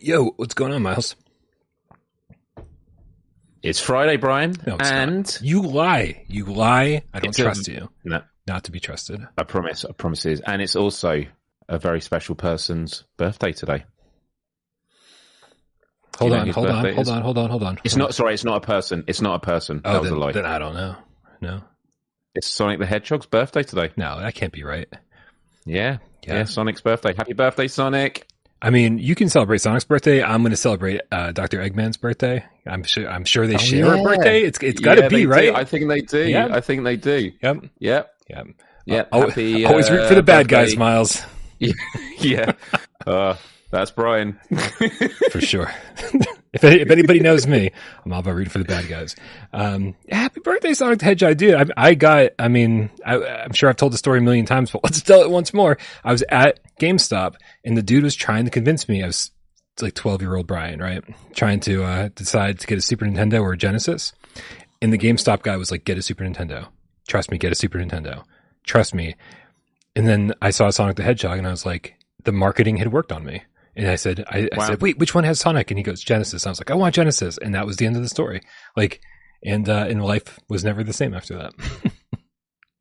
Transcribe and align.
Yo, 0.00 0.26
what's 0.36 0.54
going 0.54 0.72
on, 0.72 0.82
Miles? 0.82 1.16
It's 3.62 3.80
Friday, 3.80 4.16
Brian, 4.16 4.54
No, 4.66 4.76
it's 4.76 4.90
and 4.90 5.16
not. 5.24 5.40
You 5.42 5.62
lie. 5.62 6.24
You 6.28 6.44
lie. 6.44 7.02
I 7.12 7.18
don't 7.20 7.30
It's 7.30 7.38
a- 7.38 7.42
trust 7.42 7.68
you. 7.68 7.88
no, 8.04 8.22
Not 8.46 8.64
to 8.64 8.70
be 8.70 8.78
trusted. 8.78 9.26
I 9.36 9.42
promise, 9.42 9.84
I 9.84 9.92
promise 9.92 10.24
it 10.26 10.32
is, 10.34 10.40
and 10.40 10.62
it's 10.62 10.76
also 10.76 11.24
a 11.68 11.78
very 11.78 12.00
special 12.00 12.34
person's 12.36 13.04
birthday 13.16 13.52
today. 13.52 13.84
Hold 16.18 16.32
on, 16.32 16.48
hold 16.48 16.66
on, 16.68 16.72
birthday 16.82 16.90
it 16.90 16.94
hold 16.94 17.08
on, 17.08 17.22
hold 17.22 17.38
on, 17.38 17.50
hold 17.50 17.62
on. 17.64 17.78
It's 17.84 17.94
Hold 17.94 17.98
not 18.04 18.14
sorry, 18.14 18.34
it's 18.34 18.44
not 18.44 18.56
a 18.62 18.66
person. 18.66 19.04
It's 19.06 19.20
not 19.20 19.34
a 19.34 19.44
person. 19.44 19.82
on. 19.84 19.92
that 19.92 19.96
Oh, 19.98 20.00
was 20.00 20.08
then, 20.10 20.16
a 20.18 20.20
lie. 20.20 20.32
then 20.32 20.46
I 20.46 20.58
don't 20.58 20.74
know. 20.74 20.96
No, 21.42 21.60
It's 22.34 22.46
Sonic 22.46 22.78
the 22.78 22.86
Hedgehog's 22.86 23.26
birthday 23.26 23.62
today. 23.64 23.90
no, 23.96 24.18
that 24.20 24.34
can't 24.34 24.52
be 24.52 24.62
right. 24.62 24.88
Yeah, 25.66 25.98
Yeah. 26.26 26.34
yeah, 26.34 26.44
Sonic's 26.44 26.80
birthday. 26.80 27.12
Happy 27.14 27.32
birthday, 27.34 27.66
Sonic! 27.68 28.26
I 28.62 28.70
mean, 28.70 28.98
you 28.98 29.14
can 29.14 29.28
celebrate 29.28 29.58
Sonic's 29.58 29.84
birthday. 29.84 30.22
I'm 30.22 30.40
going 30.42 30.50
to 30.50 30.56
celebrate 30.56 31.02
uh, 31.12 31.30
Dr. 31.32 31.58
Eggman's 31.58 31.96
birthday. 31.98 32.44
I'm 32.66 32.82
sure. 32.84 33.08
I'm 33.08 33.24
sure 33.24 33.46
they 33.46 33.54
Oh, 33.54 33.58
share 33.58 33.94
a 33.94 34.02
birthday. 34.02 34.42
It's 34.42 34.58
it's 34.62 34.80
got 34.80 34.94
to 34.96 35.02
Yeah, 35.02 35.08
be 35.08 35.16
they 35.16 35.22
do. 35.22 35.28
right. 35.28 35.54
I 35.54 35.64
think 35.64 35.88
they 35.88 36.00
do. 36.00 36.26
Yeah. 36.26 36.48
I 36.50 36.60
think 36.60 36.84
they 36.84 36.96
do. 36.96 37.32
yep. 37.42 37.64
Yep. 37.78 38.10
Yep. 38.28 38.46
Yep. 38.86 39.08
Al- 39.12 39.28
Happy, 39.28 39.64
Always 39.66 39.90
root 39.90 40.06
for 40.06 40.12
uh, 40.12 40.16
the 40.16 40.22
bad 40.22 40.48
guys, 40.48 40.68
birthday. 40.74 40.78
Miles, 40.78 41.22
yeah. 42.18 42.52
Uh, 43.06 43.36
that's 43.70 43.90
Brian. 43.90 44.38
for 45.30 45.40
sure. 45.40 45.70
if, 46.56 46.64
if 46.64 46.90
anybody 46.90 47.20
knows 47.20 47.46
me, 47.46 47.70
I'm 48.04 48.12
all 48.12 48.20
about 48.20 48.34
rooting 48.34 48.50
for 48.50 48.58
the 48.58 48.64
bad 48.64 48.88
guys. 48.88 49.16
Um, 49.52 49.94
happy 50.10 50.40
birthday, 50.40 50.74
Sonic 50.74 50.98
the 50.98 51.04
Hedgehog, 51.04 51.36
dude. 51.36 51.54
I, 51.54 51.64
I 51.76 51.94
got. 51.94 52.32
I 52.38 52.48
mean, 52.48 52.90
I, 53.04 53.16
I'm 53.16 53.52
sure 53.52 53.68
I've 53.68 53.76
told 53.76 53.92
the 53.92 53.98
story 53.98 54.18
a 54.18 54.22
million 54.22 54.46
times, 54.46 54.70
but 54.70 54.82
let's 54.84 55.02
tell 55.02 55.22
it 55.22 55.30
once 55.30 55.54
more. 55.54 55.78
I 56.04 56.12
was 56.12 56.24
at 56.28 56.60
GameStop, 56.80 57.36
and 57.64 57.76
the 57.76 57.82
dude 57.82 58.04
was 58.04 58.14
trying 58.14 58.44
to 58.44 58.50
convince 58.50 58.88
me. 58.88 59.02
I 59.02 59.06
was 59.06 59.30
like 59.82 59.94
12 59.94 60.22
year 60.22 60.36
old 60.36 60.46
Brian, 60.46 60.80
right? 60.80 61.02
Trying 61.34 61.60
to 61.60 61.84
uh, 61.84 62.08
decide 62.14 62.58
to 62.60 62.66
get 62.66 62.78
a 62.78 62.82
Super 62.82 63.04
Nintendo 63.04 63.42
or 63.42 63.52
a 63.52 63.58
Genesis. 63.58 64.12
And 64.80 64.92
the 64.92 64.98
GameStop 64.98 65.42
guy 65.42 65.56
was 65.56 65.70
like, 65.70 65.84
get 65.84 65.98
a 65.98 66.02
Super 66.02 66.24
Nintendo. 66.24 66.68
Trust 67.08 67.30
me, 67.30 67.38
get 67.38 67.52
a 67.52 67.54
Super 67.54 67.78
Nintendo. 67.78 68.24
Trust 68.64 68.94
me. 68.94 69.16
And 69.94 70.06
then 70.06 70.34
I 70.42 70.50
saw 70.50 70.70
Sonic 70.70 70.96
the 70.96 71.02
Hedgehog 71.02 71.38
and 71.38 71.46
I 71.46 71.50
was 71.50 71.64
like, 71.64 71.96
the 72.24 72.32
marketing 72.32 72.76
had 72.76 72.92
worked 72.92 73.12
on 73.12 73.24
me. 73.24 73.42
And 73.76 73.88
I 73.88 73.96
said, 73.96 74.24
I, 74.26 74.48
I 74.52 74.66
said, 74.66 74.80
wait, 74.80 74.98
which 74.98 75.14
one 75.14 75.24
has 75.24 75.38
Sonic? 75.38 75.70
And 75.70 75.78
he 75.78 75.84
goes, 75.84 76.02
Genesis. 76.02 76.46
I 76.46 76.50
was 76.50 76.58
like, 76.58 76.70
I 76.70 76.74
want 76.74 76.94
Genesis. 76.94 77.38
And 77.38 77.54
that 77.54 77.66
was 77.66 77.76
the 77.76 77.86
end 77.86 77.96
of 77.96 78.02
the 78.02 78.08
story. 78.08 78.40
Like, 78.74 79.02
and, 79.44 79.68
uh, 79.68 79.86
and 79.88 80.02
life 80.02 80.40
was 80.48 80.64
never 80.64 80.82
the 80.82 80.94
same 80.94 81.12
after 81.12 81.36
that. 81.36 81.52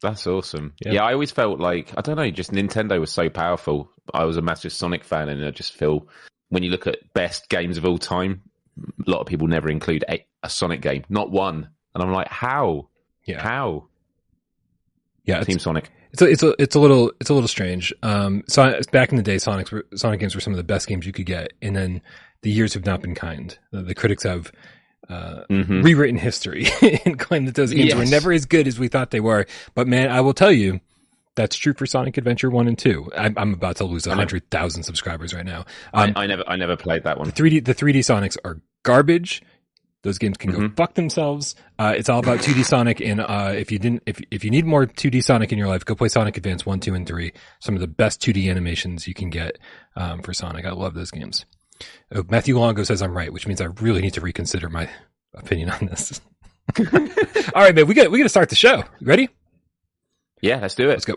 That's 0.02 0.27
awesome. 0.27 0.73
Yeah. 0.85 0.93
Yeah. 0.93 1.03
I 1.03 1.13
always 1.13 1.31
felt 1.31 1.59
like 1.59 1.91
I 1.97 2.02
don't 2.02 2.15
know, 2.17 2.29
just 2.29 2.52
Nintendo 2.52 2.99
was 2.99 3.11
so 3.11 3.29
powerful. 3.29 3.91
I 4.13 4.25
was 4.25 4.37
a 4.37 4.41
massive 4.41 4.71
Sonic 4.71 5.03
fan, 5.03 5.29
and 5.29 5.43
I 5.43 5.52
just 5.52 5.73
feel 5.73 6.07
when 6.49 6.63
you 6.63 6.69
look 6.69 6.85
at 6.85 7.13
best 7.13 7.49
games 7.49 7.77
of 7.77 7.85
all 7.85 7.97
time, 7.97 8.43
a 8.77 9.09
lot 9.09 9.21
of 9.21 9.27
people 9.27 9.47
never 9.47 9.69
include 9.69 10.05
a, 10.07 10.23
a 10.43 10.49
Sonic 10.49 10.81
game, 10.81 11.05
not 11.09 11.31
one. 11.31 11.69
And 11.93 12.03
I'm 12.03 12.11
like, 12.11 12.27
how? 12.27 12.89
Yeah. 13.25 13.41
How? 13.41 13.87
Yeah. 15.23 15.43
Team 15.43 15.59
Sonic. 15.59 15.89
It's 16.21 16.21
a, 16.21 16.25
it's 16.25 16.44
a, 16.44 16.61
it's 16.61 16.75
a 16.75 16.80
little, 16.80 17.11
it's 17.19 17.30
a 17.30 17.33
little 17.33 17.47
strange. 17.47 17.94
Um, 18.03 18.44
so 18.47 18.80
back 18.91 19.11
in 19.11 19.17
the 19.17 19.23
day, 19.23 19.38
Sonic's 19.38 19.71
were, 19.71 19.85
Sonic 19.95 20.19
games 20.19 20.33
were 20.35 20.41
some 20.41 20.53
of 20.53 20.58
the 20.58 20.63
best 20.63 20.88
games 20.88 21.05
you 21.05 21.11
could 21.11 21.25
get. 21.25 21.53
And 21.61 21.75
then 21.75 22.02
the 22.41 22.52
years 22.52 22.73
have 22.73 22.85
not 22.85 23.02
been 23.02 23.16
kind. 23.16 23.58
The, 23.71 23.81
the 23.81 23.95
critics 23.95 24.23
have, 24.23 24.52
uh, 25.09 25.43
hmm 25.49 25.81
rewritten 25.83 26.17
history 26.17 26.66
and 27.05 27.19
claimed 27.19 27.47
that 27.47 27.53
those 27.53 27.71
games 27.71 27.93
were 27.93 28.05
never 28.05 28.31
as 28.31 28.45
good 28.45 28.67
as 28.67 28.80
we 28.80 28.88
thought 28.88 29.11
they 29.11 29.19
were. 29.19 29.45
But 29.75 29.88
man, 29.88 30.09
I 30.09 30.21
will 30.21 30.33
tell 30.33 30.52
you, 30.52 30.80
that's 31.36 31.58
true 31.58 31.73
for 31.73 31.86
Sonic 31.86 32.17
Adventure 32.17 32.49
1 32.49 32.67
and 32.67 32.77
2. 32.77 33.11
I'm, 33.16 33.38
I'm 33.38 33.53
about 33.53 33.75
to 33.77 33.83
lose 33.83 34.05
know. 34.05 34.11
100,000 34.11 34.83
subscribers 34.83 35.33
right 35.33 35.45
now. 35.45 35.66
Um, 35.93 36.13
I, 36.16 36.23
I 36.23 36.27
never, 36.27 36.43
I 36.47 36.55
never 36.55 36.77
played 36.77 37.03
that 37.03 37.17
one. 37.19 37.27
the 37.27 37.33
3D, 37.33 37.66
the 37.66 37.75
3D 37.75 37.97
Sonics 37.99 38.38
are 38.43 38.61
garbage. 38.83 39.43
Those 40.05 40.17
games 40.20 40.38
can 40.38 40.52
go 40.52 40.60
Mhm. 40.60 40.77
fuck 40.77 40.93
themselves. 40.93 41.55
Uh, 41.80 41.93
it's 41.98 42.08
all 42.10 42.20
about 42.20 42.39
2D 42.42 42.64
Sonic. 42.64 43.02
And, 43.02 43.20
uh, 43.20 43.54
if 43.58 43.71
you 43.71 43.80
didn't, 43.80 44.04
if, 44.05 44.21
if 44.32 44.43
you 44.45 44.52
need 44.52 44.64
more 44.64 44.86
2D 44.86 45.20
Sonic 45.21 45.52
in 45.52 45.58
your 45.58 45.67
life, 45.67 45.83
go 45.83 45.95
play 45.95 46.08
Sonic 46.10 46.38
Advance 46.38 46.64
1, 46.66 46.80
2, 46.80 46.93
and 46.93 47.08
3. 47.08 47.33
Some 47.60 47.73
of 47.73 47.82
the 47.82 47.88
best 47.88 48.21
2D 48.21 48.49
animations 48.49 49.08
you 49.08 49.15
can 49.15 49.30
get, 49.32 49.58
um, 49.95 50.21
for 50.21 50.32
Sonic. 50.32 50.65
I 50.65 50.71
love 50.71 50.94
those 50.94 51.10
games. 51.11 51.45
Oh, 52.14 52.23
Matthew 52.30 52.58
Longo 52.60 52.83
says 52.83 53.02
I'm 53.02 53.17
right, 53.17 53.33
which 53.33 53.48
means 53.48 53.60
I 53.60 53.65
really 53.82 54.02
need 54.02 54.14
to 54.14 54.21
reconsider 54.21 54.70
my 54.70 54.88
opinion 55.33 55.71
on 55.71 55.88
this. 55.88 56.21
All 56.80 57.61
right, 57.61 57.73
man, 57.76 57.88
we 57.88 57.94
got 57.95 58.10
we 58.11 58.20
got 58.20 58.23
to 58.26 58.30
start 58.30 58.49
the 58.49 58.55
show. 58.55 58.77
You 58.99 59.08
ready? 59.08 59.30
Yeah, 60.42 60.60
let's 60.61 60.76
do 60.76 60.86
it. 60.86 60.94
Let's 60.94 61.05
go. 61.05 61.15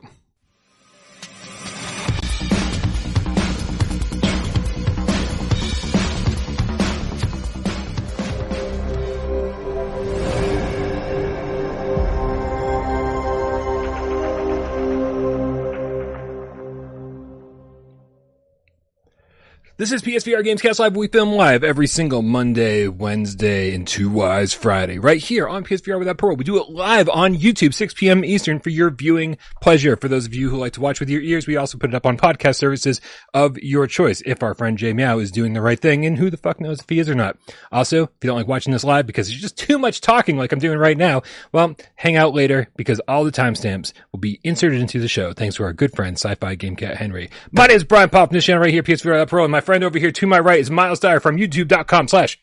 This 19.78 19.92
is 19.92 20.02
PSVR 20.02 20.44
Gamescast 20.44 20.80
Live. 20.80 20.96
We 20.96 21.06
film 21.06 21.34
live 21.34 21.62
every 21.62 21.86
single 21.86 22.20
Monday, 22.20 22.88
Wednesday, 22.88 23.72
and 23.72 23.86
Two 23.86 24.10
Wise 24.10 24.52
Friday, 24.52 24.98
right 24.98 25.20
here 25.20 25.46
on 25.46 25.62
PSVR 25.62 26.00
Without 26.00 26.18
Parole. 26.18 26.34
We 26.34 26.42
do 26.42 26.60
it 26.60 26.68
live 26.68 27.08
on 27.08 27.36
YouTube, 27.36 27.72
6 27.72 27.94
p.m. 27.94 28.24
Eastern 28.24 28.58
for 28.58 28.70
your 28.70 28.90
viewing 28.90 29.38
pleasure. 29.62 29.94
For 29.94 30.08
those 30.08 30.26
of 30.26 30.34
you 30.34 30.50
who 30.50 30.56
like 30.56 30.72
to 30.72 30.80
watch 30.80 30.98
with 30.98 31.08
your 31.08 31.20
ears, 31.20 31.46
we 31.46 31.56
also 31.56 31.78
put 31.78 31.90
it 31.90 31.94
up 31.94 32.06
on 32.06 32.16
podcast 32.16 32.56
services 32.56 33.00
of 33.32 33.56
your 33.58 33.86
choice. 33.86 34.20
If 34.26 34.42
our 34.42 34.52
friend 34.52 34.76
Jay 34.76 34.92
Meow 34.92 35.20
is 35.20 35.30
doing 35.30 35.52
the 35.52 35.62
right 35.62 35.78
thing, 35.78 36.04
and 36.04 36.18
who 36.18 36.28
the 36.28 36.36
fuck 36.36 36.58
knows 36.60 36.80
if 36.80 36.88
he 36.88 36.98
is 36.98 37.08
or 37.08 37.14
not. 37.14 37.38
Also, 37.70 38.02
if 38.02 38.10
you 38.20 38.26
don't 38.26 38.36
like 38.36 38.48
watching 38.48 38.72
this 38.72 38.82
live 38.82 39.06
because 39.06 39.30
it's 39.30 39.40
just 39.40 39.56
too 39.56 39.78
much 39.78 40.00
talking 40.00 40.36
like 40.36 40.50
I'm 40.50 40.58
doing 40.58 40.78
right 40.78 40.98
now, 40.98 41.22
well, 41.52 41.76
hang 41.94 42.16
out 42.16 42.34
later 42.34 42.68
because 42.74 43.00
all 43.06 43.22
the 43.22 43.30
timestamps 43.30 43.92
will 44.10 44.18
be 44.18 44.40
inserted 44.42 44.80
into 44.80 44.98
the 44.98 45.06
show 45.06 45.32
thanks 45.32 45.54
to 45.54 45.62
our 45.62 45.72
good 45.72 45.94
friend 45.94 46.16
Sci-Fi 46.16 46.56
Game 46.56 46.74
Cat 46.74 46.96
Henry. 46.96 47.30
My 47.52 47.68
name 47.68 47.76
is 47.76 47.84
Brian 47.84 48.10
Pop, 48.10 48.30
this 48.30 48.44
channel 48.44 48.64
right 48.64 48.74
here, 48.74 48.82
PSVR 48.82 49.12
Without 49.12 49.28
Parole, 49.28 49.44
and 49.44 49.52
my 49.52 49.67
friend 49.68 49.84
over 49.84 49.98
here 49.98 50.10
to 50.10 50.26
my 50.26 50.40
right 50.40 50.60
is 50.60 50.70
Miles 50.70 50.98
Dyer 50.98 51.20
from 51.20 51.36
YouTube.com 51.36 52.08
slash 52.08 52.40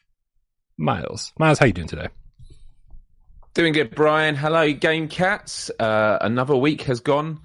Miles. 0.78 1.34
Miles, 1.40 1.58
how 1.58 1.66
you 1.66 1.74
doing 1.74 1.88
today? 1.88 2.10
Doing 3.56 3.74
good, 3.74 3.96
Brian. 3.96 4.36
Hello, 4.36 4.72
Game 4.72 5.08
Cats. 5.08 5.72
Uh, 5.80 6.20
another 6.22 6.56
week 6.56 6.84
has 6.84 7.00
gone, 7.00 7.40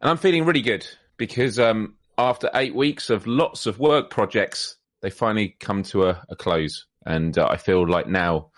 and 0.00 0.10
I'm 0.10 0.16
feeling 0.16 0.44
really 0.44 0.60
good 0.60 0.84
because 1.18 1.60
um, 1.60 1.94
after 2.18 2.50
eight 2.52 2.74
weeks 2.74 3.10
of 3.10 3.24
lots 3.28 3.66
of 3.66 3.78
work 3.78 4.10
projects, 4.10 4.74
they 5.02 5.10
finally 5.10 5.54
come 5.60 5.84
to 5.84 6.08
a, 6.08 6.20
a 6.28 6.34
close, 6.34 6.86
and 7.06 7.38
uh, 7.38 7.46
I 7.48 7.58
feel 7.58 7.88
like 7.88 8.08
now 8.08 8.50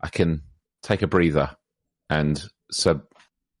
I 0.00 0.08
can 0.08 0.40
take 0.82 1.02
a 1.02 1.06
breather 1.06 1.54
and 2.08 2.42
sub, 2.70 3.02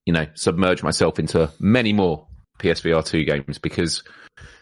you 0.06 0.14
know, 0.14 0.26
submerge 0.32 0.82
myself 0.82 1.18
into 1.18 1.52
many 1.60 1.92
more 1.92 2.26
PSVR 2.58 3.04
two 3.04 3.24
games 3.24 3.58
because 3.58 4.02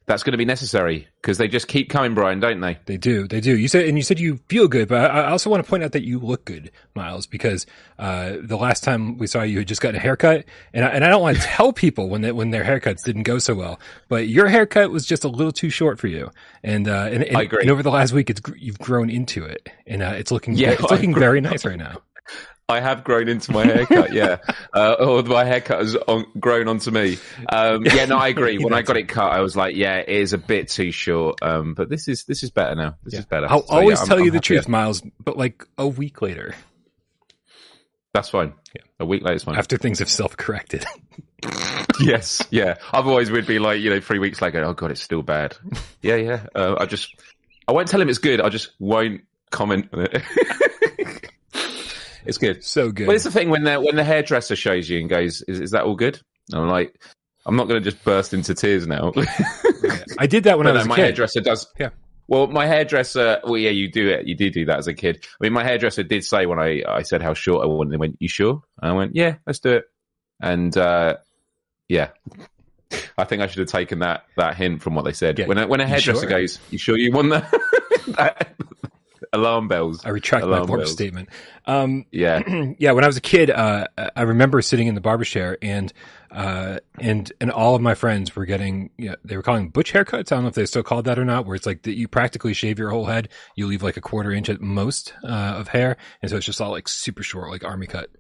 that's 0.07 0.23
going 0.23 0.33
to 0.33 0.39
be 0.39 0.45
necessary 0.45 1.07
because 1.21 1.39
they 1.39 1.47
just 1.47 1.69
keep 1.69 1.89
coming, 1.89 2.15
Brian, 2.15 2.41
don't 2.41 2.61
they? 2.61 2.79
They 2.87 2.97
do, 2.97 3.29
they 3.29 3.41
do. 3.41 3.57
You 3.57 3.69
said, 3.69 3.87
and 3.87 3.97
you 3.97 4.03
said 4.03 4.19
you 4.19 4.41
feel 4.49 4.67
good, 4.67 4.89
but 4.89 5.11
I 5.11 5.21
I 5.21 5.31
also 5.31 5.51
want 5.51 5.65
to 5.65 5.69
point 5.69 5.85
out 5.85 5.93
that 5.93 6.05
you 6.05 6.19
look 6.19 6.45
good, 6.45 6.71
Miles, 6.95 7.27
because 7.27 7.67
uh, 7.99 8.37
the 8.43 8.57
last 8.57 8.83
time 8.83 9.19
we 9.19 9.27
saw 9.27 9.43
you, 9.43 9.53
you 9.53 9.59
had 9.59 9.69
just 9.69 9.81
gotten 9.81 9.97
a 9.97 10.01
haircut, 10.01 10.45
and 10.73 10.85
I, 10.85 10.89
and 10.89 11.05
I 11.05 11.09
don't 11.09 11.23
want 11.23 11.37
to 11.37 11.43
tell 11.47 11.73
people 11.73 12.09
when 12.09 12.23
they, 12.23 12.33
when 12.33 12.51
their 12.51 12.65
haircuts 12.65 13.05
didn't 13.05 13.23
go 13.25 13.39
so 13.39 13.55
well, 13.55 13.79
but 14.09 14.27
your 14.29 14.49
haircut 14.49 14.91
was 14.91 15.07
just 15.07 15.25
a 15.25 15.29
little 15.29 15.53
too 15.53 15.71
short 15.71 15.99
for 15.99 16.09
you, 16.09 16.31
and 16.65 16.89
uh, 16.89 17.09
and, 17.13 17.23
and, 17.23 17.53
and 17.53 17.71
over 17.71 17.83
the 17.83 17.91
last 17.91 18.13
week, 18.13 18.31
it's 18.31 18.41
you've 18.57 18.79
grown 18.79 19.11
into 19.11 19.45
it, 19.45 19.69
and 19.87 20.03
uh, 20.03 20.15
it's 20.17 20.33
looking 20.33 20.55
Yeah, 20.55 20.71
it's 20.73 20.91
looking 20.91 21.15
very 21.15 21.41
nice 21.41 21.65
right 21.65 21.79
now. 21.79 22.03
I 22.71 22.81
have 22.81 23.05
grown 23.05 23.29
into 23.29 23.53
my 23.53 23.65
haircut, 23.67 24.13
yeah. 24.13 24.37
Uh, 24.73 24.93
or 25.01 25.23
my 25.25 25.45
haircut 25.45 25.81
has 25.81 25.97
on, 25.97 26.25
grown 26.39 26.69
onto 26.69 26.93
me. 26.93 27.19
Um, 27.53 27.85
yeah, 27.85 28.05
no, 28.05 28.17
I 28.19 28.29
agree. 28.29 28.59
When 28.59 28.73
I 28.73 28.83
got 28.83 28.97
it 28.97 29.09
cut, 29.09 29.33
I 29.33 29.41
was 29.41 29.57
like, 29.57 29.75
yeah, 29.75 29.97
it 29.97 30.09
is 30.09 30.33
a 30.33 30.39
bit 30.39 30.69
too 30.69 30.93
short. 30.93 31.43
Um, 31.43 31.75
but 31.75 31.89
this 31.89 32.07
is 32.07 32.23
this 32.25 32.45
is 32.45 32.51
better 32.53 32.77
now. 32.77 32.97
This 33.03 33.15
is 33.15 33.27
better. 33.27 33.47
I'll 33.51 33.67
So, 33.67 33.75
yeah, 33.75 33.81
always 33.81 33.99
I'm- 33.99 34.07
tell 34.09 34.19
I'm 34.19 34.25
you 34.25 34.31
the 34.31 34.37
happier. 34.37 34.59
truth, 34.59 34.69
Miles, 34.69 35.03
but 35.19 35.37
like 35.37 35.67
a 35.77 35.89
week 35.89 36.23
later, 36.23 36.55
That's 38.15 38.29
fine. 38.29 38.55
Yeah. 38.75 38.83
A 39.01 39.05
week 39.05 39.23
later 39.25 39.35
is 39.37 39.43
fine. 39.45 39.57
after 39.57 39.77
things 39.77 39.99
have 39.99 40.09
self 40.11 40.37
corrected. 40.37 40.87
yes, 42.01 42.41
yeah. 42.51 42.77
Otherwise, 42.93 43.31
we'd 43.31 43.47
be 43.47 43.59
like, 43.59 43.81
you 43.81 43.91
know, 43.91 44.01
three 44.01 44.21
weeks 44.21 44.41
later. 44.41 44.63
Oh 44.65 44.73
god, 44.75 44.93
it's 44.93 45.03
still 45.03 45.23
bad. 45.23 45.57
yeah, 46.03 46.15
yeah. 46.17 46.47
Uh, 46.55 46.77
I 46.79 46.87
just, 46.87 47.15
I 47.67 47.73
won't 47.73 47.89
tell 47.89 48.01
him 48.01 48.09
it's 48.09 48.19
good. 48.19 48.41
I 48.41 48.49
just 48.51 48.71
won't 48.79 49.23
comment 49.51 49.89
on 49.93 50.03
it. 50.03 50.23
it's 52.25 52.39
good. 52.39 52.65
so 52.65 52.91
good. 52.91 53.07
But 53.07 53.17
it's 53.17 53.25
the 53.25 53.31
thing 53.31 53.51
when 53.51 53.65
the 53.65 53.81
when 53.81 53.97
the 53.97 54.05
hairdresser 54.05 54.57
shows 54.57 54.89
you 54.89 55.01
and 55.01 55.09
goes, 55.09 55.43
"Is 55.43 55.61
is 55.61 55.71
that 55.73 55.85
all 55.85 55.97
good?" 55.97 56.21
And 56.53 56.63
I'm 56.63 56.69
like, 56.69 56.95
I'm 57.47 57.57
not 57.57 57.69
going 57.69 57.83
to 57.83 57.91
just 57.91 58.03
burst 58.05 58.35
into 58.35 58.55
tears 58.55 58.87
now. 58.87 59.13
I 60.19 60.27
did 60.27 60.45
that 60.45 60.59
when 60.59 60.67
I 60.67 60.73
was 60.73 60.81
no, 60.81 60.87
a 60.87 60.89
my 60.89 60.97
kid. 60.97 61.03
hairdresser 61.03 61.41
does. 61.41 61.67
Yeah. 61.79 61.91
Well, 62.29 62.47
my 62.47 62.67
hairdresser. 62.67 63.41
Well, 63.43 63.57
yeah, 63.57 63.71
you 63.71 63.91
do 63.91 64.09
it. 64.09 64.27
You 64.27 64.37
do 64.37 64.51
do 64.51 64.67
that 64.67 64.79
as 64.79 64.87
a 64.87 64.95
kid. 64.95 65.25
I 65.41 65.45
mean, 65.45 65.53
my 65.53 65.65
hairdresser 65.65 66.03
did 66.03 66.25
say 66.25 66.47
when 66.47 66.59
I 66.59 66.83
I 66.87 67.03
said 67.03 67.23
how 67.23 67.35
short 67.35 67.65
I 67.65 67.67
wanted, 67.67 67.93
they 67.93 67.97
went, 67.97 68.17
"You 68.21 68.29
sure?" 68.29 68.63
And 68.81 68.93
I 68.93 68.95
went, 68.95 69.17
"Yeah, 69.17 69.37
let's 69.47 69.59
do 69.59 69.73
it." 69.73 69.85
And 70.41 70.77
uh, 70.77 71.17
yeah, 71.89 72.11
I 73.19 73.25
think 73.25 73.43
I 73.43 73.47
should 73.47 73.61
have 73.61 73.69
taken 73.69 74.01
that 74.01 74.25
that 74.37 74.57
hint 74.57 74.83
from 74.83 74.95
what 74.95 75.05
they 75.05 75.13
said. 75.13 75.39
Yeah, 75.39 75.47
when 75.47 75.59
a, 75.59 75.67
when 75.67 75.81
a 75.81 75.85
you 75.85 75.89
hairdresser 75.89 76.21
sure? 76.21 76.31
goes, 76.31 76.59
"You 76.71 76.79
sure 76.79 76.97
you 76.97 77.11
want 77.11 77.31
that?" 77.31 78.49
Alarm 79.33 79.69
bells. 79.69 80.05
I 80.05 80.09
retract 80.09 80.45
Alarm 80.45 80.63
my 80.63 80.67
former 80.67 80.83
bells. 80.83 80.93
statement. 80.93 81.29
Um, 81.67 82.05
Yeah. 82.11 82.43
yeah, 82.79 82.93
when 82.93 83.05
I 83.05 83.07
was 83.07 83.17
a 83.17 83.21
kid, 83.21 83.49
uh, 83.51 83.87
I 84.17 84.23
remember 84.23 84.61
sitting 84.61 84.89
in 84.89 84.95
the 84.97 85.01
barber 85.01 85.25
chair 85.25 85.57
and, 85.63 85.93
uh, 86.33 86.79
and, 86.99 87.33
and 87.41 87.51
all 87.51 87.77
of 87.77 87.83
my 87.83 87.95
friends 87.95 88.35
were 88.35 88.45
getting, 88.45 88.91
you 88.99 89.11
know, 89.11 89.17
they 89.25 89.37
were 89.37 89.43
calling 89.43 89.69
butch 89.69 89.93
haircuts. 89.93 90.33
I 90.33 90.37
don't 90.37 90.43
know 90.43 90.49
if 90.49 90.55
they 90.55 90.67
still 90.67 90.83
called 90.83 91.05
that 91.05 91.19
or 91.19 91.25
not, 91.25 91.47
where 91.47 91.55
it's 91.55 91.67
like 91.67 91.83
that 91.83 91.97
you 91.97 92.09
practically 92.09 92.55
shave 92.55 92.79
your 92.79 92.91
whole 92.91 93.07
head. 93.07 93.29
You 93.55 93.67
leave 93.69 93.83
like 93.85 93.97
a 93.97 94.01
quarter 94.01 94.33
inch 94.33 94.49
at 94.49 94.61
most, 94.61 95.15
uh, 95.23 95.29
of 95.59 95.69
hair. 95.69 95.97
And 96.23 96.31
so 96.31 96.37
it's 96.37 96.47
just 96.47 96.61
all 96.61 96.73
like 96.73 96.89
super 96.89 97.23
short, 97.23 97.51
like 97.51 97.65
army 97.65 97.87
cut. 97.87 98.11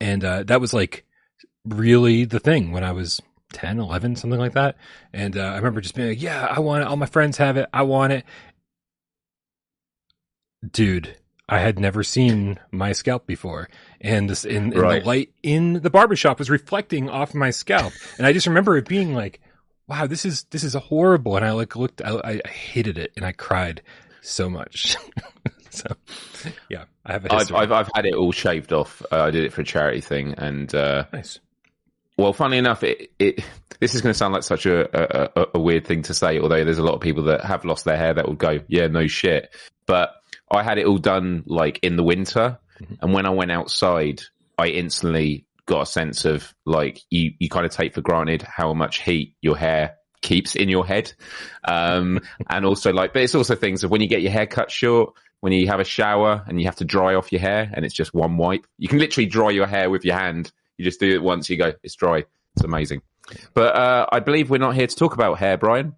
And, 0.00 0.24
uh, 0.24 0.44
that 0.44 0.60
was 0.60 0.72
like 0.72 1.04
really 1.64 2.24
the 2.24 2.40
thing 2.40 2.70
when 2.72 2.84
I 2.84 2.92
was 2.92 3.20
10, 3.52 3.80
11, 3.80 4.14
something 4.16 4.38
like 4.38 4.52
that. 4.52 4.76
And, 5.12 5.36
uh, 5.36 5.40
I 5.40 5.56
remember 5.56 5.80
just 5.80 5.96
being 5.96 6.10
like, 6.10 6.22
yeah, 6.22 6.46
I 6.48 6.60
want 6.60 6.82
it. 6.82 6.86
All 6.86 6.96
my 6.96 7.06
friends 7.06 7.36
have 7.38 7.56
it. 7.56 7.68
I 7.72 7.82
want 7.82 8.12
it. 8.12 8.24
Dude, 10.68 11.16
I 11.48 11.58
had 11.58 11.78
never 11.78 12.02
seen 12.02 12.58
my 12.70 12.92
scalp 12.92 13.26
before. 13.26 13.68
And 14.00 14.28
this 14.30 14.44
in, 14.44 14.72
in 14.72 14.78
Right. 14.78 15.02
the 15.02 15.06
light 15.06 15.30
in 15.42 15.74
the 15.74 15.90
barbershop 15.90 16.38
was 16.38 16.50
reflecting 16.50 17.08
off 17.08 17.34
my 17.34 17.50
scalp. 17.50 17.92
And 18.18 18.26
I 18.26 18.32
just 18.32 18.46
remember 18.46 18.76
it 18.76 18.86
being 18.86 19.14
like, 19.14 19.40
wow, 19.88 20.06
this 20.06 20.24
is 20.24 20.44
this 20.50 20.62
is 20.62 20.74
horrible. 20.74 21.36
And 21.36 21.44
I 21.44 21.50
like 21.52 21.74
looked 21.76 22.02
I, 22.02 22.40
I 22.44 22.48
hated 22.48 22.98
it 22.98 23.12
and 23.16 23.24
I 23.24 23.32
cried 23.32 23.82
so 24.20 24.48
much. 24.48 24.96
so 25.70 25.86
yeah, 26.68 26.84
I 27.04 27.12
have 27.12 27.24
a 27.26 27.34
I've. 27.34 27.52
I've, 27.52 27.72
I've 27.72 27.90
had 27.94 28.06
it 28.06 28.14
all 28.14 28.32
shaved 28.32 28.72
off. 28.72 29.02
Uh, 29.10 29.22
I 29.22 29.30
did 29.30 29.44
it 29.44 29.52
for 29.52 29.62
a 29.62 29.64
charity 29.64 30.00
thing. 30.00 30.34
And, 30.36 30.72
uh, 30.74 31.06
nice. 31.12 31.40
well, 32.16 32.32
funny 32.32 32.58
enough, 32.58 32.84
it, 32.84 33.10
it, 33.18 33.42
this 33.80 33.94
is 33.94 34.02
going 34.02 34.12
to 34.12 34.18
sound 34.18 34.34
like 34.34 34.42
such 34.42 34.66
a, 34.66 35.40
a, 35.40 35.46
a 35.54 35.58
weird 35.58 35.86
thing 35.86 36.02
to 36.02 36.14
say, 36.14 36.38
although 36.38 36.64
there's 36.64 36.78
a 36.78 36.84
lot 36.84 36.94
of 36.94 37.00
people 37.00 37.24
that 37.24 37.44
have 37.44 37.64
lost 37.64 37.84
their 37.86 37.96
hair 37.96 38.12
that 38.14 38.28
would 38.28 38.38
go, 38.38 38.60
yeah, 38.68 38.86
no 38.88 39.06
shit. 39.06 39.52
But 39.86 40.12
I 40.50 40.62
had 40.62 40.78
it 40.78 40.86
all 40.86 40.98
done 40.98 41.44
like 41.46 41.78
in 41.82 41.96
the 41.96 42.02
winter. 42.02 42.58
Mhm. 42.80 42.98
And 43.02 43.12
when 43.12 43.26
I 43.26 43.30
went 43.30 43.50
outside, 43.52 44.22
I 44.58 44.68
instantly 44.68 45.46
got 45.66 45.82
a 45.82 45.86
sense 45.86 46.24
of 46.24 46.54
like, 46.66 47.00
you, 47.10 47.32
you 47.38 47.48
kind 47.48 47.64
of 47.66 47.72
take 47.72 47.94
for 47.94 48.00
granted 48.00 48.42
how 48.42 48.74
much 48.74 49.02
heat 49.02 49.36
your 49.40 49.56
hair 49.56 49.96
keeps 50.22 50.56
in 50.56 50.68
your 50.68 50.84
head. 50.86 51.12
Um, 51.64 52.20
and 52.50 52.64
also 52.66 52.92
like, 52.92 53.12
but 53.12 53.22
it's 53.22 53.34
also 53.34 53.54
things 53.54 53.84
of 53.84 53.90
when 53.90 54.00
you 54.00 54.08
get 54.08 54.22
your 54.22 54.32
hair 54.32 54.46
cut 54.46 54.70
short, 54.70 55.14
when 55.40 55.52
you 55.52 55.68
have 55.68 55.80
a 55.80 55.84
shower 55.84 56.42
and 56.46 56.60
you 56.60 56.66
have 56.66 56.76
to 56.76 56.84
dry 56.84 57.14
off 57.14 57.32
your 57.32 57.40
hair 57.40 57.70
and 57.72 57.84
it's 57.84 57.94
just 57.94 58.12
one 58.12 58.36
wipe, 58.36 58.66
you 58.78 58.88
can 58.88 58.98
literally 58.98 59.26
dry 59.26 59.50
your 59.50 59.66
hair 59.66 59.88
with 59.88 60.04
your 60.04 60.16
hand. 60.16 60.50
You 60.76 60.84
just 60.84 61.00
do 61.00 61.10
it 61.14 61.22
once, 61.22 61.48
you 61.48 61.56
go, 61.56 61.72
it's 61.82 61.94
dry. 61.94 62.24
It's 62.56 62.64
amazing. 62.64 63.02
But, 63.54 63.76
uh, 63.76 64.06
I 64.10 64.18
believe 64.20 64.50
we're 64.50 64.58
not 64.58 64.74
here 64.74 64.86
to 64.88 64.96
talk 64.96 65.14
about 65.14 65.38
hair, 65.38 65.56
Brian. 65.56 65.94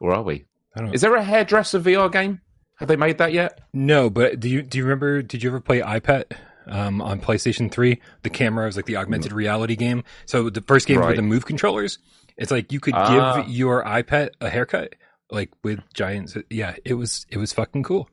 Or 0.00 0.14
are 0.14 0.22
we? 0.22 0.46
I 0.74 0.80
don't 0.80 0.88
know. 0.88 0.94
Is 0.94 1.02
there 1.02 1.14
a 1.14 1.22
hairdresser 1.22 1.80
VR 1.80 2.10
game? 2.10 2.40
Have 2.76 2.88
they 2.88 2.96
made 2.96 3.18
that 3.18 3.32
yet? 3.32 3.60
No, 3.72 4.10
but 4.10 4.38
do 4.40 4.48
you 4.48 4.62
do 4.62 4.78
you 4.78 4.84
remember? 4.84 5.22
Did 5.22 5.42
you 5.42 5.50
ever 5.50 5.60
play 5.60 5.80
EyePet 5.80 6.32
um, 6.66 7.00
on 7.00 7.20
PlayStation 7.20 7.70
Three? 7.70 8.00
The 8.22 8.30
camera 8.30 8.66
was 8.66 8.76
like 8.76 8.86
the 8.86 8.96
augmented 8.96 9.32
reality 9.32 9.76
game. 9.76 10.04
So 10.26 10.50
the 10.50 10.60
first 10.60 10.86
game 10.86 11.00
were 11.00 11.14
the 11.14 11.22
Move 11.22 11.46
controllers. 11.46 11.98
It's 12.36 12.50
like 12.50 12.72
you 12.72 12.80
could 12.80 12.94
Ah. 12.94 13.36
give 13.42 13.48
your 13.48 13.82
EyePet 13.84 14.30
a 14.42 14.50
haircut, 14.50 14.94
like 15.30 15.50
with 15.64 15.80
giants. 15.94 16.36
Yeah, 16.50 16.76
it 16.84 16.94
was 16.94 17.24
it 17.30 17.38
was 17.38 17.52
fucking 17.52 17.82
cool. 17.82 18.10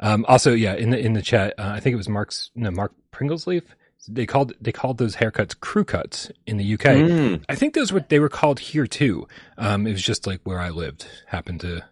Um, 0.00 0.24
also, 0.28 0.52
yeah, 0.54 0.74
in 0.74 0.90
the 0.90 0.98
in 0.98 1.14
the 1.14 1.22
chat, 1.22 1.54
uh, 1.58 1.72
I 1.74 1.80
think 1.80 1.94
it 1.94 1.96
was 1.96 2.08
Mark's 2.08 2.50
no 2.54 2.70
Mark 2.70 2.92
Pringlesleaf. 3.10 3.62
They 4.08 4.26
called 4.26 4.52
they 4.60 4.70
called 4.70 4.98
those 4.98 5.16
haircuts 5.16 5.58
crew 5.58 5.84
cuts 5.84 6.30
in 6.46 6.56
the 6.56 6.74
UK. 6.74 6.80
Mm. 6.84 7.44
I 7.48 7.56
think 7.56 7.74
those 7.74 7.92
were 7.92 8.04
they 8.08 8.20
were 8.20 8.28
called 8.28 8.60
here 8.60 8.86
too. 8.86 9.26
Um, 9.58 9.88
it 9.88 9.92
was 9.92 10.02
just 10.02 10.24
like 10.24 10.40
where 10.44 10.60
I 10.60 10.70
lived 10.70 11.06
happened 11.26 11.60
to 11.62 11.82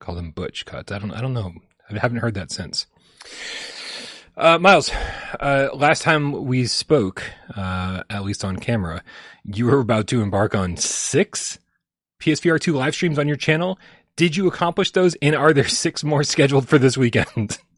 call 0.00 0.14
them 0.14 0.30
butch 0.30 0.64
cuts. 0.66 0.92
I 0.92 0.98
don't 0.98 1.12
I 1.12 1.20
don't 1.20 1.34
know. 1.34 1.52
I 1.90 1.98
haven't 1.98 2.18
heard 2.18 2.34
that 2.34 2.50
since. 2.50 2.86
Uh, 4.36 4.58
Miles, 4.58 4.90
uh, 5.38 5.68
last 5.74 6.02
time 6.02 6.46
we 6.46 6.66
spoke, 6.66 7.22
uh, 7.56 8.02
at 8.10 8.24
least 8.24 8.44
on 8.44 8.56
camera, 8.56 9.02
you 9.44 9.66
were 9.66 9.78
about 9.78 10.08
to 10.08 10.22
embark 10.22 10.56
on 10.56 10.76
six 10.76 11.58
PSVR 12.20 12.58
two 12.58 12.72
live 12.72 12.94
streams 12.94 13.18
on 13.18 13.28
your 13.28 13.36
channel. 13.36 13.78
Did 14.16 14.36
you 14.36 14.48
accomplish 14.48 14.90
those? 14.90 15.14
And 15.22 15.34
are 15.36 15.52
there 15.52 15.68
six 15.68 16.02
more 16.02 16.24
scheduled 16.24 16.68
for 16.68 16.78
this 16.78 16.96
weekend? 16.96 17.58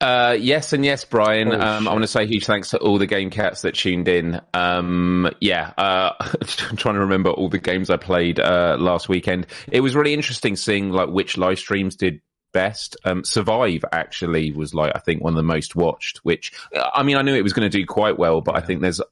Uh, 0.00 0.36
yes 0.38 0.72
and 0.72 0.84
yes, 0.84 1.04
Brian. 1.04 1.48
Holy 1.48 1.60
um, 1.60 1.86
I 1.88 1.92
want 1.92 2.02
to 2.02 2.08
say 2.08 2.26
huge 2.26 2.46
thanks 2.46 2.70
to 2.70 2.78
all 2.78 2.98
the 2.98 3.06
game 3.06 3.28
cats 3.30 3.62
that 3.62 3.74
tuned 3.74 4.08
in. 4.08 4.40
Um, 4.54 5.30
yeah, 5.40 5.72
uh, 5.76 6.12
I'm 6.70 6.76
trying 6.76 6.94
to 6.94 7.00
remember 7.00 7.30
all 7.30 7.48
the 7.48 7.58
games 7.58 7.90
I 7.90 7.96
played 7.96 8.40
uh, 8.40 8.76
last 8.78 9.08
weekend. 9.08 9.46
It 9.70 9.80
was 9.80 9.94
really 9.94 10.14
interesting 10.14 10.56
seeing 10.56 10.90
like 10.90 11.10
which 11.10 11.36
live 11.36 11.58
streams 11.58 11.96
did 11.96 12.20
best. 12.52 12.96
Um, 13.04 13.24
Survive 13.24 13.84
actually 13.92 14.52
was 14.52 14.74
like 14.74 14.92
I 14.94 15.00
think 15.00 15.22
one 15.22 15.34
of 15.34 15.36
the 15.36 15.42
most 15.42 15.76
watched. 15.76 16.18
Which 16.18 16.52
I 16.74 17.02
mean, 17.02 17.16
I 17.16 17.22
knew 17.22 17.34
it 17.34 17.42
was 17.42 17.52
going 17.52 17.70
to 17.70 17.78
do 17.78 17.84
quite 17.84 18.18
well, 18.18 18.40
but 18.40 18.56
I 18.56 18.60
think 18.60 18.80
there's 18.80 19.02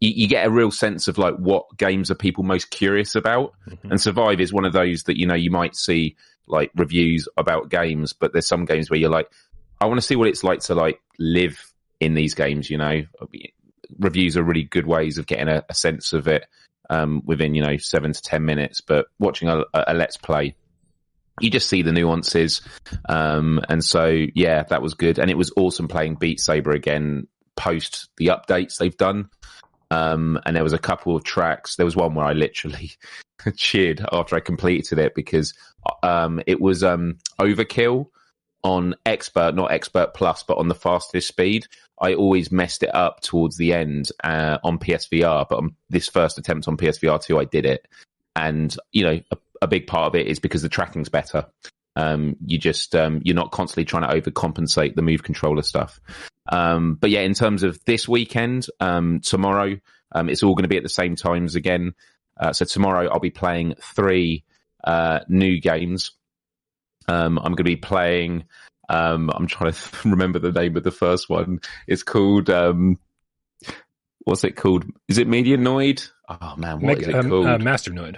you, 0.00 0.10
you 0.10 0.28
get 0.28 0.46
a 0.46 0.50
real 0.50 0.70
sense 0.70 1.08
of 1.08 1.18
like 1.18 1.36
what 1.36 1.64
games 1.76 2.10
are 2.10 2.16
people 2.16 2.44
most 2.44 2.70
curious 2.70 3.14
about. 3.14 3.54
Mhm. 3.68 3.90
And 3.92 4.00
Survive 4.00 4.40
is 4.40 4.52
one 4.52 4.64
of 4.64 4.72
those 4.72 5.04
that, 5.04 5.16
you 5.16 5.26
know, 5.26 5.34
you 5.34 5.50
might 5.50 5.76
see 5.76 6.16
like 6.46 6.70
reviews 6.74 7.26
about 7.36 7.70
games, 7.70 8.12
but 8.12 8.32
there's 8.32 8.46
some 8.46 8.64
games 8.64 8.90
where 8.90 8.98
you're 8.98 9.10
like, 9.10 9.30
I 9.84 9.86
want 9.86 10.00
to 10.00 10.06
see 10.06 10.16
what 10.16 10.28
it's 10.28 10.42
like 10.42 10.60
to 10.60 10.74
like 10.74 10.98
live 11.18 11.62
in 12.00 12.14
these 12.14 12.32
games, 12.32 12.70
you 12.70 12.78
know. 12.78 13.02
Reviews 13.98 14.34
are 14.38 14.42
really 14.42 14.62
good 14.62 14.86
ways 14.86 15.18
of 15.18 15.26
getting 15.26 15.48
a, 15.48 15.62
a 15.68 15.74
sense 15.74 16.14
of 16.14 16.26
it 16.26 16.46
um, 16.88 17.20
within, 17.26 17.54
you 17.54 17.62
know, 17.62 17.76
seven 17.76 18.14
to 18.14 18.22
10 18.22 18.46
minutes. 18.46 18.80
But 18.80 19.08
watching 19.18 19.48
a, 19.48 19.64
a 19.74 19.92
let's 19.92 20.16
play, 20.16 20.56
you 21.38 21.50
just 21.50 21.68
see 21.68 21.82
the 21.82 21.92
nuances. 21.92 22.62
Um, 23.10 23.60
and 23.68 23.84
so, 23.84 24.24
yeah, 24.34 24.62
that 24.62 24.80
was 24.80 24.94
good. 24.94 25.18
And 25.18 25.30
it 25.30 25.36
was 25.36 25.52
awesome 25.54 25.86
playing 25.86 26.14
Beat 26.14 26.40
Saber 26.40 26.70
again 26.70 27.26
post 27.54 28.08
the 28.16 28.28
updates 28.28 28.78
they've 28.78 28.96
done. 28.96 29.28
Um, 29.90 30.40
and 30.46 30.56
there 30.56 30.64
was 30.64 30.72
a 30.72 30.78
couple 30.78 31.14
of 31.14 31.24
tracks. 31.24 31.76
There 31.76 31.84
was 31.84 31.94
one 31.94 32.14
where 32.14 32.24
I 32.24 32.32
literally 32.32 32.92
cheered 33.56 34.02
after 34.10 34.34
I 34.34 34.40
completed 34.40 34.98
it 34.98 35.14
because 35.14 35.52
um, 36.02 36.40
it 36.46 36.58
was 36.58 36.82
um, 36.82 37.18
overkill 37.38 38.06
on 38.64 38.94
expert, 39.06 39.54
not 39.54 39.70
expert 39.70 40.14
plus, 40.14 40.42
but 40.42 40.58
on 40.58 40.68
the 40.68 40.74
fastest 40.74 41.28
speed. 41.28 41.66
I 42.00 42.14
always 42.14 42.50
messed 42.50 42.82
it 42.82 42.92
up 42.94 43.20
towards 43.20 43.56
the 43.56 43.72
end 43.72 44.08
uh, 44.24 44.58
on 44.64 44.78
PSVR, 44.78 45.46
but 45.48 45.58
on 45.58 45.76
this 45.90 46.08
first 46.08 46.38
attempt 46.38 46.66
on 46.66 46.76
PSVR 46.76 47.22
two, 47.22 47.38
I 47.38 47.44
did 47.44 47.66
it. 47.66 47.86
And 48.34 48.74
you 48.90 49.04
know, 49.04 49.20
a, 49.30 49.36
a 49.62 49.66
big 49.68 49.86
part 49.86 50.08
of 50.08 50.14
it 50.16 50.26
is 50.26 50.40
because 50.40 50.62
the 50.62 50.68
tracking's 50.68 51.08
better. 51.08 51.46
Um, 51.94 52.34
you 52.44 52.58
just 52.58 52.96
um, 52.96 53.20
you're 53.22 53.36
not 53.36 53.52
constantly 53.52 53.84
trying 53.84 54.08
to 54.08 54.30
overcompensate 54.30 54.96
the 54.96 55.02
move 55.02 55.22
controller 55.22 55.62
stuff. 55.62 56.00
Um, 56.50 56.96
but 57.00 57.10
yeah, 57.10 57.20
in 57.20 57.34
terms 57.34 57.62
of 57.62 57.78
this 57.84 58.08
weekend, 58.08 58.66
um, 58.80 59.20
tomorrow, 59.20 59.76
um, 60.12 60.28
it's 60.28 60.42
all 60.42 60.54
going 60.54 60.64
to 60.64 60.68
be 60.68 60.76
at 60.76 60.82
the 60.82 60.88
same 60.88 61.16
times 61.16 61.54
again. 61.54 61.94
Uh, 62.38 62.52
so 62.52 62.64
tomorrow 62.64 63.08
I'll 63.08 63.20
be 63.20 63.30
playing 63.30 63.74
three 63.80 64.44
uh, 64.82 65.20
new 65.28 65.60
games. 65.60 66.12
Um, 67.08 67.38
I'm 67.38 67.52
going 67.52 67.56
to 67.56 67.64
be 67.64 67.76
playing. 67.76 68.44
Um, 68.88 69.30
I'm 69.34 69.46
trying 69.46 69.72
to 69.72 69.78
remember 70.08 70.38
the 70.38 70.52
name 70.52 70.76
of 70.76 70.82
the 70.84 70.90
first 70.90 71.28
one. 71.28 71.60
It's 71.86 72.02
called. 72.02 72.50
Um, 72.50 72.98
what's 74.24 74.44
it 74.44 74.56
called? 74.56 74.84
Is 75.08 75.18
it 75.18 75.28
Medianoid? 75.28 76.08
Oh 76.28 76.54
man, 76.56 76.80
what 76.80 76.98
is 77.00 77.06
Meg- 77.06 77.14
it 77.14 77.18
um, 77.18 77.28
called? 77.30 77.46
uh, 77.46 77.58
Masternoid. 77.58 78.16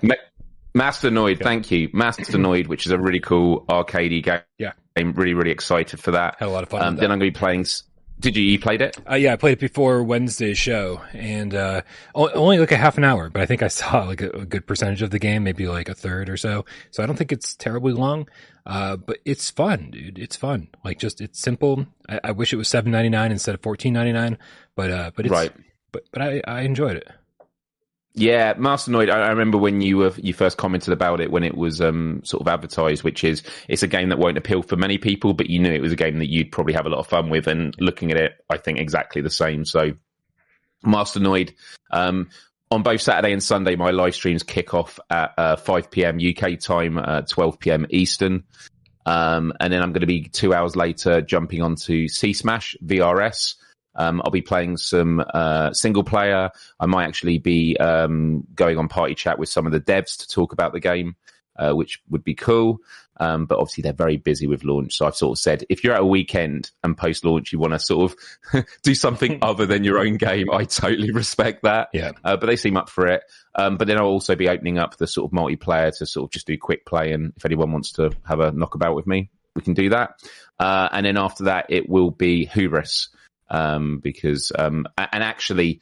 Masternoid, 0.76 1.38
Yeah. 1.38 1.44
thank 1.44 1.70
you. 1.70 1.88
Masternoid, 1.88 2.66
which 2.68 2.86
is 2.86 2.92
a 2.92 2.98
really 2.98 3.20
cool 3.20 3.64
arcadey 3.66 4.22
game. 4.22 4.40
Yeah. 4.58 4.72
I'm 4.96 5.12
really, 5.12 5.34
really 5.34 5.50
excited 5.50 5.98
for 6.00 6.10
that. 6.12 6.36
Had 6.38 6.48
a 6.48 6.50
lot 6.50 6.62
of 6.64 6.68
fun. 6.68 6.82
Um, 6.82 6.96
then. 6.96 7.04
I'm 7.10 7.18
going 7.18 7.20
to 7.20 7.34
be 7.34 7.38
playing. 7.38 7.60
s- 7.62 7.82
Did 8.18 8.36
you? 8.36 8.42
You 8.42 8.58
played 8.58 8.80
it? 8.80 8.96
Uh, 9.08 9.16
yeah, 9.16 9.34
I 9.34 9.36
played 9.36 9.52
it 9.52 9.60
before 9.60 10.02
Wednesday's 10.02 10.56
show, 10.56 11.02
and 11.12 11.54
uh, 11.54 11.82
only 12.14 12.58
like 12.58 12.72
a 12.72 12.76
half 12.76 12.96
an 12.96 13.04
hour, 13.04 13.28
but 13.28 13.42
I 13.42 13.46
think 13.46 13.62
I 13.62 13.68
saw 13.68 14.04
like 14.04 14.22
a, 14.22 14.30
a 14.30 14.46
good 14.46 14.66
percentage 14.66 15.02
of 15.02 15.10
the 15.10 15.18
game, 15.18 15.44
maybe 15.44 15.68
like 15.68 15.88
a 15.88 15.94
third 15.94 16.30
or 16.30 16.36
so. 16.36 16.64
So 16.90 17.02
I 17.02 17.06
don't 17.06 17.16
think 17.16 17.30
it's 17.30 17.54
terribly 17.54 17.92
long, 17.92 18.28
uh, 18.64 18.96
but 18.96 19.18
it's 19.24 19.50
fun, 19.50 19.90
dude. 19.90 20.18
It's 20.18 20.36
fun. 20.36 20.68
Like 20.82 20.98
just 20.98 21.20
it's 21.20 21.38
simple. 21.38 21.86
I, 22.08 22.20
I 22.24 22.30
wish 22.32 22.52
it 22.52 22.56
was 22.56 22.68
seven 22.68 22.90
ninety 22.90 23.10
nine 23.10 23.32
instead 23.32 23.54
of 23.54 23.62
fourteen 23.62 23.92
ninety 23.92 24.12
nine, 24.12 24.38
but 24.74 24.90
uh, 24.90 25.10
but 25.14 25.26
it's 25.26 25.32
right. 25.32 25.52
but 25.92 26.04
but 26.10 26.22
I 26.22 26.42
I 26.46 26.60
enjoyed 26.62 26.96
it. 26.96 27.08
Yeah, 28.18 28.54
Masternoid. 28.54 29.10
I, 29.10 29.26
I 29.26 29.28
remember 29.28 29.58
when 29.58 29.82
you 29.82 29.98
were 29.98 30.12
you 30.16 30.32
first 30.32 30.56
commented 30.56 30.92
about 30.94 31.20
it 31.20 31.30
when 31.30 31.44
it 31.44 31.54
was 31.54 31.82
um, 31.82 32.22
sort 32.24 32.40
of 32.40 32.48
advertised, 32.48 33.04
which 33.04 33.22
is 33.22 33.42
it's 33.68 33.82
a 33.82 33.86
game 33.86 34.08
that 34.08 34.18
won't 34.18 34.38
appeal 34.38 34.62
for 34.62 34.74
many 34.74 34.96
people, 34.96 35.34
but 35.34 35.50
you 35.50 35.58
knew 35.58 35.70
it 35.70 35.82
was 35.82 35.92
a 35.92 35.96
game 35.96 36.18
that 36.18 36.30
you'd 36.30 36.50
probably 36.50 36.72
have 36.72 36.86
a 36.86 36.88
lot 36.88 36.98
of 36.98 37.06
fun 37.06 37.28
with. 37.28 37.46
And 37.46 37.74
looking 37.78 38.10
at 38.10 38.16
it, 38.16 38.32
I 38.48 38.56
think 38.56 38.78
exactly 38.78 39.20
the 39.20 39.30
same. 39.30 39.66
So, 39.66 39.92
Masternoid. 40.84 41.52
Um, 41.90 42.30
on 42.70 42.82
both 42.82 43.02
Saturday 43.02 43.32
and 43.32 43.42
Sunday, 43.42 43.76
my 43.76 43.90
live 43.90 44.14
streams 44.14 44.42
kick 44.42 44.72
off 44.72 44.98
at 45.10 45.34
uh, 45.36 45.56
5 45.56 45.90
p.m. 45.90 46.18
UK 46.18 46.58
time, 46.58 46.98
uh, 46.98 47.20
12 47.20 47.60
p.m. 47.60 47.86
Eastern. 47.90 48.44
Um, 49.04 49.52
and 49.60 49.72
then 49.72 49.82
I'm 49.82 49.92
going 49.92 50.00
to 50.00 50.06
be 50.06 50.22
two 50.22 50.52
hours 50.54 50.74
later 50.74 51.20
jumping 51.20 51.62
onto 51.62 52.08
C 52.08 52.32
Smash 52.32 52.76
VRS. 52.84 53.54
Um, 53.96 54.22
I'll 54.24 54.30
be 54.30 54.42
playing 54.42 54.76
some 54.76 55.24
uh, 55.34 55.72
single 55.72 56.04
player. 56.04 56.50
I 56.78 56.86
might 56.86 57.06
actually 57.06 57.38
be 57.38 57.76
um, 57.78 58.44
going 58.54 58.78
on 58.78 58.88
party 58.88 59.14
chat 59.14 59.38
with 59.38 59.48
some 59.48 59.66
of 59.66 59.72
the 59.72 59.80
devs 59.80 60.18
to 60.18 60.28
talk 60.28 60.52
about 60.52 60.72
the 60.72 60.80
game, 60.80 61.16
uh, 61.56 61.72
which 61.72 62.00
would 62.10 62.24
be 62.24 62.34
cool. 62.34 62.78
Um, 63.18 63.46
but 63.46 63.58
obviously 63.58 63.82
they're 63.82 63.92
very 63.92 64.18
busy 64.18 64.46
with 64.46 64.64
launch. 64.64 64.94
So 64.94 65.06
I've 65.06 65.16
sort 65.16 65.38
of 65.38 65.40
said, 65.40 65.64
if 65.70 65.82
you're 65.82 65.94
at 65.94 66.00
a 66.00 66.06
weekend 66.06 66.70
and 66.84 66.96
post 66.96 67.24
launch, 67.24 67.52
you 67.52 67.58
want 67.58 67.72
to 67.72 67.78
sort 67.78 68.12
of 68.12 68.66
do 68.82 68.94
something 68.94 69.38
other 69.42 69.66
than 69.66 69.84
your 69.84 69.98
own 69.98 70.16
game, 70.16 70.50
I 70.52 70.64
totally 70.64 71.12
respect 71.12 71.62
that. 71.62 71.88
Yeah. 71.92 72.12
Uh, 72.24 72.36
but 72.36 72.46
they 72.46 72.56
seem 72.56 72.76
up 72.76 72.90
for 72.90 73.06
it. 73.06 73.22
Um, 73.54 73.78
but 73.78 73.88
then 73.88 73.98
I'll 73.98 74.04
also 74.04 74.36
be 74.36 74.48
opening 74.48 74.78
up 74.78 74.96
the 74.96 75.06
sort 75.06 75.32
of 75.32 75.36
multiplayer 75.36 75.96
to 75.96 76.06
sort 76.06 76.28
of 76.28 76.30
just 76.30 76.46
do 76.46 76.58
quick 76.58 76.84
play. 76.84 77.12
And 77.12 77.32
if 77.36 77.44
anyone 77.46 77.72
wants 77.72 77.92
to 77.92 78.10
have 78.26 78.40
a 78.40 78.52
knockabout 78.52 78.94
with 78.94 79.06
me, 79.06 79.30
we 79.54 79.62
can 79.62 79.74
do 79.74 79.88
that. 79.90 80.20
Uh, 80.58 80.88
and 80.92 81.06
then 81.06 81.16
after 81.16 81.44
that, 81.44 81.66
it 81.70 81.88
will 81.88 82.10
be 82.10 82.44
Hubris. 82.44 83.08
Um, 83.48 84.00
because, 84.02 84.50
um, 84.58 84.86
and 84.98 85.22
actually, 85.22 85.80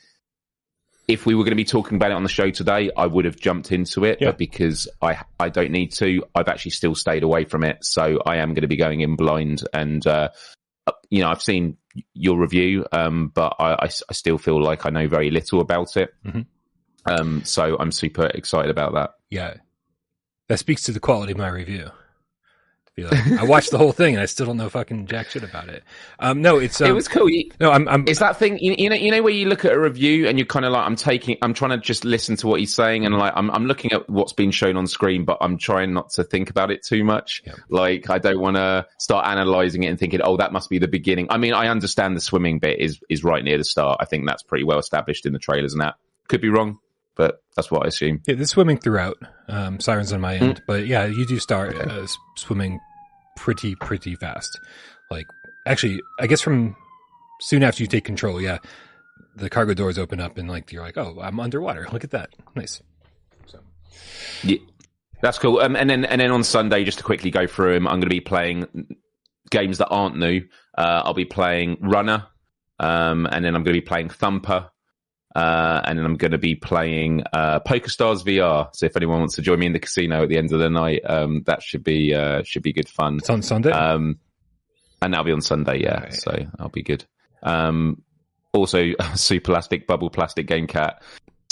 if 1.09 1.27
we 1.27 1.35
were 1.35 1.45
going 1.45 1.53
to 1.53 1.57
be 1.57 1.65
talking 1.65 1.97
about 1.97 2.11
it 2.11 2.15
on 2.15 2.23
the 2.23 2.29
show 2.29 2.51
today, 2.51 2.91
I 2.97 3.07
would 3.07 3.25
have 3.25 3.37
jumped 3.37 3.73
into 3.73 4.05
it, 4.05 4.19
Yeah. 4.21 4.29
but 4.29 4.39
because 4.39 4.89
I 5.03 5.19
I 5.39 5.49
don't 5.51 5.71
need 5.71 5.93
to, 5.93 6.25
I've 6.35 6.49
actually 6.49 6.73
still 6.73 6.95
stayed 6.95 7.23
away 7.23 7.45
from 7.45 7.65
it. 7.65 7.79
So 7.85 8.21
I 8.25 8.37
am 8.37 8.51
going 8.51 8.63
to 8.63 8.69
be 8.69 8.77
going 8.77 9.01
in 9.01 9.17
blind, 9.17 9.63
and 9.73 10.07
uh, 10.07 10.29
you 11.11 11.21
know 11.23 11.29
I've 11.31 11.43
seen 11.43 11.77
your 12.13 12.39
review, 12.39 12.87
um, 12.93 13.29
but 13.35 13.55
I, 13.59 13.73
I, 13.75 13.85
I 13.85 14.13
still 14.13 14.37
feel 14.39 14.63
like 14.63 14.85
I 14.87 14.91
know 14.91 15.07
very 15.09 15.31
little 15.31 15.61
about 15.61 15.97
it. 15.97 16.13
Mhm. 16.27 16.47
Um, 17.07 17.45
so 17.45 17.77
I'm 17.79 17.93
super 17.93 18.27
excited 18.27 18.71
about 18.71 18.95
that. 18.95 19.11
Yeah. 19.31 19.55
That 20.49 20.59
speaks 20.59 20.83
to 20.85 20.93
the 20.93 21.01
quality 21.01 21.33
of 21.33 21.39
my 21.39 21.49
review. 21.49 21.91
Be 22.97 23.03
like, 23.03 23.27
I 23.27 23.45
watched 23.45 23.73
the 23.73 23.79
whole 23.79 23.91
thing 23.91 24.15
and 24.15 24.23
I 24.23 24.27
still 24.27 24.47
don't 24.47 24.57
know 24.57 24.69
fucking 24.69 25.07
jack 25.07 25.31
shit 25.31 25.43
about 25.43 25.69
it. 25.69 25.83
Um, 26.21 26.43
no, 26.43 26.59
it's 26.59 26.81
um, 26.81 26.89
it 26.89 26.93
was 26.93 27.09
cool. 27.09 27.29
You, 27.29 27.51
no, 27.59 27.73
I'm, 27.73 27.89
I'm 27.89 28.05
It's 28.07 28.21
that 28.21 28.39
thing, 28.39 28.59
you, 28.61 28.77
you 28.79 28.89
know, 28.89 28.95
you 28.95 29.11
know, 29.11 29.21
where 29.21 29.33
you 29.33 29.49
look 29.49 29.65
at 29.65 29.73
a 29.73 29.81
review 29.81 30.29
and 30.29 30.39
you're 30.39 30.47
kind 30.47 30.65
of 30.65 30.73
like, 30.73 30.87
I'm 30.87 30.95
taking, 30.95 31.37
I'm 31.43 31.55
trying 31.55 31.73
to 31.73 31.79
just 31.79 32.05
listen 32.05 32.37
to 32.37 32.47
what 32.47 32.61
he's 32.61 32.73
saying, 32.73 33.05
and 33.05 33.19
like, 33.19 33.33
I'm, 33.35 33.51
I'm 33.51 33.67
looking 33.67 33.93
at 33.93 34.09
what's 34.09 34.33
being 34.33 34.53
shown 34.53 34.77
on 34.77 34.87
screen, 34.87 35.25
but 35.25 35.39
I'm 35.41 35.59
trying 35.59 35.93
not 35.93 36.11
to 36.11 36.23
think 36.23 36.51
about 36.51 36.71
it 36.71 36.85
too 36.85 37.03
much. 37.03 37.43
Yeah. 37.45 37.55
Like, 37.69 38.11
I 38.11 38.19
don't 38.19 38.39
want 38.39 38.57
to 38.59 38.87
start 38.99 39.27
analyzing 39.27 39.83
it 39.83 39.89
and 39.89 39.99
thinking, 39.99 40.21
oh, 40.23 40.37
that 40.37 40.53
must 40.53 40.71
be 40.71 40.79
the 40.79 40.87
beginning. 40.87 41.27
I 41.31 41.39
mean, 41.39 41.53
I 41.53 41.69
understand 41.69 42.17
the 42.17 42.21
swimming 42.21 42.61
bit 42.61 42.79
is 42.79 43.01
is 43.09 43.25
right 43.25 43.43
near 43.43 43.59
the 43.59 43.65
start. 43.65 43.99
I 44.01 44.05
think 44.05 44.25
that's 44.27 44.45
pretty 44.45 44.65
well 44.65 44.79
established 44.79 45.27
in 45.27 45.33
the 45.33 45.41
trailers, 45.41 45.73
and 45.73 45.83
that 45.83 45.97
could 46.29 46.41
be 46.41 46.49
wrong, 46.49 46.79
but 47.17 47.43
that's 47.57 47.71
what 47.71 47.85
I 47.85 47.89
assume. 47.89 48.21
Yeah, 48.27 48.35
there's 48.35 48.51
swimming 48.51 48.79
throughout. 48.79 49.17
Um, 49.49 49.81
sirens 49.81 50.13
on 50.13 50.21
my 50.21 50.37
Hmm. 50.39 50.45
end, 50.45 50.63
but 50.67 50.87
yeah, 50.87 51.05
you 51.07 51.27
do 51.27 51.39
start 51.39 51.77
uh, 51.77 52.07
swimming 52.37 52.81
pretty 53.37 53.75
pretty 53.77 54.15
fast. 54.17 54.59
Like 55.11 55.27
actually, 55.67 56.01
I 56.21 56.27
guess 56.27 56.41
from 56.41 56.77
soon 57.41 57.63
after 57.63 57.83
you 57.83 57.87
take 57.87 58.05
control, 58.05 58.41
yeah, 58.41 58.59
the 59.37 59.51
cargo 59.51 59.75
doors 59.75 59.99
open 59.99 60.21
up 60.21 60.39
and 60.39 60.49
like 60.49 60.73
you're 60.73 60.83
like, 60.83 60.97
oh, 60.97 61.19
I'm 61.21 61.39
underwater. 61.41 61.87
Look 61.93 62.05
at 62.05 62.11
that, 62.13 62.31
nice. 62.55 62.83
So 63.47 63.61
Yeah, 64.43 64.59
that's 65.23 65.39
cool. 65.39 65.59
Um, 65.61 65.77
and 65.77 65.89
then 65.91 66.05
and 66.05 66.21
then 66.21 66.31
on 66.31 66.43
Sunday, 66.45 66.85
just 66.85 66.99
to 66.99 67.05
quickly 67.05 67.31
go 67.31 67.47
through 67.47 67.75
them, 67.75 67.87
I'm 67.87 67.95
going 67.95 68.03
to 68.03 68.09
be 68.09 68.21
playing 68.21 68.67
games 69.51 69.79
that 69.79 69.89
aren't 69.89 70.17
new. 70.17 70.43
Uh, 70.77 71.03
I'll 71.05 71.15
be 71.15 71.25
playing 71.25 71.77
Runner, 71.81 72.27
um, 72.81 73.27
and 73.27 73.45
then 73.45 73.55
I'm 73.55 73.63
going 73.63 73.75
to 73.75 73.81
be 73.81 73.87
playing 73.87 74.09
Thumper, 74.09 74.71
uh, 75.35 75.81
and 75.85 75.99
then 75.99 76.07
I'm 76.07 76.17
going 76.17 76.31
to 76.31 76.39
be 76.39 76.55
playing 76.55 77.23
uh, 77.33 77.61
PokerStars 77.61 78.25
VR. 78.25 78.75
So 78.75 78.87
if 78.87 78.97
anyone 78.97 79.19
wants 79.19 79.37
to 79.37 79.43
join 79.43 79.59
me 79.59 79.67
in 79.67 79.73
the 79.73 79.81
casino 79.81 80.23
at 80.23 80.29
the 80.29 80.39
end 80.39 80.53
of 80.53 80.61
the 80.61 80.71
night, 80.71 81.03
um, 81.05 81.43
that 81.47 81.63
should 81.63 81.83
be 81.83 82.15
uh, 82.15 82.43
should 82.45 82.63
be 82.63 82.73
good 82.73 82.89
fun. 82.89 83.17
it's 83.19 83.31
on 83.31 83.43
Sunday. 83.43 83.71
Um, 83.71 84.19
and 85.03 85.13
that'll 85.13 85.25
be 85.25 85.33
on 85.33 85.41
Sunday, 85.41 85.83
yeah. 85.83 86.01
Right. 86.03 86.15
So 86.15 86.47
I'll 86.59 86.69
be 86.69 86.83
good. 86.83 87.05
Um, 87.43 88.03
also, 88.53 88.93
Super 89.15 89.53
Plastic 89.53 89.87
Bubble 89.87 90.11
Plastic 90.11 90.47
Game 90.47 90.67
Cat. 90.67 91.03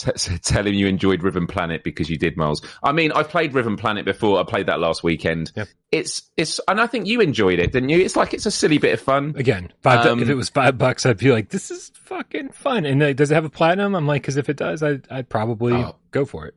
T- 0.04 0.38
tell 0.42 0.66
him 0.66 0.74
you 0.74 0.86
enjoyed 0.86 1.22
Riven 1.22 1.46
Planet 1.46 1.84
because 1.84 2.10
you 2.10 2.18
did, 2.18 2.36
Miles. 2.36 2.62
I 2.82 2.92
mean, 2.92 3.12
I've 3.12 3.28
played 3.28 3.54
Riven 3.54 3.76
Planet 3.76 4.04
before. 4.04 4.40
I 4.40 4.44
played 4.44 4.66
that 4.66 4.80
last 4.80 5.02
weekend. 5.04 5.52
Yep. 5.56 5.68
It's 5.92 6.22
it's, 6.36 6.60
and 6.68 6.80
I 6.80 6.86
think 6.86 7.06
you 7.06 7.20
enjoyed 7.20 7.58
it, 7.58 7.72
didn't 7.72 7.90
you? 7.90 7.98
It's 8.00 8.16
like 8.16 8.32
it's 8.34 8.46
a 8.46 8.50
silly 8.50 8.78
bit 8.78 8.94
of 8.94 9.00
fun. 9.00 9.34
Again, 9.36 9.72
five. 9.82 10.06
um, 10.06 10.20
if 10.22 10.28
it 10.28 10.34
was 10.34 10.48
five 10.48 10.78
bucks, 10.78 11.04
I'd 11.04 11.18
be 11.18 11.30
like, 11.30 11.50
"This 11.50 11.70
is 11.70 11.90
fucking 11.94 12.50
fun." 12.50 12.84
And 12.86 13.16
does 13.16 13.30
it 13.30 13.34
have 13.34 13.44
a 13.44 13.50
platinum? 13.50 13.94
I'm 13.94 14.06
like, 14.06 14.22
because 14.22 14.36
if 14.36 14.48
it 14.48 14.56
does, 14.56 14.82
I'd, 14.82 15.06
I'd 15.10 15.28
probably 15.28 15.74
Oh. 15.74 15.96
go 16.10 16.24
for 16.24 16.46
it. 16.46 16.54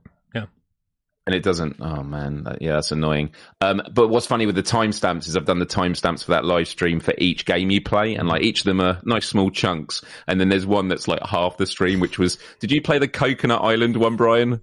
And 1.26 1.34
it 1.34 1.42
doesn't. 1.42 1.78
Oh 1.80 2.04
man, 2.04 2.44
that, 2.44 2.62
yeah, 2.62 2.74
that's 2.74 2.92
annoying. 2.92 3.32
Um, 3.60 3.82
but 3.92 4.10
what's 4.10 4.28
funny 4.28 4.46
with 4.46 4.56
the 4.56 4.64
timestamps 4.64 5.28
is 5.28 5.36
I've 5.36 5.46
done 5.46 5.60
the 5.60 5.66
timestamps 5.66 6.24
for 6.24 6.32
that 6.32 6.46
live 6.46 6.68
stream 6.68 7.00
for 7.00 7.16
each 7.18 7.46
game 7.46 7.72
you 7.72 7.82
play, 7.82 8.14
and 8.14 8.28
like 8.28 8.44
each 8.44 8.60
of 8.60 8.66
them 8.66 8.80
are 8.80 9.00
nice 9.04 9.28
small 9.28 9.50
chunks. 9.50 10.04
And 10.28 10.40
then 10.40 10.50
there's 10.50 10.68
one 10.68 10.88
that's 10.88 11.08
like 11.08 11.24
half 11.24 11.58
the 11.58 11.66
stream, 11.66 12.00
which 12.00 12.20
was. 12.20 12.38
Did 12.60 12.72
you 12.72 12.82
play 12.82 13.00
the 13.00 13.08
Coconut 13.08 13.62
Island 13.64 13.98
one, 13.98 14.18
Brian? 14.18 14.62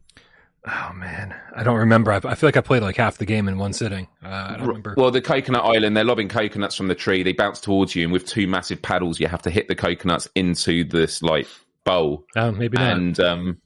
Oh 0.64 0.92
man, 0.94 1.34
I 1.56 1.64
don't 1.64 1.78
remember. 1.78 2.12
I, 2.12 2.20
I 2.22 2.36
feel 2.36 2.46
like 2.46 2.56
I 2.56 2.60
played 2.60 2.82
like 2.82 2.96
half 2.96 3.18
the 3.18 3.26
game 3.26 3.48
in 3.48 3.58
one 3.58 3.72
sitting. 3.72 4.06
Uh, 4.24 4.28
I 4.28 4.56
don't 4.58 4.68
remember. 4.68 4.94
Well, 4.96 5.10
the 5.10 5.20
coconut 5.20 5.64
island, 5.64 5.96
they're 5.96 6.04
lobbing 6.04 6.28
coconuts 6.28 6.76
from 6.76 6.86
the 6.86 6.94
tree. 6.94 7.24
They 7.24 7.32
bounce 7.32 7.60
towards 7.60 7.96
you, 7.96 8.04
and 8.04 8.12
with 8.12 8.26
two 8.26 8.46
massive 8.46 8.80
paddles, 8.80 9.18
you 9.18 9.26
have 9.26 9.42
to 9.42 9.50
hit 9.50 9.66
the 9.66 9.74
coconuts 9.74 10.28
into 10.36 10.84
this 10.84 11.20
like 11.20 11.48
bowl. 11.84 12.24
Oh, 12.36 12.52
maybe 12.52 12.78
not. 12.78 12.92
And 12.92 13.20
um, 13.20 13.58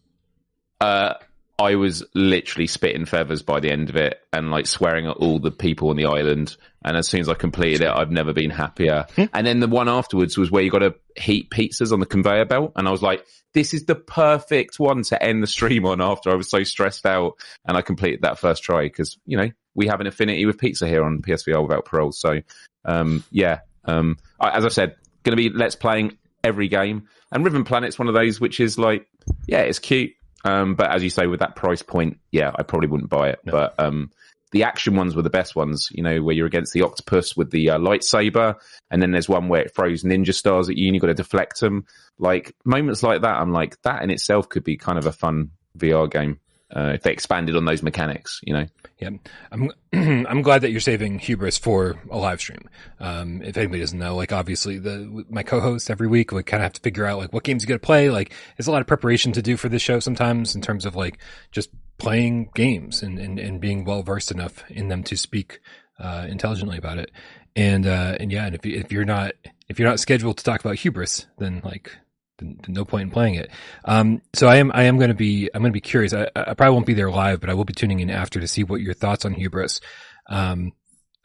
uh, 0.81 1.15
I 1.59 1.77
was 1.77 2.05
literally 2.15 2.67
spitting 2.67 3.07
feathers 3.07 3.43
by 3.43 3.61
the 3.61 3.71
end 3.71 3.89
of 3.89 3.97
it, 3.97 4.21
and 4.33 4.51
like 4.51 4.67
swearing 4.67 5.07
at 5.07 5.17
all 5.17 5.39
the 5.39 5.51
people 5.51 5.89
on 5.89 5.97
the 5.97 6.05
island. 6.05 6.57
And 6.85 6.97
as 6.97 7.09
soon 7.09 7.21
as 7.21 7.29
I 7.29 7.35
completed 7.35 7.81
it, 7.81 7.89
I've 7.89 8.11
never 8.11 8.33
been 8.33 8.51
happier. 8.51 9.07
and 9.17 9.47
then 9.47 9.61
the 9.61 9.67
one 9.67 9.89
afterwards 9.89 10.37
was 10.37 10.51
where 10.51 10.63
you 10.63 10.71
got 10.71 10.81
to 10.81 10.95
heat 11.17 11.51
pizzas 11.51 11.93
on 11.93 12.01
the 12.01 12.07
conveyor 12.07 12.45
belt, 12.45 12.73
and 12.77 12.87
I 12.87 12.91
was 12.91 13.03
like, 13.03 13.25
"This 13.55 13.73
is 13.73 13.87
the 13.87 13.95
perfect 13.95 14.79
one 14.79 15.03
to 15.05 15.23
end 15.23 15.43
the 15.43 15.47
stream 15.47 15.87
on." 15.87 16.03
After 16.03 16.31
I 16.31 16.35
was 16.35 16.51
so 16.51 16.63
stressed 16.63 17.07
out, 17.07 17.35
and 17.67 17.77
I 17.77 17.83
completed 17.83 18.23
that 18.23 18.39
first 18.39 18.63
try 18.63 18.83
because 18.83 19.19
you 19.25 19.39
know 19.39 19.51
we 19.75 19.87
have 19.87 20.01
an 20.01 20.07
affinity 20.07 20.45
with 20.45 20.59
pizza 20.59 20.87
here 20.87 21.05
on 21.05 21.23
PSVR 21.23 21.63
without 21.63 21.87
parole. 21.87 22.13
So 22.13 22.41
um, 22.85 23.25
yeah, 23.31 23.61
um, 23.87 24.19
I, 24.39 24.51
as 24.51 24.65
I 24.65 24.69
said, 24.69 24.97
going 25.23 25.37
to 25.37 25.43
be 25.43 25.51
let's 25.51 25.75
playing 25.75 26.19
every 26.45 26.69
game, 26.69 27.09
and 27.33 27.45
Riven 27.45 27.65
Planet's 27.65 27.99
one 27.99 28.09
of 28.09 28.15
those 28.15 28.41
which 28.41 28.61
is 28.61 28.79
like, 28.79 29.07
yeah, 29.47 29.61
it's 29.61 29.79
cute. 29.79 30.13
Um, 30.45 30.75
but 30.75 30.91
as 30.91 31.03
you 31.03 31.11
say, 31.11 31.27
with 31.27 31.41
that 31.41 31.57
price 31.57 31.83
point, 31.83 32.19
yeah, 32.31 32.53
I 32.55 32.63
probably 32.63 32.89
wouldn't 32.89 33.11
buy 33.11 33.31
it. 33.31 33.41
No. 33.45 33.53
But 33.53 33.75
um, 33.79 34.11
the 34.53 34.63
action 34.63 34.95
ones 34.95 35.17
were 35.17 35.23
the 35.23 35.31
best 35.31 35.57
ones, 35.57 35.89
you 35.91 36.03
know, 36.03 36.23
where 36.23 36.35
you're 36.35 36.47
against 36.47 36.73
the 36.73 36.83
octopus 36.83 37.37
with 37.37 37.51
the 37.51 37.71
uh, 37.71 37.79
lightsaber, 37.79 38.55
and 38.91 39.03
then 39.03 39.11
there's 39.11 39.29
one 39.29 39.49
where 39.49 39.63
it 39.63 39.75
throws 39.75 40.05
ninja 40.05 40.33
stars 40.33 40.69
at 40.69 40.77
you 40.77 40.87
and 40.87 40.95
you've 40.95 41.03
got 41.03 41.09
to 41.09 41.15
deflect 41.15 41.61
them. 41.61 41.85
Like 42.19 42.55
moments 42.65 43.03
like 43.03 43.23
that, 43.23 43.37
I'm 43.37 43.53
like, 43.53 43.81
that 43.83 44.03
in 44.03 44.11
itself 44.11 44.49
could 44.49 44.65
be 44.65 44.77
kind 44.77 44.99
of 44.99 45.07
a 45.07 45.13
fun 45.13 45.51
VR 45.77 46.11
game 46.11 46.41
uh, 46.75 46.93
if 46.95 47.03
they 47.03 47.13
expanded 47.13 47.57
on 47.57 47.65
those 47.65 47.83
mechanics, 47.83 48.41
you 48.43 48.53
know. 48.53 48.67
Yeah, 48.99 49.11
I'm 49.53 49.71
I'm 49.93 50.43
glad 50.43 50.63
that 50.63 50.71
you're 50.71 50.81
saving 50.81 51.19
hubris 51.19 51.59
for 51.59 52.01
a 52.11 52.17
live 52.17 52.41
stream. 52.41 52.69
Um, 52.99 53.43
if 53.43 53.57
anybody 53.57 53.81
doesn't 53.81 53.99
know, 53.99 54.17
like 54.17 54.33
obviously 54.33 54.79
the 54.79 55.25
my 55.29 55.43
co-host 55.43 55.91
every 55.91 56.09
week 56.09 56.33
would 56.33 56.47
kind 56.47 56.63
of 56.63 56.65
have 56.65 56.73
to 56.75 56.81
figure 56.81 57.05
out 57.05 57.19
like 57.19 57.33
what 57.33 57.45
games 57.45 57.63
you 57.63 57.69
got 57.69 57.75
to 57.75 57.79
play. 57.79 58.11
Like 58.11 58.33
there's 58.57 58.67
a 58.67 58.73
lot 58.73 58.81
of 58.81 58.87
preparation 58.87 59.33
to 59.33 59.43
do 59.43 59.57
for 59.57 59.69
this 59.69 59.83
show 59.83 60.01
sometimes 60.01 60.55
in 60.55 60.63
terms 60.63 60.87
of 60.87 60.97
like 60.97 61.19
just 61.53 61.71
playing 61.99 62.51
games 62.55 63.03
and 63.03 63.19
and, 63.19 63.39
and 63.39 63.61
being 63.61 63.85
well 63.85 64.03
versed 64.03 64.31
enough 64.31 64.65
in 64.71 64.89
them 64.89 65.03
to 65.05 65.17
speak 65.17 65.61
uh, 66.01 66.27
intelligently 66.29 66.79
about 66.79 66.99
it. 66.99 67.11
And 67.55 67.87
uh, 67.87 68.17
and 68.19 68.33
yeah, 68.33 68.47
and 68.47 68.55
if 68.55 68.67
if 68.67 68.91
you're 68.91 69.05
not 69.05 69.33
if 69.69 69.79
you're 69.79 69.89
not 69.89 70.01
scheduled 70.01 70.39
to 70.39 70.45
talk 70.45 70.61
about 70.61 70.77
hubris, 70.77 71.27
then 71.39 71.61
like 71.65 71.97
no 72.41 72.85
point 72.85 73.05
in 73.05 73.11
playing 73.11 73.35
it. 73.35 73.51
Um, 73.85 74.23
so 74.35 74.49
I 74.49 74.57
am, 74.57 74.71
I 74.75 74.85
am 74.85 74.97
going 74.97 75.09
to 75.09 75.15
be, 75.15 75.49
I'm 75.55 75.63
going 75.63 75.73
to 75.73 75.77
be 75.77 75.81
curious. 75.81 76.13
I, 76.13 76.29
I 76.35 76.55
probably 76.55 76.75
won't 76.75 76.87
be 76.87 76.95
there 76.95 77.11
live, 77.11 77.41
but 77.41 77.51
I 77.51 77.55
will 77.55 77.65
be 77.65 77.73
tuning 77.73 78.01
in 78.01 78.11
after 78.11 78.41
to 78.41 78.49
see 78.49 78.65
what 78.65 78.81
your 78.81 78.95
thoughts 78.95 79.25
on 79.25 79.35
hubris. 79.35 79.81
Um, 80.29 80.73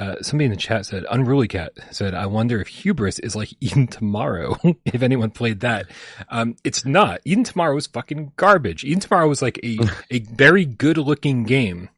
uh, 0.02 0.20
somebody 0.22 0.46
in 0.46 0.52
the 0.52 0.58
chat 0.58 0.84
said, 0.88 1.06
Unruly 1.12 1.48
Cat 1.48 1.74
said, 1.92 2.16
I 2.16 2.26
wonder 2.26 2.60
if 2.60 2.68
hubris 2.68 3.20
is 3.20 3.36
like 3.36 3.54
Eden 3.62 3.86
Tomorrow. 3.86 4.58
if 4.86 5.04
anyone 5.04 5.30
played 5.30 5.60
that, 5.60 5.86
um, 6.30 6.56
it's 6.64 6.86
not. 6.86 7.22
Eden 7.24 7.44
Tomorrow 7.44 7.76
was 7.76 7.86
fucking 7.86 8.32
garbage. 8.36 8.84
Eden 8.84 9.00
Tomorrow 9.00 9.28
was 9.28 9.44
like 9.44 9.60
a, 9.64 9.78
a 10.10 10.20
very 10.20 10.66
good 10.66 10.98
looking 10.98 11.44
game 11.44 11.90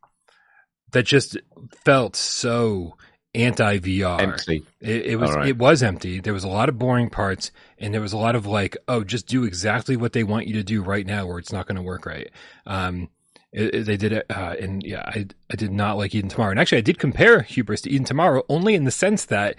that 0.92 1.04
just 1.04 1.38
felt 1.86 2.16
so 2.16 2.98
anti 3.36 3.80
VR. 3.80 4.22
Empty. 4.22 4.64
It, 4.80 5.06
it 5.06 5.16
was 5.18 5.32
right. 5.34 5.48
it 5.48 5.58
was 5.58 5.82
empty. 5.84 6.20
There 6.20 6.34
was 6.34 6.44
a 6.44 6.50
lot 6.50 6.70
of 6.70 6.78
boring 6.78 7.10
parts, 7.10 7.52
and 7.78 7.94
there 7.94 8.02
was 8.02 8.14
a 8.14 8.18
lot 8.18 8.36
of 8.36 8.46
like, 8.46 8.78
oh, 8.88 9.04
just 9.04 9.28
do 9.28 9.44
exactly 9.44 9.96
what 9.96 10.14
they 10.14 10.24
want 10.24 10.48
you 10.48 10.54
to 10.54 10.64
do 10.64 10.82
right 10.82 11.06
now, 11.06 11.26
or 11.26 11.40
it's 11.40 11.52
not 11.54 11.68
going 11.68 11.76
to 11.78 11.82
work 11.82 12.06
right. 12.06 12.30
Um, 12.66 13.10
it, 13.52 13.76
it- 13.76 13.86
they 13.86 13.98
did 13.98 14.12
it, 14.14 14.26
uh, 14.30 14.56
and 14.60 14.84
yeah, 14.84 15.04
I 15.06 15.28
I 15.52 15.56
did 15.56 15.72
not 15.72 15.98
like 15.98 16.14
Eden 16.16 16.30
Tomorrow, 16.30 16.52
and 16.52 16.60
actually, 16.60 16.80
I 16.80 16.82
did 16.82 17.00
compare 17.00 17.42
Hubris 17.42 17.82
to 17.82 17.90
Eden 17.90 18.06
Tomorrow 18.06 18.44
only 18.50 18.76
in 18.76 18.84
the 18.84 18.92
sense 18.92 19.26
that. 19.26 19.56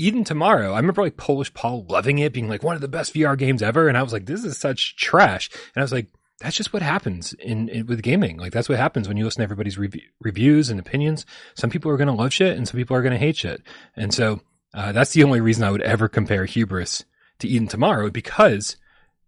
Eden 0.00 0.22
Tomorrow, 0.22 0.74
I 0.74 0.76
remember 0.76 1.02
like 1.02 1.16
Polish 1.16 1.52
Paul 1.54 1.84
loving 1.88 2.20
it, 2.20 2.32
being 2.32 2.48
like 2.48 2.62
one 2.62 2.76
of 2.76 2.80
the 2.80 2.86
best 2.86 3.12
VR 3.14 3.36
games 3.36 3.64
ever, 3.64 3.88
and 3.88 3.98
I 3.98 4.02
was 4.04 4.12
like, 4.12 4.26
"This 4.26 4.44
is 4.44 4.56
such 4.56 4.94
trash," 4.94 5.50
and 5.74 5.80
I 5.80 5.82
was 5.82 5.90
like, 5.90 6.06
"That's 6.40 6.56
just 6.56 6.72
what 6.72 6.82
happens 6.82 7.32
in, 7.34 7.68
in 7.68 7.86
with 7.86 8.02
gaming. 8.02 8.38
Like 8.38 8.52
that's 8.52 8.68
what 8.68 8.78
happens 8.78 9.08
when 9.08 9.16
you 9.16 9.24
listen 9.24 9.40
to 9.40 9.44
everybody's 9.44 9.78
rev- 9.78 9.94
reviews 10.20 10.70
and 10.70 10.78
opinions. 10.80 11.26
Some 11.54 11.70
people 11.70 11.90
are 11.90 11.96
going 11.96 12.08
to 12.08 12.14
love 12.14 12.32
shit, 12.32 12.56
and 12.56 12.66
some 12.66 12.78
people 12.78 12.96
are 12.96 13.02
going 13.02 13.12
to 13.12 13.18
hate 13.18 13.36
shit, 13.36 13.62
and 13.96 14.12
so 14.12 14.40
uh, 14.74 14.92
that's 14.92 15.12
the 15.12 15.24
only 15.24 15.40
reason 15.40 15.64
I 15.64 15.70
would 15.70 15.82
ever 15.82 16.08
compare 16.08 16.44
Hubris 16.44 17.04
to 17.38 17.48
Eden 17.48 17.68
Tomorrow 17.68 18.10
because 18.10 18.76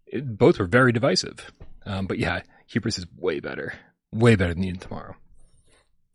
it, 0.05 0.37
both 0.37 0.59
were 0.59 0.65
very 0.65 0.91
divisive. 0.91 1.51
Um, 1.85 2.05
but 2.07 2.19
yeah, 2.19 2.41
Hubris 2.67 2.97
is 2.97 3.05
way 3.17 3.39
better, 3.39 3.73
way 4.11 4.35
better 4.35 4.53
than 4.53 4.63
Eden 4.63 4.79
Tomorrow. 4.79 5.15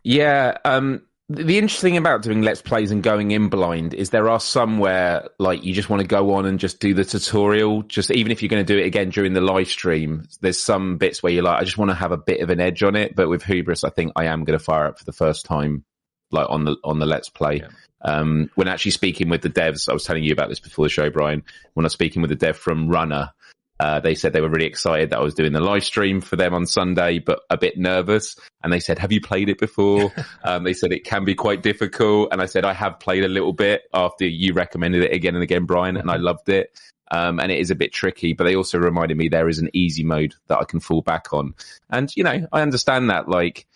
Yeah, 0.04 0.58
um, 0.64 1.02
the 1.28 1.58
interesting 1.58 1.90
thing 1.90 1.96
about 1.96 2.22
doing 2.22 2.42
let's 2.42 2.62
plays 2.62 2.92
and 2.92 3.02
going 3.02 3.32
in 3.32 3.48
blind 3.48 3.94
is 3.94 4.10
there 4.10 4.28
are 4.28 4.38
some 4.38 4.78
where 4.78 5.28
like 5.40 5.64
you 5.64 5.74
just 5.74 5.90
want 5.90 6.00
to 6.00 6.06
go 6.06 6.34
on 6.34 6.46
and 6.46 6.60
just 6.60 6.78
do 6.78 6.94
the 6.94 7.04
tutorial. 7.04 7.82
Just 7.82 8.12
even 8.12 8.30
if 8.30 8.42
you're 8.42 8.48
going 8.48 8.64
to 8.64 8.72
do 8.72 8.78
it 8.78 8.86
again 8.86 9.10
during 9.10 9.32
the 9.32 9.40
live 9.40 9.66
stream 9.66 10.28
there's 10.40 10.62
some 10.62 10.98
bits 10.98 11.22
where 11.22 11.32
you're 11.32 11.42
like 11.42 11.60
i 11.60 11.64
just 11.64 11.78
want 11.78 11.90
to 11.90 11.96
have 11.96 12.12
a 12.12 12.16
bit 12.16 12.40
of 12.42 12.50
an 12.50 12.60
edge 12.60 12.82
on 12.84 12.94
it. 12.94 13.16
But 13.16 13.28
with 13.28 13.42
hubris 13.42 13.82
i 13.82 13.90
think 13.90 14.12
i 14.14 14.26
am 14.26 14.44
going 14.44 14.58
to 14.58 14.64
fire 14.64 14.86
up 14.86 14.98
for 14.98 15.04
the 15.04 15.12
first 15.12 15.46
time 15.46 15.84
like 16.30 16.48
on 16.48 16.64
the 16.64 16.76
on 16.84 17.00
the 17.00 17.06
let's 17.06 17.28
play. 17.28 17.56
Yeah. 17.56 17.68
um 18.02 18.48
when 18.54 18.68
actually 18.68 18.92
speaking 18.92 19.28
with 19.28 19.42
the 19.42 19.50
devs 19.50 19.88
i 19.88 19.92
was 19.92 20.04
telling 20.04 20.22
you 20.22 20.32
about 20.32 20.48
this 20.48 20.60
before 20.60 20.84
the 20.84 20.90
show 20.90 21.10
brian. 21.10 21.42
When 21.74 21.84
i 21.84 21.86
was 21.86 21.92
speaking 21.92 22.22
with 22.22 22.30
the 22.30 22.36
dev 22.36 22.56
from 22.56 22.88
runner 22.88 23.32
uh, 23.78 24.00
they 24.00 24.14
said 24.14 24.32
they 24.32 24.40
were 24.40 24.48
really 24.48 24.66
excited 24.66 25.10
that 25.10 25.18
I 25.18 25.22
was 25.22 25.34
doing 25.34 25.52
the 25.52 25.60
live 25.60 25.84
stream 25.84 26.20
for 26.20 26.36
them 26.36 26.54
on 26.54 26.66
Sunday, 26.66 27.18
but 27.18 27.40
a 27.50 27.58
bit 27.58 27.76
nervous. 27.76 28.36
And 28.62 28.72
they 28.72 28.80
said, 28.80 28.98
have 28.98 29.12
you 29.12 29.20
played 29.20 29.48
it 29.48 29.58
before? 29.58 30.12
um, 30.44 30.64
they 30.64 30.72
said 30.72 30.92
it 30.92 31.04
can 31.04 31.24
be 31.24 31.34
quite 31.34 31.62
difficult. 31.62 32.30
And 32.32 32.40
I 32.40 32.46
said, 32.46 32.64
I 32.64 32.72
have 32.72 32.98
played 32.98 33.24
a 33.24 33.28
little 33.28 33.52
bit 33.52 33.82
after 33.92 34.26
you 34.26 34.54
recommended 34.54 35.02
it 35.02 35.12
again 35.12 35.34
and 35.34 35.42
again, 35.42 35.64
Brian, 35.64 35.96
and 35.96 36.10
I 36.10 36.16
loved 36.16 36.48
it. 36.48 36.78
Um, 37.10 37.38
and 37.38 37.52
it 37.52 37.60
is 37.60 37.70
a 37.70 37.76
bit 37.76 37.92
tricky, 37.92 38.32
but 38.32 38.44
they 38.44 38.56
also 38.56 38.78
reminded 38.78 39.16
me 39.16 39.28
there 39.28 39.48
is 39.48 39.60
an 39.60 39.70
easy 39.72 40.02
mode 40.02 40.34
that 40.48 40.58
I 40.58 40.64
can 40.64 40.80
fall 40.80 41.02
back 41.02 41.32
on. 41.32 41.54
And, 41.90 42.10
you 42.16 42.24
know, 42.24 42.46
I 42.52 42.62
understand 42.62 43.10
that 43.10 43.28
like 43.28 43.66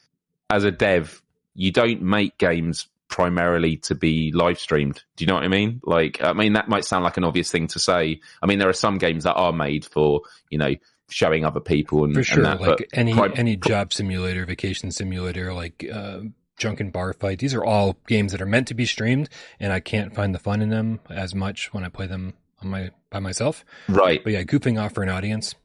as 0.48 0.64
a 0.64 0.72
dev, 0.72 1.22
you 1.54 1.70
don't 1.70 2.02
make 2.02 2.38
games 2.38 2.88
primarily 3.10 3.76
to 3.76 3.94
be 3.94 4.32
live 4.32 4.58
streamed. 4.58 5.02
Do 5.16 5.24
you 5.24 5.26
know 5.26 5.34
what 5.34 5.44
I 5.44 5.48
mean? 5.48 5.80
Like, 5.84 6.22
I 6.22 6.32
mean, 6.32 6.54
that 6.54 6.68
might 6.68 6.84
sound 6.84 7.04
like 7.04 7.16
an 7.16 7.24
obvious 7.24 7.50
thing 7.50 7.66
to 7.68 7.78
say. 7.78 8.20
I 8.42 8.46
mean, 8.46 8.58
there 8.58 8.68
are 8.68 8.72
some 8.72 8.96
games 8.96 9.24
that 9.24 9.34
are 9.34 9.52
made 9.52 9.84
for, 9.84 10.22
you 10.48 10.58
know, 10.58 10.74
showing 11.10 11.44
other 11.44 11.60
people 11.60 12.04
and 12.04 12.14
for 12.14 12.22
sure, 12.22 12.44
and 12.44 12.46
that, 12.46 12.60
like 12.60 12.88
any 12.92 13.12
pri- 13.12 13.32
any 13.34 13.56
job 13.56 13.92
simulator, 13.92 14.46
vacation 14.46 14.92
simulator, 14.92 15.52
like 15.52 15.84
uh, 15.92 16.20
drunken 16.56 16.90
bar 16.90 17.12
fight. 17.12 17.40
These 17.40 17.52
are 17.54 17.64
all 17.64 17.98
games 18.06 18.32
that 18.32 18.40
are 18.40 18.46
meant 18.46 18.68
to 18.68 18.74
be 18.74 18.86
streamed, 18.86 19.28
and 19.58 19.72
I 19.72 19.80
can't 19.80 20.14
find 20.14 20.34
the 20.34 20.38
fun 20.38 20.62
in 20.62 20.70
them 20.70 21.00
as 21.10 21.34
much 21.34 21.74
when 21.74 21.84
I 21.84 21.88
play 21.88 22.06
them 22.06 22.34
on 22.62 22.70
my 22.70 22.90
by 23.10 23.18
myself. 23.18 23.64
Right. 23.88 24.22
But 24.22 24.32
yeah, 24.32 24.44
goofing 24.44 24.80
off 24.80 24.94
for 24.94 25.02
an 25.02 25.08
audience, 25.08 25.56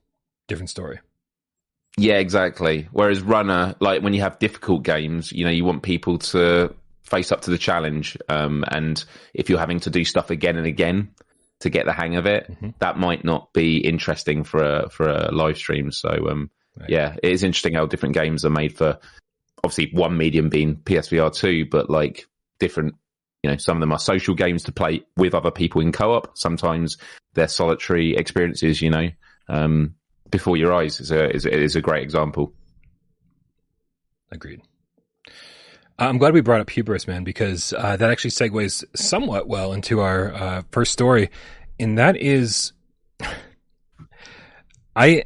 different 0.47 0.71
story. 0.71 0.99
Yeah, 1.97 2.15
exactly. 2.15 2.89
Whereas 2.91 3.21
runner, 3.21 3.75
like 3.79 4.01
when 4.01 4.13
you 4.13 4.21
have 4.21 4.39
difficult 4.39 4.83
games, 4.83 5.31
you 5.31 5.45
know, 5.45 5.51
you 5.51 5.63
want 5.63 5.83
people 5.83 6.17
to 6.17 6.73
face 7.05 7.31
up 7.31 7.41
to 7.41 7.51
the 7.51 7.57
challenge. 7.57 8.17
Um, 8.27 8.63
and 8.67 9.03
if 9.33 9.50
you're 9.50 9.59
having 9.59 9.79
to 9.81 9.89
do 9.89 10.03
stuff 10.03 10.29
again 10.29 10.57
and 10.57 10.65
again 10.65 11.12
to 11.59 11.69
get 11.69 11.85
the 11.85 11.93
hang 11.93 12.15
of 12.15 12.25
it, 12.25 12.51
mm-hmm. 12.51 12.69
that 12.79 12.97
might 12.97 13.24
not 13.24 13.53
be 13.53 13.77
interesting 13.77 14.43
for 14.43 14.63
a 14.63 14.89
for 14.89 15.07
a 15.07 15.31
live 15.31 15.57
stream. 15.57 15.91
So 15.91 16.09
um, 16.29 16.50
right. 16.77 16.89
yeah, 16.89 17.15
it 17.21 17.31
is 17.31 17.43
interesting 17.43 17.75
how 17.75 17.85
different 17.85 18.15
games 18.15 18.43
are 18.45 18.50
made 18.50 18.75
for 18.75 19.00
obviously 19.63 19.91
one 19.93 20.17
medium 20.17 20.50
being 20.50 20.75
PSVR 20.77 21.33
two, 21.33 21.65
but 21.65 21.89
like 21.89 22.27
different. 22.59 22.95
You 23.43 23.51
know, 23.51 23.57
some 23.57 23.77
of 23.77 23.81
them 23.81 23.91
are 23.91 24.00
social 24.00 24.33
games 24.33 24.63
to 24.63 24.71
play 24.71 25.03
with 25.15 25.35
other 25.35 25.51
people 25.51 25.79
in 25.79 25.91
co-op. 25.91 26.35
Sometimes 26.35 26.97
they're 27.35 27.47
solitary 27.47 28.15
experiences. 28.15 28.81
You 28.81 28.89
know, 28.89 29.09
um, 29.47 29.93
before 30.31 30.57
your 30.57 30.74
eyes 30.74 31.00
is 31.00 31.12
a 31.12 31.29
is, 31.29 31.45
is 31.45 31.75
a 31.75 31.81
great 31.81 32.01
example. 32.01 32.53
Agreed. 34.31 34.62
I'm 35.97 36.17
glad 36.17 36.33
we 36.33 36.41
brought 36.41 36.59
up 36.59 36.69
hubris, 36.69 37.07
man, 37.07 37.23
because 37.23 37.71
uh, 37.71 37.95
that 37.95 38.09
actually 38.11 38.31
segues 38.31 38.83
somewhat 38.95 39.47
well 39.47 39.71
into 39.71 40.01
our 40.01 40.33
uh, 40.33 40.61
first 40.71 40.91
story, 40.91 41.29
and 41.79 41.97
that 41.97 42.17
is, 42.17 42.73
I, 44.95 45.23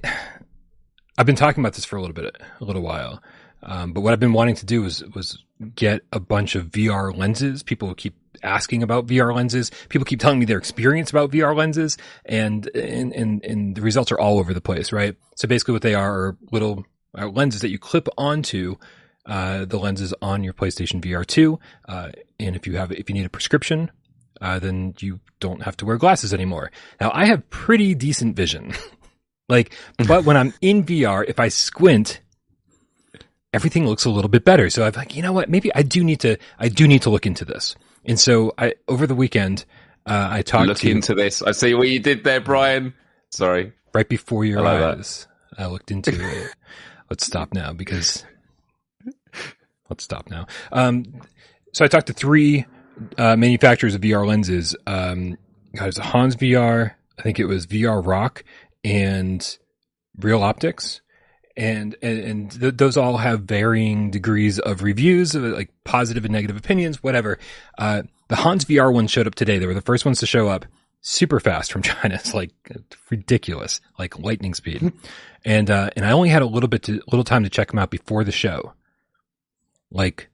I've 1.18 1.26
been 1.26 1.36
talking 1.36 1.64
about 1.64 1.74
this 1.74 1.86
for 1.86 1.96
a 1.96 2.02
little 2.02 2.14
bit, 2.14 2.36
a 2.62 2.64
little 2.64 2.84
while, 2.84 3.22
um, 3.64 3.94
but 3.94 4.02
what 4.02 4.14
I've 4.14 4.20
been 4.20 4.34
wanting 4.34 4.56
to 4.56 4.66
do 4.66 4.84
was 4.84 5.04
was 5.16 5.44
get 5.76 6.02
a 6.14 6.20
bunch 6.20 6.56
of 6.56 6.68
VR 6.68 7.16
lenses. 7.16 7.64
People 7.64 7.94
keep 7.96 8.16
asking 8.44 8.84
about 8.84 9.08
VR 9.08 9.36
lenses. 9.36 9.72
People 9.90 10.06
keep 10.06 10.20
telling 10.20 10.40
me 10.40 10.46
their 10.46 10.58
experience 10.58 11.10
about 11.10 11.32
VR 11.32 11.56
lenses, 11.56 11.98
and 12.26 12.70
and 12.76 13.12
and, 13.14 13.44
and 13.44 13.76
the 13.76 13.82
results 13.82 14.12
are 14.12 14.20
all 14.20 14.38
over 14.38 14.54
the 14.54 14.62
place, 14.62 14.92
right? 14.92 15.16
So 15.36 15.48
basically, 15.48 15.74
what 15.74 15.82
they 15.82 15.96
are 15.96 16.14
are 16.14 16.38
little 16.52 16.86
uh, 17.18 17.28
lenses 17.28 17.62
that 17.62 17.70
you 17.70 17.80
clip 17.80 18.08
onto 18.18 18.76
uh, 19.30 19.64
the 19.66 19.78
lenses 19.78 20.14
on 20.22 20.44
your 20.44 20.54
PlayStation 20.54 21.02
VR 21.02 21.26
2. 21.26 21.60
Uh, 21.88 22.10
and 22.40 22.56
if 22.56 22.66
you 22.66 22.76
have, 22.78 22.92
if 22.92 23.10
you 23.10 23.14
need 23.14 23.26
a 23.26 23.30
prescription, 23.30 23.92
uh, 24.42 24.58
then 24.58 24.96
you 25.00 25.20
don't 25.40 25.62
have 25.62 25.78
to 25.78 25.86
wear 25.86 25.98
glasses 25.98 26.34
anymore. 26.34 26.72
Now 27.00 27.12
I 27.14 27.26
have 27.26 27.48
pretty 27.50 27.94
decent 27.94 28.36
vision. 28.36 28.74
like, 29.50 29.76
but 30.08 30.26
when 30.26 30.36
I'm 30.36 30.54
in 30.62 30.84
VR, 30.84 31.24
if 31.28 31.40
I 31.40 31.50
squint, 31.50 32.22
everything 33.54 33.86
looks 33.86 34.06
a 34.06 34.10
little 34.10 34.30
bit 34.30 34.44
better. 34.44 34.70
So 34.72 34.84
I'm 34.84 34.94
like, 34.94 35.16
you 35.16 35.22
know 35.22 35.34
what? 35.34 35.48
Maybe 35.48 35.74
I 35.76 35.84
do 35.84 36.04
need 36.04 36.22
to, 36.22 36.38
I 36.58 36.70
do 36.70 36.88
need 36.88 37.04
to 37.04 37.12
look 37.12 37.28
into 37.28 37.46
this. 37.46 37.76
And 38.06 38.20
so 38.20 38.54
I, 38.58 38.74
over 38.88 39.06
the 39.06 39.16
weekend, 39.16 39.66
uh, 40.08 40.28
I 40.32 40.42
talked 40.42 40.68
look 40.68 40.80
to, 40.80 40.90
into 40.90 41.14
this. 41.14 41.44
I 41.44 41.52
see 41.52 41.76
what 41.76 41.88
you 41.88 42.00
did 42.00 42.24
there, 42.24 42.42
Brian. 42.42 42.96
Sorry. 43.30 43.74
Right 43.94 44.10
before 44.10 44.44
your 44.44 44.66
eyes, 44.66 45.28
that. 45.56 45.64
I 45.64 45.68
looked 45.68 45.92
into 45.92 46.12
it. 46.14 46.56
Let's 47.10 47.26
stop 47.26 47.54
now 47.54 47.74
because 47.74 48.24
let's 49.90 50.04
stop 50.04 50.30
now. 50.30 50.48
Um, 50.72 51.06
so 51.74 51.86
I 51.86 51.88
talked 51.88 52.08
to 52.08 52.14
three 52.14 52.66
uh, 53.18 53.36
manufacturers 53.36 53.96
of 53.96 54.02
VR 54.02 54.26
lenses. 54.28 54.76
Um, 54.88 55.38
God, 55.76 55.98
Hans 55.98 56.36
VR. 56.36 56.94
I 57.18 57.22
think 57.22 57.40
it 57.40 57.46
was 57.46 57.68
VR 57.68 58.06
Rock 58.06 58.44
and 58.84 59.58
Reloptix. 60.20 61.02
And, 61.58 61.96
and, 62.02 62.20
and 62.20 62.52
th- 62.52 62.78
those 62.78 62.96
all 62.96 63.18
have 63.18 63.42
varying 63.42 64.12
degrees 64.12 64.60
of 64.60 64.82
reviews, 64.82 65.36
like 65.36 65.70
positive 65.84 66.24
and 66.24 66.32
negative 66.32 66.56
opinions, 66.56 67.04
whatever. 67.04 67.38
Uh, 67.78 68.04
the 68.30 68.38
Hans 68.38 68.64
VR 68.66 68.94
one 68.94 69.08
showed 69.08 69.28
up 69.28 69.36
today. 69.36 69.60
They 69.60 69.66
were 69.66 69.74
the 69.74 69.82
first 69.82 70.06
ones 70.06 70.20
to 70.22 70.26
show 70.26 70.48
up 70.48 70.66
super 71.02 71.40
fast 71.40 71.72
from 71.72 71.82
China. 71.84 72.16
It's 72.16 72.34
like 72.34 72.52
ridiculous, 73.12 73.82
like 73.98 74.18
lightning 74.18 74.54
speed. 74.54 74.94
and, 75.44 75.70
uh, 75.70 75.90
and 75.98 76.06
I 76.06 76.12
only 76.12 76.30
had 76.30 76.42
a 76.42 76.48
little 76.48 76.70
bit 76.70 76.84
to, 76.84 77.02
little 77.12 77.26
time 77.26 77.44
to 77.44 77.50
check 77.50 77.70
them 77.70 77.80
out 77.80 77.90
before 77.90 78.24
the 78.24 78.32
show 78.32 78.74
like 79.92 80.30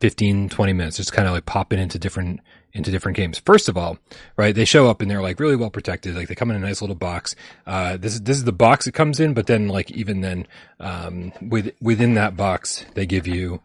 15, 0.00 0.48
20 0.48 0.72
minutes, 0.72 0.96
just 0.96 1.12
kind 1.12 1.28
of 1.28 1.34
like 1.34 1.46
popping 1.46 1.78
into 1.78 1.98
different, 1.98 2.40
into 2.72 2.90
different 2.90 3.16
games. 3.16 3.38
First 3.38 3.68
of 3.68 3.76
all, 3.76 3.98
right, 4.36 4.54
they 4.54 4.64
show 4.64 4.88
up 4.88 5.02
and 5.02 5.10
they're 5.10 5.20
like 5.20 5.38
really 5.38 5.56
well 5.56 5.70
protected. 5.70 6.16
Like 6.16 6.28
they 6.28 6.34
come 6.34 6.50
in 6.50 6.56
a 6.56 6.60
nice 6.60 6.80
little 6.80 6.96
box. 6.96 7.36
Uh, 7.66 7.96
this 7.96 8.14
is, 8.14 8.22
this 8.22 8.36
is 8.36 8.44
the 8.44 8.52
box 8.52 8.86
it 8.86 8.92
comes 8.92 9.20
in, 9.20 9.34
but 9.34 9.46
then 9.46 9.68
like 9.68 9.90
even 9.90 10.22
then, 10.22 10.46
um, 10.78 11.32
with, 11.42 11.72
within 11.80 12.14
that 12.14 12.36
box, 12.36 12.84
they 12.94 13.06
give 13.06 13.26
you, 13.26 13.60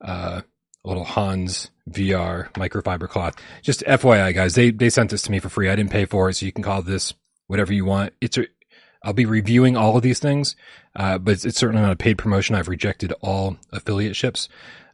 uh, 0.00 0.42
a 0.84 0.88
little 0.88 1.04
Hans 1.04 1.70
VR 1.90 2.52
microfiber 2.52 3.08
cloth. 3.08 3.34
Just 3.62 3.80
FYI 3.82 4.34
guys, 4.34 4.54
they, 4.54 4.70
they 4.70 4.88
sent 4.88 5.10
this 5.10 5.22
to 5.22 5.30
me 5.32 5.40
for 5.40 5.48
free. 5.48 5.68
I 5.68 5.76
didn't 5.76 5.90
pay 5.90 6.04
for 6.04 6.30
it. 6.30 6.34
So 6.34 6.46
you 6.46 6.52
can 6.52 6.62
call 6.62 6.82
this 6.82 7.12
whatever 7.48 7.72
you 7.72 7.84
want. 7.84 8.12
It's 8.20 8.38
a, 8.38 8.46
I'll 9.06 9.12
be 9.12 9.24
reviewing 9.24 9.76
all 9.76 9.96
of 9.96 10.02
these 10.02 10.18
things, 10.18 10.56
uh, 10.96 11.18
but 11.18 11.34
it's, 11.34 11.44
it's, 11.44 11.58
certainly 11.58 11.80
not 11.80 11.92
a 11.92 11.96
paid 11.96 12.18
promotion. 12.18 12.56
I've 12.56 12.66
rejected 12.66 13.14
all 13.20 13.56
affiliate 13.70 14.16
ships. 14.16 14.48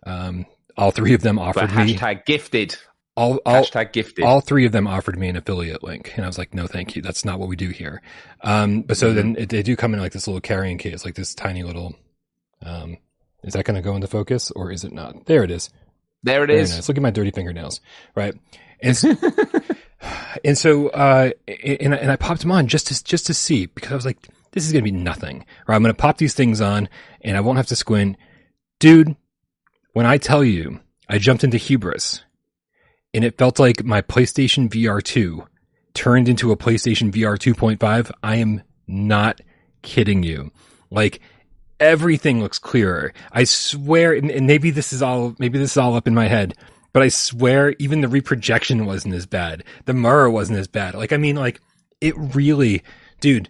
Um, 0.05 0.45
all 0.77 0.91
three 0.91 1.15
of 1.15 1.23
them 1.23 1.39
offered 1.39 1.71
hashtag 1.71 2.17
me 2.17 2.23
gifted. 2.27 2.77
All, 3.17 3.41
all, 3.47 3.65
hashtag 3.65 3.93
gifted. 3.95 4.27
All 4.27 4.43
three 4.43 4.67
of 4.67 4.73
them 4.73 4.87
offered 4.87 5.19
me 5.19 5.31
an 5.31 5.37
affiliate 5.37 5.83
link, 5.83 6.13
and 6.15 6.25
I 6.25 6.29
was 6.29 6.37
like, 6.37 6.53
"No, 6.53 6.67
thank 6.67 6.95
you. 6.95 7.01
That's 7.01 7.25
not 7.25 7.39
what 7.39 7.49
we 7.49 7.57
do 7.57 7.71
here." 7.71 8.03
Um, 8.43 8.83
but 8.83 8.99
so 8.99 9.07
mm-hmm. 9.07 9.17
then 9.17 9.37
it, 9.39 9.49
they 9.49 9.63
do 9.63 9.77
come 9.77 9.95
in 9.95 10.01
like 10.01 10.13
this 10.13 10.27
little 10.27 10.43
carrying 10.43 10.77
case, 10.77 11.07
like 11.07 11.15
this 11.15 11.35
tiny 11.35 11.63
little. 11.63 11.95
Um, 12.61 12.99
is 13.43 13.55
that 13.55 13.65
going 13.65 13.77
to 13.77 13.83
go 13.83 13.95
into 13.95 14.09
focus 14.09 14.51
or 14.51 14.71
is 14.71 14.85
it 14.85 14.93
not? 14.93 15.25
There 15.25 15.43
it 15.43 15.51
is. 15.51 15.71
There 16.23 16.45
it 16.45 16.49
Very 16.49 16.61
is. 16.61 16.75
Nice. 16.75 16.89
Look 16.89 16.99
at 16.99 17.03
my 17.03 17.11
dirty 17.11 17.31
fingernails, 17.31 17.81
right? 18.15 18.35
And 20.45 20.57
so, 20.59 20.89
uh, 20.89 21.31
and, 21.47 21.95
and 21.95 22.11
I 22.11 22.17
popped 22.17 22.41
them 22.41 22.53
on 22.53 22.67
just 22.67 22.89
to, 22.89 23.05
just 23.05 23.27
to 23.27 23.35
see 23.35 23.67
because 23.67 23.93
I 23.93 23.95
was 23.95 24.07
like, 24.07 24.29
this 24.53 24.67
is 24.67 24.73
going 24.73 24.85
to 24.85 24.91
be 24.91 24.97
nothing. 24.97 25.45
Or 25.67 25.75
I'm 25.75 25.83
going 25.83 25.95
to 25.95 26.01
pop 26.01 26.19
these 26.19 26.35
things 26.35 26.61
on 26.61 26.89
and 27.23 27.37
I 27.37 27.41
won't 27.41 27.59
have 27.59 27.67
to 27.69 27.77
squint. 27.77 28.17
Dude, 28.79 29.17
when 29.93 30.07
I 30.07 30.19
tell 30.19 30.45
you 30.45 30.81
I 31.09 31.19
jumped 31.19 31.45
into 31.45 31.57
hubris 31.57 32.25
and 33.15 33.25
it 33.25 33.39
felt 33.39 33.59
like 33.59 33.85
my 33.85 34.03
PlayStation 34.03 34.69
VR 34.69 35.03
2 35.03 35.47
turned 35.95 36.29
into 36.29 36.53
a 36.53 36.57
PlayStation 36.57 37.13
VR 37.13 37.37
2.5, 37.37 38.11
I 38.23 38.37
am 38.37 38.63
not 38.87 39.41
kidding 39.83 40.23
you. 40.23 40.51
Like 40.91 41.21
everything 41.79 42.41
looks 42.41 42.59
clearer. 42.59 43.13
I 43.33 43.45
swear, 43.45 44.15
and, 44.15 44.47
maybe 44.47 44.71
this 44.71 44.93
is 44.93 45.03
all, 45.03 45.35
maybe 45.39 45.59
this 45.59 45.73
is 45.73 45.77
all 45.77 45.95
up 45.95 46.07
in 46.07 46.15
my 46.15 46.29
head, 46.29 46.55
but 46.93 47.03
I 47.03 47.09
swear 47.09 47.75
even 47.79 48.01
the 48.01 48.09
reprojection 48.09 48.87
wasn't 48.87 49.15
as 49.15 49.27
bad. 49.27 49.65
The 49.85 49.95
mirror 49.95 50.31
wasn't 50.31 50.59
as 50.59 50.69
bad. 50.69 50.95
Like, 50.95 51.13
I 51.13 51.17
mean, 51.17 51.37
like 51.37 51.61
it 52.01 52.15
really, 52.17 52.83
dude, 53.21 53.49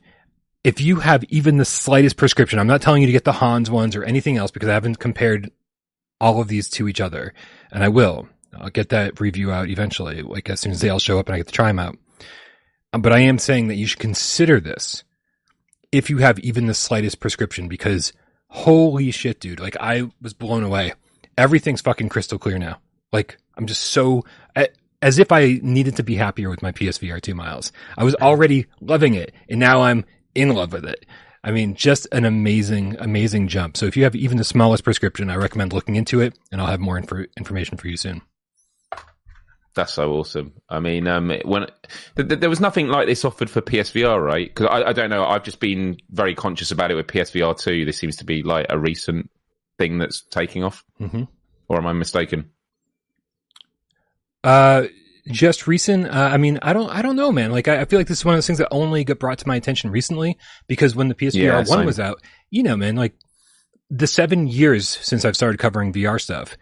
if 0.64 0.80
you 0.80 1.00
have 1.00 1.24
even 1.24 1.56
the 1.56 1.64
slightest 1.64 2.16
prescription, 2.16 2.58
I'm 2.58 2.66
not 2.66 2.82
telling 2.82 3.02
you 3.02 3.06
to 3.06 3.12
get 3.12 3.24
the 3.24 3.32
Hans 3.32 3.70
ones 3.70 3.96
or 3.96 4.04
anything 4.04 4.36
else 4.36 4.50
because 4.50 4.68
I 4.68 4.74
haven't 4.74 4.98
compared 4.98 5.50
all 6.20 6.40
of 6.40 6.48
these 6.48 6.68
to 6.70 6.88
each 6.88 7.00
other 7.00 7.34
and 7.72 7.82
I 7.82 7.88
will. 7.88 8.28
I'll 8.56 8.70
get 8.70 8.90
that 8.90 9.20
review 9.20 9.50
out 9.50 9.68
eventually, 9.68 10.22
like 10.22 10.48
as 10.50 10.60
soon 10.60 10.72
as 10.72 10.80
they 10.80 10.90
all 10.90 10.98
show 10.98 11.18
up 11.18 11.26
and 11.26 11.34
I 11.34 11.38
get 11.38 11.48
to 11.48 11.52
try 11.52 11.68
them 11.68 11.78
out. 11.78 11.96
Um, 12.92 13.00
but 13.00 13.12
I 13.12 13.20
am 13.20 13.38
saying 13.38 13.68
that 13.68 13.76
you 13.76 13.86
should 13.86 13.98
consider 13.98 14.60
this 14.60 15.04
if 15.90 16.10
you 16.10 16.18
have 16.18 16.38
even 16.40 16.66
the 16.66 16.74
slightest 16.74 17.18
prescription 17.18 17.66
because 17.66 18.12
holy 18.48 19.10
shit, 19.10 19.40
dude. 19.40 19.58
Like 19.58 19.76
I 19.80 20.10
was 20.20 20.34
blown 20.34 20.62
away 20.62 20.92
everything's 21.36 21.80
fucking 21.80 22.08
crystal 22.08 22.38
clear 22.38 22.58
now. 22.58 22.78
Like 23.12 23.38
I'm 23.56 23.66
just 23.66 23.82
so 23.82 24.24
as 25.02 25.18
if 25.18 25.32
I 25.32 25.58
needed 25.62 25.96
to 25.96 26.02
be 26.02 26.14
happier 26.14 26.48
with 26.48 26.62
my 26.62 26.72
PSVR 26.72 27.20
2 27.20 27.34
miles. 27.34 27.72
I 27.98 28.04
was 28.04 28.14
already 28.14 28.66
loving 28.80 29.14
it 29.14 29.34
and 29.48 29.58
now 29.58 29.82
I'm 29.82 30.04
in 30.34 30.54
love 30.54 30.72
with 30.72 30.84
it. 30.84 31.04
I 31.44 31.50
mean, 31.50 31.74
just 31.74 32.06
an 32.12 32.24
amazing, 32.24 32.96
amazing 33.00 33.48
jump. 33.48 33.76
So 33.76 33.86
if 33.86 33.96
you 33.96 34.04
have 34.04 34.14
even 34.14 34.38
the 34.38 34.44
smallest 34.44 34.84
prescription, 34.84 35.28
I 35.28 35.34
recommend 35.34 35.72
looking 35.72 35.96
into 35.96 36.20
it 36.20 36.38
and 36.52 36.60
I'll 36.60 36.68
have 36.68 36.78
more 36.78 36.96
info- 36.96 37.26
information 37.36 37.76
for 37.76 37.88
you 37.88 37.96
soon. 37.96 38.22
That's 39.74 39.94
so 39.94 40.12
awesome. 40.12 40.52
I 40.68 40.78
mean, 40.78 41.08
um, 41.08 41.32
when 41.44 41.66
th- 42.16 42.28
th- 42.28 42.40
there 42.40 42.50
was 42.50 42.60
nothing 42.60 42.88
like 42.88 43.06
this 43.06 43.24
offered 43.24 43.50
for 43.50 43.60
PSVR, 43.60 44.22
right? 44.22 44.46
Because 44.46 44.66
I, 44.66 44.90
I, 44.90 44.92
don't 44.92 45.10
know. 45.10 45.24
I've 45.24 45.44
just 45.44 45.60
been 45.60 45.96
very 46.10 46.34
conscious 46.34 46.70
about 46.70 46.90
it 46.90 46.94
with 46.94 47.06
PSVR 47.06 47.58
two. 47.58 47.86
This 47.86 47.96
seems 47.96 48.16
to 48.16 48.24
be 48.24 48.42
like 48.42 48.66
a 48.68 48.78
recent 48.78 49.30
thing 49.78 49.98
that's 49.98 50.22
taking 50.30 50.62
off. 50.62 50.84
Mm-hmm. 51.00 51.24
Or 51.68 51.78
am 51.78 51.86
I 51.86 51.94
mistaken? 51.94 52.50
Uh, 54.44 54.84
just 55.28 55.66
recent. 55.66 56.06
Uh, 56.06 56.30
I 56.32 56.36
mean, 56.36 56.58
I 56.62 56.72
don't, 56.72 56.90
I 56.90 57.02
don't 57.02 57.16
know, 57.16 57.30
man. 57.30 57.52
Like, 57.52 57.68
I, 57.68 57.82
I, 57.82 57.84
feel 57.84 57.98
like 57.98 58.08
this 58.08 58.18
is 58.18 58.24
one 58.24 58.34
of 58.34 58.38
those 58.38 58.46
things 58.46 58.58
that 58.58 58.68
only 58.70 59.04
got 59.04 59.18
brought 59.18 59.38
to 59.38 59.48
my 59.48 59.56
attention 59.56 59.90
recently 59.90 60.36
because 60.66 60.96
when 60.96 61.08
the 61.08 61.14
PSVR 61.14 61.34
yeah, 61.34 61.64
one 61.64 61.86
was 61.86 62.00
out, 62.00 62.20
you 62.50 62.62
know, 62.62 62.76
man, 62.76 62.96
like 62.96 63.14
the 63.88 64.06
seven 64.06 64.48
years 64.48 64.88
since 64.88 65.24
I've 65.24 65.36
started 65.36 65.58
covering 65.58 65.92
VR 65.92 66.20
stuff 66.20 66.56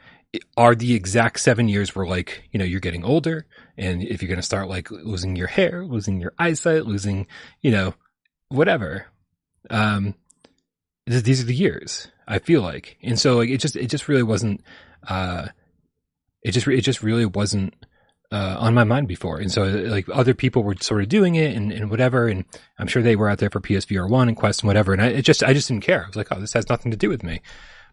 are 0.57 0.75
the 0.75 0.95
exact 0.95 1.41
seven 1.41 1.69
years 1.69 1.95
where 1.95 2.07
like, 2.07 2.43
you 2.53 2.59
know, 2.59 2.65
you're 2.65 2.81
getting 2.81 3.05
older 3.05 3.47
and 3.77 4.03
if 4.03 4.21
you're 4.21 4.29
going 4.29 4.37
to 4.37 4.43
start 4.43 4.69
like 4.69 4.91
losing 4.91 5.37
your 5.37 5.47
hair, 5.47 5.85
losing 5.85 6.21
your 6.21 6.33
eyesight, 6.39 6.87
losing, 6.87 7.27
you 7.63 7.71
know, 7.71 7.95
whatever. 8.49 9.07
Um, 9.71 10.15
these 11.07 11.43
are 11.43 11.47
the 11.47 11.55
years 11.55 12.09
I 12.29 12.39
feel 12.41 12.63
like. 12.63 12.99
And 13.03 13.19
so 13.19 13.37
like, 13.37 13.49
it 13.49 13.59
just, 13.59 13.77
it 13.77 13.87
just 13.87 14.09
really 14.09 14.23
wasn't, 14.23 14.63
uh, 15.09 15.49
it 16.43 16.53
just, 16.53 16.67
it 16.67 16.83
just 16.83 17.03
really 17.03 17.27
wasn't, 17.27 17.75
uh, 18.33 18.57
on 18.59 18.75
my 18.75 18.85
mind 18.85 19.09
before. 19.09 19.39
And 19.39 19.51
so 19.51 19.65
like 19.65 20.09
other 20.13 20.35
people 20.35 20.63
were 20.63 20.77
sort 20.81 21.03
of 21.03 21.09
doing 21.09 21.35
it 21.35 21.57
and, 21.57 21.73
and 21.73 21.91
whatever. 21.91 22.29
And 22.29 22.45
I'm 22.79 22.87
sure 22.87 23.03
they 23.03 23.17
were 23.17 23.29
out 23.29 23.39
there 23.39 23.51
for 23.51 23.61
PSVR 23.61 24.09
one 24.09 24.29
and 24.29 24.37
Quest 24.37 24.63
and 24.63 24.69
whatever. 24.69 24.93
And 24.93 25.03
I 25.03 25.09
it 25.09 25.23
just, 25.23 25.43
I 25.43 25.53
just 25.53 25.69
didn't 25.69 25.83
care. 25.83 26.05
I 26.05 26.07
was 26.07 26.17
like, 26.17 26.29
oh, 26.31 26.41
this 26.41 26.53
has 26.53 26.69
nothing 26.69 26.93
to 26.93 26.97
do 26.97 27.09
with 27.09 27.23
me. 27.23 27.41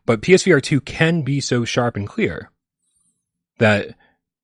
But 0.05 0.21
PSVR 0.21 0.61
two 0.61 0.79
can 0.79 1.23
be 1.23 1.39
so 1.39 1.65
sharp 1.65 1.95
and 1.95 2.07
clear 2.07 2.51
that 3.57 3.95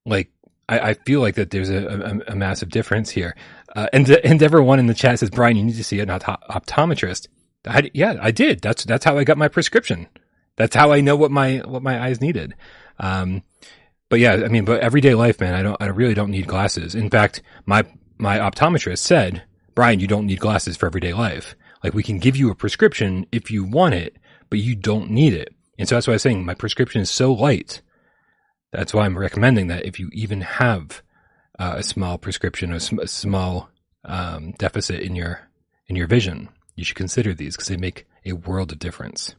like, 0.06 0.32
I, 0.68 0.80
I 0.80 0.94
feel 0.94 1.22
like 1.22 1.36
that 1.36 1.52
there's 1.52 1.70
a, 1.70 1.86
a, 2.28 2.32
a 2.32 2.36
massive 2.36 2.70
difference 2.70 3.12
here. 3.12 3.36
Uh, 3.76 3.88
and 3.94 4.10
Endeavor 4.10 4.63
one 4.63 4.80
in 4.80 4.88
the 4.88 4.94
chat 4.94 5.20
says, 5.20 5.30
Brian, 5.30 5.58
you 5.58 5.63
need 5.63 5.76
to 5.76 5.84
see 5.84 6.00
an 6.00 6.10
optometrist. 6.10 7.28
I, 7.68 7.92
yeah, 7.94 8.16
I 8.20 8.32
did. 8.32 8.62
That's, 8.62 8.84
that's 8.84 9.06
how 9.06 9.18
I 9.18 9.24
got 9.24 9.38
my 9.38 9.48
prescription. 9.48 10.08
That's 10.56 10.76
how 10.76 10.92
I 10.92 11.02
know 11.02 11.16
what 11.16 11.32
my, 11.32 11.58
what 11.66 11.84
my 11.84 12.04
eyes 12.04 12.20
needed. 12.20 12.56
Um, 13.00 13.44
but 14.13 14.19
yeah, 14.19 14.34
I 14.34 14.47
mean, 14.47 14.63
but 14.63 14.82
everyday 14.82 15.15
life, 15.15 15.41
man, 15.41 15.56
I 15.56 15.63
don't, 15.63 15.82
I 15.82 15.88
really 15.88 16.13
don't 16.13 16.30
need 16.30 16.45
glasses. 16.45 16.93
In 16.93 17.10
fact, 17.10 17.41
my, 17.65 17.84
my 18.19 18.38
optometrist 18.38 18.99
said, 18.99 19.41
Brian, 19.73 19.99
you 19.99 20.06
don't 20.06 20.28
need 20.28 20.39
glasses 20.39 20.78
for 20.78 20.86
everyday 20.86 21.13
life. 21.13 21.56
Like 21.84 21.95
we 21.95 22.04
can 22.04 22.19
give 22.19 22.38
you 22.38 22.52
a 22.52 22.56
prescription 22.56 23.26
if 23.32 23.49
you 23.49 23.63
want 23.63 23.95
it, 23.95 24.17
but 24.52 24.60
you 24.60 24.76
don't 24.76 25.10
need 25.10 25.34
it. 25.34 25.56
And 25.80 25.89
so 25.89 25.95
that's 25.95 26.06
why 26.06 26.12
I 26.12 26.17
was 26.17 26.21
saying 26.21 26.45
my 26.45 26.54
prescription 26.54 27.02
is 27.02 27.10
so 27.10 27.34
light. 27.34 27.82
That's 28.71 28.93
why 28.93 29.06
I'm 29.06 29.17
recommending 29.17 29.65
that 29.69 29.84
if 29.84 29.99
you 29.99 30.12
even 30.13 30.41
have 30.41 31.02
uh, 31.58 31.73
a 31.78 31.82
small 31.82 32.19
prescription, 32.19 32.71
a, 32.71 32.80
sm- 32.80 32.99
a 32.99 33.08
small 33.08 33.71
um, 34.06 34.52
deficit 34.60 34.99
in 34.99 35.15
your 35.15 35.49
in 35.88 35.95
your 35.95 36.06
vision, 36.06 36.49
you 36.76 36.86
should 36.86 36.97
consider 36.97 37.34
these 37.34 37.56
because 37.56 37.67
they 37.67 37.78
make 37.78 38.06
a 38.28 38.34
world 38.34 38.71
of 38.71 38.78
difference. 38.78 39.34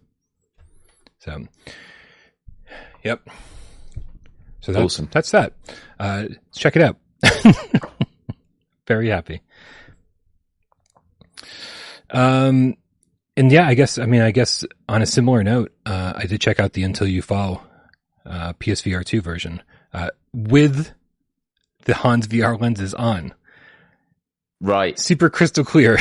So, 1.21 1.45
yep. 3.05 3.21
So 4.65 4.73
that's, 4.73 4.85
awesome. 4.85 5.09
That's 5.13 5.31
that. 5.33 5.53
Uh, 6.01 6.25
check 6.55 6.75
it 6.75 6.81
out. 6.81 6.97
Very 8.89 9.11
happy. 9.11 9.43
Um, 12.11 12.79
and 13.37 13.53
yeah, 13.53 13.69
I 13.69 13.75
guess, 13.75 13.99
I 13.99 14.07
mean, 14.07 14.23
I 14.23 14.31
guess 14.31 14.65
on 14.89 15.03
a 15.03 15.07
similar 15.07 15.45
note, 15.45 15.71
uh, 15.85 16.15
I 16.17 16.25
did 16.25 16.41
check 16.41 16.61
out 16.61 16.73
the 16.73 16.83
Until 16.83 17.07
You 17.07 17.21
Fall, 17.21 17.63
uh, 18.25 18.55
PSVR 18.55 19.05
2 19.05 19.21
version, 19.21 19.63
uh, 19.93 20.09
with 20.33 20.93
the 21.85 21.95
Hans 21.97 22.27
VR 22.27 22.59
lenses 22.59 22.95
on. 22.95 23.35
Right. 24.63 24.99
Super 24.99 25.29
crystal 25.29 25.65
clear. 25.65 25.99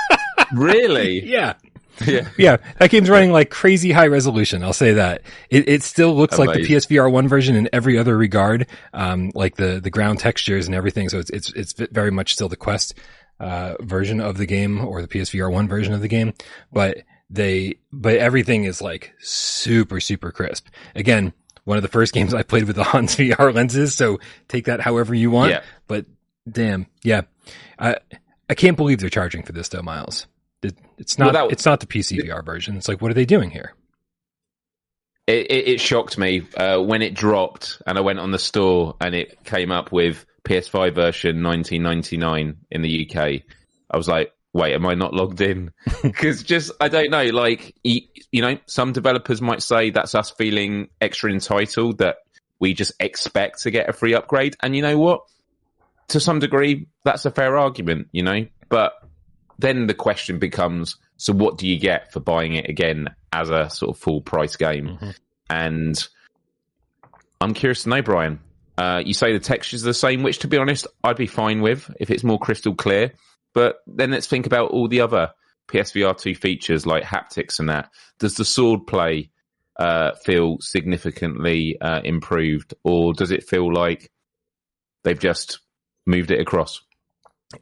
really? 0.52 1.24
yeah. 1.24 1.54
Yeah. 2.06 2.28
Yeah. 2.36 2.56
That 2.78 2.90
game's 2.90 3.08
running 3.08 3.32
like 3.32 3.50
crazy 3.50 3.92
high 3.92 4.08
resolution. 4.08 4.62
I'll 4.62 4.72
say 4.72 4.94
that. 4.94 5.22
It, 5.50 5.68
it 5.68 5.82
still 5.82 6.14
looks 6.14 6.38
like 6.38 6.52
the 6.52 6.66
PSVR 6.66 7.10
one 7.10 7.28
version 7.28 7.56
in 7.56 7.68
every 7.72 7.98
other 7.98 8.16
regard. 8.16 8.66
Um, 8.92 9.30
like 9.34 9.56
the, 9.56 9.80
the 9.80 9.90
ground 9.90 10.18
textures 10.18 10.66
and 10.66 10.74
everything. 10.74 11.08
So 11.08 11.18
it's, 11.18 11.30
it's, 11.30 11.52
it's 11.52 11.72
very 11.72 12.10
much 12.10 12.32
still 12.32 12.48
the 12.48 12.56
Quest, 12.56 12.94
uh, 13.40 13.74
version 13.80 14.20
of 14.20 14.38
the 14.38 14.46
game 14.46 14.84
or 14.84 15.02
the 15.02 15.08
PSVR 15.08 15.50
one 15.50 15.68
version 15.68 15.92
of 15.92 16.00
the 16.00 16.08
game. 16.08 16.34
But 16.72 16.98
they, 17.30 17.76
but 17.92 18.16
everything 18.16 18.64
is 18.64 18.82
like 18.82 19.14
super, 19.20 20.00
super 20.00 20.30
crisp. 20.32 20.68
Again, 20.94 21.32
one 21.64 21.76
of 21.76 21.82
the 21.82 21.88
first 21.88 22.12
games 22.14 22.34
I 22.34 22.42
played 22.42 22.64
with 22.64 22.76
the 22.76 22.84
Hans 22.84 23.16
VR 23.16 23.54
lenses. 23.54 23.94
So 23.94 24.18
take 24.48 24.66
that 24.66 24.80
however 24.80 25.14
you 25.14 25.30
want. 25.30 25.50
Yeah. 25.52 25.62
But 25.86 26.06
damn. 26.50 26.86
Yeah. 27.02 27.22
I, 27.78 27.96
I 28.48 28.54
can't 28.54 28.76
believe 28.76 28.98
they're 29.00 29.10
charging 29.10 29.42
for 29.42 29.52
this 29.52 29.68
though, 29.68 29.82
Miles. 29.82 30.26
It, 30.96 31.02
it's 31.02 31.18
not. 31.18 31.34
Well, 31.34 31.48
it's 31.48 31.66
not 31.66 31.80
the 31.80 31.86
PCVR 31.86 32.44
version. 32.44 32.76
It's 32.76 32.88
like, 32.88 33.00
what 33.00 33.10
are 33.10 33.14
they 33.14 33.24
doing 33.24 33.50
here? 33.50 33.74
It, 35.26 35.50
it, 35.50 35.68
it 35.68 35.80
shocked 35.80 36.18
me 36.18 36.46
uh, 36.56 36.78
when 36.78 37.00
it 37.00 37.14
dropped, 37.14 37.80
and 37.86 37.96
I 37.96 38.02
went 38.02 38.18
on 38.18 38.30
the 38.30 38.38
store, 38.38 38.96
and 39.00 39.14
it 39.14 39.42
came 39.44 39.70
up 39.70 39.90
with 39.90 40.26
PS5 40.44 40.94
version 40.94 41.42
1999 41.42 42.56
in 42.70 42.82
the 42.82 43.10
UK. 43.10 43.42
I 43.90 43.96
was 43.96 44.06
like, 44.06 44.32
wait, 44.52 44.74
am 44.74 44.86
I 44.86 44.94
not 44.94 45.14
logged 45.14 45.40
in? 45.40 45.72
Because 46.02 46.42
just 46.42 46.72
I 46.80 46.88
don't 46.88 47.10
know. 47.10 47.24
Like 47.24 47.74
you 47.82 48.02
know, 48.34 48.58
some 48.66 48.92
developers 48.92 49.42
might 49.42 49.62
say 49.62 49.90
that's 49.90 50.14
us 50.14 50.30
feeling 50.30 50.88
extra 51.00 51.30
entitled 51.30 51.98
that 51.98 52.16
we 52.60 52.74
just 52.74 52.92
expect 53.00 53.62
to 53.62 53.70
get 53.70 53.88
a 53.88 53.92
free 53.92 54.14
upgrade, 54.14 54.56
and 54.62 54.74
you 54.76 54.82
know 54.82 54.98
what? 54.98 55.22
To 56.08 56.20
some 56.20 56.38
degree, 56.38 56.86
that's 57.04 57.24
a 57.24 57.30
fair 57.30 57.56
argument. 57.58 58.08
You 58.12 58.22
know, 58.22 58.46
but 58.68 58.92
then 59.58 59.86
the 59.86 59.94
question 59.94 60.38
becomes 60.38 60.96
so 61.16 61.32
what 61.32 61.58
do 61.58 61.66
you 61.68 61.78
get 61.78 62.12
for 62.12 62.20
buying 62.20 62.54
it 62.54 62.68
again 62.68 63.14
as 63.32 63.50
a 63.50 63.70
sort 63.70 63.96
of 63.96 64.02
full 64.02 64.20
price 64.20 64.56
game? 64.56 64.88
Mm-hmm. 64.88 65.10
and 65.50 66.08
i'm 67.40 67.54
curious 67.54 67.82
to 67.84 67.88
know 67.88 68.02
brian. 68.02 68.40
Uh, 68.76 69.00
you 69.06 69.14
say 69.14 69.32
the 69.32 69.38
textures 69.38 69.84
are 69.84 69.86
the 69.86 69.94
same 69.94 70.24
which 70.24 70.40
to 70.40 70.48
be 70.48 70.56
honest 70.56 70.88
i'd 71.04 71.16
be 71.16 71.28
fine 71.28 71.60
with 71.60 71.88
if 72.00 72.10
it's 72.10 72.24
more 72.24 72.38
crystal 72.38 72.74
clear. 72.74 73.12
But 73.54 73.76
then 73.86 74.10
let's 74.10 74.26
think 74.26 74.46
about 74.46 74.72
all 74.72 74.88
the 74.88 75.00
other 75.00 75.30
psvr 75.68 76.18
2 76.18 76.34
features 76.34 76.86
like 76.86 77.04
haptics 77.04 77.60
and 77.60 77.68
that. 77.68 77.90
Does 78.18 78.34
the 78.34 78.44
sword 78.44 78.86
play 78.86 79.30
uh, 79.78 80.12
feel 80.24 80.58
significantly 80.60 81.80
uh, 81.80 82.00
improved 82.02 82.74
or 82.82 83.12
does 83.12 83.30
it 83.30 83.48
feel 83.48 83.72
like 83.72 84.10
they've 85.02 85.18
just 85.18 85.60
moved 86.06 86.30
it 86.30 86.40
across 86.40 86.82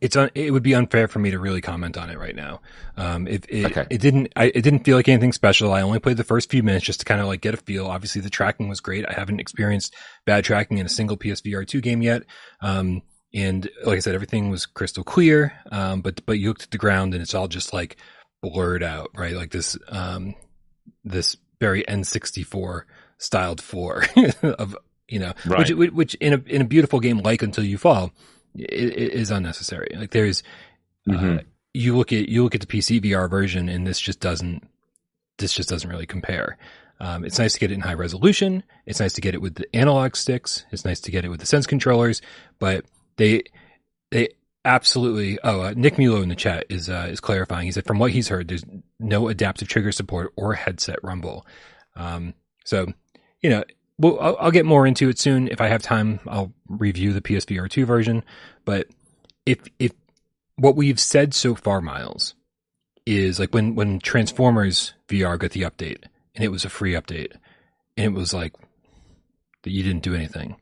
it's 0.00 0.16
un, 0.16 0.30
it 0.34 0.52
would 0.52 0.62
be 0.62 0.74
unfair 0.74 1.08
for 1.08 1.18
me 1.18 1.30
to 1.30 1.38
really 1.38 1.60
comment 1.60 1.96
on 1.96 2.10
it 2.10 2.18
right 2.18 2.34
now. 2.34 2.60
Um, 2.96 3.26
it 3.26 3.46
it, 3.48 3.66
okay. 3.66 3.86
it 3.90 4.00
didn't 4.00 4.32
I, 4.36 4.46
it 4.46 4.62
didn't 4.62 4.84
feel 4.84 4.96
like 4.96 5.08
anything 5.08 5.32
special. 5.32 5.72
I 5.72 5.82
only 5.82 5.98
played 5.98 6.16
the 6.16 6.24
first 6.24 6.50
few 6.50 6.62
minutes 6.62 6.84
just 6.84 7.00
to 7.00 7.06
kind 7.06 7.20
of 7.20 7.26
like 7.26 7.40
get 7.40 7.54
a 7.54 7.58
feel. 7.58 7.86
Obviously, 7.86 8.20
the 8.20 8.30
tracking 8.30 8.68
was 8.68 8.80
great. 8.80 9.04
I 9.08 9.12
haven't 9.12 9.40
experienced 9.40 9.94
bad 10.24 10.44
tracking 10.44 10.78
in 10.78 10.86
a 10.86 10.90
single 10.90 11.16
PSVR 11.16 11.66
two 11.66 11.80
game 11.80 12.02
yet. 12.02 12.22
Um, 12.60 13.02
and 13.34 13.68
like 13.84 13.96
I 13.96 14.00
said, 14.00 14.14
everything 14.14 14.50
was 14.50 14.66
crystal 14.66 15.04
clear. 15.04 15.52
Um, 15.70 16.00
but 16.00 16.24
but 16.26 16.38
you 16.38 16.48
looked 16.48 16.64
at 16.64 16.70
the 16.70 16.78
ground 16.78 17.14
and 17.14 17.22
it's 17.22 17.34
all 17.34 17.48
just 17.48 17.72
like 17.72 17.96
blurred 18.42 18.82
out, 18.82 19.10
right? 19.14 19.34
Like 19.34 19.50
this 19.50 19.76
um 19.88 20.34
this 21.04 21.36
very 21.60 21.84
N64 21.84 22.82
styled 23.18 23.60
floor 23.60 24.04
of 24.42 24.76
you 25.08 25.18
know, 25.18 25.32
right. 25.46 25.74
which 25.74 25.92
which 25.92 26.14
in 26.14 26.34
a 26.34 26.42
in 26.46 26.62
a 26.62 26.66
beautiful 26.66 27.00
game 27.00 27.18
like 27.18 27.42
Until 27.42 27.64
You 27.64 27.78
Fall 27.78 28.12
is 28.54 29.30
unnecessary. 29.30 29.94
Like 29.96 30.10
there's, 30.10 30.42
uh, 31.08 31.12
mm-hmm. 31.12 31.36
uh, 31.38 31.40
you 31.74 31.96
look 31.96 32.12
at 32.12 32.28
you 32.28 32.42
look 32.42 32.54
at 32.54 32.60
the 32.60 32.66
PC 32.66 33.02
VR 33.02 33.28
version, 33.30 33.68
and 33.68 33.86
this 33.86 34.00
just 34.00 34.20
doesn't 34.20 34.68
this 35.38 35.52
just 35.52 35.68
doesn't 35.68 35.88
really 35.88 36.06
compare. 36.06 36.58
Um, 37.00 37.24
it's 37.24 37.38
nice 37.38 37.54
to 37.54 37.60
get 37.60 37.70
it 37.70 37.74
in 37.74 37.80
high 37.80 37.94
resolution. 37.94 38.62
It's 38.86 39.00
nice 39.00 39.14
to 39.14 39.20
get 39.20 39.34
it 39.34 39.42
with 39.42 39.56
the 39.56 39.74
analog 39.74 40.14
sticks. 40.14 40.64
It's 40.70 40.84
nice 40.84 41.00
to 41.00 41.10
get 41.10 41.24
it 41.24 41.28
with 41.28 41.40
the 41.40 41.46
sense 41.46 41.66
controllers, 41.66 42.22
but 42.58 42.84
they 43.16 43.42
they 44.10 44.28
absolutely. 44.64 45.38
Oh, 45.42 45.62
uh, 45.62 45.74
Nick 45.76 45.94
Mulo 45.94 46.22
in 46.22 46.28
the 46.28 46.36
chat 46.36 46.66
is 46.68 46.88
uh, 46.88 47.08
is 47.10 47.20
clarifying. 47.20 47.66
He 47.66 47.72
said 47.72 47.86
from 47.86 47.98
what 47.98 48.12
he's 48.12 48.28
heard, 48.28 48.48
there's 48.48 48.64
no 49.00 49.28
adaptive 49.28 49.68
trigger 49.68 49.92
support 49.92 50.32
or 50.36 50.54
headset 50.54 50.98
rumble. 51.02 51.46
Um, 51.96 52.34
so 52.64 52.86
you 53.40 53.50
know 53.50 53.64
well, 54.02 54.18
I'll, 54.20 54.36
I'll, 54.40 54.50
get 54.50 54.66
more 54.66 54.86
into 54.86 55.08
it 55.08 55.18
soon. 55.18 55.46
If 55.46 55.60
I 55.60 55.68
have 55.68 55.80
time, 55.80 56.18
I'll 56.26 56.52
review 56.68 57.12
the 57.12 57.20
PSVR 57.20 57.70
2 57.70 57.86
version. 57.86 58.24
But 58.64 58.88
if, 59.46 59.58
if 59.78 59.92
what 60.56 60.74
we've 60.74 60.98
said 60.98 61.34
so 61.34 61.54
far, 61.54 61.80
Miles, 61.80 62.34
is 63.06 63.38
like 63.38 63.54
when, 63.54 63.76
when 63.76 64.00
Transformers 64.00 64.94
VR 65.08 65.38
got 65.38 65.52
the 65.52 65.62
update 65.62 66.04
and 66.34 66.44
it 66.44 66.48
was 66.48 66.64
a 66.64 66.68
free 66.68 66.94
update, 66.94 67.32
and 67.96 68.06
it 68.06 68.18
was 68.18 68.34
like 68.34 68.54
that 69.62 69.70
you 69.70 69.84
didn't 69.84 70.02
do 70.02 70.14
anything. 70.14 70.56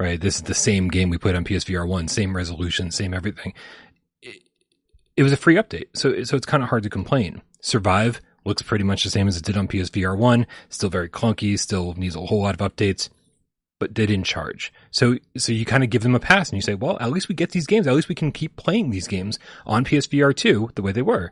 Right? 0.00 0.20
This 0.20 0.36
is 0.36 0.42
the 0.42 0.54
same 0.54 0.88
game 0.88 1.10
we 1.10 1.18
played 1.18 1.34
on 1.34 1.44
PSVR 1.44 1.86
one, 1.86 2.08
same 2.08 2.34
resolution, 2.34 2.90
same 2.90 3.12
everything. 3.12 3.52
It, 4.22 4.42
it 5.16 5.22
was 5.22 5.32
a 5.32 5.36
free 5.36 5.56
update, 5.56 5.88
so 5.94 6.22
so 6.22 6.36
it's 6.36 6.46
kind 6.46 6.62
of 6.62 6.68
hard 6.68 6.84
to 6.84 6.90
complain. 6.90 7.42
Survive 7.60 8.20
looks 8.48 8.62
pretty 8.62 8.84
much 8.84 9.04
the 9.04 9.10
same 9.10 9.28
as 9.28 9.36
it 9.36 9.44
did 9.44 9.56
on 9.56 9.68
PSVR 9.68 10.16
one, 10.16 10.46
still 10.68 10.90
very 10.90 11.08
clunky, 11.08 11.56
still 11.56 11.94
needs 11.94 12.16
a 12.16 12.26
whole 12.26 12.42
lot 12.42 12.60
of 12.60 12.72
updates 12.74 13.08
but 13.78 13.94
they 13.94 14.06
didn't 14.06 14.26
charge. 14.26 14.72
So, 14.90 15.18
so 15.36 15.52
you 15.52 15.64
kind 15.64 15.84
of 15.84 15.90
give 15.90 16.02
them 16.02 16.14
a 16.14 16.20
pass 16.20 16.50
and 16.50 16.56
you 16.56 16.62
say, 16.62 16.74
well, 16.74 16.98
at 17.00 17.10
least 17.10 17.28
we 17.28 17.34
get 17.34 17.52
these 17.52 17.66
games. 17.66 17.86
At 17.86 17.94
least 17.94 18.08
we 18.08 18.14
can 18.14 18.32
keep 18.32 18.56
playing 18.56 18.90
these 18.90 19.06
games 19.06 19.38
on 19.66 19.84
PSVR 19.84 20.34
2 20.34 20.70
the 20.74 20.82
way 20.82 20.92
they 20.92 21.02
were. 21.02 21.30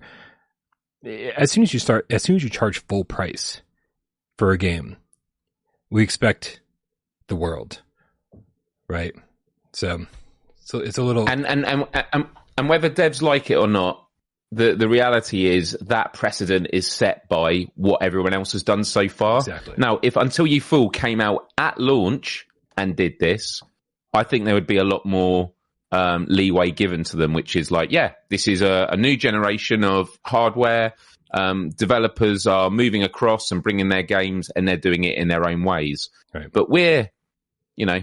As 1.37 1.51
soon 1.51 1.63
as 1.63 1.73
you 1.73 1.81
start, 1.81 2.07
as 2.11 2.23
soon 2.23 2.37
as 2.37 2.45
you 2.45 2.51
charge 2.51 2.85
full 2.87 3.05
price 3.05 3.63
for 4.39 4.51
a 4.51 4.59
game, 4.59 4.97
we 5.91 6.03
expect 6.03 6.61
the 7.29 7.37
world, 7.37 7.83
right? 8.89 9.15
So, 9.73 10.07
so 10.65 10.79
it's 10.79 10.99
a 10.99 11.03
little, 11.03 11.29
and, 11.29 11.47
and, 11.47 11.65
and, 11.67 11.87
and, 12.13 12.27
and 12.57 12.69
whether 12.69 12.91
devs 12.91 13.23
like 13.23 13.51
it 13.51 13.57
or 13.57 13.69
not, 13.69 14.06
the 14.53 14.75
the 14.75 14.89
reality 14.89 15.47
is 15.47 15.77
that 15.83 16.13
precedent 16.13 16.69
is 16.73 16.87
set 16.87 17.29
by 17.29 17.67
what 17.75 18.03
everyone 18.03 18.33
else 18.33 18.53
has 18.53 18.63
done 18.63 18.85
so 18.85 19.09
far. 19.09 19.39
Exactly. 19.39 19.75
Now, 19.77 19.99
if 20.03 20.17
Until 20.17 20.47
You 20.47 20.61
Fall 20.61 20.91
came 20.91 21.21
out 21.21 21.49
at 21.59 21.79
launch 21.79 22.47
and 22.77 22.95
did 22.95 23.19
this, 23.19 23.63
I 24.13 24.23
think 24.23 24.45
there 24.45 24.55
would 24.55 24.67
be 24.67 24.79
a 24.79 24.85
lot 24.85 25.05
more 25.05 25.53
um, 25.91 26.27
leeway 26.29 26.71
given 26.71 27.05
to 27.05 27.17
them, 27.17 27.33
which 27.33 27.57
is 27.57 27.71
like, 27.71 27.91
yeah, 27.91 28.13
this 28.29 28.49
is 28.49 28.63
a, 28.63 28.89
a 28.93 28.97
new 28.97 29.17
generation 29.17 29.85
of 29.85 30.09
hardware. 30.25 30.95
Um, 31.33 31.71
developers 31.71 32.47
are 32.47 32.71
moving 32.71 33.03
across 33.03 33.51
and 33.51 33.63
bringing 33.63 33.89
their 33.89 34.05
games, 34.05 34.49
and 34.55 34.67
they're 34.67 34.77
doing 34.77 35.05
it 35.05 35.19
in 35.19 35.29
their 35.29 35.47
own 35.49 35.65
ways. 35.65 36.09
Right. 36.33 36.51
But 36.53 36.71
we're, 36.71 37.11
you 37.75 37.87
know, 37.87 38.01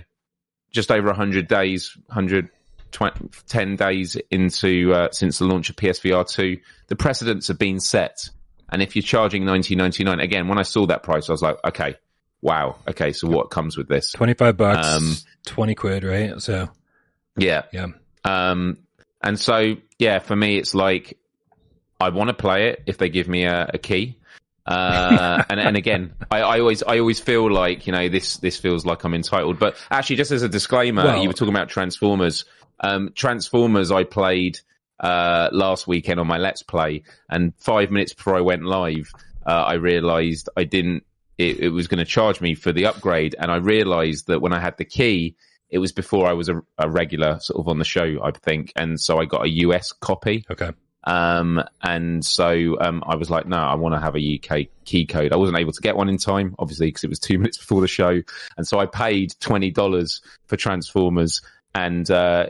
just 0.71 0.91
over 0.91 1.13
hundred 1.13 1.47
days, 1.47 1.97
hundred 2.09 2.49
20, 2.93 3.29
10 3.47 3.75
days 3.75 4.15
into 4.31 4.93
uh, 4.93 5.11
since 5.11 5.39
the 5.39 5.45
launch 5.45 5.69
of 5.69 5.75
PSVR 5.75 6.27
2, 6.29 6.57
the 6.87 6.95
precedents 6.95 7.49
have 7.49 7.59
been 7.59 7.79
set. 7.79 8.29
And 8.69 8.81
if 8.81 8.95
you're 8.95 9.03
charging 9.03 9.43
19.99, 9.43 10.23
again, 10.23 10.47
when 10.47 10.57
I 10.57 10.63
saw 10.63 10.85
that 10.87 11.03
price, 11.03 11.29
I 11.29 11.33
was 11.33 11.41
like, 11.41 11.57
okay, 11.65 11.95
wow, 12.41 12.77
okay, 12.87 13.11
so 13.11 13.27
what 13.27 13.49
comes 13.49 13.77
with 13.77 13.87
this? 13.87 14.11
25 14.11 14.57
bucks, 14.57 14.87
um, 14.87 15.15
20 15.45 15.75
quid, 15.75 16.03
right? 16.03 16.41
So, 16.41 16.69
yeah. 17.37 17.63
Yeah. 17.71 17.87
Um, 18.23 18.77
and 19.21 19.39
so, 19.39 19.75
yeah, 19.99 20.19
for 20.19 20.35
me, 20.35 20.57
it's 20.57 20.73
like, 20.73 21.17
I 21.99 22.09
want 22.09 22.29
to 22.29 22.33
play 22.33 22.69
it 22.69 22.83
if 22.85 22.97
they 22.97 23.09
give 23.09 23.27
me 23.27 23.43
a, 23.43 23.69
a 23.73 23.77
key. 23.77 24.17
Uh, 24.65 25.43
and, 25.49 25.59
and 25.59 25.77
again, 25.77 26.13
I, 26.31 26.41
I, 26.41 26.59
always, 26.59 26.83
I 26.83 26.99
always 26.99 27.19
feel 27.19 27.51
like, 27.51 27.85
you 27.85 27.93
know, 27.93 28.09
this, 28.09 28.37
this 28.37 28.57
feels 28.57 28.85
like 28.85 29.03
I'm 29.03 29.13
entitled, 29.13 29.59
but 29.59 29.77
actually 29.91 30.17
just 30.17 30.31
as 30.31 30.43
a 30.43 30.49
disclaimer, 30.49 31.03
well, 31.03 31.21
you 31.21 31.27
were 31.27 31.33
talking 31.33 31.53
about 31.53 31.69
Transformers. 31.69 32.45
Um, 32.83 33.11
Transformers, 33.15 33.91
I 33.91 34.03
played 34.03 34.59
uh, 34.99 35.49
last 35.51 35.87
weekend 35.87 36.19
on 36.19 36.27
my 36.27 36.37
Let's 36.37 36.61
Play, 36.61 37.03
and 37.29 37.53
five 37.57 37.89
minutes 37.89 38.13
before 38.13 38.35
I 38.35 38.41
went 38.41 38.63
live, 38.63 39.09
uh, 39.47 39.63
I 39.63 39.73
realised 39.75 40.49
I 40.55 40.65
didn't. 40.65 41.03
It, 41.37 41.59
it 41.61 41.69
was 41.69 41.87
going 41.87 41.97
to 41.97 42.05
charge 42.05 42.41
me 42.41 42.53
for 42.53 42.71
the 42.71 42.85
upgrade, 42.85 43.35
and 43.39 43.49
I 43.49 43.55
realised 43.55 44.27
that 44.27 44.41
when 44.41 44.53
I 44.53 44.59
had 44.59 44.77
the 44.77 44.85
key, 44.85 45.35
it 45.69 45.79
was 45.79 45.91
before 45.91 46.27
I 46.27 46.33
was 46.33 46.49
a, 46.49 46.61
a, 46.77 46.87
regular 46.87 47.39
sort 47.39 47.59
of 47.59 47.67
on 47.67 47.79
the 47.79 47.85
show, 47.85 48.19
I 48.23 48.31
think, 48.31 48.71
and 48.75 48.99
so 48.99 49.17
I 49.17 49.25
got 49.25 49.43
a 49.43 49.49
US 49.49 49.91
copy. 49.91 50.45
Okay. 50.51 50.69
Um, 51.05 51.63
and 51.81 52.23
so 52.23 52.77
um, 52.79 53.03
I 53.05 53.15
was 53.15 53.29
like, 53.29 53.47
no, 53.47 53.57
I 53.57 53.75
want 53.75 53.95
to 53.95 53.99
have 53.99 54.15
a 54.15 54.39
UK 54.39 54.67
key 54.85 55.05
code. 55.05 55.33
I 55.33 55.35
wasn't 55.35 55.57
able 55.57 55.73
to 55.73 55.81
get 55.81 55.97
one 55.97 56.09
in 56.09 56.17
time, 56.17 56.55
obviously, 56.59 56.87
because 56.87 57.03
it 57.03 57.09
was 57.09 57.19
two 57.19 57.37
minutes 57.39 57.57
before 57.57 57.81
the 57.81 57.87
show, 57.87 58.21
and 58.57 58.67
so 58.67 58.79
I 58.79 58.85
paid 58.85 59.33
twenty 59.39 59.71
dollars 59.71 60.21
for 60.45 60.57
Transformers, 60.57 61.41
and 61.73 62.09
uh, 62.11 62.47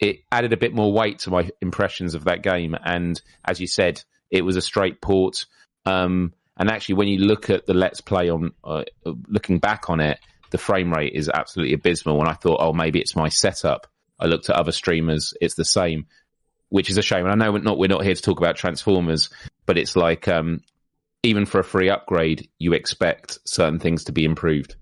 it 0.00 0.20
added 0.30 0.52
a 0.52 0.56
bit 0.56 0.74
more 0.74 0.92
weight 0.92 1.20
to 1.20 1.30
my 1.30 1.50
impressions 1.60 2.14
of 2.14 2.24
that 2.24 2.42
game. 2.42 2.76
And 2.84 3.20
as 3.44 3.60
you 3.60 3.66
said, 3.66 4.02
it 4.30 4.42
was 4.42 4.56
a 4.56 4.62
straight 4.62 5.00
port. 5.00 5.46
Um, 5.86 6.32
and 6.56 6.70
actually, 6.70 6.96
when 6.96 7.08
you 7.08 7.18
look 7.20 7.50
at 7.50 7.66
the 7.66 7.74
Let's 7.74 8.00
Play 8.00 8.30
on, 8.30 8.52
uh, 8.64 8.84
looking 9.04 9.58
back 9.58 9.90
on 9.90 10.00
it, 10.00 10.18
the 10.50 10.58
frame 10.58 10.92
rate 10.92 11.14
is 11.14 11.28
absolutely 11.28 11.74
abysmal. 11.74 12.20
And 12.20 12.28
I 12.28 12.34
thought, 12.34 12.58
oh, 12.60 12.72
maybe 12.72 13.00
it's 13.00 13.16
my 13.16 13.28
setup. 13.28 13.86
I 14.20 14.26
looked 14.26 14.50
at 14.50 14.56
other 14.56 14.72
streamers; 14.72 15.34
it's 15.40 15.54
the 15.54 15.64
same, 15.64 16.06
which 16.68 16.90
is 16.90 16.98
a 16.98 17.02
shame. 17.02 17.24
And 17.26 17.30
I 17.30 17.44
know 17.44 17.52
we're 17.52 17.60
not 17.60 17.78
we're 17.78 17.88
not 17.88 18.04
here 18.04 18.14
to 18.14 18.22
talk 18.22 18.38
about 18.38 18.56
Transformers, 18.56 19.30
but 19.66 19.78
it's 19.78 19.94
like 19.94 20.26
um, 20.26 20.62
even 21.22 21.46
for 21.46 21.60
a 21.60 21.64
free 21.64 21.88
upgrade, 21.88 22.48
you 22.58 22.72
expect 22.72 23.38
certain 23.44 23.78
things 23.78 24.04
to 24.04 24.12
be 24.12 24.24
improved. 24.24 24.74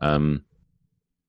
Um, 0.00 0.44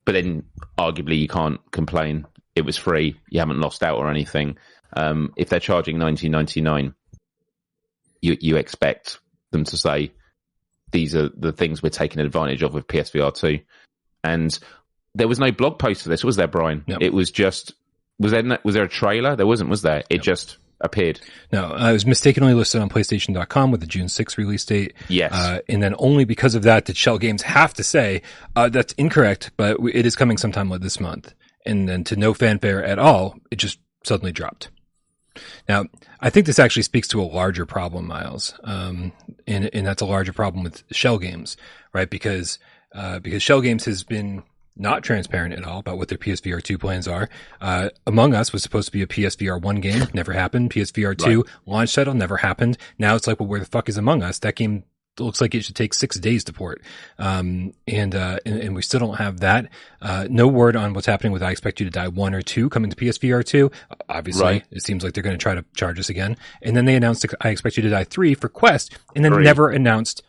but 0.06 0.12
then, 0.12 0.44
arguably, 0.78 1.18
you 1.18 1.28
can't 1.28 1.60
complain 1.72 2.28
it 2.56 2.66
was 2.66 2.78
free. 2.78 3.20
You 3.30 3.40
haven't 3.40 3.60
lost 3.60 3.84
out 3.84 3.98
or 3.98 4.10
anything. 4.10 4.58
Um, 4.94 5.34
if 5.36 5.50
they're 5.50 5.60
charging 5.60 6.00
nineteen 6.00 6.32
ninety 6.32 6.62
nine, 6.62 6.96
you 8.22 8.38
you 8.40 8.56
expect 8.56 9.20
them 9.52 9.66
to 9.66 9.78
say 9.78 10.12
these 10.92 11.16
are 11.16 11.30
the 11.30 11.52
things 11.52 11.84
we're 11.84 11.90
taking 11.90 12.22
advantage 12.22 12.64
of 12.64 12.74
with 12.74 12.88
PSVR 12.88 13.34
two. 13.34 13.60
And 14.24 14.58
there 15.14 15.28
was 15.28 15.40
no 15.40 15.52
blog 15.52 15.78
post 15.80 16.04
for 16.04 16.10
this, 16.10 16.24
was 16.24 16.36
there, 16.36 16.48
Brian? 16.48 16.84
Yep. 16.88 17.00
It 17.02 17.14
was 17.14 17.32
just 17.32 17.74
was 18.20 18.32
there 18.32 18.60
was 18.64 18.76
there 18.76 18.84
a 18.84 18.90
trailer? 18.90 19.36
There 19.36 19.48
wasn't, 19.48 19.70
was 19.70 19.82
there? 19.82 20.04
It 20.10 20.18
yep. 20.18 20.22
just 20.22 20.58
appeared. 20.82 21.20
No, 21.52 21.74
uh, 21.74 21.90
it 21.90 21.94
was 21.94 22.06
mistakenly 22.06 22.54
listed 22.54 22.82
on 22.82 22.90
PlayStation.com 22.90 23.72
with 23.72 23.80
the 23.82 23.88
June 23.88 24.08
6th 24.08 24.38
release 24.38 24.66
date. 24.66 24.94
Yes. 25.08 25.34
Uh, 25.34 25.60
and 25.70 25.82
then 25.82 25.96
only 26.00 26.26
because 26.26 26.54
of 26.54 26.64
that 26.64 26.86
did 26.86 26.98
Schell 26.98 27.18
Games 27.18 27.42
have 27.44 27.74
to 27.76 27.84
say, 27.84 28.22
uh, 28.56 28.70
that's 28.70 28.94
incorrect, 28.94 29.52
but 29.58 29.78
it 29.94 30.06
is 30.06 30.16
coming 30.16 30.38
sometime 30.38 30.70
this 30.80 31.00
month 31.00 31.34
and 31.66 31.88
then 31.88 32.04
to 32.06 32.16
no 32.16 32.34
fanfare 32.34 32.84
at 32.84 33.00
all, 33.00 33.40
it 33.52 33.58
just 33.58 33.80
suddenly 34.04 34.32
dropped. 34.32 34.70
Now, 35.68 35.86
I 36.22 36.30
think 36.30 36.46
this 36.46 36.60
actually 36.60 36.84
speaks 36.84 37.08
to 37.10 37.22
a 37.22 37.24
larger 37.24 37.66
problem, 37.66 38.08
Miles, 38.08 38.54
um, 38.64 39.12
and 39.48 39.70
and 39.74 39.86
that's 39.86 40.02
a 40.02 40.06
larger 40.06 40.34
problem 40.34 40.64
with 40.64 40.84
Schell 40.92 41.18
Games, 41.18 41.58
right? 41.94 42.10
Because 42.10 42.60
uh, 42.94 43.20
because 43.20 43.44
Schell 43.44 43.62
Games 43.62 43.86
has 43.86 44.04
been 44.04 44.44
not 44.78 45.04
transparent 45.04 45.54
at 45.54 45.64
all 45.64 45.80
about 45.80 45.98
what 45.98 46.10
their 46.10 46.18
PSVR 46.18 46.62
two 46.62 46.78
plans 46.78 47.08
are. 47.08 47.30
Uh, 47.62 47.90
Among 48.06 48.34
Us 48.34 48.52
was 48.52 48.62
supposed 48.62 48.88
to 48.88 48.92
be 48.92 49.02
a 49.02 49.08
PSVR 49.08 49.62
one 49.62 49.78
game, 49.78 50.08
never 50.14 50.34
happened. 50.34 50.72
PSVR 50.72 51.18
two 51.18 51.44
right. 51.44 51.52
launch 51.66 51.96
title 51.96 52.14
never 52.14 52.38
happened. 52.38 52.78
Now 52.98 53.16
it's 53.16 53.28
like, 53.28 53.40
well, 53.40 53.48
where 53.48 53.60
the 53.60 53.66
fuck 53.66 53.90
is 53.90 53.98
Among 53.98 54.22
Us? 54.24 54.40
That 54.40 54.56
game 54.56 54.84
looks 55.20 55.42
like 55.42 55.56
it 55.56 55.64
should 55.64 55.76
take 55.76 55.94
six 55.94 56.20
days 56.20 56.44
to 56.46 56.54
port. 56.54 56.82
Um, 57.18 57.74
and, 57.88 58.14
uh, 58.14 58.40
and, 58.46 58.60
and, 58.60 58.76
we 58.76 58.82
still 58.82 59.00
don't 59.00 59.16
have 59.16 59.40
that. 59.40 59.70
Uh, 60.02 60.28
no 60.30 60.48
word 60.48 60.76
on 60.76 60.94
what's 60.94 61.08
happening 61.08 61.32
with 61.32 61.44
I 61.44 61.52
Expect 61.52 61.80
You 61.80 61.86
to 61.86 61.92
Die 61.92 62.08
1 62.08 62.34
or 62.34 62.42
2 62.42 62.70
coming 62.70 62.90
to 62.90 62.96
PSVR 62.96 63.46
2. 63.46 63.72
Obviously, 64.10 64.44
right. 64.44 64.64
it 64.72 64.84
seems 64.84 65.04
like 65.04 65.14
they're 65.14 65.24
going 65.24 65.38
to 65.38 65.42
try 65.42 65.56
to 65.56 65.64
charge 65.76 66.00
us 66.00 66.10
again. 66.10 66.38
And 66.62 66.76
then 66.76 66.86
they 66.86 66.96
announced 66.96 67.26
I 67.42 67.50
Expect 67.50 67.78
You 67.78 67.84
to 67.84 67.90
Die 67.90 68.04
3 68.04 68.34
for 68.36 68.50
Quest 68.50 68.98
and 69.16 69.24
then 69.24 69.42
never 69.42 69.70
announced 69.70 70.24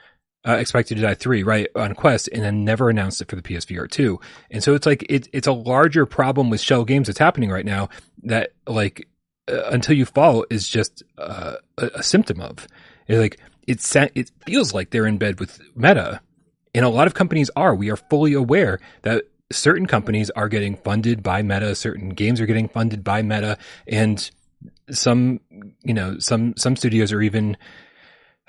uh, 0.47 0.53
Expect 0.53 0.91
You 0.91 0.97
to 0.97 1.03
Die 1.03 1.15
3, 1.15 1.43
right, 1.43 1.69
on 1.75 1.95
Quest, 1.95 2.29
and 2.33 2.43
then 2.43 2.65
never 2.65 2.89
announced 2.89 3.21
it 3.21 3.29
for 3.29 3.37
the 3.37 3.43
PSVR 3.43 3.91
2. 3.91 4.21
And 4.51 4.63
so 4.63 4.75
it's 4.75 4.87
like, 4.87 5.05
it, 5.09 5.29
it's 5.33 5.49
a 5.49 5.53
larger 5.53 6.07
problem 6.07 6.51
with 6.51 6.61
Schell 6.61 6.85
Games 6.85 7.09
that's 7.09 7.19
happening 7.19 7.51
right 7.51 7.67
now 7.67 7.89
that, 8.23 8.53
like, 8.67 9.09
uh, 9.49 9.63
Until 9.67 9.97
You 9.97 10.05
Fall 10.05 10.47
is 10.51 10.69
just 10.69 11.03
uh, 11.19 11.57
a, 11.79 11.87
a 11.97 12.03
symptom 12.03 12.41
of. 12.41 12.67
It's 13.09 13.19
like, 13.19 13.39
it 13.67 13.97
it 14.15 14.31
feels 14.45 14.75
like 14.75 14.91
they're 14.91 15.07
in 15.07 15.19
bed 15.19 15.41
with 15.41 15.61
Meta, 15.75 16.21
and 16.75 16.85
a 16.85 16.89
lot 16.89 17.07
of 17.07 17.15
companies 17.15 17.51
are. 17.57 17.75
We 17.75 17.91
are 17.91 17.97
fully 17.97 18.33
aware 18.33 18.81
that 19.03 19.25
certain 19.53 19.87
companies 19.87 20.31
are 20.31 20.49
getting 20.49 20.77
funded 20.77 21.23
by 21.23 21.43
Meta, 21.43 21.75
certain 21.75 22.11
games 22.11 22.41
are 22.41 22.47
getting 22.47 22.69
funded 22.69 23.05
by 23.05 23.23
Meta, 23.23 23.59
and 23.87 24.31
some, 24.91 25.41
you 25.85 25.95
know, 25.95 26.19
some 26.19 26.55
some 26.57 26.77
studios 26.77 27.13
are 27.13 27.23
even 27.23 27.57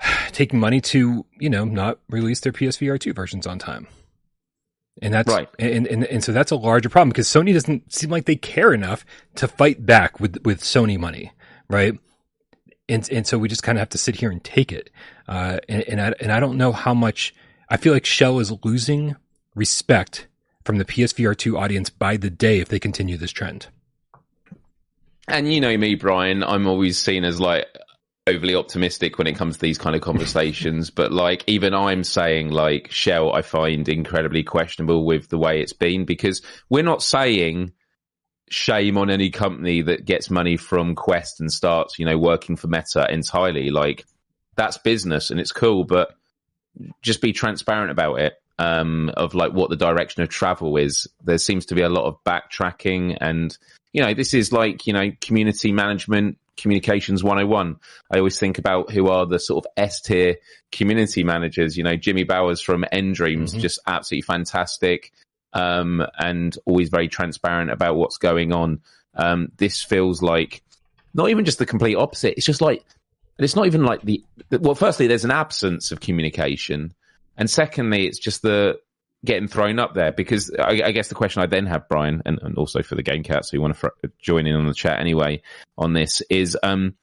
taking 0.32 0.60
money 0.60 0.80
to, 0.80 1.24
you 1.38 1.50
know, 1.50 1.64
not 1.64 1.98
release 2.08 2.40
their 2.40 2.52
PSVR 2.52 2.98
two 2.98 3.12
versions 3.12 3.46
on 3.46 3.58
time. 3.58 3.86
And 5.00 5.14
that's 5.14 5.32
right. 5.32 5.48
And, 5.58 5.86
and 5.86 6.04
and 6.04 6.24
so 6.24 6.32
that's 6.32 6.50
a 6.50 6.56
larger 6.56 6.88
problem 6.88 7.10
because 7.10 7.28
Sony 7.28 7.52
doesn't 7.52 7.92
seem 7.92 8.10
like 8.10 8.24
they 8.24 8.36
care 8.36 8.72
enough 8.72 9.04
to 9.36 9.46
fight 9.46 9.86
back 9.86 10.18
with 10.18 10.44
with 10.44 10.62
Sony 10.62 10.98
money, 10.98 11.32
right? 11.68 11.98
And 12.88 13.08
and 13.10 13.26
so 13.26 13.38
we 13.38 13.48
just 13.48 13.62
kind 13.62 13.76
of 13.76 13.80
have 13.80 13.90
to 13.90 13.98
sit 13.98 14.16
here 14.16 14.30
and 14.30 14.42
take 14.42 14.72
it. 14.72 14.90
Uh, 15.26 15.58
and 15.68 15.82
and 15.82 16.00
I, 16.00 16.14
and 16.20 16.32
I 16.32 16.40
don't 16.40 16.56
know 16.56 16.72
how 16.72 16.94
much 16.94 17.34
I 17.68 17.76
feel 17.76 17.92
like 17.92 18.06
Schell 18.06 18.38
is 18.38 18.52
losing 18.64 19.16
respect 19.54 20.26
from 20.64 20.78
the 20.78 20.84
PSVR 20.84 21.36
two 21.36 21.58
audience 21.58 21.90
by 21.90 22.16
the 22.16 22.30
day 22.30 22.60
if 22.60 22.68
they 22.68 22.78
continue 22.78 23.16
this 23.16 23.32
trend. 23.32 23.68
And 25.26 25.52
you 25.52 25.60
know 25.60 25.76
me, 25.76 25.94
Brian. 25.94 26.42
I'm 26.42 26.66
always 26.66 26.98
seen 26.98 27.24
as 27.24 27.38
like 27.38 27.66
overly 28.26 28.54
optimistic 28.54 29.18
when 29.18 29.26
it 29.26 29.36
comes 29.36 29.56
to 29.56 29.60
these 29.60 29.78
kind 29.78 29.96
of 29.96 30.02
conversations. 30.02 30.90
but 30.98 31.12
like 31.12 31.44
even 31.46 31.74
I'm 31.74 32.04
saying 32.04 32.50
like 32.50 32.90
Schell 32.90 33.32
I 33.32 33.42
find 33.42 33.88
incredibly 33.88 34.42
questionable 34.42 35.04
with 35.04 35.28
the 35.28 35.38
way 35.38 35.60
it's 35.60 35.72
been 35.72 36.04
because 36.04 36.42
we're 36.68 36.82
not 36.82 37.02
saying 37.02 37.72
shame 38.50 38.98
on 38.98 39.10
any 39.10 39.30
company 39.30 39.82
that 39.82 40.04
gets 40.04 40.30
money 40.30 40.56
from 40.56 40.94
Quest 40.94 41.40
and 41.40 41.52
starts, 41.52 41.98
you 41.98 42.04
know, 42.04 42.18
working 42.18 42.56
for 42.56 42.68
Meta 42.68 43.06
entirely. 43.10 43.70
Like 43.70 44.06
that's 44.56 44.78
business 44.78 45.30
and 45.30 45.40
it's 45.40 45.52
cool, 45.52 45.84
but 45.84 46.14
just 47.02 47.20
be 47.20 47.32
transparent 47.32 47.90
about 47.90 48.20
it. 48.20 48.34
um, 48.58 49.10
of 49.16 49.34
like 49.34 49.52
what 49.52 49.70
the 49.70 49.76
direction 49.76 50.22
of 50.22 50.28
travel 50.28 50.76
is. 50.76 51.06
There 51.22 51.38
seems 51.38 51.66
to 51.66 51.74
be 51.74 51.82
a 51.82 51.88
lot 51.88 52.06
of 52.06 52.22
backtracking 52.24 53.16
and, 53.20 53.56
you 53.92 54.02
know, 54.02 54.14
this 54.14 54.34
is 54.34 54.52
like, 54.52 54.86
you 54.86 54.92
know, 54.92 55.10
community 55.20 55.72
management, 55.72 56.38
communications 56.56 57.22
101. 57.22 57.76
I 58.12 58.18
always 58.18 58.38
think 58.38 58.58
about 58.58 58.90
who 58.90 59.08
are 59.08 59.26
the 59.26 59.38
sort 59.38 59.64
of 59.64 59.70
S 59.76 60.00
tier 60.00 60.36
community 60.72 61.24
managers, 61.24 61.76
you 61.76 61.84
know, 61.84 61.96
Jimmy 61.96 62.24
Bowers 62.24 62.60
from 62.60 62.84
nDreams, 62.92 63.50
mm-hmm. 63.50 63.60
just 63.60 63.78
absolutely 63.86 64.22
fantastic. 64.22 65.12
Um, 65.52 66.06
and 66.18 66.56
always 66.66 66.90
very 66.90 67.08
transparent 67.08 67.70
about 67.70 67.96
what's 67.96 68.18
going 68.18 68.52
on. 68.52 68.80
Um, 69.14 69.50
this 69.56 69.82
feels 69.82 70.22
like 70.22 70.62
not 71.14 71.30
even 71.30 71.44
just 71.44 71.58
the 71.58 71.66
complete 71.66 71.96
opposite. 71.96 72.34
It's 72.36 72.46
just 72.46 72.60
like, 72.60 72.84
it's 73.38 73.56
not 73.56 73.66
even 73.66 73.84
like 73.84 74.02
the, 74.02 74.22
well, 74.50 74.74
firstly, 74.74 75.06
there's 75.06 75.24
an 75.24 75.30
absence 75.30 75.90
of 75.90 76.00
communication 76.00 76.92
and 77.38 77.48
secondly, 77.48 78.06
it's 78.06 78.18
just 78.18 78.42
the 78.42 78.80
getting 79.24 79.48
thrown 79.48 79.78
up 79.78 79.94
there 79.94 80.12
because 80.12 80.52
I, 80.58 80.82
I 80.84 80.92
guess 80.92 81.08
the 81.08 81.14
question 81.14 81.40
I 81.40 81.46
then 81.46 81.66
have, 81.66 81.88
Brian, 81.88 82.20
and, 82.26 82.38
and 82.42 82.56
also 82.58 82.82
for 82.82 82.96
the 82.96 83.02
game 83.02 83.22
cats 83.22 83.50
who 83.50 83.60
want 83.60 83.74
to 83.74 83.80
fr- 83.80 84.08
join 84.20 84.46
in 84.46 84.56
on 84.56 84.66
the 84.66 84.74
chat 84.74 84.98
anyway 85.00 85.42
on 85.78 85.92
this 85.92 86.20
is, 86.28 86.58
um, 86.62 86.94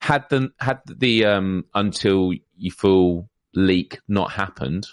had 0.00 0.28
the, 0.30 0.50
had 0.58 0.80
the, 0.86 1.26
um, 1.26 1.64
Until 1.74 2.32
You 2.56 2.70
Fall 2.70 3.28
leak 3.52 3.98
not 4.08 4.30
happened, 4.30 4.86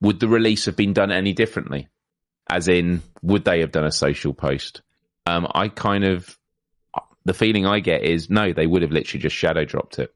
would 0.00 0.20
the 0.20 0.28
release 0.28 0.66
have 0.66 0.76
been 0.76 0.92
done 0.92 1.10
any 1.10 1.32
differently? 1.32 1.88
As 2.50 2.68
in, 2.68 3.02
would 3.22 3.44
they 3.44 3.60
have 3.60 3.72
done 3.72 3.84
a 3.84 3.92
social 3.92 4.32
post? 4.32 4.82
Um, 5.26 5.46
I 5.54 5.68
kind 5.68 6.04
of, 6.04 6.38
the 7.24 7.34
feeling 7.34 7.66
I 7.66 7.80
get 7.80 8.02
is 8.02 8.30
no, 8.30 8.52
they 8.52 8.66
would 8.66 8.82
have 8.82 8.92
literally 8.92 9.20
just 9.20 9.36
shadow 9.36 9.64
dropped 9.64 9.98
it 9.98 10.14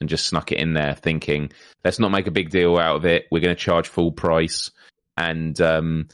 and 0.00 0.08
just 0.08 0.26
snuck 0.26 0.50
it 0.50 0.58
in 0.58 0.72
there, 0.72 0.94
thinking 0.94 1.52
let's 1.84 1.98
not 1.98 2.10
make 2.10 2.26
a 2.26 2.32
big 2.32 2.50
deal 2.50 2.76
out 2.78 2.96
of 2.96 3.04
it. 3.04 3.26
We're 3.30 3.40
going 3.40 3.54
to 3.54 3.60
charge 3.60 3.88
full 3.88 4.12
price, 4.12 4.70
and 5.16 5.60
um, 5.60 6.08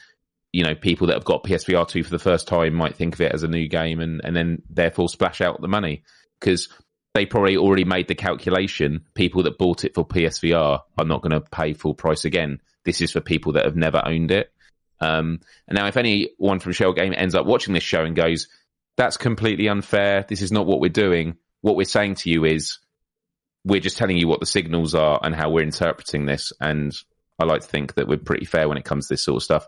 you 0.52 0.64
know, 0.64 0.74
people 0.74 1.06
that 1.06 1.14
have 1.14 1.24
got 1.24 1.44
PSVR 1.44 1.88
two 1.88 2.02
for 2.02 2.10
the 2.10 2.18
first 2.18 2.48
time 2.48 2.74
might 2.74 2.96
think 2.96 3.14
of 3.14 3.20
it 3.20 3.32
as 3.32 3.42
a 3.42 3.48
new 3.48 3.68
game, 3.68 4.00
and 4.00 4.20
and 4.24 4.36
then 4.36 4.62
therefore 4.68 5.08
splash 5.08 5.40
out 5.40 5.60
the 5.60 5.68
money 5.68 6.02
because 6.38 6.68
they 7.14 7.24
probably 7.24 7.56
already 7.56 7.84
made 7.84 8.08
the 8.08 8.14
calculation. 8.14 9.06
People 9.14 9.44
that 9.44 9.58
bought 9.58 9.84
it 9.84 9.94
for 9.94 10.06
PSVR 10.06 10.80
are 10.98 11.04
not 11.04 11.22
going 11.22 11.32
to 11.32 11.40
pay 11.40 11.72
full 11.72 11.94
price 11.94 12.24
again. 12.24 12.60
This 12.86 13.02
is 13.02 13.12
for 13.12 13.20
people 13.20 13.52
that 13.52 13.66
have 13.66 13.76
never 13.76 14.00
owned 14.02 14.30
it. 14.30 14.50
Um, 15.00 15.40
and 15.68 15.76
now, 15.76 15.86
if 15.88 15.98
anyone 15.98 16.58
from 16.58 16.72
Schell 16.72 16.94
Game 16.94 17.12
ends 17.14 17.34
up 17.34 17.44
watching 17.44 17.74
this 17.74 17.82
show 17.82 18.02
and 18.02 18.16
goes, 18.16 18.48
"That's 18.96 19.18
completely 19.18 19.68
unfair. 19.68 20.24
This 20.26 20.40
is 20.40 20.50
not 20.50 20.64
what 20.64 20.80
we're 20.80 20.88
doing," 20.88 21.36
what 21.60 21.76
we're 21.76 21.84
saying 21.84 22.14
to 22.14 22.30
you 22.30 22.44
is 22.44 22.78
we're 23.64 23.80
just 23.80 23.98
telling 23.98 24.16
you 24.16 24.28
what 24.28 24.40
the 24.40 24.46
signals 24.46 24.94
are 24.94 25.18
and 25.22 25.34
how 25.34 25.50
we're 25.50 25.64
interpreting 25.64 26.24
this. 26.24 26.52
And 26.60 26.94
I 27.38 27.44
like 27.44 27.62
to 27.62 27.66
think 27.66 27.94
that 27.94 28.06
we're 28.06 28.16
pretty 28.16 28.46
fair 28.46 28.68
when 28.68 28.78
it 28.78 28.84
comes 28.84 29.08
to 29.08 29.14
this 29.14 29.24
sort 29.24 29.38
of 29.38 29.42
stuff. 29.42 29.66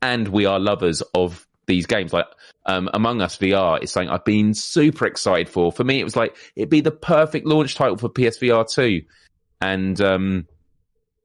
And 0.00 0.28
we 0.28 0.46
are 0.46 0.60
lovers 0.60 1.02
of 1.14 1.46
these 1.66 1.86
games. 1.86 2.12
Like 2.12 2.26
um, 2.66 2.88
Among 2.94 3.20
Us 3.20 3.36
VR 3.36 3.82
is 3.82 3.90
something 3.90 4.08
I've 4.08 4.24
been 4.24 4.54
super 4.54 5.06
excited 5.06 5.48
for. 5.48 5.72
For 5.72 5.82
me, 5.84 6.00
it 6.00 6.04
was 6.04 6.16
like 6.16 6.36
it'd 6.54 6.70
be 6.70 6.80
the 6.80 6.92
perfect 6.92 7.46
launch 7.46 7.74
title 7.74 7.96
for 7.96 8.08
PSVR 8.08 8.70
two. 8.72 9.02
And 9.60 10.00
um, 10.00 10.46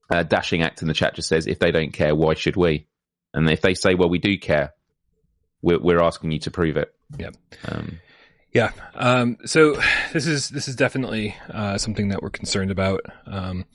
uh, 0.10 0.24
Dashing 0.24 0.62
Act 0.62 0.82
in 0.82 0.88
the 0.88 0.94
chat 0.94 1.16
just 1.16 1.28
says, 1.28 1.48
if 1.48 1.60
they 1.60 1.72
don't 1.72 1.92
care, 1.92 2.16
why 2.16 2.34
should 2.34 2.56
we? 2.56 2.88
And 3.34 3.50
if 3.50 3.62
they 3.62 3.74
say, 3.74 3.96
well, 3.96 4.10
we 4.10 4.20
do 4.20 4.38
care, 4.38 4.74
we're, 5.62 5.80
we're 5.80 6.02
asking 6.02 6.32
you 6.32 6.40
to 6.40 6.52
prove 6.52 6.78
it. 6.78 6.94
Yeah. 7.18 7.32
Um, 7.68 8.00
yeah. 8.54 8.72
Um, 8.94 9.38
so 9.46 9.76
this 10.14 10.28
is 10.28 10.50
this 10.50 10.70
is 10.70 10.78
definitely 10.78 11.36
uh, 11.50 11.78
something 11.78 12.08
that 12.08 12.24
we're 12.24 12.30
concerned 12.30 12.72
about. 12.72 13.02
Um, 13.28 13.66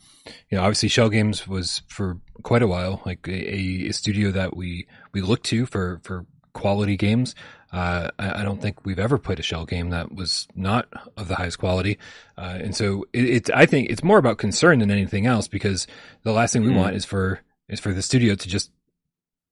you 0.48 0.56
know, 0.56 0.62
obviously, 0.62 0.88
Schell 0.88 1.10
Games 1.10 1.46
was 1.46 1.82
for 1.88 2.18
quite 2.42 2.62
a 2.62 2.66
while 2.66 3.02
like 3.04 3.28
a, 3.28 3.88
a 3.88 3.92
studio 3.92 4.30
that 4.30 4.56
we 4.56 4.86
we 5.12 5.20
look 5.20 5.42
to 5.44 5.66
for 5.66 6.00
for 6.02 6.24
quality 6.54 6.96
games. 6.96 7.34
Uh, 7.72 8.10
I, 8.18 8.40
I, 8.40 8.42
don't 8.42 8.60
think 8.60 8.84
we've 8.84 8.98
ever 8.98 9.16
played 9.16 9.38
a 9.38 9.42
Schell 9.42 9.64
game 9.64 9.90
that 9.90 10.12
was 10.12 10.48
not 10.56 10.88
of 11.16 11.28
the 11.28 11.36
highest 11.36 11.60
quality, 11.60 11.98
uh, 12.36 12.58
and 12.60 12.74
so 12.74 13.04
it, 13.12 13.24
it's 13.24 13.50
I 13.50 13.66
think 13.66 13.90
it's 13.90 14.02
more 14.02 14.18
about 14.18 14.38
concern 14.38 14.80
than 14.80 14.90
anything 14.90 15.26
else 15.26 15.46
because 15.46 15.86
the 16.24 16.32
last 16.32 16.52
thing 16.52 16.64
we 16.64 16.72
mm. 16.72 16.76
want 16.76 16.96
is 16.96 17.04
for 17.04 17.40
is 17.68 17.78
for 17.78 17.92
the 17.92 18.02
studio 18.02 18.34
to 18.34 18.48
just 18.48 18.72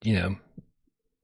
you 0.02 0.16
know 0.16 0.36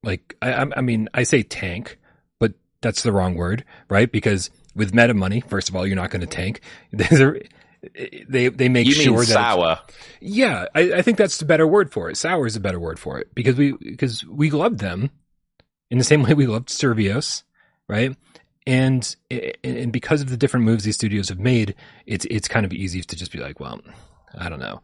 like 0.04 0.36
I 0.40 0.66
I 0.76 0.80
mean 0.82 1.08
I 1.12 1.24
say 1.24 1.42
tank 1.42 1.98
but 2.38 2.52
that's 2.80 3.02
the 3.02 3.10
wrong 3.10 3.34
word, 3.34 3.64
right? 3.88 4.10
Because 4.10 4.50
with 4.76 4.94
meta 4.94 5.14
money, 5.14 5.40
first 5.40 5.68
of 5.68 5.76
all, 5.76 5.86
you're 5.86 5.96
not 5.96 6.10
going 6.10 6.20
to 6.20 6.26
tank. 6.26 6.60
they 8.28 8.48
they 8.48 8.68
make 8.68 8.86
you 8.86 8.92
sure 8.92 9.18
that 9.18 9.26
sour. 9.26 9.78
Yeah, 10.20 10.66
I, 10.74 10.92
I, 10.94 11.02
think 11.02 11.18
that's 11.18 11.38
the 11.38 11.44
better 11.44 11.66
word 11.66 11.92
for 11.92 12.08
it. 12.08 12.16
Sour 12.16 12.46
is 12.46 12.56
a 12.56 12.60
better 12.60 12.80
word 12.80 12.98
for 12.98 13.18
it 13.18 13.34
because 13.34 13.56
we 13.56 13.72
because 13.72 14.24
we 14.24 14.50
loved 14.50 14.78
them 14.78 15.10
in 15.90 15.98
the 15.98 16.04
same 16.04 16.22
way 16.22 16.34
we 16.34 16.46
loved 16.46 16.68
Survios, 16.68 17.42
right? 17.88 18.16
And 18.66 19.14
and 19.62 19.92
because 19.92 20.22
of 20.22 20.30
the 20.30 20.36
different 20.36 20.64
moves 20.64 20.84
these 20.84 20.96
studios 20.96 21.28
have 21.28 21.38
made, 21.38 21.74
it's 22.06 22.26
it's 22.30 22.48
kind 22.48 22.64
of 22.64 22.72
easy 22.72 23.02
to 23.02 23.16
just 23.16 23.32
be 23.32 23.38
like, 23.38 23.60
well, 23.60 23.80
I 24.38 24.48
don't 24.48 24.60
know. 24.60 24.80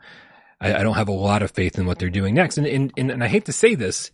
I, 0.61 0.75
I 0.75 0.83
don't 0.83 0.97
have 0.97 1.09
a 1.09 1.13
lot 1.13 1.43
of 1.43 1.51
faith 1.51 1.79
in 1.79 1.87
what 1.87 1.99
they're 1.99 2.11
doing 2.11 2.35
next. 2.35 2.59
And, 2.59 2.67
and 2.67 2.93
and 2.97 3.11
and 3.11 3.25
I 3.25 3.29
hate 3.29 3.47
to 3.47 3.53
say 3.53 3.75
this 3.75 4.11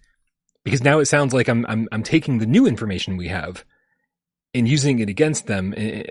because 0.62 0.83
now 0.83 1.01
it 1.01 1.07
sounds 1.07 1.35
like 1.35 1.49
I'm 1.49 1.66
I'm 1.66 1.88
I'm 1.90 2.03
taking 2.03 2.38
the 2.38 2.46
new 2.46 2.66
information 2.66 3.16
we 3.16 3.29
have 3.29 3.64
and 4.55 4.68
using 4.68 4.99
it 5.01 5.09
against 5.09 5.46
them 5.46 5.75
uh, 5.77 6.03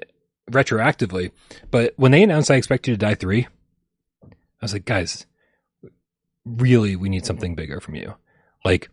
retroactively. 0.51 1.31
But 1.71 1.93
when 1.97 2.11
they 2.11 2.23
announced 2.23 2.51
I 2.51 2.55
Expect 2.55 2.87
You 2.87 2.93
to 2.93 2.97
Die 2.97 3.15
3, 3.15 3.47
I 4.23 4.27
was 4.61 4.73
like, 4.73 4.85
guys, 4.85 5.25
really, 6.45 6.95
we 6.95 7.09
need 7.09 7.25
something 7.25 7.55
bigger 7.55 7.79
from 7.79 7.95
you. 7.95 8.15
Like, 8.63 8.89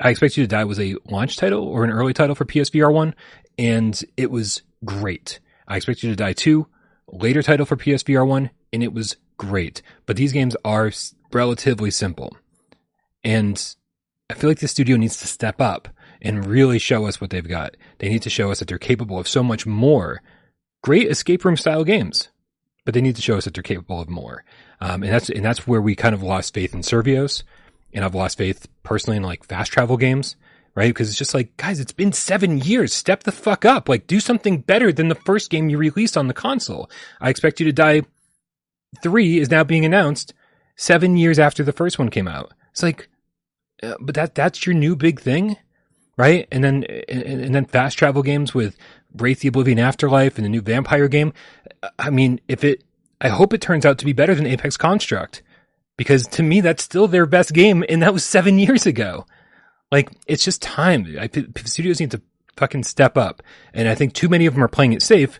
I 0.00 0.10
Expect 0.10 0.36
You 0.36 0.44
to 0.44 0.48
Die 0.48 0.64
was 0.64 0.80
a 0.80 0.96
launch 1.08 1.36
title 1.36 1.62
or 1.62 1.84
an 1.84 1.90
early 1.90 2.12
title 2.12 2.34
for 2.34 2.44
PSVR 2.44 2.92
1, 2.92 3.14
and 3.58 4.02
it 4.16 4.30
was 4.30 4.62
great. 4.84 5.38
I 5.68 5.76
Expect 5.76 6.02
You 6.02 6.10
to 6.10 6.16
Die 6.16 6.32
2, 6.32 6.66
later 7.08 7.42
title 7.42 7.66
for 7.66 7.76
PSVR 7.76 8.26
1, 8.26 8.50
and 8.72 8.82
it 8.82 8.92
was 8.92 9.16
great. 9.36 9.82
But 10.06 10.16
these 10.16 10.32
games 10.32 10.56
are 10.64 10.90
relatively 11.32 11.90
simple. 11.90 12.36
And 13.22 13.74
I 14.28 14.34
feel 14.34 14.50
like 14.50 14.58
the 14.58 14.68
studio 14.68 14.96
needs 14.96 15.18
to 15.18 15.28
step 15.28 15.60
up 15.60 15.88
and 16.22 16.46
really 16.46 16.78
show 16.78 17.06
us 17.06 17.20
what 17.20 17.30
they've 17.30 17.46
got. 17.46 17.76
They 17.98 18.08
need 18.08 18.22
to 18.22 18.30
show 18.30 18.50
us 18.50 18.58
that 18.58 18.68
they're 18.68 18.78
capable 18.78 19.18
of 19.18 19.28
so 19.28 19.42
much 19.42 19.66
more. 19.66 20.22
Great 20.82 21.08
escape 21.08 21.44
room 21.44 21.56
style 21.56 21.84
games, 21.84 22.28
but 22.84 22.94
they 22.94 23.00
need 23.00 23.16
to 23.16 23.22
show 23.22 23.36
us 23.36 23.44
that 23.44 23.54
they're 23.54 23.62
capable 23.62 24.00
of 24.00 24.08
more. 24.08 24.44
Um, 24.80 25.02
and 25.02 25.12
that's 25.12 25.28
and 25.28 25.44
that's 25.44 25.66
where 25.66 25.80
we 25.80 25.94
kind 25.94 26.14
of 26.14 26.22
lost 26.22 26.54
faith 26.54 26.74
in 26.74 26.80
Survios, 26.80 27.42
and 27.92 28.04
I've 28.04 28.14
lost 28.14 28.38
faith 28.38 28.68
personally 28.82 29.16
in 29.16 29.22
like 29.22 29.44
fast 29.44 29.72
travel 29.72 29.96
games, 29.96 30.36
right? 30.74 30.88
Because 30.88 31.08
it's 31.08 31.18
just 31.18 31.34
like, 31.34 31.56
guys, 31.56 31.80
it's 31.80 31.92
been 31.92 32.12
seven 32.12 32.58
years. 32.58 32.92
Step 32.92 33.24
the 33.24 33.32
fuck 33.32 33.64
up. 33.64 33.88
Like, 33.88 34.06
do 34.06 34.20
something 34.20 34.58
better 34.58 34.92
than 34.92 35.08
the 35.08 35.14
first 35.14 35.50
game 35.50 35.68
you 35.68 35.78
released 35.78 36.16
on 36.16 36.28
the 36.28 36.34
console. 36.34 36.90
I 37.20 37.30
expect 37.30 37.60
you 37.60 37.66
to 37.66 37.72
die. 37.72 38.02
Three 39.02 39.38
is 39.38 39.50
now 39.50 39.64
being 39.64 39.84
announced 39.84 40.34
seven 40.76 41.16
years 41.16 41.38
after 41.38 41.62
the 41.62 41.72
first 41.72 41.98
one 41.98 42.10
came 42.10 42.28
out. 42.28 42.52
It's 42.72 42.82
like, 42.82 43.08
uh, 43.82 43.94
but 44.00 44.14
that 44.14 44.34
that's 44.34 44.66
your 44.66 44.74
new 44.74 44.96
big 44.96 45.20
thing 45.20 45.56
right? 46.20 46.46
And 46.52 46.62
then 46.62 46.84
and, 47.08 47.22
and 47.22 47.54
then 47.54 47.64
fast 47.64 47.96
travel 47.96 48.22
games 48.22 48.54
with 48.54 48.76
Wraith 49.16 49.40
the 49.40 49.48
Oblivion 49.48 49.78
Afterlife 49.78 50.36
and 50.36 50.44
the 50.44 50.50
new 50.50 50.60
Vampire 50.60 51.08
game. 51.08 51.32
I 51.98 52.10
mean, 52.10 52.40
if 52.46 52.62
it, 52.62 52.84
I 53.22 53.28
hope 53.28 53.54
it 53.54 53.62
turns 53.62 53.86
out 53.86 53.98
to 53.98 54.04
be 54.04 54.12
better 54.12 54.34
than 54.34 54.46
Apex 54.46 54.76
Construct 54.76 55.42
because 56.00 56.26
to 56.26 56.42
me 56.42 56.62
that's 56.62 56.82
still 56.82 57.08
their 57.08 57.26
best 57.26 57.52
game, 57.52 57.84
and 57.86 58.00
that 58.00 58.14
was 58.14 58.24
seven 58.24 58.58
years 58.58 58.86
ago. 58.86 59.26
Like 59.92 60.10
it's 60.26 60.42
just 60.42 60.62
time. 60.62 61.06
I, 61.20 61.28
studios 61.66 62.00
need 62.00 62.12
to 62.12 62.22
fucking 62.56 62.84
step 62.84 63.18
up, 63.18 63.42
and 63.74 63.86
I 63.86 63.94
think 63.94 64.14
too 64.14 64.30
many 64.30 64.46
of 64.46 64.54
them 64.54 64.64
are 64.64 64.68
playing 64.68 64.94
it 64.94 65.02
safe 65.02 65.38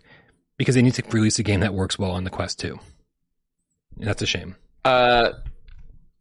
because 0.59 0.75
they 0.75 0.83
need 0.83 0.93
to 0.93 1.03
release 1.13 1.39
a 1.39 1.43
game 1.43 1.61
that 1.61 1.73
works 1.73 1.99
well 1.99 2.11
on 2.11 2.25
the 2.25 2.31
Quest 2.31 2.59
2. 2.59 2.79
And 4.01 4.07
that's 4.07 4.21
a 4.21 4.27
shame. 4.27 4.55
Uh, 4.85 5.31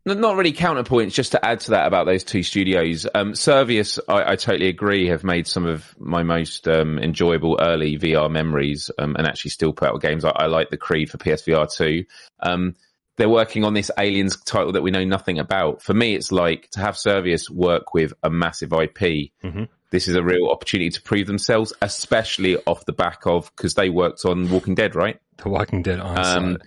not 0.05 0.37
really 0.37 0.53
counterpoints, 0.53 1.13
just 1.13 1.33
to 1.33 1.45
add 1.45 1.59
to 1.59 1.71
that 1.71 1.87
about 1.87 2.05
those 2.05 2.23
two 2.23 2.41
studios. 2.41 3.05
Um, 3.13 3.33
Survios, 3.33 3.99
I, 4.07 4.31
I, 4.31 4.35
totally 4.37 4.69
agree, 4.69 5.07
have 5.07 5.25
made 5.25 5.47
some 5.47 5.65
of 5.65 5.93
my 5.99 6.23
most 6.23 6.65
um, 6.69 6.97
enjoyable 6.97 7.57
early 7.59 7.99
VR 7.99 8.31
memories 8.31 8.89
um, 8.97 9.17
and 9.17 9.27
actually 9.27 9.51
still 9.51 9.73
put 9.73 9.89
out 9.89 10.01
games. 10.01 10.23
I, 10.23 10.29
I, 10.29 10.45
like 10.45 10.69
the 10.69 10.77
Creed 10.77 11.09
for 11.09 11.17
PSVR 11.17 11.69
2. 11.75 12.05
Um, 12.39 12.75
they're 13.19 13.29
working 13.29 13.65
on 13.65 13.73
this 13.73 13.91
Aliens 13.99 14.37
title 14.37 14.71
that 14.71 14.81
we 14.81 14.91
know 14.91 15.03
nothing 15.03 15.39
about. 15.39 15.81
For 15.83 15.93
me, 15.93 16.15
it's 16.15 16.31
like 16.31 16.69
to 16.71 16.79
have 16.79 16.95
Survios 16.95 17.49
work 17.49 17.93
with 17.93 18.13
a 18.23 18.29
massive 18.29 18.71
IP. 18.71 19.33
Mm-hmm. 19.43 19.63
This 19.91 20.07
is 20.07 20.15
a 20.15 20.23
real 20.23 20.47
opportunity 20.47 20.89
to 20.91 21.01
prove 21.01 21.27
themselves, 21.27 21.73
especially 21.81 22.55
off 22.65 22.85
the 22.85 22.93
back 22.93 23.25
of 23.25 23.53
because 23.53 23.73
they 23.73 23.89
worked 23.89 24.23
on 24.23 24.49
Walking 24.49 24.73
Dead, 24.73 24.95
right? 24.95 25.19
The 25.35 25.49
Walking 25.49 25.81
Dead 25.83 25.99
on 25.99 26.17
um, 26.17 26.57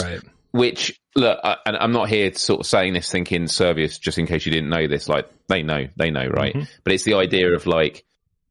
right? 0.00 0.20
Which 0.52 0.98
look, 1.14 1.38
I, 1.44 1.58
and 1.66 1.76
I'm 1.76 1.92
not 1.92 2.08
here 2.08 2.30
to 2.30 2.38
sort 2.38 2.60
of 2.60 2.66
saying 2.66 2.94
this 2.94 3.12
thinking 3.12 3.42
Survios, 3.42 4.00
just 4.00 4.16
in 4.16 4.26
case 4.26 4.46
you 4.46 4.52
didn't 4.52 4.70
know 4.70 4.88
this. 4.88 5.10
Like 5.10 5.28
they 5.48 5.62
know, 5.62 5.88
they 5.96 6.10
know, 6.10 6.26
right? 6.26 6.54
Mm-hmm. 6.54 6.64
But 6.84 6.94
it's 6.94 7.04
the 7.04 7.14
idea 7.14 7.52
of 7.52 7.66
like 7.66 8.06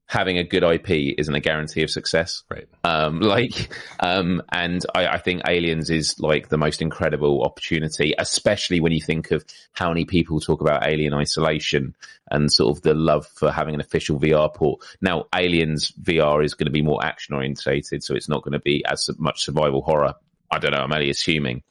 having 0.08 0.38
a 0.38 0.44
good 0.44 0.64
IP 0.64 1.16
isn't 1.18 1.36
a 1.36 1.40
guarantee 1.40 1.84
of 1.84 1.90
success. 1.90 2.44
Right. 2.50 2.68
Um, 2.84 3.20
like, 3.22 3.70
um, 4.00 4.42
and 4.52 4.84
I, 4.96 5.08
I 5.08 5.18
think 5.18 5.42
Aliens 5.48 5.90
is 5.90 6.20
like 6.20 6.50
the 6.50 6.58
most 6.58 6.82
incredible 6.82 7.44
opportunity, 7.44 8.14
especially 8.18 8.80
when 8.80 8.94
you 8.94 9.02
think 9.02 9.32
of 9.32 9.46
how 9.74 9.90
many 9.90 10.06
people 10.06 10.40
talk 10.40 10.62
about 10.62 10.88
Alien 10.88 11.14
Isolation 11.14 11.94
and 12.32 12.52
sort 12.52 12.76
of 12.76 12.84
the 12.84 12.94
love 12.94 13.28
for 13.28 13.52
having 13.52 13.76
an 13.76 13.82
official 13.82 14.20
VR 14.20 14.54
port. 14.54 14.82
Now, 15.02 15.26
Aliens 15.36 15.92
VR 16.02 16.44
is 16.44 16.54
going 16.54 16.66
to 16.66 16.72
be 16.72 16.82
more 16.82 17.04
action 17.04 17.36
orientated, 17.36 18.04
so 18.04 18.16
it's 18.16 18.30
not 18.30 18.44
going 18.44 18.54
to 18.54 18.60
be 18.60 18.84
as 18.86 19.10
much 19.18 19.44
survival 19.44 19.82
horror. 19.82 20.16
I 20.50 20.60
don't 20.60 20.72
know. 20.72 20.78
I'm 20.78 20.94
only 20.94 21.10
assuming. 21.10 21.64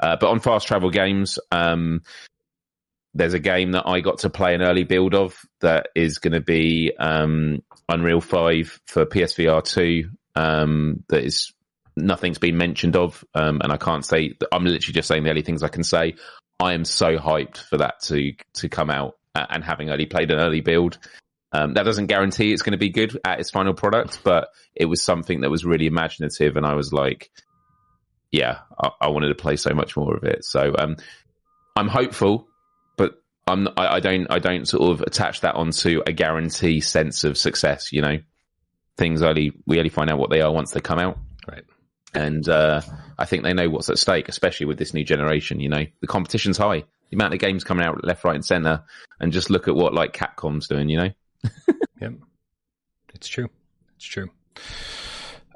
Uh, 0.00 0.16
but 0.16 0.28
on 0.28 0.40
fast 0.40 0.66
travel 0.66 0.90
games, 0.90 1.38
um, 1.52 2.02
there's 3.14 3.34
a 3.34 3.38
game 3.38 3.72
that 3.72 3.86
I 3.86 4.00
got 4.00 4.18
to 4.18 4.30
play 4.30 4.54
an 4.54 4.62
early 4.62 4.84
build 4.84 5.14
of 5.14 5.40
that 5.60 5.88
is 5.94 6.18
going 6.18 6.32
to 6.32 6.40
be 6.40 6.92
um, 6.98 7.62
Unreal 7.88 8.20
5 8.20 8.80
for 8.86 9.06
PSVR 9.06 9.62
2 9.62 10.10
um, 10.34 11.04
that 11.08 11.22
is 11.22 11.52
nothing's 11.96 12.38
been 12.38 12.56
mentioned 12.56 12.96
of. 12.96 13.24
Um, 13.34 13.60
and 13.62 13.72
I 13.72 13.76
can't 13.76 14.04
say, 14.04 14.34
I'm 14.52 14.64
literally 14.64 14.94
just 14.94 15.06
saying 15.06 15.22
the 15.22 15.30
only 15.30 15.42
things 15.42 15.62
I 15.62 15.68
can 15.68 15.84
say. 15.84 16.14
I 16.58 16.72
am 16.72 16.84
so 16.84 17.16
hyped 17.18 17.58
for 17.58 17.78
that 17.78 18.00
to, 18.02 18.32
to 18.54 18.68
come 18.68 18.90
out 18.90 19.14
and 19.34 19.62
having 19.62 19.90
only 19.90 20.06
played 20.06 20.30
an 20.30 20.40
early 20.40 20.60
build. 20.60 20.98
Um, 21.52 21.74
that 21.74 21.84
doesn't 21.84 22.06
guarantee 22.06 22.52
it's 22.52 22.62
going 22.62 22.72
to 22.72 22.78
be 22.78 22.88
good 22.88 23.16
at 23.24 23.38
its 23.38 23.50
final 23.50 23.74
product, 23.74 24.20
but 24.24 24.48
it 24.74 24.86
was 24.86 25.04
something 25.04 25.42
that 25.42 25.50
was 25.50 25.64
really 25.64 25.86
imaginative. 25.86 26.56
And 26.56 26.66
I 26.66 26.74
was 26.74 26.92
like, 26.92 27.30
yeah, 28.32 28.58
I, 28.76 28.90
I 29.02 29.08
wanted 29.10 29.28
to 29.28 29.36
play 29.36 29.54
so 29.54 29.72
much 29.72 29.96
more 29.96 30.16
of 30.16 30.24
it. 30.24 30.44
So, 30.44 30.74
um, 30.76 30.96
I'm 31.76 31.88
hopeful 31.88 32.48
I'm 33.46 33.68
I, 33.76 33.96
I 33.96 34.00
don't 34.00 34.26
I 34.30 34.38
don't 34.38 34.66
sort 34.66 34.90
of 34.90 35.00
attach 35.02 35.42
that 35.42 35.54
onto 35.54 36.02
a 36.06 36.12
guarantee 36.12 36.80
sense 36.80 37.24
of 37.24 37.36
success. 37.36 37.92
You 37.92 38.02
know, 38.02 38.18
things 38.96 39.22
only 39.22 39.52
we 39.66 39.78
only 39.78 39.90
find 39.90 40.10
out 40.10 40.18
what 40.18 40.30
they 40.30 40.40
are 40.40 40.52
once 40.52 40.70
they 40.70 40.80
come 40.80 40.98
out. 40.98 41.18
Right. 41.46 41.64
And 42.14 42.48
uh, 42.48 42.80
I 43.18 43.24
think 43.24 43.42
they 43.42 43.52
know 43.52 43.68
what's 43.68 43.90
at 43.90 43.98
stake, 43.98 44.28
especially 44.28 44.66
with 44.66 44.78
this 44.78 44.94
new 44.94 45.04
generation. 45.04 45.60
You 45.60 45.68
know, 45.68 45.84
the 46.00 46.06
competition's 46.06 46.56
high. 46.56 46.84
The 47.10 47.16
amount 47.16 47.34
of 47.34 47.40
games 47.40 47.64
coming 47.64 47.84
out 47.84 48.02
left, 48.04 48.24
right, 48.24 48.34
and 48.34 48.44
center, 48.44 48.84
and 49.20 49.32
just 49.32 49.50
look 49.50 49.68
at 49.68 49.74
what 49.74 49.92
like 49.94 50.12
Capcom's 50.12 50.68
doing. 50.68 50.88
You 50.88 50.96
know. 50.96 51.10
yep. 52.00 52.12
It's 53.14 53.28
true. 53.28 53.50
It's 53.96 54.06
true. 54.06 54.30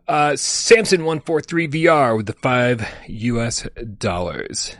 Uh, 0.06 0.36
Samson 0.36 1.04
one 1.04 1.20
four 1.20 1.40
three 1.40 1.68
VR 1.68 2.16
with 2.16 2.26
the 2.26 2.32
five 2.34 2.86
U.S. 3.06 3.66
dollars. 3.98 4.76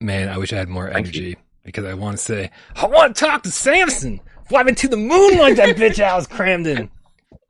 Man, 0.00 0.28
I 0.28 0.38
wish 0.38 0.52
I 0.52 0.56
had 0.56 0.68
more 0.68 0.90
Thank 0.90 1.06
energy. 1.06 1.20
you 1.20 1.36
because 1.64 1.84
I 1.84 1.94
want 1.94 2.16
to 2.16 2.22
say, 2.22 2.50
I 2.76 2.86
want 2.86 3.16
to 3.16 3.24
talk 3.24 3.42
to 3.44 3.50
Samson. 3.50 4.20
Flying 4.48 4.74
to 4.74 4.88
the 4.88 4.96
moon 4.96 5.38
like 5.38 5.56
that 5.56 5.76
bitch 5.76 6.02
i 6.02 6.08
Alice 6.08 6.26
Cramden. 6.26 6.90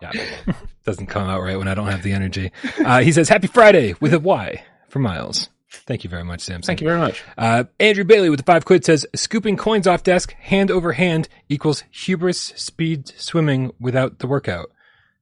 Yeah, 0.00 0.12
doesn't 0.84 1.06
come 1.06 1.28
out 1.28 1.42
right 1.42 1.56
when 1.56 1.68
I 1.68 1.74
don't 1.74 1.88
have 1.88 2.02
the 2.02 2.12
energy. 2.12 2.52
Uh, 2.84 3.00
he 3.00 3.12
says, 3.12 3.28
Happy 3.28 3.46
Friday 3.46 3.94
with 4.00 4.14
a 4.14 4.20
Y 4.20 4.62
for 4.88 4.98
Miles. 4.98 5.48
Thank 5.70 6.04
you 6.04 6.10
very 6.10 6.24
much, 6.24 6.40
Samson. 6.42 6.66
Thank 6.66 6.80
you 6.80 6.86
very 6.86 7.00
much. 7.00 7.24
Uh, 7.38 7.64
Andrew 7.80 8.04
Bailey 8.04 8.28
with 8.28 8.38
the 8.38 8.44
five 8.44 8.64
quid 8.64 8.84
says, 8.84 9.06
scooping 9.14 9.56
coins 9.56 9.86
off 9.86 10.02
desk 10.02 10.32
hand 10.34 10.70
over 10.70 10.92
hand 10.92 11.28
equals 11.48 11.82
hubris 11.90 12.38
speed 12.56 13.08
swimming 13.08 13.72
without 13.80 14.18
the 14.18 14.26
workout. 14.26 14.70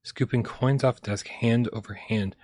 Scooping 0.03 0.43
coins 0.43 0.83
off 0.83 1.01
desk 1.01 1.29
hand 1.29 1.69
over 1.73 1.95
hand. 1.95 2.35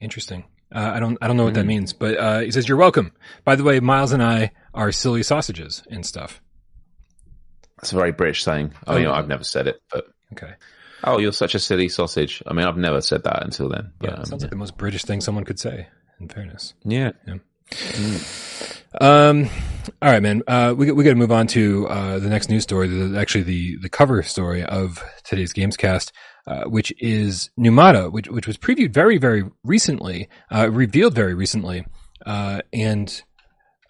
Interesting. 0.00 0.44
Uh, 0.74 0.92
I 0.94 1.00
don't, 1.00 1.18
I 1.20 1.26
don't 1.26 1.36
know 1.36 1.44
what 1.44 1.54
that 1.54 1.66
means, 1.66 1.92
but, 1.92 2.16
uh, 2.18 2.38
he 2.40 2.50
says, 2.50 2.66
you're 2.68 2.78
welcome. 2.78 3.12
By 3.44 3.56
the 3.56 3.64
way, 3.64 3.78
Miles 3.80 4.12
and 4.12 4.22
I 4.22 4.52
are 4.74 4.90
silly 4.92 5.22
sausages 5.22 5.82
and 5.90 6.04
stuff. 6.06 6.40
That's 7.78 7.92
a 7.92 7.96
very 7.96 8.12
British 8.12 8.42
saying. 8.42 8.72
I 8.86 8.96
mean, 8.98 9.06
I've 9.08 9.28
never 9.28 9.44
said 9.44 9.66
it, 9.66 9.80
but 9.90 10.06
Okay. 10.32 10.52
oh, 11.04 11.18
you're 11.18 11.32
such 11.32 11.54
a 11.54 11.58
silly 11.58 11.88
sausage. 11.88 12.42
I 12.46 12.52
mean, 12.52 12.64
I've 12.66 12.76
never 12.76 13.00
said 13.00 13.24
that 13.24 13.42
until 13.42 13.68
then. 13.68 13.92
But, 13.98 14.10
Yeah. 14.10 14.16
um, 14.16 14.24
sounds 14.24 14.42
like 14.42 14.50
the 14.50 14.56
most 14.56 14.76
British 14.78 15.04
thing 15.04 15.20
someone 15.20 15.44
could 15.44 15.58
say, 15.58 15.88
in 16.20 16.28
fairness. 16.28 16.74
yeah. 16.84 17.10
Um, 19.00 19.48
all 20.02 20.10
right, 20.10 20.22
man. 20.22 20.42
Uh, 20.46 20.74
we 20.76 20.92
we 20.92 21.04
got 21.04 21.10
to 21.10 21.16
move 21.16 21.32
on 21.32 21.46
to 21.48 21.88
uh, 21.88 22.18
the 22.18 22.28
next 22.28 22.50
news 22.50 22.62
story. 22.64 22.88
The, 22.88 23.18
actually, 23.18 23.44
the 23.44 23.76
the 23.78 23.88
cover 23.88 24.22
story 24.22 24.62
of 24.62 25.02
today's 25.24 25.52
Gamescast, 25.54 26.12
uh, 26.46 26.64
which 26.64 26.92
is 26.98 27.50
Pneumata, 27.58 28.10
which 28.10 28.28
which 28.28 28.46
was 28.46 28.56
previewed 28.56 28.92
very 28.92 29.18
very 29.18 29.44
recently, 29.64 30.28
uh, 30.50 30.70
revealed 30.70 31.14
very 31.14 31.34
recently, 31.34 31.86
uh, 32.26 32.60
and 32.72 33.22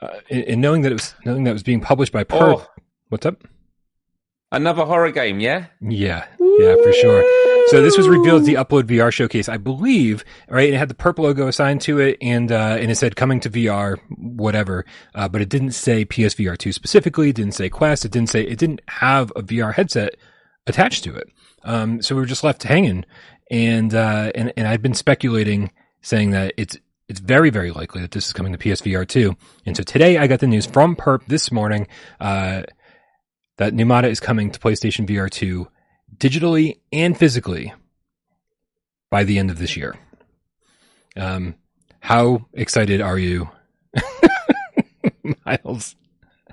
uh, 0.01 0.19
in 0.29 0.61
knowing 0.61 0.83
that 0.83 0.93
it 0.93 0.97
was 0.97 1.15
knowing 1.25 1.45
that 1.45 1.51
it 1.51 1.55
was 1.55 1.63
being 1.63 1.81
published 1.81 2.13
by 2.13 2.25
Perp. 2.25 2.61
Oh. 2.61 2.67
What's 3.09 3.27
up? 3.27 3.45
Another 4.51 4.85
horror 4.85 5.11
game, 5.11 5.41
yeah? 5.41 5.67
Yeah, 5.81 6.27
yeah, 6.39 6.75
for 6.83 6.93
sure. 6.93 7.23
So 7.69 7.81
this 7.81 7.97
was 7.97 8.07
revealed 8.07 8.43
at 8.43 8.47
the 8.47 8.55
Upload 8.55 8.83
VR 8.83 9.11
showcase, 9.11 9.49
I 9.49 9.57
believe, 9.57 10.25
right? 10.49 10.73
It 10.73 10.77
had 10.77 10.89
the 10.91 10.95
purple 10.95 11.25
logo 11.25 11.49
assigned 11.49 11.81
to 11.83 12.01
it, 12.01 12.19
and 12.21 12.53
uh, 12.53 12.77
and 12.79 12.91
it 12.91 12.97
said 12.97 13.17
coming 13.17 13.41
to 13.41 13.51
VR, 13.51 13.99
whatever. 14.19 14.85
Uh, 15.15 15.29
but 15.29 15.41
it 15.41 15.49
didn't 15.49 15.73
say 15.73 16.05
PSVR 16.05 16.59
two 16.59 16.73
specifically. 16.73 17.31
It 17.31 17.37
didn't 17.37 17.55
say 17.55 17.71
Quest. 17.71 18.05
It 18.05 18.13
didn't 18.13 18.29
say 18.29 18.43
it 18.43 18.59
didn't 18.59 18.83
have 18.89 19.33
a 19.37 19.43
VR 19.43 19.73
headset 19.73 20.17
attached 20.67 21.05
to 21.05 21.15
it. 21.15 21.31
Um, 21.65 22.03
so 22.03 22.15
we 22.15 22.21
were 22.21 22.27
just 22.27 22.45
left 22.45 22.63
hanging, 22.63 23.05
and 23.51 23.95
uh, 23.95 24.33
and 24.35 24.53
and 24.57 24.67
I've 24.67 24.83
been 24.83 24.95
speculating, 24.95 25.71
saying 26.01 26.31
that 26.31 26.55
it's 26.57 26.77
it's 27.09 27.21
very 27.21 27.51
very 27.51 27.71
likely 27.71 28.01
that 28.03 28.11
this 28.11 28.27
is 28.27 28.33
coming 28.33 28.53
to 28.53 28.59
PSVR 28.59 29.07
two. 29.07 29.37
And 29.67 29.77
so 29.77 29.83
today 29.83 30.19
I 30.19 30.27
got 30.27 30.41
the 30.41 30.47
news 30.47 30.67
from 30.67 30.97
Perp 30.97 31.27
this 31.27 31.53
morning. 31.53 31.87
Uh, 32.21 32.63
that 33.59 33.75
Pneumata 33.75 34.09
is 34.09 34.21
coming 34.21 34.51
to 34.51 34.59
PlayStation 34.59 35.07
VR 35.07 35.31
2 35.31 35.69
digitally 36.17 36.81
and 36.93 37.17
physically 37.17 37.73
by 39.11 39.25
the 39.25 39.39
end 39.39 39.51
of 39.51 39.59
this 39.59 39.77
year. 39.77 39.95
Um, 41.17 41.55
how 42.01 42.47
excited 42.55 43.01
are 43.01 43.19
you, 43.19 43.51
Miles? 45.47 45.95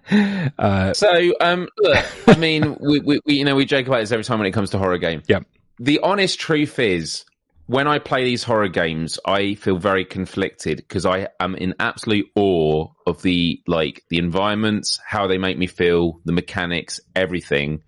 Uh, 0.57 0.93
So, 0.93 1.33
um, 1.39 1.67
look, 1.77 2.05
I 2.27 2.35
mean, 2.35 2.75
we, 2.81 2.99
we, 2.99 3.19
we, 3.25 3.33
you 3.35 3.45
know, 3.45 3.55
we 3.55 3.65
joke 3.65 3.87
about 3.87 3.99
this 3.99 4.11
every 4.11 4.23
time 4.23 4.39
when 4.39 4.47
it 4.47 4.51
comes 4.51 4.71
to 4.71 4.77
horror 4.77 4.97
game. 4.97 5.21
Yep. 5.27 5.45
The 5.79 5.99
honest 5.99 6.39
truth 6.39 6.79
is, 6.79 7.23
when 7.67 7.87
I 7.87 7.99
play 7.99 8.23
these 8.23 8.43
horror 8.43 8.67
games, 8.67 9.19
I 9.25 9.53
feel 9.53 9.77
very 9.77 10.03
conflicted 10.03 10.77
because 10.77 11.05
I 11.05 11.27
am 11.39 11.55
in 11.55 11.75
absolute 11.79 12.25
awe 12.35 12.87
of 13.05 13.21
the 13.21 13.61
like 13.67 14.03
the 14.09 14.17
environments, 14.17 14.99
how 15.05 15.27
they 15.27 15.37
make 15.37 15.57
me 15.57 15.67
feel, 15.67 16.19
the 16.25 16.31
mechanics, 16.31 16.99
everything, 17.15 17.83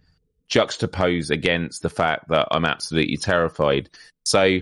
juxtaposed 0.48 1.32
against 1.32 1.82
the 1.82 1.90
fact 1.90 2.30
that 2.30 2.48
I'm 2.52 2.66
absolutely 2.66 3.18
terrified. 3.18 3.90
So 4.24 4.60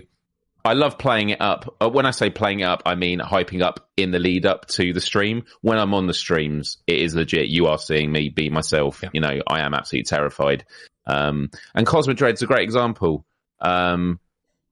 I 0.69 0.73
love 0.73 0.99
playing 0.99 1.29
it 1.29 1.41
up. 1.41 1.75
Uh, 1.81 1.89
When 1.89 2.05
I 2.05 2.11
say 2.11 2.29
playing 2.29 2.59
it 2.59 2.65
up, 2.65 2.83
I 2.85 2.93
mean 2.93 3.17
hyping 3.19 3.63
up 3.63 3.89
in 3.97 4.11
the 4.11 4.19
lead 4.19 4.45
up 4.45 4.67
to 4.67 4.93
the 4.93 5.01
stream. 5.01 5.45
When 5.61 5.79
I'm 5.79 5.95
on 5.95 6.05
the 6.05 6.13
streams, 6.13 6.77
it 6.85 6.99
is 6.99 7.15
legit. 7.15 7.47
You 7.47 7.65
are 7.65 7.79
seeing 7.79 8.11
me 8.11 8.29
be 8.29 8.51
myself. 8.51 8.99
Yeah. 9.01 9.09
You 9.11 9.21
know, 9.21 9.41
I 9.47 9.61
am 9.61 9.73
absolutely 9.73 10.03
terrified. 10.03 10.65
Um, 11.07 11.49
and 11.73 11.87
Cosmodread's 11.87 12.43
a 12.43 12.45
great 12.45 12.61
example. 12.61 13.25
Um, 13.59 14.19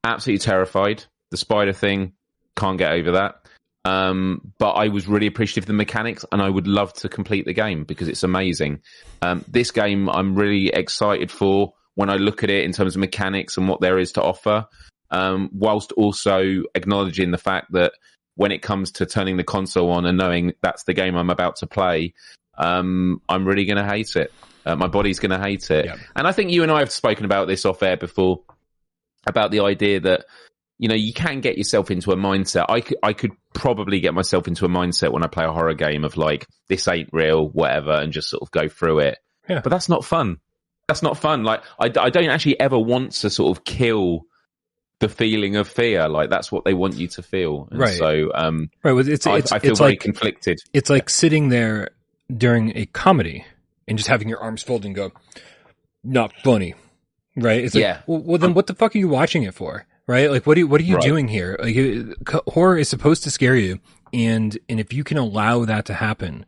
absolutely 0.04 0.46
terrified. 0.46 1.04
The 1.32 1.38
spider 1.38 1.74
thing, 1.74 2.14
can't 2.56 2.78
get 2.78 2.92
over 2.92 3.14
that. 3.14 3.48
Um, 3.84 4.54
but 4.60 4.74
I 4.74 4.90
was 4.90 5.08
really 5.08 5.26
appreciative 5.26 5.64
of 5.64 5.68
the 5.68 5.74
mechanics 5.74 6.24
and 6.32 6.44
I 6.44 6.50
would 6.50 6.68
love 6.68 6.94
to 6.94 7.10
complete 7.10 7.46
the 7.46 7.54
game 7.54 7.86
because 7.86 8.08
it's 8.08 8.22
amazing. 8.22 8.82
Um, 9.24 9.44
this 9.48 9.72
game 9.72 10.10
I'm 10.10 10.36
really 10.36 10.68
excited 10.68 11.32
for 11.32 11.74
when 11.96 12.12
I 12.12 12.18
look 12.18 12.44
at 12.44 12.52
it 12.52 12.66
in 12.66 12.72
terms 12.72 12.96
of 12.96 13.00
mechanics 13.00 13.58
and 13.58 13.68
what 13.68 13.82
there 13.82 13.98
is 13.98 14.12
to 14.12 14.22
offer. 14.22 14.68
Um, 15.10 15.50
whilst 15.54 15.92
also 15.94 16.64
acknowledging 16.76 17.32
the 17.32 17.38
fact 17.38 17.72
that 17.72 17.94
when 18.36 18.52
it 18.52 18.62
comes 18.62 18.92
to 18.94 19.06
turning 19.06 19.38
the 19.38 19.44
console 19.44 19.92
on 19.92 20.06
and 20.06 20.18
knowing 20.18 20.54
that's 20.62 20.84
the 20.84 20.94
game 20.94 21.16
I'm 21.16 21.30
about 21.30 21.58
to 21.58 21.68
play, 21.68 22.14
um, 22.58 23.22
I'm 23.30 23.48
really 23.48 23.66
going 23.66 23.78
to 23.78 23.86
hate 23.86 24.16
it. 24.16 24.32
Uh, 24.66 24.76
my 24.76 24.88
body's 24.88 25.20
going 25.20 25.32
to 25.32 25.40
hate 25.40 25.72
it. 25.72 25.86
Yeah. 25.86 25.96
And 26.16 26.28
I 26.28 26.32
think 26.32 26.52
you 26.52 26.64
and 26.64 26.72
I 26.72 26.80
have 26.80 26.92
spoken 26.92 27.26
about 27.26 27.48
this 27.48 27.66
off 27.66 27.82
air 27.82 27.98
before 27.98 28.42
about 29.26 29.52
the 29.52 29.62
idea 29.62 30.00
that 30.02 30.26
you 30.78 30.88
know 30.88 30.96
you 30.96 31.14
can 31.14 31.42
get 31.42 31.58
yourself 31.58 31.90
into 31.90 32.12
a 32.12 32.16
mindset. 32.16 32.66
I 32.70 32.82
could 32.82 32.98
I 33.02 33.14
could 33.14 33.32
probably 33.54 34.00
get 34.00 34.14
myself 34.14 34.48
into 34.48 34.66
a 34.66 34.70
mindset 34.70 35.12
when 35.12 35.24
I 35.24 35.28
play 35.28 35.46
a 35.46 35.52
horror 35.52 35.74
game 35.74 36.04
of 36.04 36.18
like 36.18 36.46
this 36.68 36.88
ain't 36.88 37.10
real, 37.12 37.50
whatever, 37.50 37.92
and 37.92 38.14
just 38.14 38.30
sort 38.30 38.44
of 38.44 38.52
go 38.52 38.68
through 38.68 39.00
it. 39.00 39.18
Yeah. 39.50 39.62
But 39.62 39.70
that's 39.70 39.90
not 39.90 40.06
fun. 40.06 40.38
That's 40.88 41.02
not 41.02 41.18
fun. 41.18 41.44
Like 41.44 41.64
I, 41.80 41.86
I 41.86 42.10
don't 42.10 42.30
actually 42.30 42.60
ever 42.60 42.78
want 42.78 43.14
to 43.14 43.30
sort 43.30 43.58
of 43.58 43.64
kill 43.64 44.26
the 45.00 45.10
feeling 45.10 45.56
of 45.56 45.68
fear. 45.68 46.08
Like 46.10 46.30
that's 46.30 46.52
what 46.52 46.66
they 46.66 46.74
want 46.74 46.96
you 46.96 47.08
to 47.10 47.22
feel. 47.22 47.68
And 47.72 47.80
Right. 47.80 47.98
So 47.98 48.32
um, 48.34 48.70
right. 48.84 48.94
well, 48.94 49.08
It's, 49.08 49.28
I, 49.28 49.38
it's, 49.38 49.52
I 49.52 49.60
feel 49.60 49.72
it's 49.72 49.80
very 49.80 49.92
like, 49.92 50.00
conflicted. 50.00 50.60
it's 50.74 50.90
like 50.90 51.10
sitting 51.10 51.50
there 51.50 51.90
during 52.36 52.76
a 52.76 52.86
comedy 52.88 53.46
and 53.88 53.98
just 53.98 54.10
having 54.10 54.28
your 54.28 54.40
arms 54.40 54.64
folded 54.64 54.88
and 54.88 54.96
go, 54.96 55.12
not 56.04 56.34
funny. 56.44 56.74
Right. 57.36 57.64
It's 57.64 57.76
like, 57.76 57.82
Yeah. 57.82 58.02
well, 58.08 58.20
well, 58.22 58.38
then 58.38 58.54
what 58.54 58.68
the 58.68 58.74
fuck 58.74 58.96
are 58.96 58.98
you 58.98 59.08
watching 59.08 59.44
it 59.44 59.54
for? 59.54 59.86
Right. 60.08 60.32
Like, 60.32 60.48
what 60.48 60.58
are 60.58 60.60
you, 60.62 60.68
what 60.68 60.82
are 60.82 60.86
you 60.86 60.96
Right. 60.96 61.04
doing 61.04 61.28
here? 61.28 61.58
Like, 61.62 61.78
horror 62.48 62.78
is 62.78 62.90
supposed 62.90 63.24
to 63.26 63.32
scare 63.32 63.56
you. 63.56 63.80
And, 64.14 64.58
and 64.70 64.80
if 64.80 64.94
you 64.94 65.04
can 65.04 65.18
allow 65.18 65.66
that 65.66 65.86
to 65.86 65.94
happen, 65.94 66.46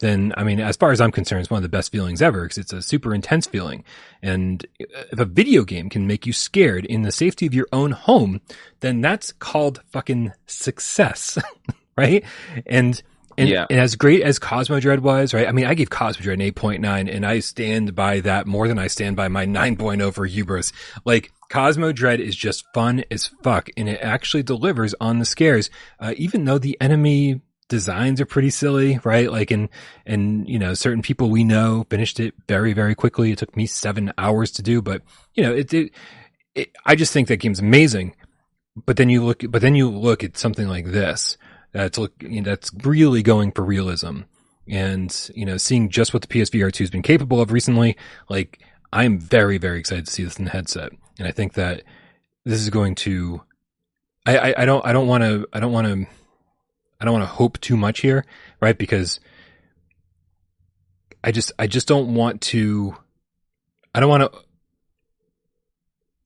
then 0.00 0.32
I 0.36 0.44
mean, 0.44 0.60
as 0.60 0.76
far 0.76 0.92
as 0.92 1.00
I'm 1.00 1.10
concerned, 1.12 1.40
it's 1.40 1.50
one 1.50 1.58
of 1.58 1.62
the 1.62 1.68
best 1.76 1.90
feelings 1.92 2.22
ever 2.22 2.42
because 2.42 2.58
it's 2.58 2.72
a 2.72 2.82
super 2.82 3.14
intense 3.14 3.46
feeling. 3.46 3.84
And 4.22 4.64
if 4.78 5.18
a 5.18 5.24
video 5.24 5.64
game 5.64 5.88
can 5.90 6.06
make 6.06 6.26
you 6.26 6.32
scared 6.32 6.84
in 6.84 7.02
the 7.02 7.12
safety 7.12 7.46
of 7.46 7.54
your 7.54 7.66
own 7.72 7.90
home, 7.92 8.40
then 8.80 9.00
that's 9.00 9.32
called 9.32 9.82
fucking 9.90 10.32
success, 10.46 11.38
right? 11.96 12.24
And 12.66 13.02
and, 13.36 13.48
Yeah. 13.48 13.66
and 13.70 13.78
as 13.78 13.94
great 13.94 14.22
as 14.22 14.40
Cosmodread 14.40 14.98
was, 14.98 15.32
right? 15.32 15.46
I 15.46 15.52
mean, 15.52 15.66
I 15.66 15.74
gave 15.74 15.90
Cosmodread 15.90 16.34
an 16.34 16.40
8.9 16.40 17.14
and 17.14 17.24
I 17.24 17.38
stand 17.38 17.94
by 17.94 18.18
that 18.20 18.48
more 18.48 18.66
than 18.66 18.80
I 18.80 18.88
stand 18.88 19.14
by 19.14 19.28
my 19.28 19.46
9.0 19.46 20.12
for 20.12 20.26
Hubris. 20.26 20.72
Like, 21.04 21.30
Cosmodread 21.48 22.18
is 22.18 22.34
just 22.34 22.64
fun 22.74 23.04
as 23.12 23.28
fuck 23.44 23.68
and 23.76 23.88
it 23.88 24.00
actually 24.02 24.42
delivers 24.42 24.92
on 25.00 25.20
the 25.20 25.24
scares, 25.24 25.70
uh, 26.00 26.14
even 26.16 26.46
though 26.46 26.58
the 26.58 26.76
enemy 26.80 27.40
designs 27.68 28.20
are 28.20 28.26
pretty 28.26 28.50
silly, 28.50 28.98
right? 29.04 29.30
Like, 29.30 29.50
and, 29.50 29.68
and, 30.06 30.48
you 30.48 30.58
know, 30.58 30.74
certain 30.74 31.02
people 31.02 31.30
we 31.30 31.44
know 31.44 31.86
finished 31.90 32.18
it 32.18 32.34
very, 32.48 32.72
very 32.72 32.94
quickly. 32.94 33.32
It 33.32 33.38
took 33.38 33.56
me 33.56 33.66
seven 33.66 34.12
hours 34.18 34.50
to 34.52 34.62
do, 34.62 34.82
but, 34.82 35.02
you 35.34 35.42
know, 35.42 35.54
it, 35.54 35.72
it, 35.72 35.92
it 36.54 36.72
I 36.84 36.94
just 36.94 37.12
think 37.12 37.28
that 37.28 37.36
game's 37.36 37.60
amazing. 37.60 38.14
But 38.86 38.96
then 38.96 39.08
you 39.08 39.24
look, 39.24 39.42
but 39.48 39.60
then 39.60 39.74
you 39.74 39.90
look 39.90 40.22
at 40.22 40.36
something 40.36 40.68
like 40.68 40.86
this, 40.86 41.36
that's 41.72 41.98
look, 41.98 42.12
you 42.22 42.40
know, 42.40 42.50
that's 42.50 42.70
really 42.84 43.22
going 43.22 43.52
for 43.52 43.62
realism. 43.62 44.20
And, 44.68 45.30
you 45.34 45.44
know, 45.44 45.56
seeing 45.56 45.88
just 45.88 46.12
what 46.12 46.22
the 46.22 46.28
PSVR 46.28 46.72
2 46.72 46.84
has 46.84 46.90
been 46.90 47.02
capable 47.02 47.40
of 47.40 47.52
recently, 47.52 47.96
like, 48.28 48.60
I'm 48.92 49.18
very, 49.18 49.58
very 49.58 49.78
excited 49.78 50.06
to 50.06 50.12
see 50.12 50.24
this 50.24 50.38
in 50.38 50.44
the 50.44 50.50
headset. 50.50 50.92
And 51.18 51.26
I 51.26 51.32
think 51.32 51.54
that 51.54 51.82
this 52.44 52.60
is 52.60 52.70
going 52.70 52.94
to, 52.96 53.42
I, 54.26 54.38
I, 54.38 54.54
I 54.58 54.64
don't, 54.64 54.86
I 54.86 54.92
don't 54.92 55.06
want 55.06 55.24
to, 55.24 55.48
I 55.52 55.60
don't 55.60 55.72
want 55.72 55.86
to, 55.86 56.06
I 57.00 57.04
don't 57.04 57.12
want 57.14 57.22
to 57.24 57.34
hope 57.34 57.60
too 57.60 57.76
much 57.76 58.00
here, 58.00 58.24
right? 58.60 58.76
Because 58.76 59.20
I 61.22 61.30
just, 61.32 61.52
I 61.58 61.66
just 61.66 61.86
don't 61.88 62.14
want 62.14 62.40
to, 62.42 62.96
I 63.94 64.00
don't 64.00 64.08
want 64.08 64.32
to, 64.32 64.38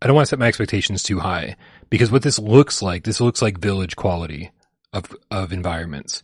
I 0.00 0.06
don't 0.06 0.16
want 0.16 0.26
to 0.26 0.30
set 0.30 0.38
my 0.38 0.48
expectations 0.48 1.02
too 1.02 1.20
high 1.20 1.56
because 1.90 2.10
what 2.10 2.22
this 2.22 2.38
looks 2.38 2.82
like, 2.82 3.04
this 3.04 3.20
looks 3.20 3.40
like 3.42 3.58
village 3.58 3.96
quality 3.96 4.50
of, 4.92 5.14
of 5.30 5.52
environments. 5.52 6.22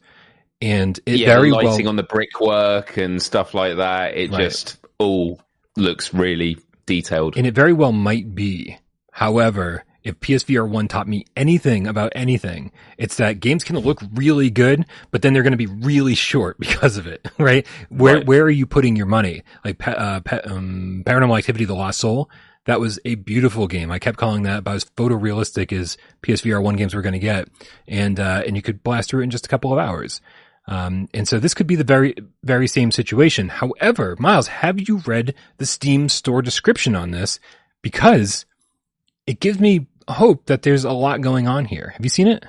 And 0.61 0.99
it 1.07 1.21
yeah, 1.21 1.27
very 1.27 1.53
lighting 1.53 1.85
well, 1.85 1.91
on 1.91 1.97
the 1.97 2.03
brickwork 2.03 2.97
and 2.97 3.23
stuff 3.23 3.55
like 3.55 3.77
that. 3.77 4.17
It 4.17 4.31
Right. 4.33 4.41
just 4.41 4.79
all 4.99 5.41
looks 5.77 6.13
really 6.13 6.57
detailed. 6.87 7.37
and 7.37 7.47
it 7.47 7.55
very 7.55 7.73
well 7.73 7.93
might 7.93 8.35
be. 8.35 8.77
However, 9.13 9.85
if 10.05 10.19
PSVR 10.21 10.69
1 10.69 10.89
taught 10.89 11.09
me 11.09 11.25
anything 11.37 11.87
about 11.87 12.13
anything, 12.15 12.73
it's 12.97 13.17
that 13.17 13.41
games 13.41 13.65
can 13.65 13.77
look 13.79 14.01
really 14.15 14.51
good, 14.51 14.87
but 15.11 15.23
then 15.23 15.33
they're 15.33 15.43
going 15.43 15.53
to 15.53 15.57
be 15.57 15.67
really 15.67 16.15
short 16.15 16.59
because 16.61 16.97
of 16.97 17.07
it, 17.07 17.27
right? 17.39 17.67
Where, 17.89 18.17
Right. 18.17 18.27
where 18.27 18.43
are 18.43 18.51
you 18.51 18.67
putting 18.67 18.97
your 18.97 19.07
money? 19.07 19.43
Like, 19.65 19.87
uh, 19.87 20.21
um, 20.45 21.03
Paranormal 21.07 21.39
Activity, 21.39 21.65
The 21.65 21.75
Lost 21.75 22.01
Soul, 22.01 22.31
that 22.65 22.81
was 22.81 22.99
a 23.05 23.15
beautiful 23.17 23.67
game. 23.67 23.91
I 23.91 23.99
kept 23.99 24.19
calling 24.19 24.43
that 24.43 24.59
about 24.59 24.77
as 24.77 24.85
photorealistic 24.85 25.73
as 25.73 25.97
PSVR 26.23 26.63
1 26.63 26.77
games 26.77 26.95
were 26.95 27.03
going 27.03 27.15
to 27.15 27.19
get. 27.19 27.49
And, 27.87 28.21
uh, 28.21 28.43
and 28.47 28.57
you 28.57 28.63
could 28.63 28.83
blast 28.83 29.11
through 29.11 29.21
it 29.21 29.25
in 29.25 29.31
just 29.31 29.47
a 29.47 29.49
couple 29.49 29.73
of 29.73 29.79
hours. 29.79 30.21
Um, 30.67 31.09
and 31.15 31.27
so 31.27 31.39
this 31.39 31.55
could 31.55 31.67
be 31.67 31.77
the 31.77 31.85
very, 31.85 32.15
very 32.45 32.69
same 32.69 32.91
situation. 32.91 33.49
However, 33.49 34.17
Miles, 34.19 34.49
have 34.49 34.87
you 34.87 34.99
read 35.07 35.35
the 35.57 35.65
Steam 35.65 36.11
store 36.11 36.43
description 36.43 36.95
on 36.95 37.11
this? 37.11 37.41
Because 37.81 38.45
it 39.29 39.41
gives 39.41 39.61
me 39.61 39.87
hope 40.09 40.47
that 40.47 40.63
there's 40.63 40.85
a 40.85 40.91
lot 40.93 41.21
going 41.21 41.47
on 41.47 41.67
here. 41.67 41.91
Have 41.95 42.05
you 42.05 42.09
seen 42.09 42.29
it? 42.29 42.45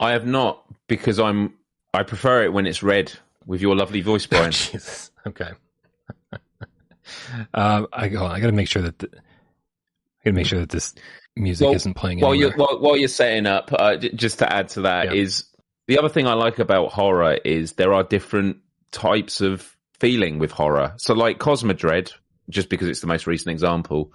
I 0.00 0.12
have 0.12 0.26
not 0.26 0.64
because 0.88 1.20
I'm. 1.20 1.54
I 1.92 2.02
prefer 2.04 2.44
it 2.44 2.52
when 2.52 2.66
it's 2.66 2.82
read 2.82 3.12
with 3.44 3.60
your 3.60 3.76
lovely 3.76 4.00
voice, 4.00 4.24
Brian. 4.30 4.52
Jesus. 4.52 5.10
Okay. 5.26 5.50
um, 7.54 7.86
I 7.92 8.08
go. 8.08 8.24
I 8.24 8.40
got 8.40 8.46
to 8.46 8.52
make 8.52 8.68
sure 8.68 8.82
that 8.82 8.98
the, 8.98 9.08
I 9.12 10.24
got 10.24 10.30
to 10.30 10.32
make 10.32 10.46
sure 10.46 10.60
that 10.60 10.70
this 10.70 10.94
music 11.36 11.66
Well, 11.66 11.74
isn't 11.74 11.94
playing 11.94 12.20
while 12.20 12.32
anywhere. 12.32 12.48
you're 12.56 12.56
while, 12.58 12.80
while 12.80 12.96
you're 12.96 13.08
setting 13.08 13.46
up, 13.46 13.70
uh, 13.72 13.96
j- 13.96 14.12
just 14.12 14.38
to 14.38 14.50
add 14.52 14.68
to 14.70 14.82
that 14.82 15.14
is 15.14 15.44
the 15.88 15.98
other 15.98 16.08
thing 16.08 16.26
I 16.26 16.34
like 16.34 16.58
about 16.58 16.92
horror 16.92 17.34
is 17.44 17.72
there 17.72 17.92
are 17.92 18.02
different 18.02 18.58
types 18.92 19.40
of 19.40 19.76
feeling 19.98 20.38
with 20.38 20.50
horror. 20.52 20.94
So 20.96 21.14
like 21.14 21.38
Cosmodread, 21.38 22.12
just 22.48 22.68
because 22.70 22.88
it's 22.88 23.00
the 23.00 23.06
most 23.06 23.26
recent 23.26 23.50
example, 23.52 24.12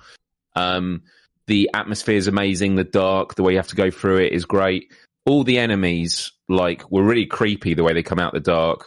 um, 0.55 1.03
the 1.47 1.69
atmosphere 1.73 2.15
is 2.15 2.27
amazing. 2.27 2.75
The 2.75 2.83
dark, 2.83 3.35
the 3.35 3.43
way 3.43 3.53
you 3.53 3.59
have 3.59 3.67
to 3.69 3.75
go 3.75 3.91
through 3.91 4.17
it 4.17 4.33
is 4.33 4.45
great. 4.45 4.91
All 5.25 5.43
the 5.43 5.57
enemies 5.57 6.31
like 6.47 6.89
were 6.91 7.03
really 7.03 7.25
creepy 7.25 7.73
the 7.73 7.83
way 7.83 7.93
they 7.93 8.03
come 8.03 8.19
out 8.19 8.33
the 8.33 8.39
dark, 8.39 8.85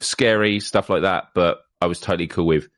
scary 0.00 0.60
stuff 0.60 0.90
like 0.90 1.02
that. 1.02 1.28
But 1.34 1.58
I 1.80 1.86
was 1.86 2.00
totally 2.00 2.26
cool 2.26 2.46
with 2.46 2.68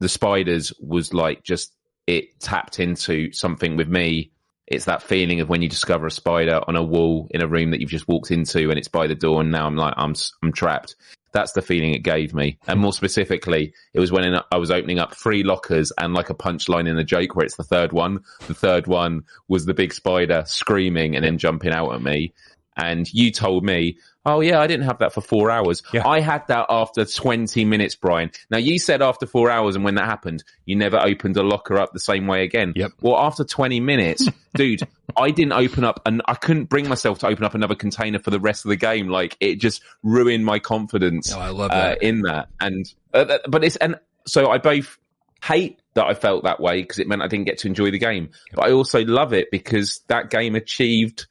the 0.00 0.08
spiders. 0.08 0.72
Was 0.80 1.12
like 1.12 1.42
just 1.42 1.72
it 2.06 2.38
tapped 2.40 2.78
into 2.78 3.32
something 3.32 3.76
with 3.76 3.88
me 3.88 4.30
it's 4.66 4.86
that 4.86 5.02
feeling 5.02 5.40
of 5.40 5.48
when 5.48 5.62
you 5.62 5.68
discover 5.68 6.06
a 6.06 6.10
spider 6.10 6.60
on 6.66 6.76
a 6.76 6.82
wall 6.82 7.28
in 7.30 7.40
a 7.40 7.46
room 7.46 7.70
that 7.70 7.80
you've 7.80 7.90
just 7.90 8.08
walked 8.08 8.30
into 8.30 8.70
and 8.70 8.78
it's 8.78 8.88
by 8.88 9.06
the 9.06 9.14
door 9.14 9.40
and 9.40 9.52
now 9.52 9.66
I'm 9.66 9.76
like 9.76 9.94
I'm 9.96 10.14
I'm 10.42 10.52
trapped. 10.52 10.96
That's 11.36 11.52
the 11.52 11.60
feeling 11.60 11.92
it 11.92 12.02
gave 12.02 12.32
me. 12.32 12.58
And 12.66 12.80
more 12.80 12.94
specifically, 12.94 13.74
it 13.92 14.00
was 14.00 14.10
when 14.10 14.40
I 14.50 14.56
was 14.56 14.70
opening 14.70 14.98
up 14.98 15.14
three 15.14 15.42
lockers 15.42 15.92
and 15.98 16.14
like 16.14 16.30
a 16.30 16.34
punchline 16.34 16.88
in 16.88 16.96
a 16.96 17.04
joke 17.04 17.36
where 17.36 17.44
it's 17.44 17.56
the 17.56 17.62
third 17.62 17.92
one. 17.92 18.24
The 18.46 18.54
third 18.54 18.86
one 18.86 19.24
was 19.46 19.66
the 19.66 19.74
big 19.74 19.92
spider 19.92 20.44
screaming 20.46 21.14
and 21.14 21.22
then 21.22 21.36
jumping 21.36 21.74
out 21.74 21.92
at 21.92 22.00
me. 22.00 22.32
And 22.74 23.06
you 23.12 23.30
told 23.30 23.66
me, 23.66 23.98
oh 24.26 24.40
yeah, 24.40 24.60
I 24.60 24.66
didn't 24.66 24.84
have 24.84 24.98
that 24.98 25.14
for 25.14 25.22
four 25.22 25.50
hours. 25.50 25.82
Yeah. 25.92 26.06
I 26.06 26.20
had 26.20 26.46
that 26.48 26.66
after 26.68 27.04
20 27.04 27.64
minutes, 27.64 27.94
Brian. 27.94 28.30
Now 28.50 28.58
you 28.58 28.78
said 28.78 29.00
after 29.00 29.24
four 29.24 29.50
hours 29.50 29.76
and 29.76 29.84
when 29.84 29.94
that 29.94 30.04
happened, 30.04 30.44
you 30.66 30.76
never 30.76 30.98
opened 30.98 31.36
a 31.36 31.42
locker 31.42 31.78
up 31.78 31.92
the 31.92 32.00
same 32.00 32.26
way 32.26 32.42
again. 32.42 32.72
Yep. 32.76 32.92
Well, 33.00 33.16
after 33.16 33.44
20 33.44 33.80
minutes, 33.80 34.28
dude, 34.54 34.82
I 35.16 35.30
didn't 35.30 35.52
open 35.52 35.84
up 35.84 36.02
and 36.04 36.20
I 36.26 36.34
couldn't 36.34 36.64
bring 36.64 36.88
myself 36.88 37.20
to 37.20 37.28
open 37.28 37.44
up 37.44 37.54
another 37.54 37.76
container 37.76 38.18
for 38.18 38.30
the 38.30 38.40
rest 38.40 38.64
of 38.64 38.68
the 38.70 38.76
game. 38.76 39.08
Like 39.08 39.36
it 39.40 39.56
just 39.56 39.80
ruined 40.02 40.44
my 40.44 40.58
confidence 40.58 41.32
Oh, 41.32 41.40
I 41.40 41.50
love 41.50 41.70
uh, 41.70 41.74
that. 41.74 42.02
in 42.02 42.22
that. 42.22 42.48
And, 42.60 42.92
uh, 43.14 43.38
but 43.48 43.64
it's, 43.64 43.76
and 43.76 43.96
so 44.26 44.50
I 44.50 44.58
both 44.58 44.98
hate 45.42 45.80
that 45.94 46.04
I 46.06 46.14
felt 46.14 46.44
that 46.44 46.60
way 46.60 46.82
because 46.82 46.98
it 46.98 47.06
meant 47.06 47.22
I 47.22 47.28
didn't 47.28 47.46
get 47.46 47.58
to 47.58 47.68
enjoy 47.68 47.90
the 47.92 47.98
game, 47.98 48.30
but 48.54 48.66
I 48.66 48.72
also 48.72 49.04
love 49.04 49.32
it 49.32 49.50
because 49.52 50.00
that 50.08 50.30
game 50.30 50.56
achieved 50.56 51.26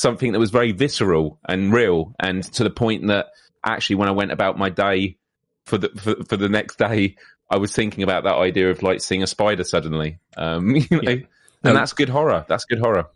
something 0.00 0.32
that 0.32 0.38
was 0.38 0.50
very 0.50 0.72
visceral 0.72 1.38
and 1.48 1.72
real 1.72 2.14
and 2.20 2.42
to 2.54 2.64
the 2.64 2.70
point 2.70 3.06
that 3.08 3.26
actually 3.64 3.96
when 3.96 4.08
I 4.08 4.12
went 4.12 4.32
about 4.32 4.58
my 4.58 4.70
day 4.70 5.18
for 5.66 5.78
the, 5.78 5.88
for, 5.90 6.24
for 6.24 6.36
the 6.36 6.48
next 6.48 6.78
day, 6.78 7.16
I 7.50 7.58
was 7.58 7.74
thinking 7.74 8.02
about 8.02 8.24
that 8.24 8.36
idea 8.36 8.70
of 8.70 8.82
like 8.82 9.00
seeing 9.00 9.22
a 9.22 9.26
spider 9.26 9.64
suddenly. 9.64 10.18
Um, 10.36 10.74
you 10.76 10.86
know, 10.90 11.00
Yeah. 11.02 11.16
and 11.64 11.76
that's 11.76 11.92
good 11.92 12.08
horror. 12.08 12.46
That's 12.48 12.64
good 12.64 12.78
horror. 12.78 13.06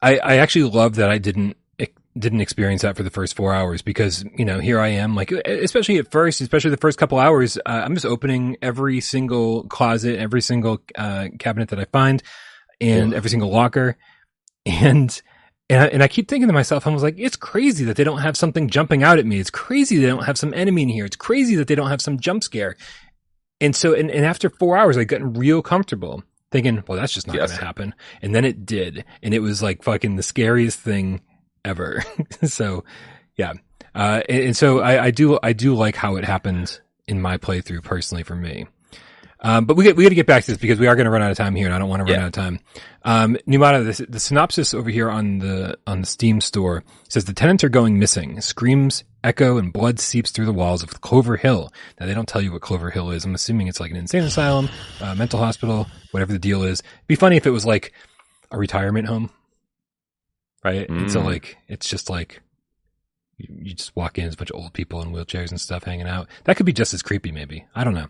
I, 0.00 0.18
I 0.18 0.36
actually 0.38 0.64
love 0.70 0.96
that 0.96 1.10
I 1.10 1.18
didn't 1.18 1.56
didn't 2.18 2.42
experience 2.42 2.82
that 2.82 2.94
for 2.94 3.02
the 3.02 3.10
first 3.10 3.34
four 3.34 3.54
hours 3.54 3.80
because 3.80 4.22
you 4.36 4.44
know 4.44 4.58
here 4.60 4.78
I 4.78 4.88
am 4.88 5.14
like 5.14 5.30
especially 5.32 5.96
at 5.96 6.10
first 6.10 6.42
especially 6.42 6.70
the 6.70 6.76
first 6.76 6.98
couple 6.98 7.18
hours 7.18 7.56
uh, 7.56 7.60
I'm 7.84 7.94
just 7.94 8.04
opening 8.04 8.58
every 8.60 9.00
single 9.00 9.64
closet 9.64 10.18
every 10.18 10.42
single 10.42 10.82
uh, 10.94 11.28
cabinet 11.38 11.70
that 11.70 11.78
I 11.78 11.86
find 11.86 12.22
and 12.82 13.12
Ugh. 13.12 13.16
every 13.16 13.30
single 13.30 13.50
locker 13.50 13.96
and 14.66 15.22
and 15.72 15.82
I, 15.82 15.86
and 15.88 16.02
I 16.02 16.08
keep 16.08 16.28
thinking 16.28 16.46
to 16.48 16.52
myself 16.52 16.86
I 16.86 16.90
was 16.90 17.02
like 17.02 17.16
it's 17.18 17.36
crazy 17.36 17.84
that 17.86 17.96
they 17.96 18.04
don't 18.04 18.18
have 18.18 18.36
something 18.36 18.68
jumping 18.68 19.02
out 19.02 19.18
at 19.18 19.26
me 19.26 19.38
it's 19.38 19.50
crazy 19.50 19.98
they 19.98 20.06
don't 20.06 20.24
have 20.24 20.38
some 20.38 20.52
enemy 20.54 20.82
in 20.82 20.88
here 20.88 21.04
it's 21.04 21.16
crazy 21.16 21.54
that 21.56 21.66
they 21.68 21.74
don't 21.74 21.88
have 21.90 22.00
some 22.00 22.18
jump 22.20 22.42
scare 22.44 22.76
and 23.60 23.74
so 23.74 23.94
and, 23.94 24.10
and 24.10 24.24
after 24.24 24.48
four 24.50 24.76
hours 24.76 24.96
I 24.96 25.04
gotten 25.04 25.32
real 25.34 25.62
comfortable 25.62 26.22
thinking 26.50 26.84
well 26.86 26.98
that's 26.98 27.12
just 27.12 27.26
not 27.26 27.36
Yes. 27.36 27.50
going 27.50 27.58
to 27.60 27.64
happen 27.64 27.94
and 28.20 28.34
then 28.34 28.44
it 28.44 28.64
did 28.66 29.04
and 29.22 29.32
it 29.34 29.40
was 29.40 29.62
like 29.62 29.82
fucking 29.82 30.16
the 30.16 30.22
scariest 30.22 30.78
thing 30.78 31.20
ever. 31.64 32.02
so 32.44 32.84
yeah. 33.36 33.54
Uh, 33.94 34.22
and, 34.28 34.42
and 34.44 34.56
so 34.56 34.80
I, 34.80 35.04
I 35.04 35.10
do, 35.10 35.38
I 35.42 35.52
do 35.52 35.74
like 35.74 35.96
how 35.96 36.16
it 36.16 36.24
happened 36.24 36.80
in 37.06 37.20
my 37.20 37.36
playthrough 37.38 37.82
personally 37.84 38.22
for 38.22 38.34
me. 38.34 38.66
Um, 39.44 39.64
but 39.64 39.76
we 39.76 39.82
get, 39.84 39.96
we 39.96 40.04
got 40.04 40.10
to 40.10 40.14
get 40.14 40.26
back 40.26 40.44
to 40.44 40.52
this 40.52 40.58
because 40.58 40.78
we 40.78 40.86
are 40.86 40.94
going 40.94 41.04
to 41.06 41.10
run 41.10 41.20
out 41.20 41.32
of 41.32 41.36
time 41.36 41.54
here 41.56 41.66
and 41.66 41.74
I 41.74 41.78
don't 41.80 41.88
want 41.88 42.00
to 42.00 42.04
run 42.04 42.14
Yeah. 42.14 42.22
out 42.22 42.26
of 42.28 42.32
time. 42.32 42.60
Um, 43.04 43.36
Pneumata, 43.48 43.96
the, 43.96 44.06
the 44.06 44.20
synopsis 44.20 44.72
over 44.72 44.88
here 44.88 45.10
on 45.10 45.38
the, 45.40 45.76
on 45.86 46.00
the 46.02 46.06
Steam 46.06 46.40
store 46.40 46.84
says 47.08 47.24
the 47.24 47.32
tenants 47.32 47.64
are 47.64 47.68
going 47.68 47.98
missing. 47.98 48.40
Screams 48.40 49.02
echo 49.24 49.58
and 49.58 49.72
blood 49.72 49.98
seeps 49.98 50.30
through 50.30 50.46
the 50.46 50.52
walls 50.52 50.82
of 50.84 51.00
Clover 51.00 51.36
Hill. 51.36 51.72
Now 51.98 52.06
they 52.06 52.14
don't 52.14 52.28
tell 52.28 52.40
you 52.40 52.52
what 52.52 52.62
Clover 52.62 52.90
Hill 52.90 53.10
is. 53.10 53.24
I'm 53.24 53.34
assuming 53.34 53.66
it's 53.66 53.80
like 53.80 53.90
an 53.90 53.96
insane 53.96 54.22
asylum, 54.22 54.68
uh, 55.00 55.14
mental 55.16 55.40
hospital, 55.40 55.88
whatever 56.12 56.32
the 56.32 56.38
deal 56.38 56.62
is. 56.62 56.78
It'd 56.80 57.06
be 57.08 57.16
funny 57.16 57.36
if 57.36 57.46
it 57.46 57.50
was 57.50 57.66
like 57.66 57.92
a 58.52 58.58
retirement 58.58 59.08
home 59.08 59.30
right? 60.64 60.88
And 60.88 61.10
so 61.10 61.20
Mm. 61.20 61.24
like 61.24 61.56
it's 61.66 61.88
just 61.88 62.08
like 62.08 62.40
you, 63.48 63.74
just 63.74 63.94
walk 63.96 64.18
in, 64.18 64.24
there's 64.24 64.34
a 64.34 64.36
bunch 64.36 64.50
of 64.50 64.60
old 64.60 64.72
people 64.72 65.02
in 65.02 65.12
wheelchairs 65.12 65.50
and 65.50 65.60
stuff 65.60 65.84
hanging 65.84 66.06
out. 66.06 66.28
That 66.44 66.56
could 66.56 66.66
be 66.66 66.72
just 66.72 66.94
as 66.94 67.02
creepy, 67.02 67.32
maybe. 67.32 67.64
I 67.74 67.84
don't 67.84 67.94
know. 67.94 68.08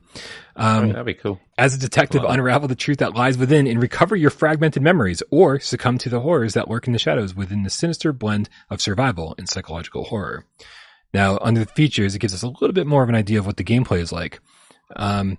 Um, 0.57 0.89
That'd 0.89 1.07
be 1.07 1.15
cool. 1.15 1.41
as 1.57 1.75
a 1.75 1.79
detective, 1.79 2.25
unravel 2.27 2.69
the 2.69 2.75
truth 2.75 2.99
that 2.99 3.15
lies 3.15 3.39
within 3.39 3.67
and 3.67 3.81
recover 3.81 4.17
your 4.17 4.31
fragmented 4.31 4.83
memories, 4.83 5.23
or 5.31 5.59
succumb 5.61 5.99
to 5.99 6.09
the 6.09 6.21
horrors 6.21 6.55
that 6.55 6.69
lurk 6.69 6.87
in 6.87 6.93
the 6.93 6.99
shadows 6.99 7.35
within 7.35 7.63
the 7.63 7.71
sinister 7.71 8.13
blend 8.13 8.49
of 8.71 8.81
survival 8.81 9.35
and 9.39 9.49
psychological 9.49 10.05
horror. 10.05 10.45
Now, 11.15 11.39
under 11.41 11.61
the 11.61 11.67
features, 11.67 12.15
it 12.15 12.21
gives 12.21 12.35
us 12.35 12.43
a 12.43 12.49
little 12.49 12.73
bit 12.73 12.87
more 12.87 13.03
of 13.03 13.09
an 13.09 13.15
idea 13.15 13.39
of 13.39 13.47
what 13.47 13.57
the 13.57 13.65
gameplay 13.65 14.01
is 14.01 14.13
like. 14.13 14.41
Um, 14.97 15.39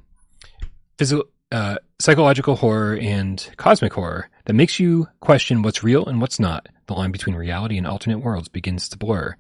physical, 0.98 1.26
uh, 1.52 1.78
psychological 2.00 2.56
horror 2.56 2.98
and 2.98 3.50
cosmic 3.58 3.94
horror 3.94 4.30
that 4.46 4.54
makes 4.54 4.80
you 4.80 5.08
question 5.20 5.62
what's 5.62 5.84
real 5.84 6.06
and 6.06 6.20
what's 6.20 6.40
not. 6.40 6.68
The 6.88 6.94
line 6.94 7.12
between 7.12 7.36
reality 7.36 7.78
and 7.78 7.88
alternate 7.88 8.20
worlds 8.20 8.50
begins 8.50 8.90
to 8.90 8.98
blur. 8.98 9.36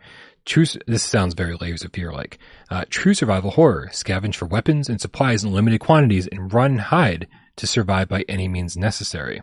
True, 0.46 0.66
this 0.88 1.04
sounds 1.04 1.34
very 1.36 1.56
layers 1.56 1.84
of 1.86 1.94
fear 1.94 2.12
like. 2.12 2.38
Uh, 2.70 2.84
true 2.90 3.14
survival 3.14 3.52
horror. 3.52 3.90
Scavenge 3.94 4.36
for 4.36 4.46
weapons 4.46 4.90
and 4.90 5.00
supplies 5.00 5.44
in 5.44 5.54
limited 5.54 5.80
quantities 5.80 6.28
and 6.28 6.54
run 6.54 6.72
and 6.72 6.82
hide 6.82 7.28
to 7.56 7.68
survive 7.68 8.10
by 8.10 8.26
any 8.28 8.48
means 8.50 8.76
necessary. 8.76 9.42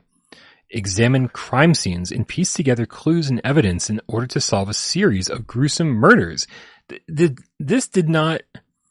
Examine 0.68 1.28
crime 1.28 1.74
scenes 1.74 2.12
and 2.12 2.28
piece 2.28 2.53
together 2.53 2.84
clues 2.86 3.30
and 3.30 3.40
evidence 3.42 3.88
in 3.88 4.01
order 4.09 4.26
to 4.26 4.40
solve 4.40 4.68
a 4.68 4.74
series 4.74 5.28
of 5.30 5.46
gruesome 5.46 5.88
murders. 5.88 6.46
Th- 6.88 7.03
th- 7.16 7.38
this 7.59 7.88
did 7.88 8.09
not, 8.09 8.42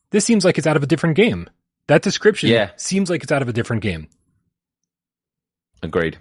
this 0.10 0.26
seems 0.26 0.44
like 0.44 0.58
it's 0.58 0.68
out 0.68 0.78
of 0.78 0.84
a 0.84 0.88
different 0.88 1.16
game. 1.16 1.48
That 1.88 2.02
description 2.02 2.50
Yeah. 2.50 2.72
seems 2.76 3.10
like 3.10 3.22
it's 3.24 3.32
out 3.32 3.42
of 3.44 3.50
a 3.50 3.54
different 3.54 3.82
game. 3.84 4.08
Agreed. 5.82 6.18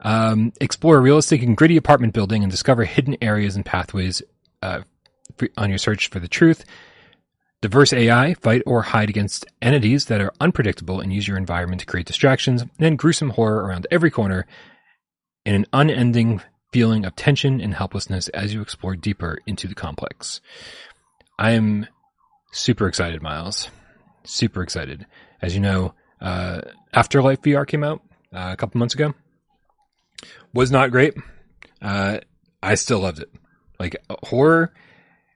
Um, 0.00 0.52
explore 0.60 0.96
a 0.96 1.00
realistic 1.00 1.42
and 1.42 1.56
gritty 1.56 1.76
apartment 1.76 2.12
building 2.14 2.42
and 2.42 2.50
discover 2.50 2.84
hidden 2.84 3.16
areas 3.22 3.54
and 3.54 3.64
pathways 3.64 4.22
uh, 4.62 4.80
on 5.56 5.68
your 5.68 5.78
search 5.78 6.08
for 6.08 6.18
the 6.18 6.28
truth. 6.28 6.64
Diverse 7.60 7.92
AI, 7.92 8.34
fight 8.34 8.62
or 8.66 8.82
hide 8.82 9.08
against 9.08 9.46
entities 9.60 10.06
that 10.06 10.20
are 10.20 10.32
unpredictable 10.40 11.00
and 11.00 11.12
use 11.12 11.28
your 11.28 11.36
environment 11.36 11.80
to 11.80 11.86
create 11.86 12.06
distractions. 12.06 12.62
And 12.62 12.70
then 12.78 12.96
gruesome 12.96 13.30
horror 13.30 13.64
around 13.64 13.86
every 13.90 14.10
corner 14.10 14.46
and 15.46 15.54
an 15.56 15.66
unending 15.72 16.42
feeling 16.72 17.04
of 17.04 17.14
tension 17.14 17.60
and 17.60 17.74
helplessness 17.74 18.28
as 18.28 18.52
you 18.52 18.62
explore 18.62 18.96
deeper 18.96 19.38
into 19.46 19.68
the 19.68 19.74
complex. 19.74 20.40
I 21.38 21.52
am 21.52 21.86
super 22.52 22.88
excited, 22.88 23.22
Miles. 23.22 23.70
Super 24.24 24.62
excited. 24.62 25.06
As 25.40 25.54
you 25.54 25.60
know, 25.60 25.94
uh, 26.20 26.62
Afterlife 26.92 27.42
VR 27.42 27.66
came 27.66 27.84
out 27.84 28.02
uh, 28.32 28.50
a 28.52 28.56
couple 28.56 28.78
months 28.78 28.94
ago 28.94 29.14
was 30.52 30.70
not 30.70 30.90
great. 30.90 31.14
Uh, 31.80 32.18
I 32.62 32.74
still 32.74 33.00
loved 33.00 33.20
it. 33.20 33.30
Like 33.78 33.96
horror, 34.24 34.72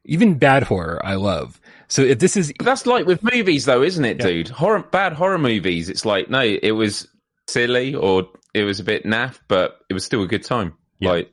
even 0.07 0.35
bad 0.35 0.63
horror, 0.65 1.01
I 1.05 1.15
love. 1.15 1.61
So 1.89 2.03
if 2.03 2.19
this 2.19 2.37
is, 2.37 2.53
But 2.59 2.65
that's 2.65 2.87
like 2.87 3.07
with 3.07 3.23
movies, 3.23 3.65
though, 3.65 3.83
isn't 3.83 4.05
it, 4.05 4.19
Yeah. 4.21 4.27
dude? 4.27 4.49
Horror, 4.49 4.81
bad 4.83 5.13
horror 5.13 5.39
movies. 5.39 5.89
It's 5.89 6.05
like 6.05 6.29
no, 6.31 6.41
it 6.41 6.73
was 6.73 7.07
silly 7.49 7.95
or 7.95 8.29
it 8.55 8.65
was 8.65 8.81
a 8.81 8.85
bit 8.85 9.05
naff, 9.05 9.39
but 9.49 9.79
it 9.89 9.95
was 9.95 10.05
still 10.05 10.23
a 10.23 10.27
good 10.27 10.43
time. 10.45 10.75
Yeah. 10.99 11.11
Like, 11.11 11.33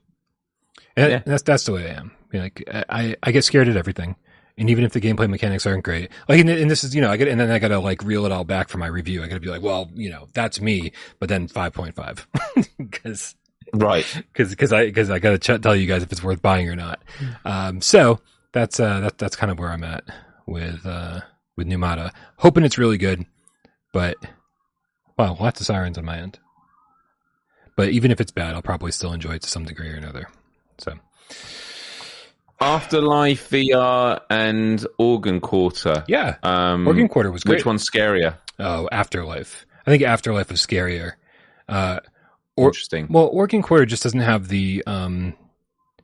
and 0.95 1.11
Yeah. 1.11 1.21
that's 1.25 1.43
that's 1.43 1.63
the 1.65 1.71
way 1.73 1.89
I 1.89 1.93
am. 1.99 2.11
Like 2.33 2.63
I, 2.67 3.15
I 3.23 3.31
get 3.31 3.43
scared 3.43 3.67
at 3.67 3.77
everything, 3.77 4.15
and 4.57 4.69
even 4.69 4.83
if 4.83 4.91
the 4.93 4.99
gameplay 5.01 5.29
mechanics 5.29 5.65
aren't 5.67 5.83
great, 5.83 6.09
like 6.27 6.39
and, 6.39 6.49
and 6.49 6.69
this 6.69 6.83
is 6.83 6.93
you 6.95 7.01
know 7.01 7.09
I 7.11 7.17
get 7.17 7.27
and 7.27 7.39
then 7.39 7.49
I 7.51 7.59
gotta 7.59 7.79
like 7.79 8.03
reel 8.03 8.25
it 8.25 8.31
all 8.31 8.43
back 8.43 8.69
for 8.69 8.77
my 8.79 8.87
review. 8.87 9.23
I 9.23 9.27
gotta 9.27 9.39
be 9.39 9.49
like, 9.49 9.61
well, 9.61 9.89
you 9.93 10.09
know, 10.09 10.27
that's 10.33 10.59
me, 10.59 10.91
but 11.19 11.29
then 11.29 11.47
five 11.47 11.73
point 11.73 11.95
five 11.95 12.27
because 12.77 13.35
right? 13.73 14.05
because 14.33 14.49
because 14.49 14.73
I 14.73 14.85
because 14.85 15.09
I 15.11 15.19
gotta 15.19 15.37
ch- 15.37 15.61
tell 15.61 15.75
you 15.75 15.85
guys 15.87 16.01
if 16.03 16.11
it's 16.11 16.23
worth 16.23 16.41
buying 16.41 16.67
or 16.69 16.75
not. 16.75 17.01
Um, 17.45 17.81
so 17.81 18.19
that's 18.53 18.79
uh 18.79 18.99
that 19.01 19.17
that's 19.17 19.35
kind 19.35 19.51
of 19.51 19.59
where 19.59 19.69
I'm 19.71 19.83
at 19.83 20.03
with 20.47 20.85
uh 20.85 21.21
with 21.57 21.67
Pneumata. 21.67 22.11
Hoping 22.37 22.63
it's 22.63 22.77
really 22.77 22.97
good, 22.97 23.25
but 23.91 24.15
well, 25.17 25.37
lots 25.39 25.59
of 25.59 25.65
sirens 25.67 25.97
on 25.97 26.05
my 26.05 26.17
end. 26.17 26.39
But 27.75 27.89
even 27.89 28.11
if 28.11 28.21
it's 28.21 28.31
bad, 28.31 28.53
I'll 28.55 28.61
probably 28.61 28.91
still 28.91 29.13
enjoy 29.13 29.33
it 29.33 29.41
to 29.43 29.49
some 29.49 29.65
degree 29.65 29.89
or 29.89 29.95
another. 29.95 30.27
So 30.77 30.93
Afterlife 32.61 33.49
VR 33.49 34.21
and 34.29 34.85
Organ 34.97 35.41
Quarter. 35.41 36.05
yeah, 36.07 36.35
Um, 36.43 36.87
Organ 36.87 37.09
Quarter 37.09 37.31
was 37.31 37.43
great. 37.43 37.57
Which 37.57 37.65
one's 37.65 37.89
scarier? 37.89 38.35
Oh, 38.59 38.87
Afterlife. 38.91 39.65
I 39.85 39.91
think 39.91 40.03
Afterlife 40.03 40.49
was 40.49 40.65
scarier. 40.65 41.13
Uh, 41.67 41.99
Or- 42.55 42.67
Interesting. 42.69 43.07
well, 43.09 43.25
Organ 43.33 43.61
Quarter 43.63 43.85
just 43.87 44.03
doesn't 44.03 44.19
have 44.19 44.47
the 44.47 44.83
um 44.85 45.33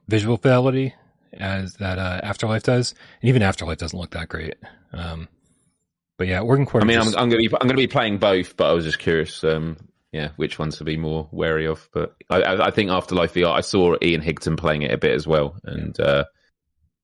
visual 0.08 0.38
fidelity 0.38 0.96
as 1.34 1.74
that 1.76 2.00
uh, 2.00 2.22
Afterlife 2.24 2.64
does, 2.64 2.94
and 3.22 3.30
even 3.30 3.42
Afterlife 3.42 3.78
doesn't 3.78 3.98
look 3.98 4.12
that 4.12 4.30
great. 4.30 4.56
Um, 4.94 5.28
but 6.18 6.28
yeah, 6.28 6.42
Organ 6.42 6.66
Quarter. 6.66 6.86
I 6.86 6.88
mean, 6.88 6.98
just- 7.02 7.16
I'm, 7.16 7.24
I'm 7.24 7.30
going 7.30 7.44
to 7.44 7.50
be 7.50 7.56
I'm 7.60 7.68
to 7.70 7.74
be 7.76 7.88
playing 7.88 8.18
both, 8.18 8.58
but 8.58 8.70
I 8.70 8.74
was 8.74 8.86
just 8.86 9.00
curious. 9.00 9.44
Um, 9.44 9.78
yeah, 10.12 10.30
which 10.38 10.58
ones 10.58 10.78
to 10.78 10.84
be 10.84 10.98
more 10.98 11.28
wary 11.32 11.68
of? 11.68 11.88
But 11.94 12.16
I, 12.30 12.42
I, 12.42 12.72
think 12.72 12.90
Afterlife 12.90 13.34
VR. 13.34 13.52
I 13.52 13.62
saw 13.62 13.96
Ian 14.02 14.22
Higton 14.22 14.58
playing 14.58 14.82
it 14.82 14.92
a 14.92 14.98
bit 14.98 15.14
as 15.14 15.28
well, 15.28 15.56
and 15.64 15.98
uh, 16.00 16.26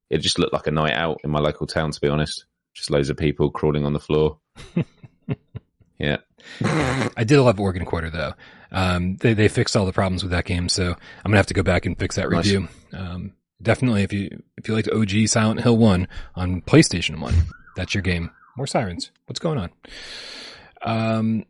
it 0.09 0.19
just 0.19 0.39
looked 0.39 0.53
like 0.53 0.67
a 0.67 0.71
night 0.71 0.93
out 0.93 1.21
in 1.23 1.29
my 1.29 1.39
local 1.39 1.67
town. 1.67 1.91
To 1.91 2.01
be 2.01 2.07
honest, 2.07 2.45
just 2.73 2.89
loads 2.89 3.09
of 3.09 3.17
people 3.17 3.51
crawling 3.51 3.85
on 3.85 3.93
the 3.93 3.99
floor. 3.99 4.39
yeah, 5.99 6.17
I 6.63 7.23
did 7.25 7.39
love 7.39 7.59
Organ 7.59 7.85
Quarter 7.85 8.09
though. 8.09 8.33
Um, 8.71 9.17
they 9.17 9.33
they 9.33 9.47
fixed 9.49 9.77
all 9.77 9.85
the 9.85 9.93
problems 9.93 10.23
with 10.23 10.31
that 10.31 10.45
game, 10.45 10.67
so 10.67 10.87
I'm 10.89 10.97
gonna 11.25 11.37
have 11.37 11.45
to 11.47 11.53
go 11.53 11.63
back 11.63 11.85
and 11.85 11.97
fix 11.97 12.15
that 12.15 12.29
Nice. 12.29 12.45
review. 12.45 12.67
Um, 12.91 13.33
definitely, 13.61 14.03
if 14.03 14.13
you 14.13 14.43
if 14.57 14.67
you 14.67 14.73
liked 14.73 14.89
OG 14.89 15.27
Silent 15.27 15.61
Hill 15.61 15.77
One 15.77 16.07
on 16.35 16.61
PlayStation 16.61 17.19
One, 17.19 17.33
that's 17.75 17.93
your 17.93 18.01
game. 18.01 18.31
More 18.57 18.67
sirens. 18.67 19.11
What's 19.25 19.39
going 19.39 19.57
on? 19.57 19.69
Um. 20.81 21.45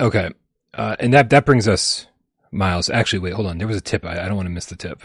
Okay, 0.00 0.30
uh, 0.74 0.96
and 1.00 1.12
that 1.12 1.30
that 1.30 1.44
brings 1.44 1.66
us, 1.66 2.06
Miles. 2.50 2.88
Actually, 2.90 3.20
wait, 3.20 3.34
hold 3.34 3.46
on. 3.46 3.58
There 3.58 3.66
was 3.66 3.76
a 3.76 3.80
tip. 3.80 4.04
I, 4.04 4.24
I 4.24 4.28
don't 4.28 4.36
want 4.36 4.46
to 4.46 4.50
miss 4.50 4.66
the 4.66 4.76
tip. 4.76 5.02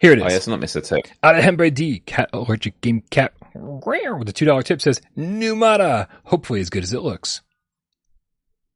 Here 0.00 0.12
it 0.12 0.18
is. 0.18 0.24
oh, 0.24 0.28
yeah, 0.28 0.36
it's 0.36 0.46
not 0.46 0.60
the 0.60 0.80
Tip. 0.82 1.06
Out 1.22 1.36
of 1.36 1.42
Hembre 1.42 1.70
D, 1.70 2.00
cat 2.00 2.28
allergic 2.32 2.80
game 2.82 3.02
cat 3.10 3.32
Rare 3.54 4.14
with 4.16 4.28
a 4.28 4.32
two 4.32 4.44
dollar 4.44 4.62
tip 4.62 4.82
says 4.82 5.00
Pneumata. 5.16 6.08
Hopefully 6.24 6.60
as 6.60 6.68
good 6.68 6.82
as 6.82 6.92
it 6.92 7.00
looks. 7.00 7.40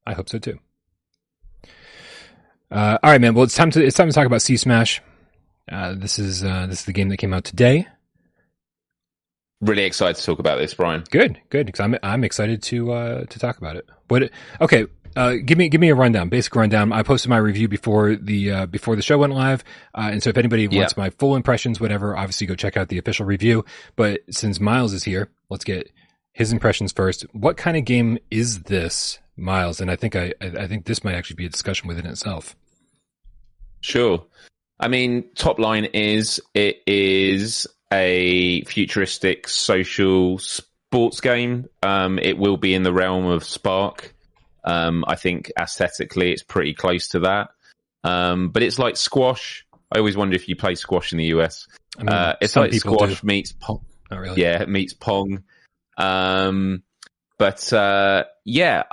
I 0.07 0.14
hope 0.14 0.28
so 0.28 0.38
too. 0.38 0.59
Uh, 2.70 2.99
all 3.03 3.11
right, 3.11 3.20
man. 3.20 3.34
Well, 3.34 3.45
it's 3.45 3.55
time 3.55 3.70
to 3.72 3.84
it's 3.84 3.97
time 3.97 4.09
to 4.09 4.14
talk 4.14 4.26
about 4.26 4.43
C-Smash. 4.43 5.03
Uh, 5.70 5.94
this 5.96 6.18
is 6.18 6.44
uh, 6.44 6.66
this 6.66 6.80
is 6.80 6.84
the 6.86 6.92
game 6.92 7.08
that 7.10 7.18
came 7.18 7.32
out 7.32 7.44
today. 7.44 7.86
Really 9.60 9.84
excited 9.84 10.16
to 10.16 10.24
talk 10.24 10.38
about 10.38 10.58
this, 10.58 10.72
Brian. 10.74 11.04
Good, 11.10 11.38
good. 11.50 11.66
Because 11.66 11.80
I'm 11.80 11.96
I'm 12.02 12.24
excited 12.24 12.62
to 12.64 12.92
uh, 12.92 13.24
to 13.26 13.38
talk 13.38 13.58
about 13.58 13.76
it. 13.76 13.86
What? 14.08 14.30
Okay, 14.60 14.86
uh, 15.16 15.34
give 15.44 15.58
me 15.58 15.68
give 15.68 15.80
me 15.80 15.90
a 15.90 15.94
rundown, 15.94 16.28
basic 16.30 16.54
rundown. 16.56 16.92
I 16.92 17.02
posted 17.02 17.28
my 17.28 17.36
review 17.36 17.68
before 17.68 18.16
the 18.16 18.50
uh, 18.50 18.66
before 18.66 18.96
the 18.96 19.02
show 19.02 19.18
went 19.18 19.34
live, 19.34 19.62
uh, 19.94 20.08
and 20.12 20.22
so 20.22 20.30
if 20.30 20.38
anybody 20.38 20.66
Yeah. 20.70 20.78
wants 20.78 20.96
my 20.96 21.10
full 21.10 21.36
impressions, 21.36 21.78
whatever, 21.78 22.16
obviously 22.16 22.46
go 22.46 22.54
check 22.54 22.76
out 22.78 22.88
the 22.88 22.98
official 22.98 23.26
review. 23.26 23.64
But 23.96 24.20
since 24.30 24.60
Miles 24.60 24.94
is 24.94 25.04
here, 25.04 25.28
let's 25.50 25.64
get 25.64 25.90
his 26.32 26.52
impressions 26.52 26.90
first. 26.92 27.22
What 27.32 27.56
kind 27.58 27.76
of 27.76 27.84
game 27.84 28.18
is 28.30 28.62
this, 28.62 29.18
Miles? 29.36 29.80
And 29.80 29.90
I 29.90 29.96
think 29.96 30.16
I 30.16 30.32
I 30.40 30.46
I 30.60 30.66
think 30.68 30.86
this 30.86 31.04
might 31.04 31.14
actually 31.14 31.36
be 31.36 31.46
a 31.46 31.50
discussion 31.50 31.86
within 31.86 32.06
itself. 32.06 32.56
Sure. 33.82 34.24
I 34.81 34.89
mean, 34.89 35.24
top 35.35 35.59
line 35.59 35.85
is 35.85 36.41
it 36.55 36.83
is 36.87 37.66
a 37.93 38.62
futuristic 38.64 39.47
social 39.47 40.39
sports 40.39 41.20
game. 41.20 41.68
Um, 41.83 42.18
it 42.18 42.39
will 42.39 42.57
be 42.57 42.74
in 42.74 42.83
the 42.83 42.93
realm 42.93 43.26
of 43.26 43.43
Sparc. 43.43 44.12
Um, 44.64 45.05
I 45.07 45.16
think 45.16 45.53
aesthetically 45.59 46.33
it's 46.33 46.43
pretty 46.43 46.72
close 46.74 47.09
to 47.09 47.20
that. 47.20 47.51
Um, 48.05 48.49
but 48.49 48.62
it's 48.62 48.78
like 48.78 48.97
squash. 48.97 49.66
I 49.93 49.99
always 49.99 50.16
wonder 50.16 50.35
if 50.35 50.49
you 50.49 50.57
play 50.57 50.74
squash 50.76 51.12
in 51.12 51.18
the 51.18 51.26
US. 51.26 51.66
I 51.99 52.03
mean, 52.03 52.09
Uh, 52.14 52.37
it's 52.41 52.57
like 52.57 52.72
squash 52.72 53.20
do. 53.20 53.26
meets 53.26 53.53
pong. 53.53 53.85
Not 54.11 54.20
really. 54.20 54.41
Yeah, 54.41 54.62
it 54.62 54.68
meets 54.68 54.93
Pong. 54.95 55.45
Um, 55.97 56.83
but 57.39 57.72
uh, 57.72 58.24
yeah, 58.45 58.85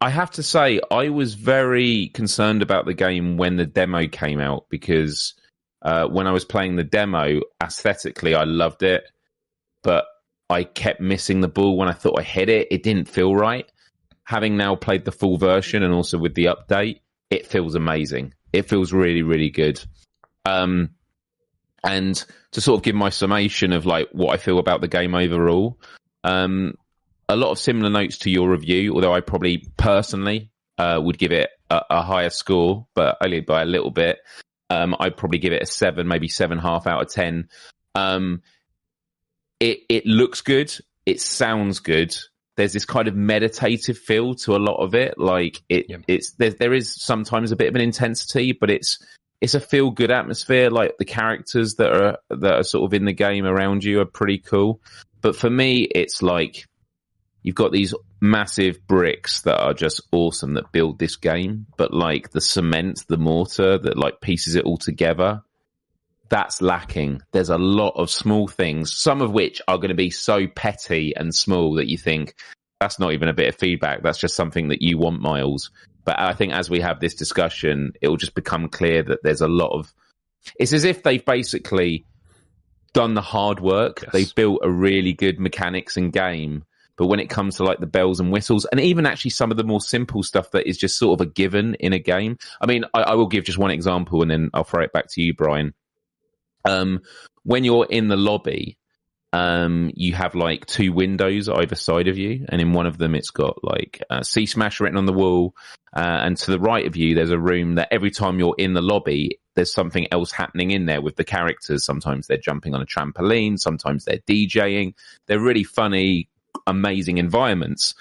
I 0.00 0.10
have 0.10 0.30
to 0.32 0.42
say 0.42 0.80
I 0.90 1.08
was 1.08 1.34
very 1.34 2.08
concerned 2.08 2.62
about 2.62 2.86
the 2.86 2.94
game 2.94 3.36
when 3.36 3.56
the 3.56 3.66
demo 3.66 4.06
came 4.06 4.40
out 4.40 4.66
because 4.68 5.34
uh, 5.82 6.06
when 6.06 6.26
I 6.26 6.32
was 6.32 6.44
playing 6.44 6.76
the 6.76 6.84
demo, 6.84 7.40
aesthetically 7.62 8.34
I 8.34 8.44
loved 8.44 8.82
it, 8.82 9.04
but 9.82 10.06
I 10.50 10.64
kept 10.64 11.00
missing 11.00 11.40
the 11.40 11.48
ball 11.48 11.76
when 11.76 11.88
I 11.88 11.92
thought 11.92 12.18
I 12.18 12.22
hit 12.22 12.48
it. 12.48 12.68
It 12.70 12.82
didn't 12.82 13.08
feel 13.08 13.34
right. 13.34 13.70
Having 14.24 14.56
now 14.56 14.76
played 14.76 15.04
the 15.04 15.12
full 15.12 15.36
version 15.36 15.82
and 15.82 15.92
also 15.92 16.16
with 16.16 16.34
the 16.34 16.46
update, 16.46 17.00
it 17.30 17.46
feels 17.46 17.74
amazing. 17.74 18.34
It 18.52 18.68
feels 18.68 18.92
really, 18.92 19.22
really 19.22 19.50
good. 19.50 19.82
Um, 20.44 20.90
and 21.84 22.24
to 22.52 22.60
sort 22.60 22.78
of 22.78 22.84
give 22.84 22.94
my 22.94 23.10
summation 23.10 23.72
of 23.72 23.84
like 23.84 24.08
what 24.12 24.32
I 24.32 24.36
feel 24.36 24.58
about 24.58 24.80
the 24.80 24.88
game 24.88 25.14
overall, 25.14 25.78
um, 26.24 26.74
a 27.28 27.36
lot 27.36 27.50
of 27.50 27.58
similar 27.58 27.90
notes 27.90 28.18
to 28.18 28.30
your 28.30 28.50
review, 28.50 28.94
although 28.94 29.12
I 29.12 29.20
probably 29.20 29.66
personally 29.76 30.50
uh, 30.78 31.00
would 31.02 31.18
give 31.18 31.32
it 31.32 31.50
a, 31.70 31.82
a 31.90 32.02
higher 32.02 32.30
score, 32.30 32.86
but 32.94 33.18
only 33.22 33.40
by 33.40 33.62
a 33.62 33.66
little 33.66 33.90
bit. 33.90 34.18
Um, 34.70 34.94
I'd 35.00 35.16
probably 35.16 35.38
give 35.38 35.52
it 35.52 35.62
a 35.62 35.66
seven, 35.66 36.08
maybe 36.08 36.28
seven 36.28 36.58
half 36.58 36.86
out 36.86 37.02
of 37.02 37.10
ten. 37.10 37.48
Um, 37.94 38.42
it 39.60 39.80
it 39.88 40.06
looks 40.06 40.40
good. 40.40 40.74
It 41.06 41.20
sounds 41.20 41.80
good. 41.80 42.16
There's 42.56 42.72
this 42.72 42.84
kind 42.84 43.08
of 43.08 43.14
meditative 43.14 43.98
feel 43.98 44.34
to 44.36 44.56
a 44.56 44.58
lot 44.58 44.82
of 44.82 44.94
it. 44.94 45.16
Like 45.18 45.62
it, 45.68 45.86
Yep. 45.88 46.00
it's 46.08 46.32
there. 46.32 46.50
There 46.50 46.74
is 46.74 46.94
sometimes 46.94 47.52
a 47.52 47.56
bit 47.56 47.68
of 47.68 47.74
an 47.74 47.80
intensity, 47.80 48.52
but 48.52 48.70
it's 48.70 48.98
it's 49.40 49.54
a 49.54 49.60
feel 49.60 49.90
good 49.90 50.10
atmosphere. 50.10 50.68
Like 50.70 50.96
the 50.98 51.04
characters 51.04 51.76
that 51.76 51.92
are 51.92 52.18
that 52.30 52.54
are 52.54 52.64
sort 52.64 52.84
of 52.84 52.94
in 52.94 53.04
the 53.04 53.12
game 53.12 53.46
around 53.46 53.84
you 53.84 54.00
are 54.00 54.04
pretty 54.06 54.38
cool. 54.38 54.80
But 55.20 55.34
for 55.36 55.48
me, 55.50 55.82
it's 55.82 56.22
like 56.22 56.66
you've 57.42 57.54
got 57.54 57.72
these 57.72 57.94
massive 58.20 58.86
bricks 58.86 59.42
that 59.42 59.60
are 59.60 59.74
just 59.74 60.02
awesome 60.12 60.54
that 60.54 60.72
build 60.72 60.98
this 60.98 61.16
game, 61.16 61.66
but 61.76 61.92
like 61.92 62.30
the 62.30 62.40
cement, 62.40 63.04
the 63.08 63.16
mortar 63.16 63.78
that 63.78 63.96
like 63.96 64.20
pieces 64.20 64.54
it 64.54 64.64
all 64.64 64.78
together, 64.78 65.42
that's 66.28 66.60
lacking. 66.60 67.22
There's 67.32 67.50
a 67.50 67.58
lot 67.58 67.94
of 67.96 68.10
small 68.10 68.48
things, 68.48 68.92
some 68.92 69.22
of 69.22 69.32
which 69.32 69.62
are 69.66 69.78
going 69.78 69.88
to 69.88 69.94
be 69.94 70.10
so 70.10 70.46
petty 70.46 71.14
and 71.16 71.34
small 71.34 71.74
that 71.74 71.88
you 71.88 71.96
think 71.96 72.34
that's 72.80 72.98
not 72.98 73.12
even 73.12 73.28
a 73.28 73.34
bit 73.34 73.48
of 73.48 73.56
feedback. 73.56 74.02
That's 74.02 74.18
just 74.18 74.36
something 74.36 74.68
that 74.68 74.82
you 74.82 74.98
want, 74.98 75.20
Miles. 75.20 75.70
But 76.04 76.20
I 76.20 76.32
think 76.32 76.52
as 76.52 76.70
we 76.70 76.80
have 76.80 77.00
this 77.00 77.14
discussion, 77.14 77.92
it 78.00 78.08
will 78.08 78.16
just 78.16 78.34
become 78.34 78.68
clear 78.68 79.02
that 79.02 79.22
there's 79.22 79.40
a 79.40 79.48
lot 79.48 79.76
of. 79.78 79.92
It's 80.58 80.72
as 80.72 80.84
if 80.84 81.02
they've 81.02 81.24
basically 81.24 82.04
done 82.94 83.14
the 83.14 83.20
hard 83.20 83.60
work. 83.60 84.02
Yes. 84.02 84.12
They've 84.12 84.34
built 84.34 84.60
a 84.62 84.70
really 84.70 85.12
good 85.12 85.40
mechanics 85.40 85.96
and 85.96 86.12
game. 86.12 86.64
But 86.98 87.06
when 87.06 87.20
it 87.20 87.30
comes 87.30 87.56
to 87.56 87.64
like 87.64 87.78
the 87.78 87.86
bells 87.86 88.20
and 88.20 88.30
whistles, 88.30 88.66
and 88.66 88.80
even 88.80 89.06
actually 89.06 89.30
some 89.30 89.50
of 89.50 89.56
the 89.56 89.64
more 89.64 89.80
simple 89.80 90.22
stuff 90.22 90.50
that 90.50 90.68
is 90.68 90.76
just 90.76 90.98
sort 90.98 91.18
of 91.18 91.26
a 91.26 91.30
given 91.30 91.74
in 91.76 91.92
a 91.92 91.98
game. 91.98 92.36
I 92.60 92.66
mean, 92.66 92.84
I, 92.92 93.02
I 93.02 93.14
will 93.14 93.28
give 93.28 93.44
just 93.44 93.58
one 93.58 93.70
example, 93.70 94.20
and 94.20 94.30
then 94.30 94.50
I'll 94.52 94.64
throw 94.64 94.82
it 94.82 94.92
back 94.92 95.06
to 95.12 95.22
you, 95.22 95.32
Brian. 95.32 95.72
Um, 96.64 97.00
when 97.44 97.64
you're 97.64 97.86
in 97.88 98.08
the 98.08 98.16
lobby, 98.16 98.76
um, 99.32 99.90
you 99.94 100.14
have 100.14 100.34
like 100.34 100.66
two 100.66 100.92
windows 100.92 101.48
either 101.48 101.76
side 101.76 102.08
of 102.08 102.18
you, 102.18 102.46
and 102.48 102.60
in 102.60 102.72
one 102.72 102.86
of 102.86 102.98
them 102.98 103.14
it's 103.14 103.30
got 103.30 103.62
like 103.62 104.02
C 104.22 104.46
Smash 104.46 104.80
written 104.80 104.98
on 104.98 105.06
the 105.06 105.12
wall, 105.12 105.54
uh, 105.94 106.00
and 106.00 106.36
to 106.38 106.50
the 106.50 106.58
right 106.58 106.86
of 106.86 106.96
you 106.96 107.14
there's 107.14 107.30
a 107.30 107.38
room 107.38 107.76
that 107.76 107.88
every 107.90 108.10
time 108.10 108.38
you're 108.38 108.54
in 108.58 108.72
the 108.74 108.82
lobby, 108.82 109.38
there's 109.54 109.72
something 109.72 110.06
else 110.12 110.32
happening 110.32 110.70
in 110.70 110.86
there 110.86 111.02
with 111.02 111.16
the 111.16 111.24
characters. 111.24 111.84
Sometimes 111.84 112.26
they're 112.26 112.38
jumping 112.38 112.74
on 112.74 112.82
a 112.82 112.86
trampoline, 112.86 113.58
sometimes 113.58 114.04
they're 114.04 114.18
DJing. 114.18 114.94
They're 115.26 115.40
really 115.40 115.64
funny, 115.64 116.28
amazing 116.68 117.18
environments. 117.18 117.94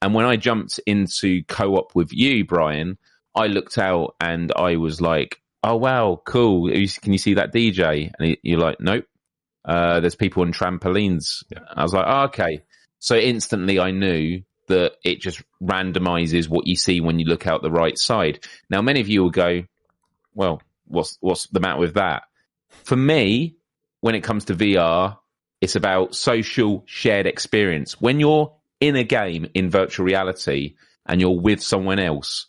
And 0.00 0.14
when 0.14 0.24
I 0.24 0.36
jumped 0.36 0.80
into 0.86 1.44
co-op 1.44 1.94
with 1.94 2.12
you, 2.12 2.44
Brian, 2.44 2.98
I 3.34 3.46
looked 3.46 3.78
out 3.78 4.14
and 4.20 4.52
I 4.54 4.76
was 4.76 5.00
like, 5.00 5.40
"Oh 5.62 5.76
wow, 5.76 6.20
cool! 6.24 6.68
Can 6.70 7.12
you 7.12 7.18
see 7.18 7.34
that 7.34 7.52
DJ?" 7.52 8.10
And 8.18 8.36
you're 8.42 8.58
like, 8.58 8.80
"Nope." 8.80 9.04
Uh, 9.64 10.00
there's 10.00 10.16
people 10.16 10.42
on 10.42 10.52
trampolines. 10.52 11.44
Yeah. 11.50 11.60
I 11.74 11.82
was 11.82 11.94
like, 11.94 12.06
oh, 12.06 12.24
"Okay." 12.24 12.62
So 12.98 13.16
instantly, 13.16 13.78
I 13.78 13.90
knew 13.90 14.42
that 14.68 14.94
it 15.04 15.20
just 15.20 15.42
randomizes 15.62 16.48
what 16.48 16.66
you 16.66 16.76
see 16.76 17.00
when 17.00 17.18
you 17.18 17.26
look 17.26 17.46
out 17.46 17.62
the 17.62 17.70
right 17.70 17.98
side. 17.98 18.44
Now, 18.70 18.82
many 18.82 19.00
of 19.00 19.08
you 19.08 19.22
will 19.22 19.30
go, 19.30 19.62
"Well, 20.34 20.60
what's 20.86 21.16
what's 21.20 21.46
the 21.48 21.60
matter 21.60 21.78
with 21.78 21.94
that?" 21.94 22.24
For 22.84 22.96
me, 22.96 23.56
when 24.00 24.14
it 24.14 24.24
comes 24.24 24.46
to 24.46 24.54
VR, 24.54 25.18
it's 25.62 25.76
about 25.76 26.16
social 26.16 26.82
shared 26.86 27.26
experience. 27.26 28.00
When 28.00 28.18
you're 28.18 28.52
in 28.80 28.96
a 28.96 29.04
game 29.04 29.46
in 29.54 29.70
virtual 29.70 30.04
reality 30.04 30.74
and 31.06 31.20
you're 31.20 31.40
with 31.40 31.62
someone 31.62 32.00
else, 32.00 32.46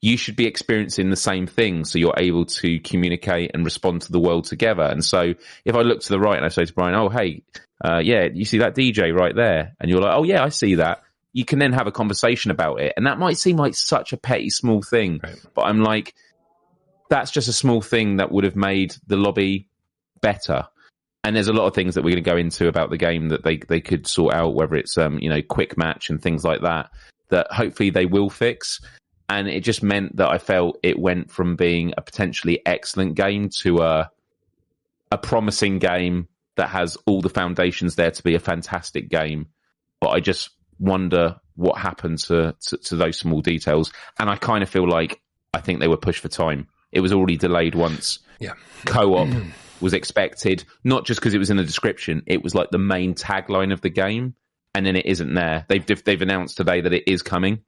you 0.00 0.16
should 0.16 0.34
be 0.34 0.46
experiencing 0.46 1.10
the 1.10 1.16
same 1.16 1.46
thing 1.46 1.84
so 1.84 1.98
you're 1.98 2.14
able 2.16 2.46
to 2.46 2.80
communicate 2.80 3.50
and 3.52 3.66
respond 3.66 4.02
to 4.02 4.12
the 4.12 4.18
world 4.18 4.46
together. 4.46 4.82
And 4.82 5.04
so 5.04 5.34
if 5.66 5.74
I 5.74 5.82
look 5.82 6.00
to 6.00 6.08
the 6.08 6.18
right 6.18 6.36
and 6.36 6.44
I 6.44 6.48
say 6.48 6.64
to 6.64 6.72
Brian, 6.72 6.94
oh, 6.94 7.10
hey, 7.10 7.42
uh, 7.84 8.00
yeah, 8.02 8.28
you 8.32 8.46
see 8.46 8.58
that 8.58 8.74
DJ 8.74 9.14
right 9.14 9.36
there? 9.36 9.76
And 9.78 9.90
you're 9.90 10.00
like, 10.00 10.16
oh, 10.16 10.24
yeah, 10.24 10.42
I 10.42 10.48
see 10.48 10.76
that. 10.76 11.02
You 11.34 11.44
can 11.44 11.58
then 11.58 11.74
have 11.74 11.86
a 11.86 11.92
conversation 11.92 12.50
about 12.50 12.80
it. 12.80 12.94
And 12.96 13.06
that 13.06 13.18
might 13.18 13.36
seem 13.36 13.56
like 13.58 13.74
such 13.74 14.14
a 14.14 14.16
petty 14.16 14.48
small 14.48 14.80
thing, 14.80 15.20
right. 15.22 15.36
but 15.54 15.62
I'm 15.62 15.82
like, 15.82 16.14
that's 17.10 17.30
just 17.30 17.48
a 17.48 17.52
small 17.52 17.82
thing 17.82 18.16
that 18.16 18.32
would 18.32 18.44
have 18.44 18.56
made 18.56 18.94
the 19.06 19.16
lobby 19.16 19.68
better 20.22 20.68
and 21.24 21.34
there's 21.34 21.48
a 21.48 21.54
lot 21.54 21.66
of 21.66 21.74
things 21.74 21.94
that 21.94 22.04
we're 22.04 22.10
going 22.10 22.24
to 22.24 22.30
go 22.30 22.36
into 22.36 22.68
about 22.68 22.90
the 22.90 22.98
game 22.98 23.30
that 23.30 23.42
they 23.42 23.56
they 23.56 23.80
could 23.80 24.06
sort 24.06 24.34
out, 24.34 24.54
whether 24.54 24.76
it's 24.76 24.96
um 24.98 25.18
you 25.18 25.30
know 25.30 25.42
quick 25.42 25.76
match 25.76 26.10
and 26.10 26.22
things 26.22 26.44
like 26.44 26.60
that. 26.60 26.90
That 27.30 27.50
hopefully 27.50 27.90
they 27.90 28.06
will 28.06 28.30
fix. 28.30 28.80
And 29.30 29.48
it 29.48 29.64
just 29.64 29.82
meant 29.82 30.16
that 30.16 30.28
I 30.28 30.36
felt 30.36 30.78
it 30.82 30.98
went 30.98 31.30
from 31.30 31.56
being 31.56 31.94
a 31.96 32.02
potentially 32.02 32.60
excellent 32.66 33.14
game 33.14 33.48
to 33.60 33.78
a 33.78 34.10
a 35.10 35.18
promising 35.18 35.78
game 35.78 36.28
that 36.56 36.68
has 36.68 36.96
all 37.06 37.22
the 37.22 37.30
foundations 37.30 37.96
there 37.96 38.10
to 38.10 38.22
be 38.22 38.34
a 38.34 38.40
fantastic 38.40 39.08
game. 39.08 39.46
But 40.00 40.10
I 40.10 40.20
just 40.20 40.50
wonder 40.78 41.36
what 41.56 41.78
happened 41.78 42.18
to, 42.18 42.54
to, 42.68 42.76
to 42.76 42.96
those 42.96 43.18
small 43.18 43.40
details. 43.40 43.92
And 44.18 44.28
I 44.28 44.36
kind 44.36 44.62
of 44.62 44.68
feel 44.68 44.88
like 44.88 45.20
I 45.52 45.60
think 45.60 45.80
they 45.80 45.88
were 45.88 45.96
pushed 45.96 46.20
for 46.20 46.28
time. 46.28 46.68
It 46.92 47.00
was 47.00 47.12
already 47.12 47.36
delayed 47.36 47.74
once. 47.74 48.20
Yeah. 48.40 48.54
Co-op 48.84 49.28
was 49.80 49.94
expected, 49.94 50.64
not 50.82 51.04
just 51.04 51.20
because 51.20 51.34
it 51.34 51.38
was 51.38 51.50
in 51.50 51.56
the 51.56 51.64
description. 51.64 52.22
It 52.26 52.42
was 52.42 52.54
like 52.54 52.70
the 52.70 52.78
main 52.78 53.14
tagline 53.14 53.72
of 53.72 53.80
the 53.80 53.90
game, 53.90 54.34
and 54.74 54.84
then 54.84 54.96
it 54.96 55.06
isn't 55.06 55.34
there. 55.34 55.64
They've 55.68 56.04
they've 56.04 56.22
announced 56.22 56.56
today 56.56 56.80
that 56.80 56.92
it 56.92 57.10
is 57.10 57.22
coming. 57.22 57.60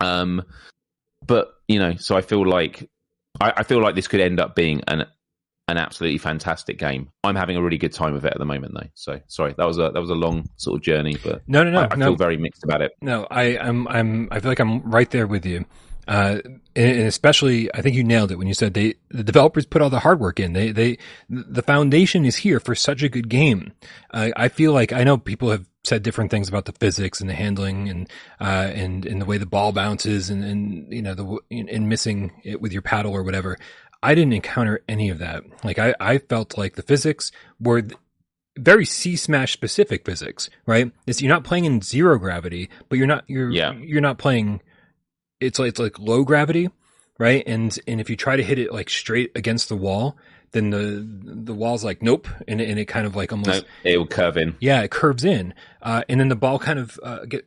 Um, 0.00 0.42
but 1.26 1.54
you 1.68 1.78
know, 1.78 1.96
so 1.96 2.16
I 2.16 2.20
feel 2.20 2.46
like 2.46 2.88
I, 3.40 3.54
I 3.58 3.62
feel 3.62 3.80
like 3.80 3.94
this 3.94 4.08
could 4.08 4.20
end 4.20 4.40
up 4.40 4.54
being 4.54 4.82
an 4.88 5.06
an 5.68 5.78
absolutely 5.78 6.18
fantastic 6.18 6.78
game. 6.78 7.10
I'm 7.24 7.34
having 7.34 7.56
a 7.56 7.62
really 7.62 7.78
good 7.78 7.92
time 7.92 8.14
with 8.14 8.24
it 8.24 8.32
at 8.32 8.38
the 8.38 8.44
moment, 8.44 8.74
though. 8.74 8.88
So 8.94 9.20
sorry, 9.26 9.54
that 9.56 9.66
was 9.66 9.78
a 9.78 9.90
that 9.92 10.00
was 10.00 10.10
a 10.10 10.14
long 10.14 10.48
sort 10.56 10.76
of 10.76 10.82
journey, 10.82 11.16
but 11.22 11.42
no, 11.48 11.64
no, 11.64 11.70
no, 11.70 11.80
I, 11.80 11.88
I 11.90 11.96
no. 11.96 12.06
feel 12.06 12.16
very 12.16 12.36
mixed 12.36 12.62
about 12.62 12.82
it. 12.82 12.92
No, 13.00 13.26
I, 13.30 13.58
I'm 13.58 13.88
I'm 13.88 14.28
I 14.30 14.40
feel 14.40 14.50
like 14.50 14.60
I'm 14.60 14.82
right 14.82 15.10
there 15.10 15.26
with 15.26 15.44
you. 15.44 15.64
Uh, 16.06 16.38
and 16.74 17.00
especially, 17.00 17.74
I 17.74 17.82
think 17.82 17.96
you 17.96 18.04
nailed 18.04 18.30
it 18.30 18.36
when 18.36 18.46
you 18.46 18.54
said 18.54 18.74
they, 18.74 18.94
the 19.08 19.24
developers 19.24 19.66
put 19.66 19.82
all 19.82 19.90
the 19.90 20.00
hard 20.00 20.20
work 20.20 20.38
in. 20.38 20.52
They, 20.52 20.70
they, 20.70 20.98
the 21.28 21.62
foundation 21.62 22.24
is 22.24 22.36
here 22.36 22.60
for 22.60 22.74
such 22.74 23.02
a 23.02 23.08
good 23.08 23.28
game. 23.28 23.72
Uh, 24.12 24.30
I 24.36 24.48
feel 24.48 24.72
like 24.72 24.92
I 24.92 25.02
know 25.02 25.18
people 25.18 25.50
have 25.50 25.66
said 25.84 26.02
different 26.02 26.30
things 26.30 26.48
about 26.48 26.64
the 26.64 26.72
physics 26.72 27.20
and 27.20 27.30
the 27.30 27.34
handling 27.34 27.88
and, 27.88 28.08
uh, 28.40 28.70
and, 28.74 29.06
and 29.06 29.20
the 29.20 29.24
way 29.24 29.38
the 29.38 29.46
ball 29.46 29.72
bounces 29.72 30.30
and, 30.30 30.44
and, 30.44 30.92
you 30.92 31.02
know, 31.02 31.14
the, 31.14 31.38
and 31.50 31.88
missing 31.88 32.32
it 32.44 32.60
with 32.60 32.72
your 32.72 32.82
paddle 32.82 33.12
or 33.12 33.22
whatever. 33.22 33.56
I 34.02 34.14
didn't 34.14 34.34
encounter 34.34 34.82
any 34.88 35.10
of 35.10 35.18
that. 35.18 35.42
Like 35.64 35.78
I, 35.78 35.94
I 35.98 36.18
felt 36.18 36.58
like 36.58 36.74
the 36.74 36.82
physics 36.82 37.32
were 37.58 37.82
very 38.58 38.84
C 38.84 39.16
Smash 39.16 39.52
specific 39.52 40.04
physics, 40.04 40.50
right? 40.66 40.92
It's, 41.06 41.20
you're 41.22 41.32
not 41.32 41.44
playing 41.44 41.64
in 41.64 41.82
zero 41.82 42.18
gravity, 42.18 42.68
but 42.88 42.98
you're 42.98 43.06
not, 43.06 43.24
you're, 43.26 43.50
yeah. 43.50 43.72
you're 43.72 44.00
not 44.00 44.18
playing, 44.18 44.60
it's 45.40 45.58
like, 45.58 45.70
it's 45.70 45.78
like 45.78 45.98
low 45.98 46.24
gravity, 46.24 46.70
right? 47.18 47.42
And, 47.46 47.78
and 47.86 48.00
if 48.00 48.10
you 48.10 48.16
try 48.16 48.36
to 48.36 48.42
hit 48.42 48.58
it 48.58 48.72
like 48.72 48.90
straight 48.90 49.32
against 49.34 49.68
the 49.68 49.76
wall, 49.76 50.16
then 50.52 50.70
the, 50.70 51.06
the 51.24 51.54
wall's 51.54 51.84
like, 51.84 52.02
nope. 52.02 52.28
And, 52.46 52.60
and 52.60 52.78
it 52.78 52.86
kind 52.86 53.06
of 53.06 53.16
like 53.16 53.32
almost, 53.32 53.48
nope, 53.48 53.66
it 53.84 53.98
will 53.98 54.06
curve 54.06 54.36
in. 54.36 54.56
Yeah, 54.60 54.82
it 54.82 54.90
curves 54.90 55.24
in. 55.24 55.54
Uh, 55.82 56.02
and 56.08 56.20
then 56.20 56.28
the 56.28 56.36
ball 56.36 56.58
kind 56.58 56.78
of, 56.78 56.98
uh, 57.02 57.24
get 57.26 57.46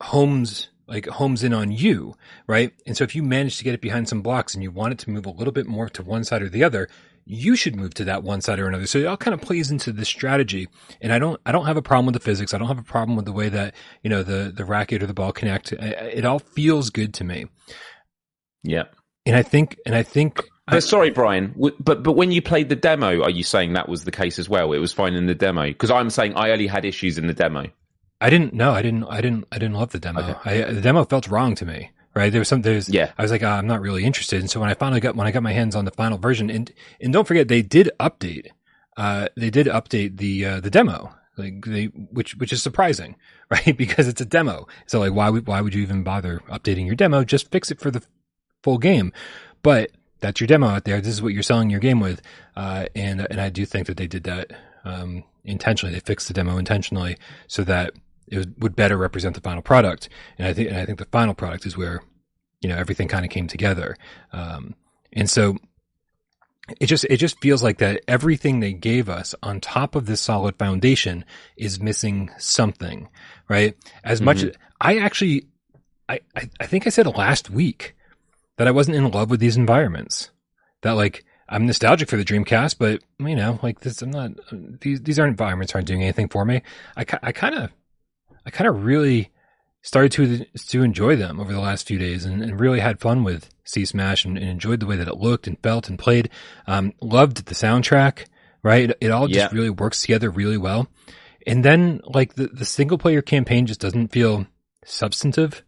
homes, 0.00 0.68
like 0.86 1.06
homes 1.06 1.42
in 1.42 1.52
on 1.52 1.72
you, 1.72 2.14
right? 2.46 2.72
And 2.86 2.96
so 2.96 3.04
if 3.04 3.14
you 3.14 3.22
manage 3.22 3.58
to 3.58 3.64
get 3.64 3.74
it 3.74 3.80
behind 3.80 4.08
some 4.08 4.22
blocks 4.22 4.54
and 4.54 4.62
you 4.62 4.70
want 4.70 4.92
it 4.92 4.98
to 5.00 5.10
move 5.10 5.26
a 5.26 5.30
little 5.30 5.52
bit 5.52 5.66
more 5.66 5.88
to 5.88 6.02
one 6.02 6.22
side 6.24 6.42
or 6.42 6.48
the 6.48 6.62
other, 6.62 6.88
you 7.28 7.56
should 7.56 7.74
move 7.74 7.92
to 7.92 8.04
that 8.04 8.22
one 8.22 8.40
side 8.40 8.60
or 8.60 8.68
another. 8.68 8.86
So 8.86 8.98
it 8.98 9.06
all 9.06 9.16
kind 9.16 9.34
of 9.34 9.40
plays 9.40 9.72
into 9.72 9.92
the 9.92 10.04
strategy. 10.04 10.68
And 11.00 11.12
I 11.12 11.18
don't, 11.18 11.40
I 11.44 11.50
don't 11.50 11.66
have 11.66 11.76
a 11.76 11.82
problem 11.82 12.06
with 12.06 12.14
the 12.14 12.20
physics. 12.20 12.54
I 12.54 12.58
don't 12.58 12.68
have 12.68 12.78
a 12.78 12.84
problem 12.84 13.16
with 13.16 13.24
the 13.24 13.32
way 13.32 13.48
that, 13.48 13.74
you 14.02 14.08
know, 14.08 14.22
the, 14.22 14.52
the 14.54 14.64
racket 14.64 15.02
or 15.02 15.06
the 15.06 15.14
ball 15.14 15.32
connect. 15.32 15.72
It 15.72 16.24
all 16.24 16.38
feels 16.38 16.90
good 16.90 17.12
to 17.14 17.24
me. 17.24 17.46
Yeah. 18.62 18.84
And 19.26 19.34
I 19.34 19.42
think, 19.42 19.76
and 19.84 19.96
I 19.96 20.04
think. 20.04 20.36
But 20.68 20.76
I, 20.76 20.78
sorry, 20.78 21.10
Brian, 21.10 21.52
but, 21.80 22.04
but 22.04 22.12
when 22.12 22.30
you 22.30 22.40
played 22.40 22.68
the 22.68 22.76
demo, 22.76 23.22
are 23.22 23.30
you 23.30 23.42
saying 23.42 23.72
that 23.72 23.88
was 23.88 24.04
the 24.04 24.12
case 24.12 24.38
as 24.38 24.48
well? 24.48 24.72
It 24.72 24.78
was 24.78 24.92
fine 24.92 25.14
in 25.14 25.26
the 25.26 25.34
demo? 25.34 25.66
Because 25.66 25.90
I'm 25.90 26.10
saying 26.10 26.34
I 26.36 26.50
only 26.50 26.68
had 26.68 26.84
issues 26.84 27.18
in 27.18 27.26
the 27.26 27.34
demo. 27.34 27.66
I 28.20 28.30
didn't, 28.30 28.54
no, 28.54 28.72
I 28.72 28.82
didn't, 28.82 29.04
I 29.04 29.20
didn't, 29.20 29.46
I 29.50 29.58
didn't 29.58 29.74
love 29.74 29.90
the 29.90 29.98
demo. 29.98 30.22
Okay. 30.22 30.64
I, 30.64 30.72
the 30.72 30.80
demo 30.80 31.04
felt 31.04 31.26
wrong 31.28 31.56
to 31.56 31.66
me 31.66 31.90
right? 32.16 32.32
There 32.32 32.40
was 32.40 32.48
some, 32.48 32.62
there's, 32.62 32.88
yeah. 32.88 33.12
I 33.18 33.22
was 33.22 33.30
like, 33.30 33.42
oh, 33.42 33.48
I'm 33.48 33.66
not 33.66 33.82
really 33.82 34.04
interested. 34.04 34.40
And 34.40 34.50
so 34.50 34.58
when 34.58 34.70
I 34.70 34.74
finally 34.74 35.00
got, 35.00 35.14
when 35.14 35.26
I 35.26 35.30
got 35.30 35.42
my 35.42 35.52
hands 35.52 35.76
on 35.76 35.84
the 35.84 35.90
final 35.90 36.16
version 36.16 36.48
and, 36.48 36.72
and 36.98 37.12
don't 37.12 37.28
forget, 37.28 37.48
they 37.48 37.60
did 37.60 37.90
update, 38.00 38.48
uh, 38.96 39.28
they 39.36 39.50
did 39.50 39.66
update 39.66 40.16
the, 40.16 40.44
uh, 40.46 40.60
the 40.60 40.70
demo, 40.70 41.14
like 41.36 41.66
they, 41.66 41.84
which, 41.84 42.34
which 42.36 42.54
is 42.54 42.62
surprising, 42.62 43.16
right? 43.50 43.76
because 43.76 44.08
it's 44.08 44.22
a 44.22 44.24
demo. 44.24 44.66
So 44.86 44.98
like, 44.98 45.12
why 45.12 45.28
would, 45.28 45.46
why 45.46 45.60
would 45.60 45.74
you 45.74 45.82
even 45.82 46.02
bother 46.02 46.40
updating 46.48 46.86
your 46.86 46.94
demo? 46.94 47.22
Just 47.22 47.50
fix 47.50 47.70
it 47.70 47.80
for 47.80 47.90
the 47.90 48.02
full 48.62 48.78
game. 48.78 49.12
But 49.62 49.90
that's 50.20 50.40
your 50.40 50.48
demo 50.48 50.68
out 50.68 50.84
there. 50.84 51.02
This 51.02 51.12
is 51.12 51.20
what 51.20 51.34
you're 51.34 51.42
selling 51.42 51.68
your 51.68 51.80
game 51.80 52.00
with. 52.00 52.22
Uh, 52.56 52.86
and, 52.94 53.26
and 53.30 53.40
I 53.42 53.50
do 53.50 53.66
think 53.66 53.88
that 53.88 53.98
they 53.98 54.06
did 54.06 54.24
that, 54.24 54.52
um, 54.86 55.22
intentionally. 55.44 55.92
They 55.92 56.00
fixed 56.00 56.28
the 56.28 56.34
demo 56.34 56.56
intentionally 56.56 57.18
so 57.46 57.62
that 57.64 57.92
it 58.28 58.48
would 58.58 58.76
better 58.76 58.96
represent 58.96 59.34
the 59.34 59.40
final 59.40 59.62
product. 59.62 60.08
And 60.38 60.46
I 60.46 60.52
think, 60.52 60.68
and 60.68 60.78
I 60.78 60.86
think 60.86 60.98
the 60.98 61.06
final 61.06 61.34
product 61.34 61.66
is 61.66 61.76
where, 61.76 62.02
you 62.60 62.68
know, 62.68 62.76
everything 62.76 63.08
kind 63.08 63.24
of 63.24 63.30
came 63.30 63.46
together. 63.46 63.96
Um, 64.32 64.74
and 65.12 65.28
so 65.30 65.56
it 66.80 66.86
just, 66.86 67.04
it 67.04 67.18
just 67.18 67.40
feels 67.40 67.62
like 67.62 67.78
that 67.78 68.02
everything 68.08 68.60
they 68.60 68.72
gave 68.72 69.08
us 69.08 69.34
on 69.42 69.60
top 69.60 69.94
of 69.94 70.06
this 70.06 70.20
solid 70.20 70.56
foundation 70.56 71.24
is 71.56 71.80
missing 71.80 72.30
something, 72.38 73.08
right? 73.48 73.76
As 74.02 74.18
mm-hmm. 74.18 74.24
much 74.26 74.42
as 74.42 74.54
I 74.80 74.98
actually, 74.98 75.46
I, 76.08 76.20
I, 76.34 76.50
I 76.60 76.66
think 76.66 76.86
I 76.86 76.90
said 76.90 77.06
last 77.06 77.50
week 77.50 77.94
that 78.56 78.66
I 78.66 78.72
wasn't 78.72 78.96
in 78.96 79.10
love 79.10 79.30
with 79.30 79.40
these 79.40 79.56
environments 79.56 80.30
that 80.82 80.92
like 80.92 81.24
I'm 81.48 81.66
nostalgic 81.66 82.08
for 82.08 82.16
the 82.16 82.24
Dreamcast, 82.24 82.76
but 82.78 83.02
you 83.18 83.36
know, 83.36 83.58
like 83.62 83.80
this, 83.80 84.02
I'm 84.02 84.10
not. 84.10 84.32
These 84.80 85.02
these 85.02 85.18
aren't 85.18 85.30
environments 85.30 85.74
aren't 85.74 85.86
doing 85.86 86.02
anything 86.02 86.28
for 86.28 86.44
me. 86.44 86.62
I 86.96 87.04
I 87.22 87.32
kind 87.32 87.54
of 87.54 87.70
I 88.46 88.50
kind 88.50 88.68
of 88.68 88.84
really 88.84 89.32
started 89.82 90.12
to 90.12 90.44
to 90.68 90.82
enjoy 90.82 91.16
them 91.16 91.40
over 91.40 91.52
the 91.52 91.60
last 91.60 91.86
few 91.86 91.98
days 91.98 92.24
and, 92.24 92.42
and 92.42 92.58
really 92.58 92.80
had 92.80 93.00
fun 93.00 93.24
with 93.24 93.50
C-Smash 93.64 94.24
and, 94.24 94.38
and, 94.38 94.48
enjoyed 94.48 94.80
the 94.80 94.86
way 94.86 94.96
that 94.96 95.08
it 95.08 95.18
looked 95.18 95.46
and 95.46 95.58
felt 95.62 95.88
and 95.88 95.98
played. 95.98 96.30
Um, 96.66 96.92
loved 97.00 97.46
the 97.46 97.54
soundtrack, 97.54 98.26
right? 98.62 98.90
It, 98.90 98.98
it 99.00 99.10
all 99.10 99.28
just 99.28 99.52
yeah. 99.52 99.56
really 99.56 99.70
works 99.70 100.00
together 100.00 100.30
really 100.30 100.56
well. 100.56 100.88
And 101.46 101.64
then 101.64 102.00
like 102.04 102.34
the, 102.34 102.48
the 102.48 102.64
single 102.64 102.98
player 102.98 103.22
campaign 103.22 103.66
just 103.66 103.80
doesn't 103.80 104.08
feel 104.08 104.46
substantive. 104.84 105.62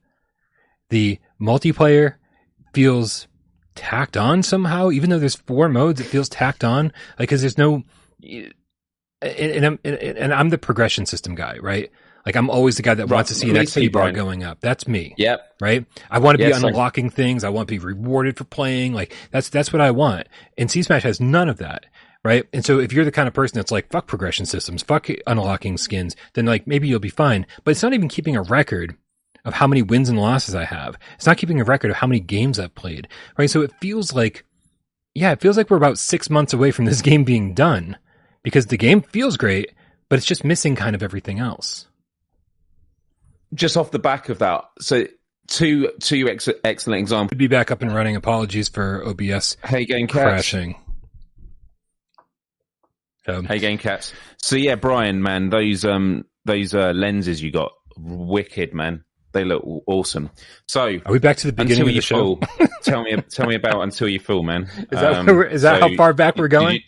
The 0.91 1.19
multiplayer 1.41 2.15
feels 2.75 3.29
tacked 3.75 4.17
on 4.17 4.43
somehow, 4.43 4.91
even 4.91 5.11
though 5.11 5.21
there's 5.21 5.37
four 5.37 5.69
modes, 5.69 6.01
it 6.01 6.05
feels 6.05 6.29
tacked 6.29 6.65
on. 6.65 6.93
Like, 7.19 7.29
cause 7.29 7.41
there's 7.41 7.59
no, 7.59 7.85
and, 8.21 8.53
and 9.23 9.67
I'm, 9.67 9.79
and 9.85 10.35
I'm 10.35 10.49
the 10.49 10.59
progression 10.59 11.07
system 11.07 11.37
guy, 11.37 11.59
right? 11.59 11.91
Like 12.27 12.37
I'm 12.37 12.51
always 12.51 12.77
the 12.77 12.83
guy 12.83 12.95
that 12.95 13.09
wants 13.09 13.29
to 13.31 13.35
see 13.35 13.51
an 13.51 13.57
XP 13.57 13.91
bar 13.93 14.13
going 14.13 14.45
up. 14.45 14.61
That's 14.61 14.87
me. 14.87 15.15
Yep. 15.17 15.57
Right. 15.61 15.87
I 16.11 16.19
want 16.19 16.39
to 16.39 16.45
be 16.45 16.51
unlocking 16.51 17.07
like- 17.07 17.15
things. 17.15 17.45
I 17.45 17.49
want 17.49 17.69
to 17.69 17.73
be 17.75 17.79
rewarded 17.79 18.37
for 18.37 18.45
playing. 18.45 18.93
Like 18.93 19.15
that's 19.31 19.49
that's 19.49 19.73
what 19.73 19.81
I 19.81 19.91
want. 19.91 20.29
And 20.57 20.71
C-Smash 20.71 21.05
has 21.05 21.21
none 21.21 21.49
of 21.49 21.59
that. 21.59 21.87
Right. 22.25 22.45
And 22.53 22.65
so 22.65 22.81
if 22.81 22.93
you're 22.93 23.05
the 23.05 23.13
kind 23.13 23.29
of 23.29 23.35
person 23.35 23.57
that's 23.57 23.71
like 23.71 23.91
fuck 23.91 24.07
progression 24.07 24.45
systems, 24.45 24.83
fuck 24.83 25.09
unlocking 25.27 25.79
skins, 25.79 26.17
then 26.35 26.47
like 26.47 26.67
maybe 26.67 26.89
you'll 26.89 26.99
be 27.01 27.09
fine. 27.09 27.47
But 27.65 27.71
it's 27.71 27.83
not 27.83 27.95
even 27.95 28.09
keeping 28.09 28.37
a 28.37 28.43
record 28.43 28.97
of 29.45 29.55
how 29.55 29.67
many 29.67 29.83
wins 29.83 30.09
and 30.09 30.19
losses 30.21 30.55
I 30.55 30.65
have. 30.65 30.99
It's 31.15 31.27
not 31.27 31.39
keeping 31.39 31.61
a 31.61 31.65
record 31.65 31.91
of 31.91 31.97
how 31.97 32.07
many 32.07 32.21
games 32.21 32.59
I've 32.59 32.75
played. 32.75 33.09
Right. 33.39 33.49
So 33.49 33.63
it 33.63 33.73
feels 33.81 34.13
like, 34.13 34.45
yeah, 35.15 35.33
it 35.33 35.41
feels 35.41 35.57
like 35.57 35.71
we're 35.71 35.77
about 35.79 35.99
six 35.99 36.29
months 36.29 36.53
away 36.53 36.73
from 36.73 36.85
this 36.85 37.01
game 37.09 37.25
being 37.25 37.55
done 37.55 37.97
because 38.43 38.67
the 38.67 38.77
game 38.77 39.01
feels 39.01 39.37
great, 39.37 39.73
but 40.11 40.19
it's 40.19 40.27
just 40.27 40.45
missing 40.45 40.77
kind 40.77 40.95
of 40.95 41.03
everything 41.03 41.39
else 41.39 41.88
just 43.55 43.77
off 43.77 43.91
the 43.91 43.99
back 43.99 44.29
of 44.29 44.39
that, 44.41 44.65
so 44.81 45.07
two 45.49 45.91
two 46.01 46.29
ex- 46.29 46.49
excellent 46.65 47.01
examples. 47.01 47.37
Be 47.37 47.49
back 47.49 47.71
up 47.71 47.83
and 47.83 47.95
running. 47.95 48.17
Apologies 48.17 48.69
for 48.69 49.05
OBS. 49.07 49.57
Hey, 49.65 49.85
game 49.85 50.07
crashing. 50.07 50.77
Um, 53.27 53.45
hey, 53.45 53.59
game 53.59 53.79
cats. 53.79 54.15
So 54.41 54.57
yeah, 54.57 54.77
Brian, 54.77 55.23
man, 55.23 55.51
those 55.51 55.85
um 55.85 56.25
those 56.45 56.75
uh, 56.75 56.93
lenses 56.93 57.43
you 57.43 57.51
got, 57.51 57.73
wicked, 57.97 58.73
man. 58.73 59.05
They 59.33 59.45
look 59.45 59.63
awesome. 59.87 60.31
So 60.67 60.99
are 61.05 61.13
we 61.13 61.19
back 61.19 61.37
to 61.39 61.49
the 61.49 61.53
beginning 61.53 61.89
of 61.89 61.95
the 61.95 62.01
show? 62.01 62.37
Fall, 62.37 62.69
tell 62.83 63.03
me, 63.03 63.17
tell 63.29 63.47
me 63.47 63.55
about 63.55 63.83
until 63.83 64.09
you 64.09 64.19
fall, 64.19 64.43
man. 64.43 64.63
Is 64.63 64.87
that 64.91 65.15
um, 65.15 65.29
is 65.43 65.63
that 65.63 65.81
so, 65.81 65.89
how 65.89 65.97
far 65.97 66.15
back 66.15 66.37
we're 66.37 66.49
going? 66.49 66.81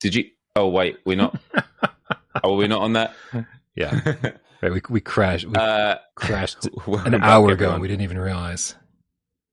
Did 0.00 0.14
you, 0.14 0.22
did 0.22 0.26
you? 0.26 0.30
Oh 0.54 0.68
wait, 0.68 0.98
we're 1.04 1.16
not. 1.16 1.36
oh, 2.44 2.56
we're 2.56 2.68
not 2.68 2.82
on 2.82 2.92
that. 2.92 3.14
Yeah. 3.74 4.14
Right, 4.62 4.72
we 4.72 4.80
we 4.88 5.00
crashed. 5.00 5.46
We 5.46 5.54
uh, 5.54 5.96
crashed 6.14 6.68
an 6.86 7.22
hour 7.22 7.50
ago, 7.50 7.72
and 7.72 7.80
we 7.80 7.88
didn't 7.88 8.02
even 8.02 8.18
realize. 8.18 8.74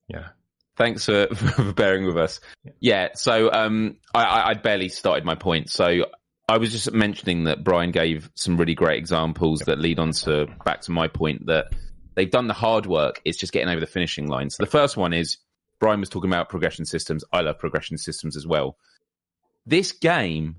Yeah. 0.07 0.29
Thanks 0.75 1.05
for, 1.05 1.27
for 1.35 1.73
bearing 1.73 2.05
with 2.05 2.17
us. 2.17 2.39
Yeah. 2.63 2.71
yeah 2.79 3.09
so 3.13 3.51
um, 3.51 3.97
I, 4.13 4.49
I 4.49 4.53
barely 4.55 4.89
started 4.89 5.23
my 5.23 5.35
point. 5.35 5.69
So 5.69 6.05
I 6.49 6.57
was 6.57 6.71
just 6.71 6.91
mentioning 6.91 7.45
that 7.45 7.63
Brian 7.63 7.91
gave 7.91 8.29
some 8.35 8.57
really 8.57 8.75
great 8.75 8.97
examples 8.97 9.61
yep. 9.61 9.67
that 9.67 9.79
lead 9.79 9.99
on 9.99 10.11
to 10.11 10.47
back 10.65 10.81
to 10.81 10.91
my 10.91 11.07
point 11.07 11.45
that 11.45 11.67
they've 12.15 12.29
done 12.29 12.47
the 12.47 12.53
hard 12.53 12.85
work. 12.85 13.21
It's 13.23 13.37
just 13.37 13.53
getting 13.53 13.69
over 13.69 13.79
the 13.79 13.87
finishing 13.87 14.27
line. 14.27 14.49
So 14.49 14.63
the 14.63 14.69
first 14.69 14.97
one 14.97 15.13
is 15.13 15.37
Brian 15.79 15.99
was 15.99 16.09
talking 16.09 16.29
about 16.29 16.49
progression 16.49 16.85
systems. 16.85 17.23
I 17.31 17.41
love 17.41 17.59
progression 17.59 17.97
systems 17.97 18.35
as 18.35 18.47
well. 18.47 18.77
This 19.65 19.91
game 19.91 20.57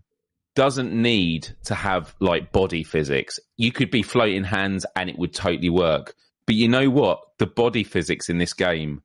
doesn't 0.54 0.92
need 0.92 1.48
to 1.64 1.74
have 1.74 2.14
like 2.20 2.52
body 2.52 2.84
physics. 2.84 3.40
You 3.56 3.72
could 3.72 3.90
be 3.90 4.02
floating 4.02 4.44
hands 4.44 4.86
and 4.96 5.10
it 5.10 5.18
would 5.18 5.34
totally 5.34 5.70
work. 5.70 6.14
But 6.46 6.54
you 6.54 6.68
know 6.68 6.90
what? 6.90 7.20
The 7.38 7.46
body 7.46 7.84
physics 7.84 8.28
in 8.28 8.38
this 8.38 8.52
game 8.52 9.02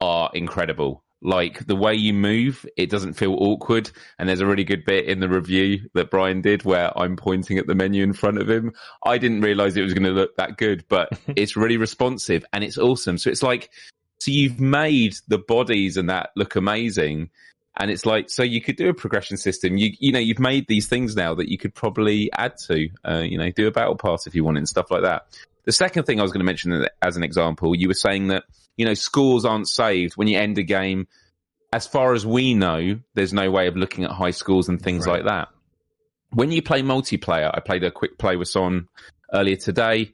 are 0.00 0.30
incredible. 0.34 1.04
Like 1.20 1.66
the 1.66 1.76
way 1.76 1.94
you 1.94 2.14
move, 2.14 2.64
it 2.76 2.90
doesn't 2.90 3.14
feel 3.14 3.34
awkward. 3.34 3.90
And 4.18 4.28
there's 4.28 4.40
a 4.40 4.46
really 4.46 4.64
good 4.64 4.84
bit 4.84 5.06
in 5.06 5.20
the 5.20 5.28
review 5.28 5.90
that 5.94 6.10
Brian 6.10 6.42
did 6.42 6.62
where 6.62 6.96
I'm 6.96 7.16
pointing 7.16 7.58
at 7.58 7.66
the 7.66 7.74
menu 7.74 8.02
in 8.02 8.12
front 8.12 8.38
of 8.38 8.48
him. 8.48 8.72
I 9.04 9.18
didn't 9.18 9.40
realize 9.40 9.76
it 9.76 9.82
was 9.82 9.94
going 9.94 10.04
to 10.04 10.10
look 10.10 10.36
that 10.36 10.56
good, 10.56 10.84
but 10.88 11.08
it's 11.28 11.56
really 11.56 11.76
responsive 11.76 12.44
and 12.52 12.62
it's 12.62 12.78
awesome. 12.78 13.18
So 13.18 13.30
it's 13.30 13.42
like, 13.42 13.70
so 14.20 14.30
you've 14.30 14.60
made 14.60 15.14
the 15.28 15.38
bodies 15.38 15.96
and 15.96 16.08
that 16.08 16.30
look 16.36 16.56
amazing 16.56 17.30
and 17.78 17.92
it's 17.92 18.04
like, 18.04 18.28
so 18.28 18.42
you 18.42 18.60
could 18.60 18.76
do 18.76 18.88
a 18.88 18.94
progression 18.94 19.36
system. 19.36 19.76
You, 19.76 19.92
you 20.00 20.10
know, 20.10 20.18
you've 20.18 20.40
made 20.40 20.66
these 20.66 20.88
things 20.88 21.14
now 21.14 21.34
that 21.36 21.48
you 21.48 21.56
could 21.56 21.74
probably 21.74 22.28
add 22.32 22.56
to, 22.66 22.88
uh, 23.08 23.22
you 23.24 23.38
know, 23.38 23.50
do 23.52 23.68
a 23.68 23.70
battle 23.70 23.96
pass 23.96 24.26
if 24.26 24.34
you 24.34 24.42
want 24.42 24.58
and 24.58 24.68
stuff 24.68 24.90
like 24.90 25.02
that. 25.02 25.26
The 25.64 25.72
second 25.72 26.04
thing 26.04 26.18
I 26.18 26.22
was 26.22 26.32
going 26.32 26.40
to 26.40 26.44
mention 26.44 26.86
as 27.00 27.16
an 27.16 27.22
example, 27.22 27.76
you 27.76 27.86
were 27.86 27.94
saying 27.94 28.28
that, 28.28 28.44
you 28.76 28.84
know, 28.84 28.94
scores 28.94 29.44
aren't 29.44 29.68
saved 29.68 30.16
when 30.16 30.26
you 30.26 30.38
end 30.38 30.58
a 30.58 30.64
game. 30.64 31.06
As 31.72 31.86
far 31.86 32.14
as 32.14 32.26
we 32.26 32.54
know, 32.54 32.98
there's 33.14 33.32
no 33.32 33.50
way 33.50 33.68
of 33.68 33.76
looking 33.76 34.04
at 34.04 34.10
high 34.10 34.32
scores 34.32 34.68
and 34.68 34.82
things 34.82 35.06
right. 35.06 35.16
like 35.16 35.26
that. 35.26 35.48
When 36.30 36.50
you 36.50 36.62
play 36.62 36.82
multiplayer, 36.82 37.50
I 37.52 37.60
played 37.60 37.84
a 37.84 37.92
quick 37.92 38.18
play 38.18 38.36
with 38.36 38.48
Son 38.48 38.88
earlier 39.32 39.56
today. 39.56 40.12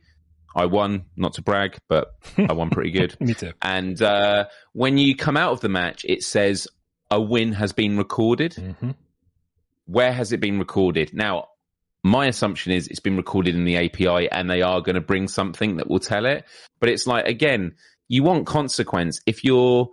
I 0.54 0.66
won, 0.66 1.06
not 1.16 1.34
to 1.34 1.42
brag, 1.42 1.78
but 1.88 2.14
I 2.38 2.52
won 2.52 2.70
pretty 2.70 2.90
good. 2.90 3.16
Me 3.20 3.32
too. 3.32 3.52
And 3.62 4.00
uh, 4.02 4.46
when 4.72 4.98
you 4.98 5.16
come 5.16 5.36
out 5.36 5.52
of 5.52 5.60
the 5.60 5.68
match, 5.68 6.04
it 6.06 6.22
says 6.22 6.68
a 7.14 7.20
win 7.20 7.52
has 7.52 7.72
been 7.72 7.96
recorded. 7.96 8.54
Mm-hmm. 8.54 8.90
Where 9.86 10.12
has 10.12 10.32
it 10.32 10.40
been 10.40 10.58
recorded? 10.58 11.14
Now, 11.14 11.48
my 12.02 12.26
assumption 12.26 12.72
is 12.72 12.88
it's 12.88 13.00
been 13.00 13.16
recorded 13.16 13.54
in 13.54 13.64
the 13.64 13.76
API 13.76 14.28
and 14.30 14.50
they 14.50 14.62
are 14.62 14.80
going 14.80 14.96
to 14.96 15.00
bring 15.00 15.28
something 15.28 15.76
that 15.76 15.88
will 15.88 16.00
tell 16.00 16.26
it. 16.26 16.44
But 16.80 16.88
it's 16.88 17.06
like, 17.06 17.26
again, 17.26 17.76
you 18.08 18.24
want 18.24 18.46
consequence. 18.46 19.20
If 19.26 19.44
you're 19.44 19.88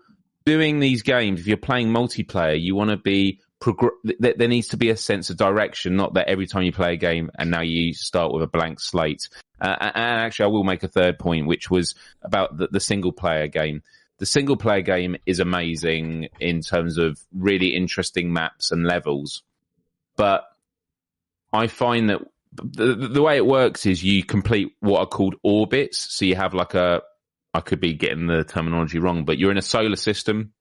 doing 0.45 0.79
these 0.79 1.03
games, 1.03 1.39
if 1.39 1.47
you're 1.47 1.57
playing 1.57 1.89
multiplayer, 1.89 2.59
you 2.59 2.73
want 2.73 2.89
to 2.89 2.97
be 2.97 3.39
progr- 3.61 3.91
there 4.19 4.47
needs 4.47 4.69
to 4.69 4.77
be 4.77 4.89
a 4.89 4.97
sense 4.97 5.29
of 5.29 5.37
direction, 5.37 5.95
not 5.95 6.15
that 6.15 6.27
every 6.27 6.47
time 6.47 6.63
you 6.63 6.71
play 6.71 6.93
a 6.93 6.97
game 6.97 7.29
and 7.37 7.51
now 7.51 7.61
you 7.61 7.93
start 7.93 8.33
with 8.33 8.41
a 8.41 8.47
blank 8.47 8.79
slate. 8.79 9.29
Uh, 9.61 9.75
and 9.79 10.21
actually, 10.21 10.45
I 10.45 10.49
will 10.49 10.63
make 10.63 10.81
a 10.81 10.87
third 10.87 11.19
point, 11.19 11.45
which 11.45 11.69
was 11.69 11.93
about 12.23 12.57
the, 12.57 12.67
the 12.71 12.79
single 12.79 13.11
player 13.11 13.47
game 13.47 13.83
the 14.21 14.27
single 14.27 14.55
player 14.55 14.83
game 14.83 15.15
is 15.25 15.39
amazing 15.39 16.27
in 16.39 16.61
terms 16.61 16.99
of 16.99 17.19
really 17.33 17.69
interesting 17.75 18.31
maps 18.31 18.71
and 18.71 18.85
levels. 18.85 19.41
But 20.15 20.43
I 21.51 21.65
find 21.65 22.11
that 22.11 22.19
the, 22.53 22.93
the 22.93 23.21
way 23.23 23.37
it 23.37 23.47
works 23.47 23.87
is 23.87 24.03
you 24.03 24.23
complete 24.23 24.73
what 24.79 24.99
are 24.99 25.07
called 25.07 25.37
orbits. 25.41 26.13
So 26.15 26.25
you 26.25 26.35
have 26.35 26.53
like 26.53 26.75
a, 26.75 27.01
I 27.55 27.61
could 27.61 27.79
be 27.79 27.95
getting 27.95 28.27
the 28.27 28.43
terminology 28.43 28.99
wrong, 28.99 29.25
but 29.25 29.39
you're 29.39 29.49
in 29.49 29.57
a 29.57 29.63
solar 29.63 29.95
system 29.95 30.53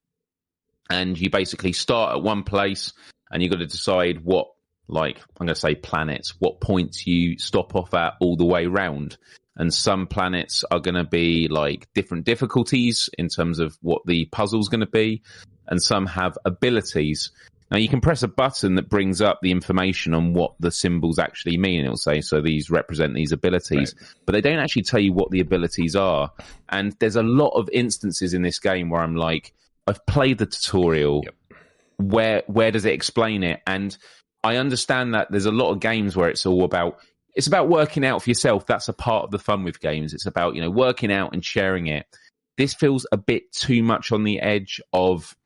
and 0.88 1.20
you 1.20 1.28
basically 1.28 1.74
start 1.74 2.16
at 2.16 2.22
one 2.22 2.44
place 2.44 2.94
and 3.30 3.42
you've 3.42 3.52
got 3.52 3.58
to 3.58 3.66
decide 3.66 4.24
what, 4.24 4.46
like, 4.88 5.18
I'm 5.18 5.46
going 5.46 5.48
to 5.48 5.54
say 5.54 5.74
planets, 5.74 6.32
what 6.38 6.62
points 6.62 7.06
you 7.06 7.38
stop 7.38 7.74
off 7.74 7.92
at 7.92 8.14
all 8.22 8.36
the 8.38 8.46
way 8.46 8.64
round 8.64 9.18
and 9.60 9.74
some 9.74 10.06
planets 10.06 10.64
are 10.70 10.80
going 10.80 10.94
to 10.94 11.04
be 11.04 11.46
like 11.46 11.86
different 11.94 12.24
difficulties 12.24 13.10
in 13.18 13.28
terms 13.28 13.58
of 13.58 13.76
what 13.82 14.00
the 14.06 14.24
puzzle's 14.32 14.70
going 14.70 14.80
to 14.80 14.86
be, 14.86 15.22
and 15.68 15.82
some 15.82 16.06
have 16.06 16.38
abilities. 16.46 17.30
Now 17.70 17.76
you 17.76 17.88
can 17.88 18.00
press 18.00 18.22
a 18.22 18.28
button 18.28 18.76
that 18.76 18.88
brings 18.88 19.20
up 19.20 19.40
the 19.42 19.50
information 19.50 20.14
on 20.14 20.32
what 20.32 20.54
the 20.60 20.70
symbols 20.70 21.18
actually 21.18 21.58
mean. 21.58 21.84
It'll 21.84 21.98
say, 21.98 22.22
so 22.22 22.40
these 22.40 22.70
represent 22.70 23.14
these 23.14 23.32
abilities, 23.32 23.94
right. 24.00 24.08
but 24.24 24.32
they 24.32 24.40
don't 24.40 24.60
actually 24.60 24.84
tell 24.84 24.98
you 24.98 25.12
what 25.12 25.30
the 25.30 25.40
abilities 25.40 25.94
are. 25.94 26.32
And 26.70 26.96
there's 26.98 27.16
a 27.16 27.22
lot 27.22 27.50
of 27.50 27.68
instances 27.70 28.32
in 28.32 28.40
this 28.40 28.58
game 28.60 28.88
where 28.88 29.02
I'm 29.02 29.14
like, 29.14 29.52
I've 29.86 30.04
played 30.06 30.38
the 30.38 30.46
tutorial. 30.46 31.20
Yep. 31.24 31.34
Where, 31.98 32.42
where 32.46 32.70
does 32.70 32.86
it 32.86 32.94
explain 32.94 33.44
it? 33.44 33.60
And 33.66 33.94
I 34.42 34.56
understand 34.56 35.12
that 35.12 35.30
there's 35.30 35.44
a 35.44 35.52
lot 35.52 35.70
of 35.70 35.80
games 35.80 36.16
where 36.16 36.30
it's 36.30 36.46
all 36.46 36.64
about 36.64 36.98
it's 37.34 37.46
about 37.46 37.68
working 37.68 38.04
out 38.04 38.22
for 38.22 38.30
yourself. 38.30 38.66
That's 38.66 38.88
a 38.88 38.92
part 38.92 39.24
of 39.24 39.30
the 39.30 39.38
fun 39.38 39.64
with 39.64 39.80
games. 39.80 40.14
It's 40.14 40.26
about, 40.26 40.54
you 40.54 40.60
know, 40.60 40.70
working 40.70 41.12
out 41.12 41.32
and 41.32 41.44
sharing 41.44 41.86
it. 41.86 42.06
This 42.56 42.74
feels 42.74 43.06
a 43.12 43.16
bit 43.16 43.52
too 43.52 43.82
much 43.82 44.12
on 44.12 44.24
the 44.24 44.40
edge 44.40 44.80
of 44.92 45.36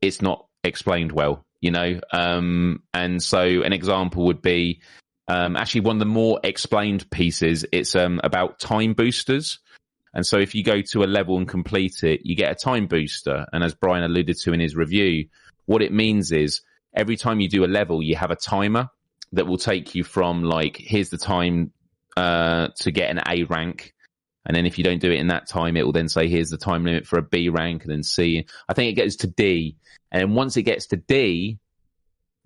it's 0.00 0.20
not 0.20 0.46
explained 0.64 1.12
well, 1.12 1.44
you 1.60 1.70
know? 1.70 2.00
Um, 2.12 2.82
and 2.92 3.22
so 3.22 3.62
an 3.62 3.72
example 3.72 4.24
would 4.26 4.42
be, 4.42 4.80
um, 5.28 5.56
actually 5.56 5.82
one 5.82 5.96
of 5.96 6.00
the 6.00 6.06
more 6.06 6.40
explained 6.42 7.10
pieces. 7.10 7.64
It's, 7.72 7.94
um, 7.94 8.20
about 8.24 8.58
time 8.58 8.94
boosters. 8.94 9.58
And 10.12 10.24
so 10.26 10.38
if 10.38 10.54
you 10.54 10.62
go 10.62 10.80
to 10.80 11.02
a 11.02 11.06
level 11.06 11.36
and 11.38 11.48
complete 11.48 12.02
it, 12.02 12.20
you 12.24 12.36
get 12.36 12.52
a 12.52 12.54
time 12.54 12.86
booster. 12.86 13.46
And 13.52 13.64
as 13.64 13.74
Brian 13.74 14.04
alluded 14.04 14.38
to 14.38 14.52
in 14.52 14.60
his 14.60 14.76
review, 14.76 15.26
what 15.66 15.82
it 15.82 15.92
means 15.92 16.32
is 16.32 16.62
every 16.94 17.16
time 17.16 17.40
you 17.40 17.48
do 17.48 17.64
a 17.64 17.66
level, 17.66 18.02
you 18.02 18.16
have 18.16 18.30
a 18.30 18.36
timer 18.36 18.90
that 19.34 19.46
will 19.46 19.58
take 19.58 19.94
you 19.94 20.04
from 20.04 20.42
like 20.42 20.76
here's 20.76 21.10
the 21.10 21.18
time 21.18 21.72
uh, 22.16 22.68
to 22.76 22.90
get 22.90 23.10
an 23.10 23.20
A 23.26 23.44
rank, 23.44 23.92
And 24.46 24.56
then 24.56 24.66
if 24.66 24.78
you 24.78 24.84
don't 24.84 25.00
do 25.00 25.10
it 25.10 25.18
in 25.18 25.28
that 25.28 25.46
time, 25.46 25.76
it 25.76 25.84
will 25.84 25.92
then 25.92 26.08
say, 26.08 26.28
here's 26.28 26.50
the 26.50 26.58
time 26.58 26.84
limit 26.84 27.06
for 27.06 27.18
a 27.18 27.22
B 27.22 27.48
rank 27.48 27.82
and 27.82 27.92
then 27.92 28.02
C. 28.02 28.46
I 28.68 28.74
think 28.74 28.90
it 28.90 28.94
gets 28.94 29.16
to 29.16 29.26
D. 29.26 29.76
And 30.12 30.34
once 30.34 30.56
it 30.56 30.62
gets 30.62 30.86
to 30.88 30.96
D, 30.96 31.58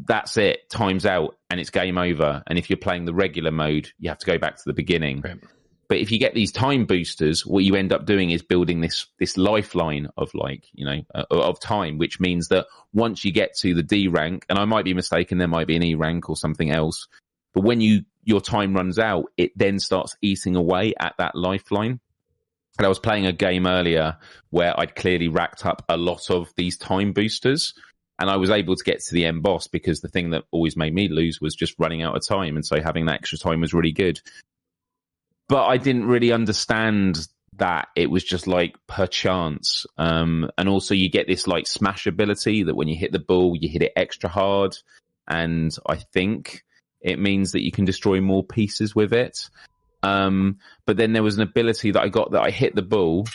that's 0.07 0.37
it. 0.37 0.71
Time's 0.71 1.07
out 1.07 1.37
and 1.51 1.59
it's 1.59 1.71
game 1.71 1.99
over. 1.99 2.43
And 2.47 2.59
if 2.59 2.71
you're 2.71 2.77
playing 2.77 3.05
the 3.05 3.15
regular 3.15 3.51
mode, 3.51 3.91
you 3.99 4.11
have 4.11 4.19
to 4.19 4.27
go 4.27 4.39
back 4.39 4.57
to 4.57 4.63
the 4.65 4.73
beginning. 4.73 5.23
Right. 5.23 5.41
But 5.89 5.99
if 5.99 6.13
you 6.13 6.19
get 6.19 6.35
these 6.35 6.53
time 6.53 6.85
boosters, 6.85 7.47
what 7.47 7.65
you 7.65 7.75
end 7.75 7.93
up 7.93 8.05
doing 8.05 8.31
is 8.31 8.43
building 8.43 8.83
this 8.83 9.07
this 9.19 9.39
lifeline 9.39 10.09
of 10.19 10.31
like 10.35 10.65
you 10.75 10.85
know 10.85 11.03
uh, 11.15 11.25
of 11.31 11.61
time, 11.61 11.97
which 11.97 12.21
means 12.21 12.49
that 12.49 12.67
once 12.93 13.25
you 13.25 13.33
get 13.33 13.57
to 13.61 13.75
the 13.75 13.83
D 13.83 14.09
rank, 14.09 14.45
and 14.51 14.59
I 14.59 14.67
might 14.67 14.85
be 14.85 14.93
mistaken, 14.93 15.39
there 15.39 15.49
might 15.49 15.67
be 15.67 15.77
an 15.77 15.83
E 15.83 15.95
rank 15.95 16.29
or 16.29 16.37
something 16.37 16.71
else, 16.71 17.09
but 17.55 17.65
when 17.65 17.81
you 17.81 18.05
your 18.23 18.43
time 18.43 18.75
runs 18.75 18.99
out, 18.99 19.27
it 19.39 19.53
then 19.57 19.79
starts 19.79 20.15
eating 20.21 20.57
away 20.57 20.93
at 21.01 21.15
that 21.17 21.35
lifeline. 21.35 22.01
And 22.77 22.85
I 22.85 22.89
was 22.89 22.99
playing 22.99 23.27
a 23.27 23.33
game 23.33 23.67
earlier 23.67 24.19
where 24.51 24.79
I'd 24.79 24.95
clearly 24.95 25.29
racked 25.29 25.65
up 25.65 25.85
a 25.89 25.97
lot 25.97 26.31
of 26.31 26.53
these 26.55 26.77
time 26.77 27.13
boosters, 27.13 27.73
and 28.19 28.29
I 28.29 28.37
was 28.37 28.51
able 28.51 28.77
to 28.77 28.85
get 28.85 29.01
to 29.01 29.15
the 29.15 29.25
end 29.25 29.43
boss 29.43 29.69
because 29.69 30.01
the 30.01 30.09
thing 30.09 30.31
that 30.31 30.45
always 30.51 30.77
made 30.77 30.95
me 30.95 31.09
lose 31.09 31.41
was 31.41 31.55
just 31.55 31.75
running 31.79 32.03
out 32.03 32.15
of 32.15 32.27
time, 32.27 32.57
and 32.57 32.67
so 32.67 32.79
having 32.79 33.07
that 33.07 33.15
extra 33.15 33.39
time 33.39 33.63
was 33.63 33.73
really 33.73 33.93
good 33.93 34.21
but 35.49 35.67
I 35.67 35.77
didn't 35.79 36.07
really 36.07 36.33
understand 36.33 37.27
that 37.57 37.89
it 37.97 38.11
was 38.11 38.23
just 38.23 38.47
like 38.47 38.77
per 38.87 39.07
chance. 39.07 39.87
Um, 39.97 40.51
and 40.57 40.69
also 40.69 40.95
you 40.95 41.11
get 41.11 41.27
this 41.27 41.47
like 41.47 41.67
smash 41.67 42.07
ability 42.07 42.65
that 42.65 42.77
when 42.77 42.89
you 42.89 42.97
hit 42.97 43.13
the 43.13 43.19
ball, 43.19 43.57
you 43.59 43.69
hit 43.69 43.83
it 43.83 43.93
extra 43.97 44.29
hard. 44.29 44.77
And 45.27 45.77
I 45.87 45.97
think 45.97 46.65
it 47.01 47.19
means 47.19 47.53
that 47.53 47.65
you 47.65 47.73
can 47.73 47.85
destroy 47.85 48.21
more 48.21 48.45
pieces 48.45 48.95
with 48.95 49.13
it. 49.13 49.51
Um, 50.03 50.59
but 50.87 50.97
then 50.97 51.13
there 51.13 51.25
was 51.25 51.37
an 51.37 51.43
ability 51.43 51.91
that 51.93 52.03
I 52.03 52.09
got 52.09 52.31
that 52.33 52.43
I 52.43 52.51
hit 52.51 52.75
the 52.77 52.83
ball 52.83 53.27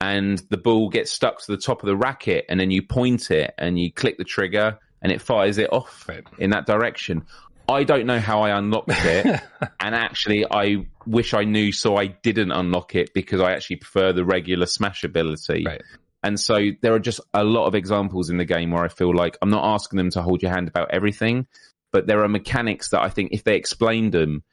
and 0.00 0.38
the 0.50 0.58
ball 0.58 0.90
gets 0.90 1.10
stuck 1.10 1.40
to 1.40 1.52
the 1.52 1.58
top 1.58 1.82
of 1.82 1.86
the 1.86 1.96
racket 1.96 2.44
and 2.48 2.60
then 2.60 2.70
you 2.70 2.82
point 2.82 3.30
it 3.30 3.54
and 3.56 3.78
you 3.78 3.90
click 3.92 4.18
the 4.18 4.24
trigger 4.24 4.78
and 5.00 5.10
it 5.10 5.22
fires 5.22 5.58
it 5.58 5.72
off 5.72 6.06
Right. 6.08 6.24
in 6.38 6.50
that 6.50 6.66
direction. 6.66 7.24
I 7.68 7.84
don't 7.84 8.06
know 8.06 8.18
how 8.18 8.42
I 8.42 8.56
unlocked 8.56 8.90
it, 8.90 9.40
and 9.80 9.94
actually, 9.94 10.44
I 10.50 10.86
wish 11.06 11.34
I 11.34 11.44
knew 11.44 11.72
so 11.72 11.96
I 11.96 12.06
didn't 12.06 12.52
unlock 12.52 12.94
it 12.94 13.14
because 13.14 13.40
I 13.40 13.52
actually 13.52 13.76
prefer 13.76 14.12
the 14.12 14.24
regular 14.24 14.66
smash 14.66 15.04
ability. 15.04 15.64
Right. 15.66 15.82
And 16.22 16.38
so 16.38 16.70
there 16.82 16.94
are 16.94 17.00
just 17.00 17.20
a 17.34 17.42
lot 17.42 17.66
of 17.66 17.74
examples 17.74 18.30
in 18.30 18.36
the 18.36 18.44
game 18.44 18.70
where 18.70 18.84
I 18.84 18.88
feel 18.88 19.14
like 19.14 19.36
I'm 19.42 19.50
not 19.50 19.64
asking 19.74 19.96
them 19.96 20.10
to 20.10 20.22
hold 20.22 20.42
your 20.42 20.52
hand 20.52 20.68
about 20.68 20.92
everything, 20.92 21.46
but 21.90 22.06
there 22.06 22.22
are 22.22 22.28
mechanics 22.28 22.90
that 22.90 23.02
I 23.02 23.08
think 23.08 23.32
if 23.32 23.42
they 23.42 23.56
explained 23.56 24.12
them, 24.12 24.44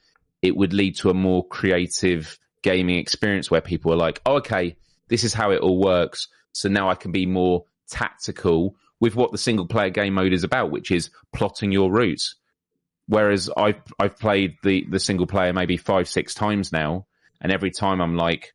it 0.42 0.56
would 0.56 0.74
lead 0.74 0.96
to 0.98 1.10
a 1.10 1.14
more 1.14 1.48
creative 1.48 2.40
gaming 2.62 2.98
experience 2.98 3.52
where 3.52 3.62
people 3.62 3.94
are 3.94 3.98
like, 3.98 4.22
oh, 4.26 4.38
okay, 4.38 4.78
this 5.10 5.24
is 5.24 5.34
how 5.34 5.52
it 5.52 5.62
all 5.62 5.80
works. 5.80 6.28
So 6.54 6.70
now 6.70 6.90
I 6.90 6.96
can 6.96 7.12
be 7.12 7.26
more 7.26 7.66
tactical 7.90 8.76
with 9.00 9.16
what 9.16 9.32
the 9.32 9.38
single 9.38 9.68
player 9.68 9.90
game 9.90 10.16
mode 10.16 10.34
is 10.34 10.44
about, 10.44 10.72
which 10.72 10.92
is 10.92 11.10
plotting 11.34 11.72
your 11.72 11.92
routes. 11.92 12.36
Whereas 13.10 13.50
I've 13.58 13.82
I've 13.98 14.20
played 14.20 14.58
the 14.62 14.86
the 14.88 15.00
single 15.00 15.26
player 15.26 15.52
maybe 15.52 15.78
five 15.78 16.08
six 16.08 16.36
times 16.36 16.72
now, 16.72 17.08
and 17.42 17.52
every 17.52 17.72
time 17.72 18.02
I'm 18.02 18.16
like, 18.16 18.54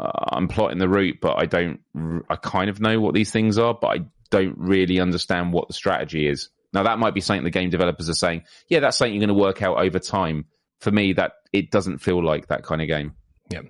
uh, 0.00 0.10
I'm 0.12 0.48
plotting 0.48 0.78
the 0.78 0.88
route, 0.88 1.18
but 1.22 1.40
I 1.40 1.46
don't. 1.46 1.78
I 2.28 2.34
kind 2.34 2.68
of 2.68 2.80
know 2.80 2.98
what 2.98 3.14
these 3.14 3.30
things 3.30 3.56
are, 3.56 3.72
but 3.72 3.86
I 3.86 4.04
don't 4.30 4.58
really 4.58 4.98
understand 4.98 5.52
what 5.52 5.68
the 5.68 5.74
strategy 5.74 6.26
is. 6.26 6.48
Now 6.72 6.82
that 6.82 6.98
might 6.98 7.14
be 7.14 7.20
something 7.20 7.44
the 7.44 7.50
game 7.50 7.70
developers 7.70 8.08
are 8.08 8.14
saying. 8.14 8.42
Yeah, 8.68 8.80
that's 8.80 8.98
something 8.98 9.14
you're 9.14 9.24
going 9.24 9.36
to 9.36 9.40
work 9.40 9.62
out 9.62 9.78
over 9.78 10.00
time. 10.00 10.46
For 10.80 10.90
me, 10.90 11.12
that 11.12 11.34
it 11.52 11.70
doesn't 11.70 11.98
feel 11.98 12.22
like 12.24 12.48
that 12.48 12.64
kind 12.64 12.82
of 12.82 12.88
game. 12.88 13.14
Yeah, 13.50 13.60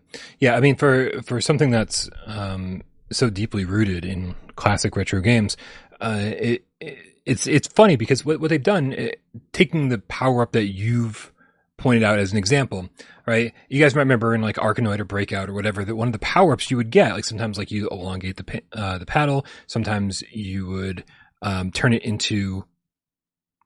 yeah. 0.41 0.57
I 0.57 0.61
mean, 0.61 0.77
for 0.77 1.21
for 1.27 1.43
something 1.43 1.71
that's 1.71 2.09
um, 2.25 2.83
so 3.13 3.29
deeply 3.29 3.67
rooted 3.67 4.07
in 4.07 4.35
classic 4.57 4.97
retro 4.97 5.21
games, 5.21 5.59
uh, 6.01 6.19
it, 6.21 6.65
it 6.81 6.99
it's 7.27 7.47
it's 7.47 7.69
funny 7.69 7.97
because 7.97 8.25
what 8.25 8.41
what 8.41 8.51
they've 8.51 8.63
done, 8.63 8.93
uh, 8.93 9.09
taking 9.53 9.89
the 9.89 9.99
power 9.99 10.43
up 10.43 10.53
that 10.53 10.67
you've 10.67 11.33
pointed 11.77 12.03
out 12.03 12.19
as 12.19 12.33
an 12.33 12.39
example, 12.39 12.89
right? 13.27 13.53
You 13.69 13.81
guys 13.81 13.95
might 13.95 14.03
remember 14.03 14.35
in 14.35 14.43
like 14.43 14.57
Arkanoid 14.57 15.01
or 15.01 15.05
Breakout 15.05 15.49
or 15.49 15.55
whatever 15.55 15.85
that 15.85 15.97
one 15.97 16.09
of 16.09 16.13
the 16.13 16.19
power 16.21 16.53
ups 16.53 16.71
you 16.71 16.77
would 16.77 16.91
get, 16.91 17.13
like 17.13 17.25
sometimes 17.25 17.59
like 17.59 17.71
you 17.71 17.89
elongate 17.89 18.37
the 18.37 18.63
uh, 18.73 18.99
the 18.99 19.07
paddle, 19.07 19.47
sometimes 19.67 20.23
you 20.31 20.67
would 20.67 21.05
um, 21.43 21.71
turn 21.73 21.93
it 21.93 22.03
into 22.03 22.65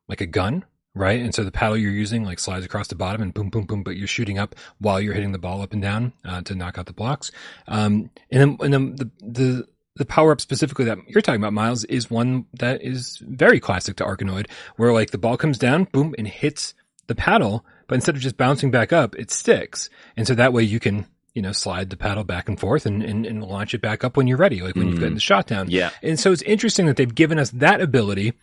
like 0.08 0.20
a 0.20 0.26
gun, 0.26 0.64
right? 0.94 1.20
And 1.20 1.34
so 1.34 1.44
the 1.44 1.52
paddle 1.52 1.76
you're 1.76 1.92
using 1.92 2.24
like 2.24 2.38
slides 2.38 2.64
across 2.64 2.88
the 2.88 2.94
bottom 2.94 3.22
and 3.22 3.34
boom, 3.34 3.50
boom, 3.50 3.66
boom, 3.66 3.82
but 3.82 3.96
you're 3.96 4.08
shooting 4.08 4.38
up 4.38 4.54
while 4.78 5.00
you're 5.00 5.14
hitting 5.14 5.32
the 5.32 5.38
ball 5.38 5.62
up 5.62 5.72
and 5.72 5.82
down 5.82 6.12
uh, 6.24 6.40
to 6.42 6.54
knock 6.54 6.78
out 6.78 6.86
the 6.86 6.92
blocks. 6.92 7.30
Um, 7.66 8.10
and 8.30 8.40
then, 8.40 8.56
and 8.60 8.72
then 8.72 8.96
the, 8.96 9.10
the, 9.20 9.68
the 9.98 10.06
power 10.06 10.32
up 10.32 10.40
specifically 10.40 10.86
that 10.86 10.98
you're 11.06 11.20
talking 11.20 11.40
about, 11.40 11.52
Miles, 11.52 11.84
is 11.84 12.10
one 12.10 12.46
that 12.54 12.82
is 12.82 13.18
very 13.18 13.60
classic 13.60 13.96
to 13.96 14.04
Arkanoid, 14.04 14.48
where 14.76 14.92
like 14.92 15.10
the 15.10 15.18
ball 15.18 15.36
comes 15.36 15.58
down, 15.58 15.84
boom, 15.84 16.14
and 16.16 16.26
hits 16.26 16.74
the 17.06 17.14
paddle, 17.14 17.64
but 17.86 17.96
instead 17.96 18.14
of 18.14 18.22
just 18.22 18.36
bouncing 18.36 18.70
back 18.70 18.92
up, 18.92 19.14
it 19.16 19.30
sticks. 19.30 19.90
And 20.16 20.26
so 20.26 20.34
that 20.34 20.52
way 20.52 20.62
you 20.62 20.78
can, 20.78 21.06
you 21.34 21.42
know, 21.42 21.52
slide 21.52 21.90
the 21.90 21.96
paddle 21.96 22.24
back 22.24 22.48
and 22.48 22.58
forth 22.58 22.86
and, 22.86 23.02
and, 23.02 23.26
and 23.26 23.42
launch 23.42 23.74
it 23.74 23.82
back 23.82 24.04
up 24.04 24.16
when 24.16 24.26
you're 24.26 24.38
ready, 24.38 24.60
like 24.60 24.76
when 24.76 24.88
you've 24.88 25.00
gotten 25.00 25.14
the 25.14 25.20
mm. 25.20 25.22
shot 25.22 25.46
down. 25.46 25.70
Yeah. 25.70 25.90
And 26.02 26.18
so 26.18 26.32
it's 26.32 26.42
interesting 26.42 26.86
that 26.86 26.96
they've 26.96 27.14
given 27.14 27.38
us 27.38 27.50
that 27.50 27.80
ability, 27.80 28.34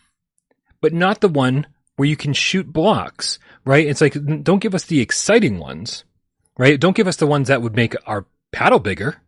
but 0.81 0.93
not 0.93 1.21
the 1.21 1.29
one 1.29 1.67
where 1.95 2.07
you 2.07 2.17
can 2.17 2.33
shoot 2.33 2.71
blocks, 2.71 3.39
right? 3.65 3.87
It's 3.87 4.01
like, 4.01 4.15
don't 4.43 4.61
give 4.61 4.75
us 4.75 4.85
the 4.85 4.99
exciting 4.99 5.59
ones, 5.59 6.03
right? 6.57 6.79
Don't 6.79 6.95
give 6.95 7.07
us 7.07 7.17
the 7.17 7.27
ones 7.27 7.47
that 7.47 7.61
would 7.61 7.75
make 7.75 7.95
our 8.05 8.25
paddle 8.51 8.79
bigger, 8.79 9.21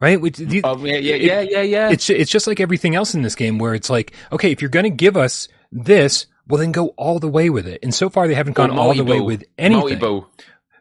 right? 0.00 0.20
Which, 0.20 0.36
the- 0.38 0.62
Oh 0.64 0.76
yeah, 0.84 0.96
yeah, 0.96 1.14
it- 1.14 1.22
yeah, 1.22 1.40
yeah, 1.40 1.62
yeah. 1.62 1.90
it's 1.90 2.08
it's 2.10 2.30
just 2.30 2.46
like 2.46 2.60
everything 2.60 2.94
else 2.94 3.14
in 3.14 3.22
this 3.22 3.34
game 3.34 3.58
where 3.58 3.74
it's 3.74 3.90
like, 3.90 4.12
okay, 4.32 4.50
if 4.50 4.60
you're 4.62 4.70
going 4.70 4.84
to 4.84 4.90
give 4.90 5.16
us 5.16 5.48
this, 5.72 6.26
well 6.48 6.58
then 6.58 6.72
go 6.72 6.88
all 6.96 7.18
the 7.18 7.28
way 7.28 7.50
with 7.50 7.66
it. 7.66 7.80
And 7.82 7.94
so 7.94 8.08
far 8.10 8.26
they 8.28 8.34
haven't 8.34 8.54
gone 8.54 8.70
all 8.70 8.94
the 8.94 9.04
way 9.04 9.20
with 9.20 9.44
anything. 9.58 9.80
Multi-ball. 9.80 10.26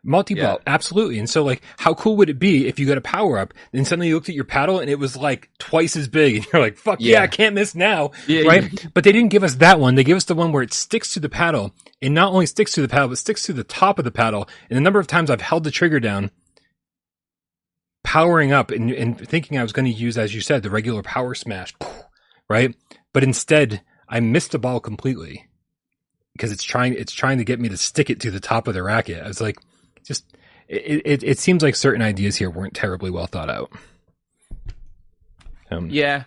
Multi-ball, 0.01 0.43
Yeah. 0.65 0.73
absolutely. 0.73 1.19
And 1.19 1.29
so 1.29 1.43
like, 1.43 1.61
how 1.77 1.93
cool 1.93 2.15
would 2.17 2.29
it 2.29 2.39
be 2.39 2.67
if 2.67 2.79
you 2.79 2.87
got 2.87 2.97
a 2.97 3.01
power 3.01 3.37
up 3.37 3.53
and 3.73 3.85
suddenly 3.85 4.07
you 4.07 4.15
looked 4.15 4.29
at 4.29 4.35
your 4.35 4.45
paddle 4.45 4.79
and 4.79 4.89
it 4.89 4.97
was 4.97 5.17
like 5.17 5.49
twice 5.59 5.97
as 5.97 6.07
big 6.07 6.37
and 6.37 6.47
you're 6.53 6.61
like, 6.61 6.77
fuck 6.77 6.99
yeah, 7.01 7.17
Yeah. 7.17 7.21
I 7.23 7.27
can't 7.27 7.53
miss 7.53 7.75
now. 7.75 8.11
Yeah, 8.25 8.43
right? 8.47 8.87
But 8.93 9.03
they 9.03 9.11
didn't 9.11 9.29
give 9.31 9.43
us 9.43 9.55
that 9.55 9.77
one. 9.79 9.95
They 9.95 10.05
gave 10.05 10.15
us 10.15 10.23
the 10.23 10.35
one 10.35 10.53
where 10.53 10.63
it 10.63 10.73
sticks 10.73 11.13
to 11.15 11.19
the 11.19 11.27
paddle 11.27 11.75
and 12.01 12.13
not 12.13 12.31
only 12.31 12.45
sticks 12.45 12.71
to 12.73 12.81
the 12.81 12.87
paddle, 12.87 13.09
but 13.09 13.17
sticks 13.17 13.43
to 13.43 13.53
the 13.53 13.65
top 13.65 13.99
of 13.99 14.05
the 14.05 14.11
paddle. 14.11 14.47
And 14.69 14.77
the 14.77 14.81
number 14.81 14.99
of 14.99 15.07
times 15.07 15.29
I've 15.29 15.41
held 15.41 15.65
the 15.65 15.71
trigger 15.71 15.99
down, 15.99 16.31
powering 18.03 18.51
up 18.51 18.71
and, 18.71 18.91
and 18.91 19.27
thinking 19.27 19.57
I 19.57 19.63
was 19.63 19.73
going 19.73 19.85
to 19.85 19.91
use, 19.91 20.17
as 20.17 20.33
you 20.33 20.41
said, 20.41 20.63
the 20.63 20.69
regular 20.69 21.03
power 21.03 21.35
smash, 21.35 21.73
right? 22.49 22.75
But 23.13 23.23
instead 23.23 23.81
I 24.07 24.19
missed 24.19 24.51
the 24.51 24.59
ball 24.59 24.79
completely 24.79 25.47
because 26.33 26.51
it's 26.51 26.63
trying, 26.63 26.93
it's 26.93 27.13
trying 27.13 27.37
to 27.37 27.43
get 27.43 27.59
me 27.59 27.69
to 27.69 27.77
stick 27.77 28.09
it 28.09 28.19
to 28.21 28.31
the 28.31 28.39
top 28.39 28.67
of 28.67 28.73
the 28.73 28.83
racket. 28.83 29.23
I 29.23 29.27
was 29.27 29.41
like, 29.41 29.57
just, 30.03 30.25
it, 30.67 31.01
it, 31.05 31.23
it 31.23 31.39
seems 31.39 31.61
like 31.61 31.75
certain 31.75 32.01
ideas 32.01 32.37
here 32.37 32.49
weren't 32.49 32.73
terribly 32.73 33.09
well 33.09 33.27
thought 33.27 33.49
out. 33.49 33.71
Um, 35.71 35.89
Yeah, 35.89 36.23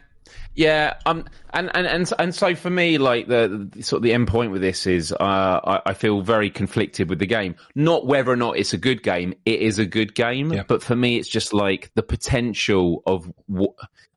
yeah. 0.55 0.95
Um, 1.07 1.24
and 1.53 1.70
and 1.74 1.87
and 1.87 2.12
and 2.18 2.35
so 2.35 2.55
for 2.55 2.70
me, 2.70 2.99
like 2.99 3.26
the, 3.26 3.68
the 3.72 3.83
sort 3.83 3.99
of 3.99 4.03
the 4.03 4.12
end 4.12 4.28
point 4.28 4.53
with 4.53 4.61
this 4.62 4.87
is, 4.87 5.12
uh, 5.12 5.16
I, 5.20 5.80
I 5.87 5.95
feel 5.95 6.20
very 6.22 6.51
conflicted 6.51 7.09
with 7.09 7.18
the 7.18 7.26
game. 7.26 7.57
Not 7.74 8.07
whether 8.07 8.30
or 8.30 8.37
not 8.37 8.59
it's 8.59 8.72
a 8.72 8.78
good 8.78 9.03
game. 9.03 9.35
It 9.45 9.61
is 9.61 9.78
a 9.78 9.87
good 9.87 10.14
game, 10.14 10.53
Yeah. 10.53 10.64
but 10.66 10.83
for 10.83 10.95
me, 10.97 11.16
it's 11.16 11.28
just 11.28 11.53
like 11.53 11.91
the 11.95 12.03
potential 12.03 13.03
of 13.07 13.30
what. 13.47 13.72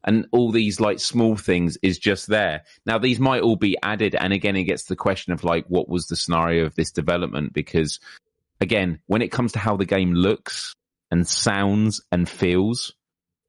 And 0.07 0.28
all 0.32 0.51
these 0.51 0.80
like 0.80 0.99
small 0.99 1.36
things 1.36 1.80
is 1.82 1.97
just 1.97 2.28
there. 2.28 2.61
Now 2.86 2.99
these 2.99 3.20
might 3.20 3.41
all 3.41 3.55
be 3.55 3.76
added, 3.82 4.13
and 4.13 4.34
again, 4.34 4.55
it 4.55 4.66
gets 4.66 4.84
to 4.84 4.89
the 4.89 4.95
question 4.95 5.34
of 5.34 5.43
like, 5.43 5.66
what 5.68 5.89
was 5.89 6.05
the 6.05 6.16
scenario 6.16 6.66
of 6.66 6.76
this 6.76 6.91
development? 6.91 7.53
Because 7.53 7.99
again, 8.61 8.99
when 9.07 9.24
it 9.24 9.32
comes 9.32 9.53
to 9.53 9.59
how 9.59 9.78
the 9.78 9.86
game 9.86 10.13
looks 10.13 10.76
and 11.09 11.28
sounds 11.28 12.01
and 12.11 12.30
feels, 12.30 12.93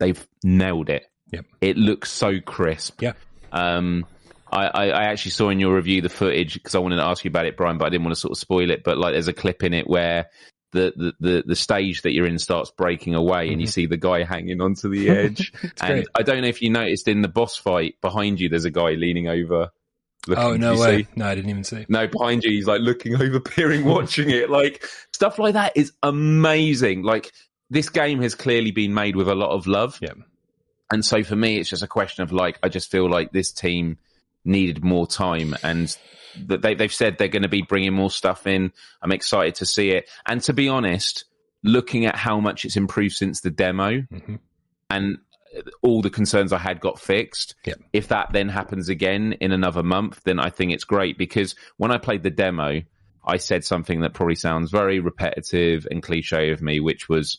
they've 0.01 0.27
nailed 0.43 0.89
it. 0.89 1.05
Yep. 1.33 1.47
It 1.61 1.77
looks 1.77 2.11
so 2.11 2.41
crisp. 2.41 3.03
Yeah. 3.03 3.13
Um, 3.53 4.07
I, 4.51 4.67
I, 4.67 4.85
I 4.89 5.03
actually 5.05 5.33
saw 5.33 5.49
in 5.51 5.59
your 5.61 5.75
review 5.75 6.01
the 6.03 6.09
footage 6.09 6.55
because 6.55 6.75
I 6.75 6.79
wanted 6.79 6.97
to 6.97 7.03
ask 7.05 7.25
you 7.25 7.29
about 7.31 7.47
it, 7.47 7.57
Brian, 7.57 7.79
but 7.79 7.87
I 7.87 7.89
didn't 7.91 8.05
want 8.05 8.15
to 8.15 8.21
sort 8.21 8.33
of 8.33 8.39
spoil 8.39 8.71
it. 8.71 8.85
But 8.85 8.97
like, 8.99 9.13
there's 9.13 9.27
a 9.29 9.33
clip 9.33 9.65
in 9.65 9.75
it 9.75 9.89
where 9.89 10.27
the, 10.73 10.93
the, 10.97 11.13
the, 11.21 11.45
the 11.47 11.57
stage 11.57 12.03
that 12.03 12.13
you're 12.13 12.27
in 12.27 12.39
starts 12.39 12.71
breaking 12.71 13.15
away 13.15 13.49
and 13.51 13.61
you 13.61 13.67
see 13.67 13.87
the 13.87 13.97
guy 13.97 14.23
hanging 14.25 14.61
onto 14.61 14.89
the 14.89 15.09
edge. 15.11 15.53
and 15.63 15.73
Mm-hmm. 15.73 15.87
great. 15.93 16.07
I 16.15 16.23
don't 16.23 16.43
know 16.43 16.49
if 16.49 16.63
you 16.63 16.71
noticed 16.71 17.09
in 17.09 17.23
the 17.23 17.29
boss 17.29 17.57
fight 17.57 17.97
behind 18.01 18.41
you, 18.41 18.49
there's 18.49 18.65
a 18.65 18.71
guy 18.71 18.91
leaning 18.93 19.27
over. 19.29 19.71
Looking, 20.29 20.45
Oh, 20.45 20.57
no 20.57 20.77
way. 20.77 21.03
see? 21.05 21.09
No, 21.17 21.27
I 21.27 21.35
didn't 21.37 21.51
even 21.51 21.65
see. 21.65 21.87
No, 21.89 22.07
behind 22.09 22.43
you, 22.45 22.51
he's 22.51 22.67
like 22.67 22.81
looking 22.81 23.15
over, 23.21 23.41
peering, 23.41 23.85
watching 23.85 24.29
it. 24.31 24.51
Like 24.51 24.85
stuff 25.13 25.39
like 25.39 25.55
that 25.55 25.73
is 25.77 25.93
amazing. 26.03 27.03
Like 27.03 27.33
this 27.71 27.89
game 27.89 28.21
has 28.23 28.35
clearly 28.35 28.71
been 28.71 28.93
made 28.95 29.17
with 29.17 29.29
a 29.29 29.35
lot 29.35 29.51
of 29.51 29.67
love. 29.67 29.99
Yeah. 30.01 30.13
And 30.91 31.05
so 31.05 31.23
for 31.23 31.37
me, 31.37 31.59
it's 31.59 31.69
just 31.71 31.83
a 31.83 31.89
question 31.89 32.23
of 32.23 32.33
like, 32.33 32.59
I 32.63 32.69
just 32.69 32.91
feel 32.91 33.09
like 33.11 33.33
this 33.33 33.53
team 33.53 33.99
needed 34.45 34.85
more 34.85 35.07
time 35.07 35.57
and 35.63 35.97
that 36.47 36.63
they, 36.63 36.75
they've 36.75 36.93
said 36.93 37.19
they're 37.19 37.29
going 37.29 37.43
to 37.43 37.49
be 37.49 37.63
bringing 37.63 37.93
more 37.95 38.11
stuff 38.11 38.47
in. 38.47 38.73
I'm 39.03 39.13
excited 39.13 39.57
to 39.57 39.67
see 39.67 39.91
it. 39.91 40.09
And 40.27 40.41
to 40.43 40.53
be 40.53 40.69
honest, 40.69 41.25
looking 41.65 42.07
at 42.07 42.15
how 42.15 42.39
much 42.39 42.65
it's 42.65 42.77
improved 42.77 43.15
since 43.17 43.41
the 43.41 43.51
demo 43.51 44.03
Mhm. 44.03 44.39
and 44.91 45.19
all 45.83 46.03
the 46.03 46.11
concerns 46.11 46.53
I 46.53 46.59
had 46.59 46.81
got 46.81 47.01
fixed. 47.01 47.55
Yep. 47.65 47.79
If 47.93 48.09
that 48.09 48.29
then 48.33 48.49
happens 48.49 48.89
again 48.89 49.33
in 49.41 49.53
another 49.53 49.83
month, 49.83 50.21
then 50.25 50.39
I 50.39 50.51
think 50.51 50.73
it's 50.73 50.85
great 50.85 51.17
because 51.17 51.55
when 51.79 51.91
I 51.91 51.99
played 51.99 52.23
the 52.23 52.31
demo, 52.31 52.83
I 53.25 53.39
said 53.39 53.65
something 53.65 54.03
that 54.03 54.13
probably 54.15 54.35
sounds 54.37 54.71
very 54.71 55.01
repetitive 55.01 55.89
and 55.91 56.03
cliche 56.03 56.51
of 56.51 56.61
me, 56.63 56.79
which 56.79 57.09
was, 57.09 57.39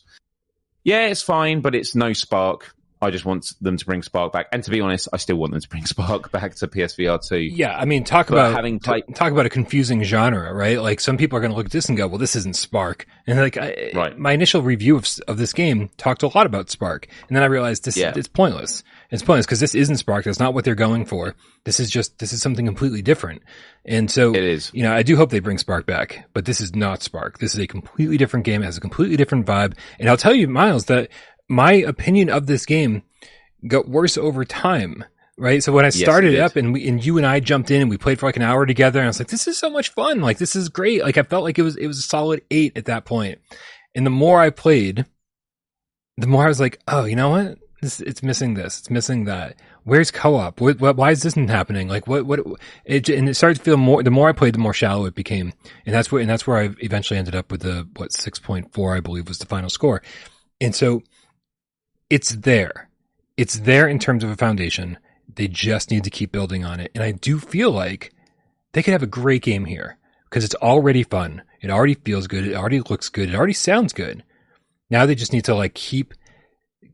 yeah, 0.84 1.06
it's 1.06 1.22
fine, 1.22 1.60
but 1.60 1.74
it's 1.74 1.94
no 1.94 2.10
Sparc. 2.10 2.62
I 3.00 3.10
just 3.10 3.24
want 3.24 3.54
them 3.60 3.76
to 3.76 3.84
bring 3.86 4.00
Sparc 4.02 4.32
back. 4.32 4.46
And 4.52 4.62
to 4.64 4.70
be 4.70 4.80
honest, 4.80 5.08
I 5.12 5.16
still 5.18 5.36
want 5.36 5.52
them 5.52 5.60
to 5.60 5.68
bring 5.68 5.82
Sparc 5.84 6.30
back 6.30 6.54
to 6.56 6.66
PSVR 6.68 7.26
2. 7.26 7.36
Yeah, 7.38 7.76
I 7.76 7.84
mean, 7.84 8.04
talk 8.04 8.28
But 8.28 8.34
about 8.34 8.52
having 8.54 8.78
played- 8.80 9.04
talk 9.14 9.32
about 9.32 9.46
a 9.46 9.50
confusing 9.50 10.02
genre, 10.02 10.52
right? 10.52 10.80
Like 10.80 11.00
some 11.00 11.16
people 11.16 11.36
are 11.38 11.40
going 11.40 11.52
to 11.52 11.56
look 11.56 11.66
at 11.66 11.72
this 11.72 11.88
and 11.88 11.96
go, 11.96 12.06
"Well, 12.08 12.18
this 12.18 12.34
isn't 12.36 12.54
Sparc," 12.56 13.04
and 13.26 13.38
like, 13.38 13.56
I, 13.56 13.90
Right. 13.94 14.18
my 14.18 14.32
initial 14.32 14.62
review 14.62 14.96
of 14.96 15.06
of 15.28 15.38
this 15.38 15.52
game 15.52 15.90
talked 15.96 16.22
a 16.22 16.28
lot 16.28 16.46
about 16.46 16.66
Sparc, 16.68 17.04
and 17.28 17.36
then 17.36 17.42
I 17.42 17.46
realized 17.46 17.84
this 17.84 17.96
Yeah. 17.96 18.12
it's 18.16 18.28
pointless. 18.28 18.82
It's 19.10 19.22
pointless 19.22 19.46
because 19.46 19.60
this 19.60 19.74
isn't 19.74 19.96
Sparc. 19.96 20.24
That's 20.24 20.38
not 20.40 20.52
what 20.52 20.64
they're 20.64 20.74
going 20.74 21.06
for. 21.06 21.34
This 21.64 21.80
is 21.80 21.90
just 21.90 22.18
this 22.18 22.32
is 22.32 22.42
something 22.42 22.66
completely 22.66 23.00
different. 23.02 23.42
And 23.86 24.10
so, 24.10 24.34
It 24.34 24.42
is. 24.44 24.70
you 24.74 24.82
know, 24.82 24.92
I 24.92 25.02
do 25.02 25.16
hope 25.16 25.30
they 25.30 25.38
bring 25.38 25.56
Sparc 25.56 25.86
back, 25.86 26.26
but 26.34 26.44
this 26.44 26.60
is 26.60 26.74
not 26.74 27.00
Sparc. 27.00 27.38
This 27.38 27.54
is 27.54 27.60
a 27.60 27.66
completely 27.66 28.18
different 28.18 28.44
game. 28.44 28.62
It 28.62 28.66
has 28.66 28.76
a 28.76 28.80
completely 28.82 29.16
different 29.16 29.46
vibe. 29.46 29.72
And 29.98 30.10
I'll 30.10 30.18
tell 30.18 30.34
you, 30.34 30.46
Miles, 30.46 30.84
that 30.86 31.08
my 31.48 31.72
opinion 31.72 32.28
of 32.30 32.46
this 32.46 32.66
game 32.66 33.02
got 33.66 33.88
worse 33.88 34.16
over 34.18 34.44
time. 34.44 35.04
Right. 35.36 35.62
So 35.62 35.70
when 35.70 35.84
I 35.84 35.90
started 35.90 36.30
it 36.30 36.36
did. 36.36 36.40
up 36.40 36.56
and 36.56 36.72
we, 36.72 36.88
and 36.88 37.04
you 37.04 37.16
and 37.16 37.24
I 37.24 37.38
jumped 37.38 37.70
in 37.70 37.80
and 37.80 37.88
we 37.88 37.96
played 37.96 38.18
for 38.18 38.26
like 38.26 38.36
an 38.36 38.42
hour 38.42 38.66
together 38.66 38.98
and 38.98 39.06
I 39.06 39.08
was 39.08 39.20
like, 39.20 39.28
this 39.28 39.46
is 39.46 39.56
so 39.56 39.70
much 39.70 39.90
fun. 39.90 40.20
Like 40.20 40.38
this 40.38 40.56
is 40.56 40.68
great. 40.68 41.02
Like 41.02 41.16
I 41.16 41.22
felt 41.22 41.44
like 41.44 41.60
it 41.60 41.62
was, 41.62 41.76
it 41.76 41.86
was 41.86 41.98
a 42.00 42.02
solid 42.02 42.42
eight 42.50 42.76
at 42.76 42.86
that 42.86 43.04
point. 43.04 43.38
And 43.94 44.04
the 44.04 44.10
more 44.10 44.40
I 44.40 44.50
played, 44.50 45.06
the 46.16 46.26
more 46.26 46.44
I 46.44 46.48
was 46.48 46.58
like, 46.58 46.80
oh, 46.88 47.04
you 47.04 47.14
know 47.14 47.30
what? 47.30 47.58
This, 47.80 48.00
it's 48.00 48.24
missing 48.24 48.54
this. 48.54 48.80
It's 48.80 48.90
missing 48.90 49.26
that. 49.26 49.54
Where's 49.84 50.10
co-op? 50.10 50.60
What, 50.60 50.80
what, 50.80 50.96
why 50.96 51.12
is 51.12 51.22
this 51.22 51.36
not 51.36 51.50
happening? 51.50 51.86
Like 51.86 52.08
what, 52.08 52.26
what, 52.26 52.40
it, 52.84 53.08
and 53.08 53.28
it 53.28 53.34
started 53.34 53.58
to 53.58 53.62
feel 53.62 53.76
more, 53.76 54.02
the 54.02 54.10
more 54.10 54.28
I 54.28 54.32
played, 54.32 54.54
the 54.54 54.58
more 54.58 54.74
shallow 54.74 55.06
it 55.06 55.14
became. 55.14 55.52
And 55.86 55.94
that's 55.94 56.10
where, 56.10 56.20
and 56.20 56.28
that's 56.28 56.48
where 56.48 56.58
I 56.58 56.70
eventually 56.80 57.16
ended 57.16 57.36
up 57.36 57.52
with 57.52 57.60
the, 57.60 57.88
what, 57.94 58.10
6.4, 58.10 58.96
I 58.96 58.98
believe 58.98 59.28
was 59.28 59.38
the 59.38 59.46
final 59.46 59.70
score. 59.70 60.02
And 60.60 60.74
so 60.74 61.04
it's 62.10 62.30
there. 62.30 62.88
It's 63.36 63.60
there 63.60 63.86
in 63.88 63.98
terms 63.98 64.24
of 64.24 64.30
a 64.30 64.36
foundation. 64.36 64.98
They 65.34 65.48
just 65.48 65.90
need 65.90 66.04
to 66.04 66.10
keep 66.10 66.32
building 66.32 66.64
on 66.64 66.80
it. 66.80 66.90
And 66.94 67.04
I 67.04 67.12
do 67.12 67.38
feel 67.38 67.70
like 67.70 68.12
they 68.72 68.82
could 68.82 68.92
have 68.92 69.02
a 69.02 69.06
great 69.06 69.42
game 69.42 69.64
here 69.64 69.98
because 70.24 70.44
it's 70.44 70.54
already 70.56 71.02
fun. 71.02 71.42
It 71.60 71.70
already 71.70 71.94
feels 71.94 72.26
good. 72.26 72.46
It 72.46 72.54
already 72.54 72.80
looks 72.80 73.08
good. 73.08 73.28
It 73.28 73.34
already 73.34 73.52
sounds 73.52 73.92
good. 73.92 74.24
Now 74.90 75.06
they 75.06 75.14
just 75.14 75.32
need 75.32 75.44
to 75.44 75.54
like 75.54 75.74
keep, 75.74 76.14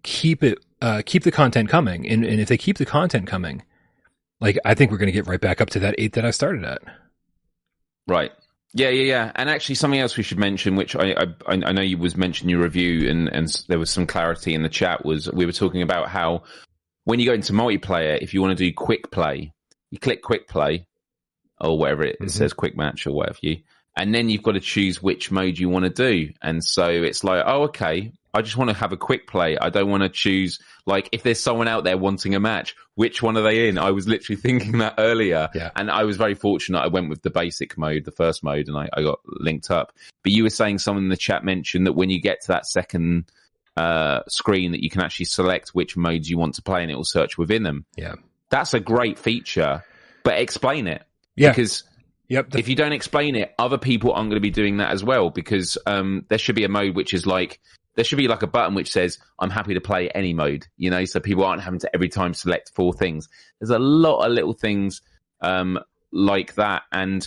keep 0.02 0.42
it, 0.42 0.58
uh, 0.82 1.02
keep 1.06 1.22
the 1.22 1.30
content 1.30 1.68
coming. 1.68 2.08
And, 2.08 2.24
and 2.24 2.40
if 2.40 2.48
they 2.48 2.58
keep 2.58 2.78
the 2.78 2.84
content 2.84 3.26
coming, 3.26 3.62
like 4.40 4.58
I 4.64 4.74
think 4.74 4.90
we're 4.90 4.98
going 4.98 5.06
to 5.06 5.12
get 5.12 5.26
right 5.26 5.40
back 5.40 5.60
up 5.60 5.70
to 5.70 5.78
that 5.80 5.94
eight 5.96 6.14
that 6.14 6.24
I 6.24 6.30
started 6.30 6.64
at. 6.64 6.82
Right. 8.06 8.32
Yeah, 8.76 8.88
yeah, 8.88 9.02
yeah. 9.04 9.32
And 9.36 9.48
actually, 9.48 9.76
something 9.76 10.00
else 10.00 10.16
we 10.16 10.24
should 10.24 10.38
mention, 10.38 10.74
which 10.74 10.96
I 10.96 11.12
I, 11.12 11.26
I 11.46 11.72
know 11.72 11.80
you 11.82 11.96
was 11.96 12.16
mentioning 12.16 12.50
your 12.50 12.62
review, 12.64 13.08
and 13.08 13.28
and 13.28 13.48
there 13.68 13.78
was 13.78 13.88
some 13.90 14.06
clarity 14.06 14.52
in 14.54 14.62
the 14.62 14.68
chat. 14.68 15.04
Was 15.04 15.30
we 15.30 15.46
were 15.46 15.52
talking 15.52 15.82
about 15.82 16.08
how 16.08 16.42
when 17.04 17.20
you 17.20 17.26
go 17.26 17.34
into 17.34 17.52
multiplayer, 17.52 18.18
if 18.20 18.34
you 18.34 18.42
want 18.42 18.58
to 18.58 18.64
do 18.64 18.72
quick 18.74 19.10
play, 19.12 19.52
you 19.90 19.98
click 19.98 20.22
quick 20.22 20.48
play 20.48 20.86
or 21.60 21.78
whatever 21.78 22.02
it, 22.02 22.18
Mhm. 22.20 22.26
it 22.26 22.30
says, 22.30 22.52
quick 22.52 22.76
match 22.76 23.06
or 23.06 23.12
whatever 23.12 23.38
you, 23.42 23.58
and 23.96 24.12
then 24.12 24.28
you've 24.28 24.42
got 24.42 24.52
to 24.52 24.60
choose 24.60 25.00
which 25.02 25.30
mode 25.30 25.56
you 25.56 25.68
want 25.68 25.84
to 25.84 25.90
do. 25.90 26.32
And 26.42 26.64
so 26.64 26.88
it's 26.88 27.22
like, 27.22 27.44
oh, 27.46 27.64
okay, 27.64 28.10
I 28.34 28.42
just 28.42 28.56
want 28.56 28.68
to 28.70 28.76
have 28.76 28.92
a 28.92 28.96
quick 28.96 29.26
play. 29.28 29.56
I 29.56 29.70
don't 29.70 29.88
want 29.88 30.02
to 30.02 30.08
choose 30.08 30.58
like 30.86 31.08
if 31.12 31.22
there's 31.22 31.40
someone 31.40 31.68
out 31.68 31.84
there 31.84 31.96
wanting 31.96 32.34
a 32.34 32.40
match, 32.40 32.74
which 32.96 33.22
one 33.22 33.36
are 33.36 33.42
they 33.42 33.68
in? 33.68 33.78
I 33.78 33.92
was 33.92 34.06
literally 34.08 34.40
thinking 34.40 34.78
that 34.78 34.94
earlier. 34.98 35.48
Yeah. 35.54 35.70
And 35.76 35.90
I 35.90 36.04
was 36.04 36.16
very 36.16 36.34
fortunate. 36.34 36.80
I 36.80 36.88
went 36.88 37.08
with 37.08 37.22
the 37.22 37.30
basic 37.30 37.78
mode, 37.78 38.04
the 38.04 38.10
first 38.12 38.42
mode, 38.42 38.68
and 38.68 38.76
I, 38.76 38.88
I 38.92 39.02
got 39.02 39.20
linked 39.24 39.70
up. 39.70 39.92
But 40.22 40.32
you 40.32 40.42
were 40.42 40.50
saying 40.50 40.78
someone 40.78 41.04
in 41.04 41.10
the 41.10 41.16
chat 41.16 41.44
mentioned 41.44 41.86
that 41.86 41.92
when 41.92 42.10
you 42.10 42.20
get 42.20 42.40
to 42.42 42.48
that 42.48 42.66
second 42.66 43.30
uh, 43.76 44.20
screen, 44.28 44.72
that 44.72 44.82
you 44.82 44.90
can 44.90 45.00
actually 45.02 45.26
select 45.26 45.70
which 45.70 45.96
modes 45.96 46.28
you 46.28 46.36
want 46.38 46.54
to 46.56 46.62
play, 46.62 46.82
and 46.82 46.90
it 46.90 46.96
will 46.96 47.04
search 47.04 47.38
within 47.38 47.62
them. 47.62 47.84
Yeah. 47.96 48.14
That's 48.50 48.74
a 48.74 48.80
great 48.80 49.18
feature, 49.18 49.82
but 50.22 50.34
explain 50.38 50.86
it 50.86 51.02
Yeah. 51.36 51.50
because 51.50 51.84
Yep. 52.28 52.50
The- 52.50 52.58
if 52.58 52.68
you 52.68 52.74
don't 52.74 52.92
explain 52.92 53.36
it, 53.36 53.54
other 53.58 53.76
people 53.78 54.12
aren't 54.12 54.30
going 54.30 54.36
to 54.36 54.40
be 54.40 54.50
doing 54.50 54.78
that 54.78 54.90
as 54.92 55.04
well 55.04 55.28
because 55.30 55.76
um, 55.86 56.24
there 56.28 56.38
should 56.38 56.54
be 56.54 56.64
a 56.64 56.68
mode 56.70 56.94
which 56.96 57.12
is 57.12 57.26
like 57.26 57.60
there 57.94 58.04
should 58.04 58.18
be 58.18 58.28
like 58.28 58.42
a 58.42 58.46
button 58.46 58.74
which 58.74 58.90
says 58.90 59.18
I'm 59.38 59.50
happy 59.50 59.74
to 59.74 59.80
play 59.80 60.08
any 60.10 60.34
mode, 60.34 60.66
you 60.76 60.90
know, 60.90 61.04
so 61.04 61.20
people 61.20 61.44
aren't 61.44 61.62
having 61.62 61.80
to 61.80 61.90
every 61.94 62.08
time 62.08 62.34
select 62.34 62.72
four 62.74 62.92
things. 62.92 63.28
There's 63.60 63.70
a 63.70 63.78
lot 63.78 64.24
of 64.24 64.32
little 64.32 64.52
things 64.52 65.02
um, 65.40 65.78
like 66.12 66.54
that, 66.54 66.82
and 66.92 67.26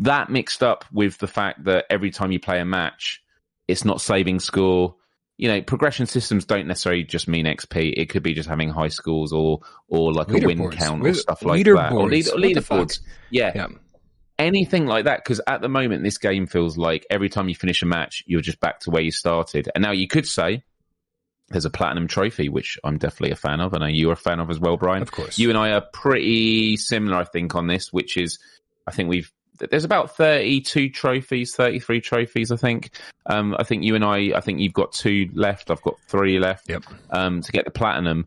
that 0.00 0.30
mixed 0.30 0.62
up 0.62 0.84
with 0.92 1.18
the 1.18 1.28
fact 1.28 1.64
that 1.64 1.86
every 1.90 2.10
time 2.10 2.32
you 2.32 2.40
play 2.40 2.60
a 2.60 2.64
match, 2.64 3.22
it's 3.68 3.84
not 3.84 4.00
saving 4.00 4.40
score. 4.40 4.96
You 5.36 5.48
know, 5.48 5.62
progression 5.62 6.04
systems 6.04 6.44
don't 6.44 6.66
necessarily 6.66 7.04
just 7.04 7.26
mean 7.26 7.46
XP. 7.46 7.94
It 7.96 8.10
could 8.10 8.22
be 8.22 8.34
just 8.34 8.48
having 8.48 8.68
high 8.68 8.88
scores 8.88 9.32
or 9.32 9.60
or 9.88 10.12
like 10.12 10.28
a 10.30 10.44
win 10.44 10.70
count 10.70 11.06
or 11.06 11.14
stuff 11.14 11.42
like 11.42 11.64
that, 11.64 11.70
or, 11.70 11.76
leaderboards. 11.76 12.10
lead, 12.10 12.28
or 12.28 12.32
What 12.32 12.42
the 12.42 12.48
leaderboards. 12.48 13.00
Yeah, 13.30 13.52
yeah. 13.54 13.66
Anything 14.40 14.86
like 14.86 15.04
that 15.04 15.22
because 15.22 15.40
at 15.46 15.60
the 15.60 15.68
moment 15.68 16.02
this 16.02 16.18
game 16.18 16.46
feels 16.46 16.76
like 16.78 17.06
every 17.10 17.28
time 17.28 17.48
you 17.48 17.54
finish 17.54 17.82
a 17.82 17.86
match 17.86 18.24
you're 18.26 18.40
just 18.40 18.58
back 18.60 18.80
to 18.80 18.90
where 18.90 19.02
you 19.02 19.12
started. 19.12 19.68
And 19.74 19.82
now 19.82 19.92
you 19.92 20.08
could 20.08 20.26
say 20.26 20.62
there's 21.48 21.64
a 21.64 21.70
platinum 21.70 22.06
trophy 22.06 22.48
which 22.48 22.78
i'm 22.84 22.96
definitely 22.98 23.32
a 23.32 23.36
fan 23.36 23.60
of. 23.60 23.72
And 23.74 23.84
i 23.84 23.88
know 23.88 23.92
you're 23.94 24.12
a 24.12 24.16
fan 24.16 24.40
of 24.40 24.50
as 24.50 24.58
well 24.58 24.76
brian. 24.76 25.02
Of 25.02 25.12
course. 25.12 25.38
you 25.38 25.48
and 25.50 25.58
i 25.58 25.70
are 25.72 25.82
pretty 25.92 26.76
similar 26.76 27.16
i 27.18 27.24
think 27.24 27.54
on 27.54 27.66
this 27.66 27.92
which 27.92 28.16
is 28.16 28.38
i 28.86 28.90
think 28.92 29.08
we've 29.08 29.30
there's 29.70 29.84
about 29.84 30.16
32 30.16 30.88
trophies 30.90 31.54
33 31.54 32.00
trophies 32.00 32.50
i 32.50 32.56
think. 32.56 32.90
Um 33.26 33.54
i 33.58 33.62
think 33.64 33.84
you 33.84 33.94
and 33.94 34.04
i 34.04 34.32
i 34.34 34.40
think 34.40 34.60
you've 34.60 34.72
got 34.72 34.92
two 34.92 35.28
left. 35.34 35.70
I've 35.70 35.82
got 35.82 35.96
three 36.08 36.38
left 36.38 36.68
Yep. 36.68 36.84
um 37.10 37.42
to 37.42 37.52
get 37.52 37.64
the 37.66 37.70
platinum. 37.70 38.26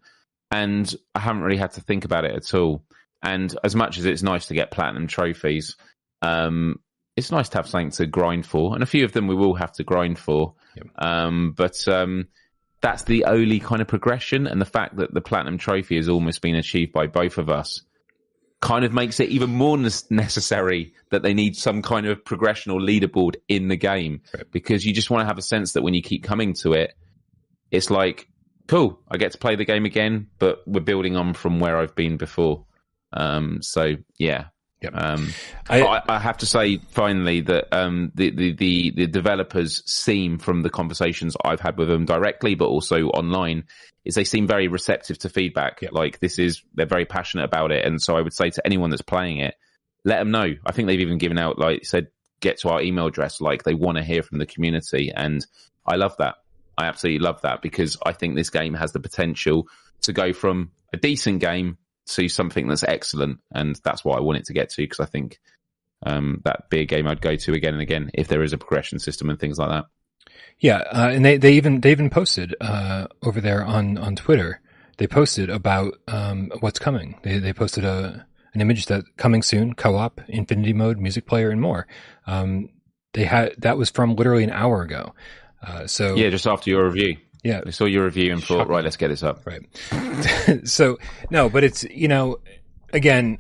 And 0.52 0.94
i 1.16 1.20
haven't 1.20 1.42
really 1.42 1.58
had 1.58 1.72
to 1.74 1.82
think 1.82 2.06
about 2.06 2.26
it 2.26 2.36
at 2.36 2.54
all. 2.54 2.84
And 3.24 3.56
as 3.64 3.74
much 3.74 3.98
as 3.98 4.06
it's 4.06 4.22
nice 4.22 4.48
to 4.48 4.54
get 4.54 4.70
platinum 4.70 5.08
trophies 5.08 5.76
um, 6.24 6.80
it's 7.16 7.32
nice 7.32 7.50
to 7.50 7.58
have 7.60 7.68
something 7.68 7.92
to 7.92 8.08
grind 8.08 8.46
for, 8.46 8.74
and 8.74 8.82
a 8.82 8.88
few 8.88 9.06
of 9.06 9.12
them 9.12 9.28
we 9.28 9.36
will 9.36 9.54
have 9.56 9.74
to 9.74 9.84
grind 9.84 10.18
for. 10.18 10.56
Yep. 10.76 10.88
Um, 10.98 11.52
but 11.56 11.88
um, 11.88 12.28
that's 12.82 13.04
the 13.04 13.26
only 13.26 13.60
kind 13.60 13.82
of 13.82 13.88
progression, 13.88 14.48
and 14.48 14.60
the 14.60 14.66
fact 14.66 14.96
that 14.98 15.14
the 15.14 15.22
platinum 15.22 15.58
trophy 15.58 15.98
has 15.98 16.10
almost 16.10 16.42
been 16.42 16.56
achieved 16.56 16.92
by 16.94 17.08
both 17.08 17.38
of 17.38 17.50
us 17.50 17.82
kind 18.62 18.86
of 18.86 18.94
makes 18.94 19.20
it 19.20 19.28
even 19.28 19.50
more 19.50 19.78
ne- 19.78 19.90
necessary 20.10 20.94
that 21.12 21.22
they 21.22 21.34
need 21.34 21.54
some 21.56 21.82
kind 21.82 22.06
of 22.08 22.24
progression 22.24 22.72
or 22.72 22.80
leaderboard 22.80 23.36
in 23.50 23.68
the 23.68 23.76
game 23.76 24.22
Right. 24.34 24.50
because 24.52 24.86
you 24.86 24.94
just 24.94 25.10
want 25.10 25.22
to 25.22 25.26
have 25.28 25.38
a 25.38 25.42
sense 25.42 25.74
that 25.74 25.82
when 25.84 25.94
you 25.94 26.02
keep 26.02 26.24
coming 26.24 26.54
to 26.62 26.72
it, 26.72 26.94
it's 27.72 27.90
like, 27.90 28.26
cool, 28.70 29.02
I 29.12 29.18
get 29.18 29.34
to 29.34 29.38
play 29.38 29.58
the 29.58 29.66
game 29.66 29.84
again, 29.84 30.28
but 30.40 30.60
we're 30.66 30.80
building 30.80 31.18
on 31.18 31.34
from 31.34 31.60
where 31.60 31.76
I've 31.78 31.94
been 31.94 32.16
before. 32.16 32.66
Um, 33.12 33.58
so 33.62 33.96
yeah, 34.18 34.46
Yep. 34.84 34.94
um, 34.96 35.30
I- 35.70 36.02
I, 36.10 36.20
have 36.20 36.38
to 36.40 36.46
say 36.46 36.78
finally 36.92 37.42
that 37.42 37.74
um, 37.74 38.12
the, 38.16 38.30
the, 38.32 38.52
the, 38.54 38.92
the 38.92 39.08
developers 39.08 39.82
seem 39.92 40.38
from 40.38 40.62
the 40.62 40.70
conversations 40.70 41.38
I've 41.44 41.62
had 41.62 41.78
with 41.78 41.88
them 41.88 42.06
directly, 42.06 42.56
but 42.56 42.66
also 42.66 43.08
online, 43.08 43.64
is 44.04 44.16
they 44.16 44.26
seem 44.26 44.46
very 44.46 44.68
receptive 44.68 45.18
to 45.20 45.30
feedback. 45.30 45.82
Yep. 45.82 45.94
Like 45.94 46.20
this 46.20 46.38
is 46.38 46.64
they're 46.74 46.86
very 46.86 47.06
passionate 47.06 47.46
about 47.46 47.72
it, 47.72 47.86
and 47.86 48.02
so 48.02 48.18
I 48.18 48.22
would 48.22 48.34
say 48.34 48.50
to 48.50 48.66
anyone 48.66 48.90
that's 48.90 49.02
playing 49.02 49.38
it, 49.38 49.56
let 50.04 50.20
them 50.20 50.32
know. 50.32 50.54
I 50.66 50.72
think 50.74 50.88
they've 50.88 51.00
even 51.00 51.18
given 51.18 51.38
out 51.38 51.58
like 51.58 51.86
said 51.86 52.08
get 52.42 52.60
to 52.60 52.70
our 52.70 52.82
email 52.82 53.08
address, 53.08 53.40
like 53.40 53.64
they 53.64 53.74
want 53.74 53.98
to 53.98 54.04
hear 54.04 54.22
from 54.22 54.38
the 54.38 54.46
community, 54.46 55.12
and 55.16 55.46
I 55.86 55.96
love 55.96 56.18
that. 56.18 56.36
I 56.78 56.86
absolutely 56.86 57.20
love 57.20 57.42
that 57.42 57.62
because 57.62 57.98
I 58.06 58.12
think 58.14 58.36
this 58.36 58.50
game 58.50 58.74
has 58.74 58.92
the 58.92 59.00
potential 59.00 59.68
to 60.02 60.12
go 60.12 60.34
from 60.34 60.72
a 60.92 60.98
decent 60.98 61.40
game 61.40 61.78
to 62.06 62.28
something 62.30 62.68
that's 62.68 62.84
excellent, 62.84 63.40
and 63.54 63.80
that's 63.84 64.04
what 64.04 64.18
I 64.18 64.22
want 64.22 64.40
it 64.40 64.46
to 64.46 64.54
get 64.54 64.70
to 64.72 64.82
because 64.82 65.00
I 65.00 65.06
think 65.06 65.40
um, 66.06 66.42
that 66.46 66.70
be 66.70 66.82
a 66.82 66.86
game 66.86 67.08
I'd 67.08 67.22
go 67.22 67.36
to 67.36 67.54
again 67.54 67.74
and 67.74 67.82
again 67.82 68.12
if 68.14 68.28
there 68.28 68.44
is 68.44 68.54
a 68.54 68.58
progression 68.58 69.00
system 69.00 69.30
and 69.30 69.40
things 69.40 69.58
like 69.58 69.70
that. 69.70 69.86
Yeah, 70.60 70.78
uh, 70.92 71.10
and 71.12 71.26
they, 71.26 71.38
they 71.38 71.54
even 71.54 71.82
they 71.82 71.92
even 71.92 72.10
posted 72.10 72.56
uh, 72.62 73.08
over 73.22 73.42
there 73.42 73.64
on, 73.64 73.98
on 73.98 74.16
Twitter. 74.16 74.62
They 74.98 75.08
posted 75.08 75.50
about 75.50 75.96
um, 76.08 76.52
what's 76.60 76.80
coming. 76.80 77.20
They 77.24 77.40
they 77.40 77.54
posted 77.54 77.84
a 77.84 78.26
an 78.54 78.62
image 78.62 78.86
that 78.86 79.04
coming 79.18 79.42
soon, 79.42 79.74
co-op, 79.74 80.22
infinity 80.28 80.74
mode, 80.74 81.00
music 81.00 81.26
player, 81.26 81.50
and 81.50 81.60
more. 81.60 81.88
Um, 82.28 82.70
they 83.14 83.26
had 83.26 83.56
that 83.60 83.78
was 83.78 83.90
from 83.90 84.16
literally 84.16 84.44
an 84.44 84.52
hour 84.52 84.82
ago. 84.84 85.14
Uh, 85.66 85.88
so 85.88 86.16
Yeah, 86.16 86.30
just 86.30 86.46
after 86.46 86.70
your 86.70 86.86
review, 86.86 87.18
yeah, 87.44 87.62
I 87.66 87.72
saw 87.72 87.86
your 87.86 88.06
review 88.06 88.32
and 88.32 88.44
thought, 88.44 88.70
right, 88.70 88.84
let's 88.84 88.96
get 88.96 89.10
this 89.10 89.22
up. 89.24 89.46
right. 89.46 89.62
so 90.68 90.98
no, 91.30 91.50
but 91.50 91.64
it's 91.64 91.84
you 91.84 92.08
know, 92.08 92.38
again, 92.94 93.40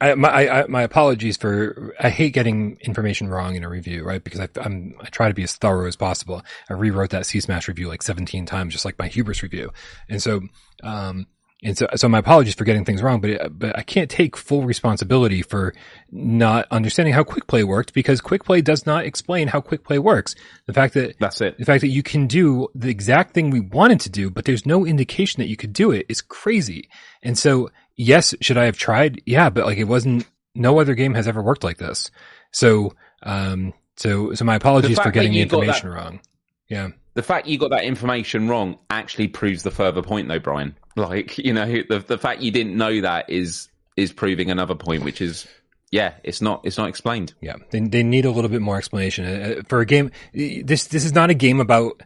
I, 0.00 0.14
my 0.14 0.28
I, 0.30 0.66
my 0.68 0.82
apologies 0.82 1.36
for 1.36 1.94
I 1.98 2.08
hate 2.08 2.32
getting 2.32 2.78
information 2.80 3.28
wrong 3.28 3.56
in 3.56 3.64
a 3.64 3.68
review, 3.68 4.04
right? 4.04 4.22
Because 4.22 4.40
I, 4.40 4.48
I'm 4.60 4.94
I 5.00 5.06
try 5.06 5.28
to 5.28 5.34
be 5.34 5.42
as 5.42 5.56
thorough 5.56 5.88
as 5.88 5.96
possible. 5.96 6.42
I 6.68 6.74
rewrote 6.74 7.10
that 7.10 7.26
C-Smash 7.26 7.66
review 7.66 7.88
like 7.88 8.02
17 8.02 8.46
times, 8.46 8.72
just 8.72 8.84
like 8.84 8.98
my 8.98 9.08
Hubris 9.08 9.42
review, 9.42 9.72
and 10.08 10.22
so 10.22 10.42
um 10.82 11.26
and 11.62 11.76
so 11.76 11.86
so 11.94 12.08
my 12.08 12.18
apologies 12.18 12.54
for 12.54 12.64
getting 12.64 12.84
things 12.84 13.02
wrong, 13.02 13.20
but 13.20 13.58
but 13.58 13.76
I 13.78 13.82
can't 13.82 14.08
take 14.10 14.36
full 14.36 14.62
responsibility 14.62 15.42
for 15.42 15.74
not 16.10 16.66
understanding 16.70 17.12
how 17.14 17.22
quick 17.22 17.46
play 17.46 17.64
worked 17.64 17.92
because 17.92 18.20
quick 18.20 18.44
play 18.44 18.62
does 18.62 18.86
not 18.86 19.04
explain 19.04 19.48
how 19.48 19.60
quick 19.60 19.84
play 19.84 19.98
works. 19.98 20.34
The 20.66 20.72
fact 20.72 20.94
that 20.94 21.18
That's 21.18 21.40
it. 21.40 21.58
the 21.58 21.64
fact 21.64 21.82
that 21.82 21.88
you 21.88 22.02
can 22.02 22.26
do 22.26 22.68
the 22.74 22.88
exact 22.88 23.34
thing 23.34 23.50
we 23.50 23.60
wanted 23.60 24.00
to 24.00 24.10
do, 24.10 24.30
but 24.30 24.44
there's 24.46 24.64
no 24.64 24.86
indication 24.86 25.40
that 25.40 25.48
you 25.48 25.56
could 25.56 25.72
do 25.72 25.90
it 25.90 26.06
is 26.08 26.22
crazy. 26.22 26.88
And 27.22 27.36
so, 27.38 27.70
yes, 27.96 28.34
should 28.40 28.56
I 28.58 28.64
have 28.64 28.78
tried? 28.78 29.20
Yeah, 29.26 29.50
but 29.50 29.66
like 29.66 29.78
it 29.78 29.84
wasn't, 29.84 30.26
no 30.54 30.80
other 30.80 30.94
game 30.94 31.14
has 31.14 31.28
ever 31.28 31.42
worked 31.42 31.62
like 31.64 31.76
this. 31.78 32.10
So, 32.52 32.94
um, 33.22 33.74
so, 33.96 34.32
so 34.34 34.44
my 34.46 34.56
apologies 34.56 34.98
for 34.98 35.10
getting 35.10 35.32
the 35.32 35.44
got 35.44 35.50
that- 35.50 35.56
information 35.56 35.90
wrong. 35.90 36.20
Yeah. 36.68 36.88
The 37.14 37.22
fact 37.22 37.46
you 37.48 37.58
got 37.58 37.70
that 37.70 37.84
information 37.84 38.48
wrong 38.48 38.78
actually 38.88 39.28
proves 39.28 39.62
the 39.62 39.70
further 39.70 40.02
point, 40.02 40.28
though, 40.28 40.38
Brian. 40.38 40.76
Like 40.96 41.38
you 41.38 41.52
know, 41.52 41.66
the 41.66 42.04
the 42.06 42.18
fact 42.18 42.40
you 42.40 42.50
didn't 42.50 42.76
know 42.76 43.00
that 43.00 43.28
is 43.30 43.68
is 43.96 44.12
proving 44.12 44.50
another 44.50 44.74
point, 44.74 45.04
which 45.04 45.20
is 45.20 45.46
yeah, 45.90 46.14
it's 46.22 46.40
not 46.40 46.60
it's 46.64 46.78
not 46.78 46.88
explained. 46.88 47.34
Yeah. 47.40 47.56
They, 47.70 47.80
they 47.80 48.02
need 48.04 48.24
a 48.24 48.30
little 48.30 48.50
bit 48.50 48.62
more 48.62 48.76
explanation 48.76 49.24
Uh, 49.26 49.62
for 49.68 49.80
a 49.80 49.86
game. 49.86 50.10
This, 50.32 50.86
this 50.86 51.04
is 51.04 51.12
not 51.12 51.30
a 51.30 51.34
game 51.34 51.58
about 51.60 52.00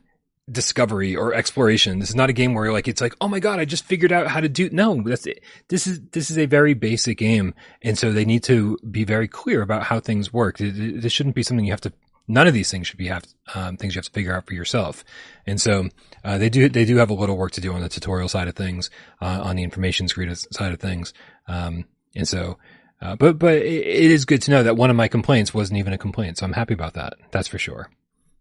discovery 0.50 1.16
or 1.16 1.32
exploration. 1.34 1.98
This 2.00 2.10
is 2.10 2.14
not 2.14 2.28
a 2.28 2.32
game 2.34 2.54
where 2.54 2.72
like 2.72 2.86
it's 2.88 3.00
like, 3.00 3.14
oh 3.20 3.28
my 3.28 3.40
god, 3.40 3.58
I 3.60 3.64
just 3.64 3.84
figured 3.84 4.12
out 4.12 4.26
how 4.26 4.40
to 4.40 4.48
do. 4.48 4.68
No, 4.70 5.02
that's 5.02 5.26
it. 5.26 5.42
This 5.68 5.86
is 5.86 6.00
this 6.12 6.30
is 6.30 6.38
a 6.38 6.46
very 6.46 6.74
basic 6.74 7.18
game, 7.18 7.54
and 7.82 7.98
so 7.98 8.12
they 8.12 8.24
need 8.24 8.42
to 8.44 8.78
be 8.90 9.04
very 9.04 9.28
clear 9.28 9.62
about 9.62 9.84
how 9.84 10.00
things 10.00 10.32
work. 10.32 10.58
Th- 10.58 10.74
th- 10.74 11.02
This 11.02 11.12
shouldn't 11.12 11.34
be 11.34 11.42
something 11.42 11.64
you 11.64 11.72
have 11.72 11.80
to. 11.82 11.92
None 12.26 12.46
of 12.46 12.54
these 12.54 12.70
things 12.70 12.86
should 12.86 12.98
be 12.98 13.08
have 13.08 13.24
um, 13.54 13.76
things 13.76 13.94
you 13.94 13.98
have 13.98 14.06
to 14.06 14.12
figure 14.12 14.34
out 14.34 14.46
for 14.46 14.54
yourself. 14.54 15.04
And 15.46 15.60
so 15.60 15.88
uh, 16.24 16.38
they 16.38 16.48
do 16.48 16.68
they 16.68 16.84
do 16.84 16.96
have 16.96 17.10
a 17.10 17.14
little 17.14 17.36
work 17.36 17.52
to 17.52 17.60
do 17.60 17.72
on 17.72 17.82
the 17.82 17.88
tutorial 17.88 18.28
side 18.28 18.48
of 18.48 18.54
things, 18.54 18.90
uh, 19.20 19.42
on 19.42 19.56
the 19.56 19.62
information 19.62 20.08
screen 20.08 20.34
side 20.34 20.72
of 20.72 20.80
things. 20.80 21.12
Um, 21.48 21.84
and 22.14 22.26
so. 22.26 22.58
Uh, 23.02 23.16
but 23.16 23.38
but 23.38 23.56
it, 23.56 24.10
is 24.10 24.24
good 24.24 24.40
to 24.40 24.50
know 24.50 24.62
that 24.62 24.76
one 24.76 24.88
of 24.88 24.96
my 24.96 25.08
complaints 25.08 25.52
wasn't 25.52 25.78
even 25.78 25.92
a 25.92 25.98
complaint, 25.98 26.38
so 26.38 26.46
I'm 26.46 26.54
happy 26.54 26.72
about 26.72 26.94
that. 26.94 27.14
That's 27.32 27.48
for 27.48 27.58
sure. 27.58 27.90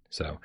So, 0.09 0.39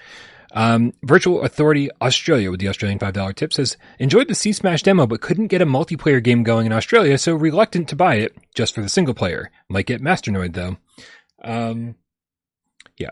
um, 0.53 0.93
Virtual 1.03 1.43
Authority 1.43 1.91
Australia 2.01 2.51
with 2.51 2.59
the 2.59 2.69
Australian 2.69 2.99
$5 2.99 3.35
tip 3.35 3.53
says, 3.53 3.77
enjoyed 3.99 4.29
the 4.29 4.35
C-Smash 4.35 4.83
demo, 4.83 5.07
but 5.07 5.21
couldn't 5.21 5.49
get 5.49 5.61
a 5.61 5.67
multiplayer 5.67 6.25
game 6.25 6.43
going 6.43 6.67
in 6.67 6.73
Australia, 6.73 7.19
so 7.19 7.35
reluctant 7.35 7.89
to 7.91 7.97
buy 7.97 8.17
it 8.17 8.37
just 8.55 8.75
for 8.75 8.81
the 8.81 8.89
single 8.89 9.15
player. 9.15 9.51
Might 9.69 9.87
get 9.87 10.03
Masternoid 10.03 10.55
though. 10.55 10.79
Um, 11.45 11.97
yeah. 12.97 13.11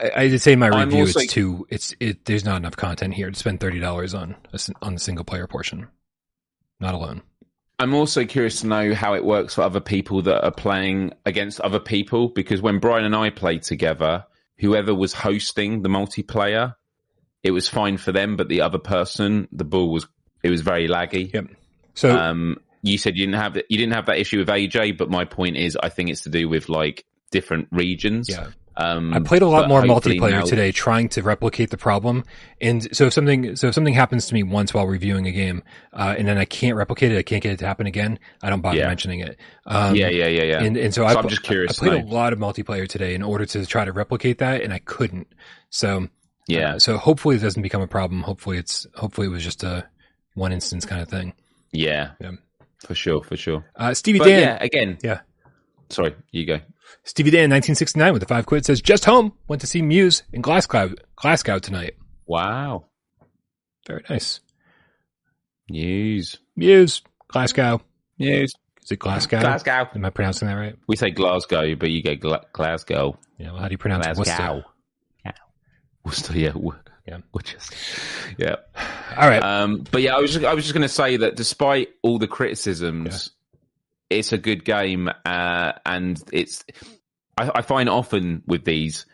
I, 0.00 0.10
I 0.22 0.28
did 0.28 0.40
say 0.40 0.56
my 0.56 0.68
review 0.68 1.00
also- 1.00 1.20
it's 1.20 1.32
too, 1.32 1.66
it's, 1.70 1.94
it, 2.00 2.24
there's 2.24 2.44
not 2.44 2.56
enough 2.56 2.76
content 2.76 3.14
here 3.14 3.30
to 3.30 3.36
spend 3.38 3.60
$30 3.60 4.18
on, 4.18 4.36
a 4.52 4.58
on 4.84 4.94
the 4.94 5.00
single 5.00 5.24
player 5.24 5.46
portion. 5.46 5.88
Not 6.80 6.94
alone. 6.94 7.22
I'm 7.78 7.94
also 7.94 8.24
curious 8.26 8.60
to 8.60 8.66
know 8.66 8.94
how 8.94 9.14
it 9.14 9.24
works 9.24 9.54
for 9.54 9.62
other 9.62 9.80
people 9.80 10.22
that 10.22 10.44
are 10.44 10.50
playing 10.52 11.12
against 11.24 11.60
other 11.60 11.80
people 11.80 12.28
because 12.28 12.60
when 12.60 12.78
Brian 12.78 13.04
and 13.06 13.16
I 13.16 13.30
played 13.30 13.62
together, 13.62 14.24
whoever 14.58 14.94
was 14.94 15.14
hosting 15.14 15.82
the 15.82 15.88
multiplayer, 15.88 16.74
it 17.42 17.52
was 17.52 17.68
fine 17.68 17.96
for 17.96 18.12
them, 18.12 18.36
but 18.36 18.48
the 18.48 18.60
other 18.60 18.78
person, 18.78 19.48
the 19.50 19.64
ball 19.64 19.90
was 19.90 20.06
it 20.42 20.50
was 20.50 20.60
very 20.60 20.88
laggy. 20.88 21.32
Yep. 21.32 21.46
So, 21.94 22.14
Um, 22.16 22.58
you 22.82 22.98
said 22.98 23.16
you 23.16 23.26
didn't 23.26 23.40
have 23.40 23.56
you 23.56 23.78
didn't 23.78 23.94
have 23.94 24.06
that 24.06 24.18
issue 24.18 24.38
with 24.38 24.48
AJ, 24.48 24.98
but 24.98 25.10
my 25.10 25.24
point 25.24 25.56
is, 25.56 25.76
I 25.82 25.88
think 25.88 26.10
it's 26.10 26.22
to 26.22 26.30
do 26.30 26.48
with 26.48 26.68
like 26.68 27.04
different 27.30 27.68
regions. 27.70 28.28
yeah. 28.28 28.48
Um, 28.76 29.12
I 29.12 29.18
played 29.20 29.42
a 29.42 29.46
lot 29.46 29.68
more 29.68 29.82
multiplayer 29.82 30.30
now- 30.30 30.44
today, 30.44 30.72
trying 30.72 31.08
to 31.10 31.22
replicate 31.22 31.70
the 31.70 31.76
problem. 31.76 32.24
And 32.60 32.88
so 32.96 33.06
if 33.06 33.12
something, 33.12 33.56
so 33.56 33.68
if 33.68 33.74
something 33.74 33.92
happens 33.94 34.26
to 34.28 34.34
me 34.34 34.42
once 34.42 34.72
while 34.72 34.86
reviewing 34.86 35.26
a 35.26 35.32
game, 35.32 35.62
uh, 35.92 36.14
and 36.16 36.26
then 36.26 36.38
I 36.38 36.44
can't 36.44 36.76
replicate 36.76 37.12
it, 37.12 37.18
I 37.18 37.22
can't 37.22 37.42
get 37.42 37.52
it 37.52 37.58
to 37.58 37.66
happen 37.66 37.86
again. 37.86 38.18
I 38.42 38.48
don't 38.48 38.60
bother 38.60 38.78
Yeah. 38.78 38.86
mentioning 38.88 39.20
it. 39.20 39.38
Um, 39.66 39.94
yeah, 39.96 40.08
yeah, 40.08 40.28
yeah, 40.28 40.42
yeah. 40.44 40.62
And, 40.62 40.76
and 40.76 40.94
so, 40.94 41.02
So 41.02 41.06
I, 41.06 41.14
I'm 41.20 41.28
just 41.28 41.42
curious 41.42 41.72
I 41.80 41.84
to 41.86 41.90
played 41.90 42.04
a 42.04 42.06
lot 42.06 42.32
of 42.32 42.38
multiplayer 42.38 42.88
today 42.88 43.14
in 43.14 43.22
order 43.22 43.44
to 43.46 43.66
try 43.66 43.84
to 43.84 43.92
replicate 43.92 44.38
that, 44.38 44.62
and 44.62 44.72
I 44.72 44.78
couldn't. 44.78 45.26
So 45.70 46.08
yeah, 46.48 46.74
uh, 46.74 46.78
so 46.78 46.96
hopefully 46.96 47.36
it 47.36 47.40
doesn't 47.42 47.62
become 47.62 47.82
a 47.82 47.86
problem. 47.88 48.22
Hopefully 48.22 48.56
it's 48.58 48.86
hopefully 48.94 49.26
it 49.26 49.30
was 49.30 49.44
just 49.44 49.62
a 49.62 49.86
one 50.34 50.52
instance 50.52 50.86
kind 50.86 51.02
of 51.02 51.08
thing. 51.08 51.34
yeah, 51.72 52.10
Yeah. 52.20 52.32
for 52.86 52.94
sure, 52.94 53.22
for 53.22 53.36
sure. 53.36 53.64
Uh, 53.76 53.92
Stevie 53.94 54.18
But 54.20 54.26
Dan, 54.28 54.40
yeah, 54.40 54.58
again, 54.60 54.98
yeah. 55.02 55.20
Sorry, 55.90 56.14
you 56.30 56.46
go. 56.46 56.60
Stevie 57.04 57.30
Dan, 57.30 57.50
1969 57.50 58.12
with 58.12 58.20
the 58.20 58.26
five 58.26 58.46
quid 58.46 58.64
says 58.64 58.80
just 58.80 59.04
home. 59.04 59.32
Went 59.48 59.60
to 59.62 59.66
see 59.66 59.82
Muse 59.82 60.22
in 60.32 60.42
Glasgow, 60.42 60.92
Glasgow 61.16 61.58
tonight. 61.58 61.94
Wow, 62.26 62.84
Very 63.86 64.04
nice. 64.08 64.40
Muse. 65.68 66.38
Muse, 66.56 67.02
Glasgow. 67.28 67.80
Muse. 68.18 68.52
Is 68.82 68.90
it 68.90 68.98
Glasgow? 68.98 69.40
Glasgow. 69.40 69.88
Am 69.94 70.04
I 70.04 70.10
pronouncing 70.10 70.48
that 70.48 70.54
right? 70.54 70.76
We 70.88 70.96
say 70.96 71.10
Glasgow, 71.10 71.74
but 71.76 71.90
you 71.90 72.02
go 72.02 72.16
Gla- 72.16 72.44
Glasgow. 72.52 73.18
Yeah. 73.38 73.52
Well, 73.52 73.60
how 73.62 73.68
do 73.68 73.72
you 73.72 73.78
pronounce 73.78 74.06
Glasgow. 74.06 74.54
Worcester? 74.56 74.64
Worcester, 76.04 76.38
yeah, 76.38 76.52
Wo- 76.54 76.74
Yeah. 77.06 77.18
Worcester. 77.32 77.76
yeah. 78.38 78.56
All 79.16 79.28
right. 79.28 79.42
Um, 79.42 79.84
but 79.90 80.00
yeah, 80.02 80.16
I 80.16 80.20
was 80.20 80.32
just, 80.32 80.44
I 80.44 80.54
was 80.54 80.64
just 80.64 80.74
going 80.74 80.82
to 80.82 80.88
say 80.88 81.18
that 81.18 81.36
despite 81.36 81.90
all 82.02 82.18
the 82.18 82.26
criticisms, 82.26 83.30
it's 84.10 84.32
a 84.32 84.38
good 84.38 84.64
game, 84.64 85.08
uh, 85.24 85.72
and 85.86 86.20
it's. 86.32 86.64
I, 87.38 87.50
I 87.56 87.62
find 87.62 87.88
often 87.88 88.42
with 88.46 88.64
these, 88.64 89.06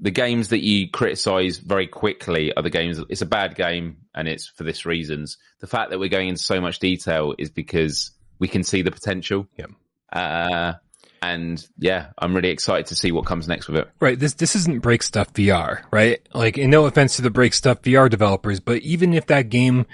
the 0.00 0.10
games 0.10 0.48
that 0.48 0.62
you 0.62 0.90
criticize 0.90 1.58
very 1.58 1.86
quickly 1.86 2.52
are 2.54 2.62
the 2.62 2.70
games. 2.70 3.00
It's 3.08 3.22
a 3.22 3.26
bad 3.26 3.56
game, 3.56 3.96
and 4.14 4.28
it's 4.28 4.46
for 4.46 4.64
this 4.64 4.84
reasons. 4.86 5.38
The 5.60 5.66
fact 5.66 5.90
that 5.90 5.98
we're 5.98 6.10
going 6.10 6.28
into 6.28 6.42
so 6.42 6.60
much 6.60 6.78
detail 6.78 7.34
is 7.38 7.50
because 7.50 8.12
we 8.38 8.48
can 8.48 8.62
see 8.62 8.82
the 8.82 8.90
potential. 8.90 9.46
Yep. 9.56 9.70
Uh, 10.12 10.74
and 11.22 11.66
yeah, 11.78 12.08
I'm 12.18 12.36
really 12.36 12.50
excited 12.50 12.86
to 12.86 12.96
see 12.96 13.10
what 13.10 13.24
comes 13.24 13.48
next 13.48 13.66
with 13.66 13.78
it. 13.78 13.90
Right. 13.98 14.18
This 14.18 14.34
this 14.34 14.54
isn't 14.56 14.82
Break 14.82 15.02
Stuff 15.02 15.32
VR, 15.32 15.82
right? 15.90 16.20
Like, 16.34 16.58
and 16.58 16.70
no 16.70 16.84
offense 16.84 17.16
to 17.16 17.22
the 17.22 17.30
Break 17.30 17.54
Stuff 17.54 17.80
VR 17.80 18.10
developers, 18.10 18.60
but 18.60 18.82
even 18.82 19.14
if 19.14 19.26
that 19.26 19.48
game 19.48 19.86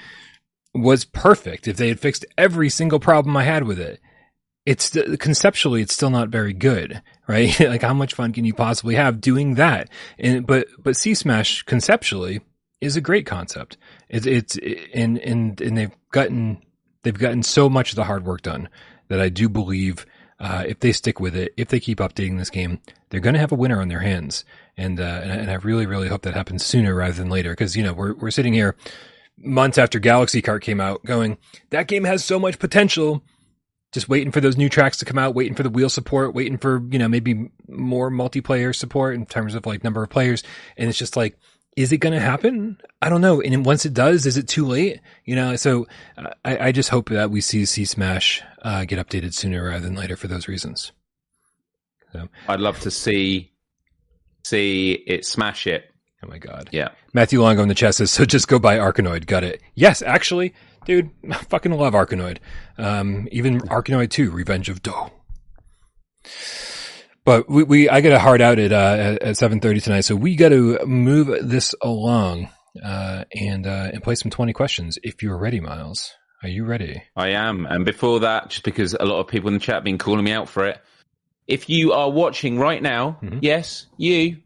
was 0.75 1.05
perfect, 1.05 1.69
if 1.69 1.77
they 1.77 1.89
had 1.89 2.01
fixed 2.01 2.25
every 2.37 2.69
single 2.69 2.99
problem 2.99 3.37
I 3.37 3.45
had 3.45 3.65
with 3.65 3.79
it, 3.79 4.01
it's 4.67 4.97
conceptually 5.19 5.83
it's 5.83 5.95
still 5.95 6.11
not 6.11 6.29
very 6.29 6.53
good, 6.53 7.03
right? 7.27 7.59
like, 7.61 7.83
how 7.83 7.95
much 7.95 8.15
fun 8.15 8.33
can 8.33 8.45
you 8.45 8.55
possibly 8.55 8.95
have 8.95 9.21
doing 9.21 9.55
that? 9.55 9.89
And 10.19 10.47
but 10.47 10.69
but 10.79 10.97
C-Smash 10.97 11.63
conceptually 11.63 12.41
is 12.81 12.97
a 12.97 13.01
great 13.01 13.27
concept. 13.27 13.77
It's 14.09 14.27
it's 14.27 14.59
and 14.95 15.19
and 15.19 15.61
and 15.61 15.77
they've 15.77 15.97
gotten 16.11 16.63
they've 17.03 17.19
gotten 17.19 17.43
so 17.43 17.69
much 17.69 17.91
of 17.91 17.97
the 17.97 18.05
hard 18.05 18.25
work 18.25 18.43
done 18.43 18.69
that 19.09 19.21
I 19.21 19.29
do 19.29 19.49
believe 19.49 20.07
uh, 20.41 20.65
if 20.67 20.81
they 20.81 20.93
stick 20.93 21.21
with 21.21 21.37
it, 21.37 21.53
if 21.57 21.69
they 21.69 21.79
keep 21.79 21.99
updating 21.99 22.39
this 22.39 22.49
game, 22.49 22.81
they're 23.11 23.21
going 23.21 23.35
to 23.35 23.41
have 23.41 23.53
a 23.53 23.57
winner 23.57 23.81
on 23.81 23.89
their 23.89 24.01
hands. 24.01 24.45
And, 24.77 24.99
uh, 24.99 25.21
and, 25.23 25.51
I 25.51 25.55
really, 25.57 25.85
really 25.85 26.09
hope 26.09 26.23
that 26.23 26.33
happens 26.33 26.65
sooner 26.65 26.95
rather 26.95 27.13
than 27.13 27.29
later. 27.29 27.55
Cause, 27.55 27.77
you 27.77 27.83
know, 27.83 27.93
we're, 27.93 28.15
we're 28.15 28.31
sitting 28.31 28.55
here 28.55 28.75
months 29.37 29.77
after 29.77 29.99
Galaxy 29.99 30.41
Kart 30.41 30.63
came 30.63 30.81
out 30.81 31.05
going, 31.05 31.37
that 31.69 31.89
game 31.89 32.05
has 32.05 32.25
so 32.25 32.39
much 32.39 32.59
potential. 32.59 33.23
Just 33.93 34.09
waiting 34.09 34.31
for 34.31 34.41
those 34.41 34.57
new 34.57 34.69
tracks 34.69 34.99
to 34.99 35.05
come 35.05 35.19
out, 35.19 35.35
waiting 35.35 35.55
for 35.55 35.65
the 35.65 35.71
wheel 35.71 35.89
support, 35.89 36.35
waiting 36.35 36.59
for, 36.59 36.81
you 36.91 36.99
know, 36.99 37.09
maybe 37.09 37.51
more 37.69 38.11
multiplayer 38.11 38.75
support 38.75 39.17
in 39.17 39.27
terms 39.27 39.55
of 39.55 39.67
like 39.67 39.83
number 39.83 40.03
of 40.03 40.11
players. 40.11 40.45
And 40.77 40.89
it's 40.89 40.99
just 40.99 41.17
like, 41.17 41.37
is 41.77 41.93
it 41.93 41.99
going 41.99 42.13
to 42.13 42.21
happen? 42.21 42.79
I 43.03 43.09
don't 43.09 43.21
know. 43.21 43.41
And 43.41 43.65
once 43.65 43.85
it 43.87 43.95
does, 43.95 44.27
is 44.27 44.37
it 44.37 44.47
too 44.47 44.67
late? 44.67 45.01
You 45.25 45.35
know, 45.35 45.57
so 45.57 45.89
uh, 46.17 46.31
I, 46.45 46.69
I 46.69 46.73
just 46.73 46.91
hope 46.91 47.09
that 47.09 47.31
we 47.31 47.41
see 47.41 47.65
C-Smash 47.65 48.43
uh, 48.63 48.85
get 48.85 49.05
updated 49.05 49.35
sooner 49.35 49.65
rather 49.65 49.85
than 49.87 49.95
later 49.97 50.17
for 50.17 50.29
those 50.29 50.47
reasons. 50.47 50.93
So, 52.13 52.29
I'd 52.49 52.61
love 52.61 52.81
to 52.81 52.91
see 52.91 53.53
see 54.43 54.93
it 55.07 55.25
smash 55.25 55.67
it. 55.67 55.93
oh 56.25 56.29
my 56.29 56.39
god, 56.39 56.69
Yeah. 56.73 56.89
Matthew 57.13 57.41
Longo 57.43 57.63
in 57.63 57.69
the 57.69 57.75
chat 57.75 57.95
says, 57.95 58.11
"So 58.11 58.25
just 58.25 58.49
go 58.49 58.59
buy 58.59 58.79
Arkanoid." 58.79 59.27
Got 59.27 59.45
it? 59.45 59.61
Yes, 59.75 60.03
actually, 60.03 60.55
dude, 60.85 61.11
I 61.31 61.35
fucking 61.35 61.73
love 61.73 61.95
Arkanoid. 61.95 62.39
Um, 62.79 63.29
even 63.33 63.61
Arkanoid 63.61 64.11
Two: 64.11 64.31
Revenge 64.31 64.69
of 64.69 64.83
Doh. 64.83 65.11
But 67.25 67.49
we, 67.51 67.63
we 67.65 67.89
I 67.89 68.01
get 68.01 68.13
a 68.13 68.19
hard 68.19 68.41
out 68.41 68.59
at 68.59 68.73
uh, 68.73 68.97
at, 68.99 69.23
at 69.23 69.37
seven 69.37 69.61
thirty 69.61 69.81
tonight, 69.81 70.03
so 70.03 70.17
we 70.17 70.37
got 70.37 70.49
to 70.51 70.85
move 70.87 71.29
this 71.49 71.75
along 71.83 72.49
uh, 72.83 73.25
and 73.35 73.67
uh, 73.67 73.91
and 73.93 74.03
play 74.03 74.15
some 74.15 74.31
twenty 74.31 74.53
questions. 74.53 74.99
If 75.03 75.23
you're 75.23 75.37
ready, 75.39 75.61
Miles, 75.61 76.13
are 76.43 76.49
you 76.49 76.65
ready? 76.65 77.03
I 77.15 77.31
am. 77.31 77.67
And 77.67 77.85
before 77.85 78.21
that, 78.21 78.49
just 78.51 78.65
because 78.65 78.95
a 78.99 79.05
lot 79.05 79.21
of 79.21 79.29
people 79.29 79.49
in 79.49 79.55
the 79.55 79.61
chat 79.61 79.77
have 79.77 79.85
been 79.85 79.99
calling 79.99 80.25
me 80.25 80.33
out 80.33 80.49
for 80.49 80.65
it, 80.67 80.81
if 81.47 81.69
you 81.69 81.93
are 81.93 82.11
watching 82.11 82.59
right 82.59 82.83
now, 82.83 83.19
Mhm. 83.23 83.41
yes, 83.43 83.87
you, 83.99 84.39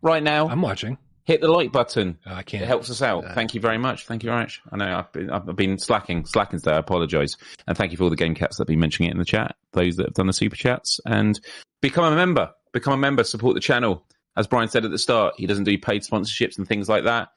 right 0.00 0.22
now, 0.22 0.48
I'm 0.48 0.62
watching. 0.62 0.98
Hit 1.30 1.40
the 1.40 1.48
like 1.48 1.70
button. 1.70 2.18
Oh, 2.26 2.34
I 2.34 2.42
can't. 2.42 2.64
It 2.64 2.66
helps 2.66 2.90
us 2.90 3.02
out. 3.02 3.24
Thank 3.34 3.54
you 3.54 3.60
very 3.60 3.78
much. 3.78 4.06
Thank 4.06 4.24
you 4.24 4.30
very 4.30 4.42
much. 4.42 4.60
I 4.72 4.76
know 4.76 4.98
I've 4.98 5.12
been, 5.12 5.30
I've 5.30 5.56
been 5.56 5.78
slacking, 5.78 6.26
slacking 6.26 6.58
today. 6.58 6.72
I 6.72 6.78
apologise. 6.78 7.36
And 7.68 7.78
thank 7.78 7.92
you 7.92 7.96
for 7.96 8.04
all 8.04 8.10
the 8.10 8.16
game 8.16 8.34
cats 8.34 8.56
that 8.56 8.62
have 8.62 8.68
been 8.68 8.80
mentioning 8.80 9.10
it 9.10 9.12
in 9.12 9.18
the 9.18 9.24
chat, 9.24 9.54
those 9.72 9.94
that 9.96 10.06
have 10.06 10.14
done 10.14 10.26
the 10.26 10.32
super 10.32 10.56
chats. 10.56 10.98
And 11.06 11.40
become 11.80 12.12
a 12.12 12.16
member. 12.16 12.50
Become 12.72 12.94
a 12.94 12.96
member, 12.96 13.22
support 13.22 13.54
the 13.54 13.60
channel. 13.60 14.04
As 14.36 14.48
Brian 14.48 14.68
said 14.68 14.84
at 14.84 14.90
the 14.90 14.98
start, 14.98 15.34
he 15.36 15.46
doesn't 15.46 15.64
do 15.64 15.78
paid 15.78 16.02
sponsorships 16.02 16.58
and 16.58 16.66
things 16.66 16.88
like 16.88 17.04
that. 17.04 17.28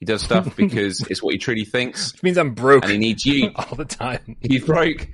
He 0.00 0.06
does 0.06 0.22
stuff 0.22 0.56
because 0.56 1.00
it's 1.08 1.22
what 1.22 1.32
he 1.32 1.38
truly 1.38 1.64
thinks. 1.64 2.12
Which 2.12 2.24
means 2.24 2.36
I'm 2.36 2.54
broke 2.54 2.82
And 2.82 2.92
he 2.92 2.98
needs 2.98 3.24
you. 3.24 3.52
all 3.56 3.76
the 3.76 3.84
time. 3.84 4.36
He's 4.40 4.64
broke. 4.64 5.06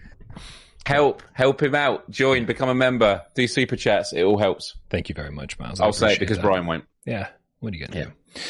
Help, 0.86 1.22
help 1.34 1.62
him 1.62 1.74
out. 1.74 2.08
Join, 2.10 2.46
become 2.46 2.68
a 2.70 2.74
member, 2.74 3.22
do 3.34 3.46
super 3.46 3.76
chats. 3.76 4.12
It 4.12 4.22
all 4.22 4.38
helps. 4.38 4.74
Thank 4.88 5.08
you 5.08 5.14
very 5.14 5.32
much, 5.32 5.58
Miles. 5.58 5.80
I 5.80 5.84
I'll 5.84 5.92
say 5.92 6.14
it 6.14 6.20
because 6.20 6.38
that. 6.38 6.44
Brian 6.44 6.64
won't. 6.64 6.84
Yeah. 7.04 7.28
What 7.66 7.74
are 7.74 7.76
you 7.78 7.84
gonna 7.88 7.98
Yeah. 7.98 8.04
do? 8.06 8.40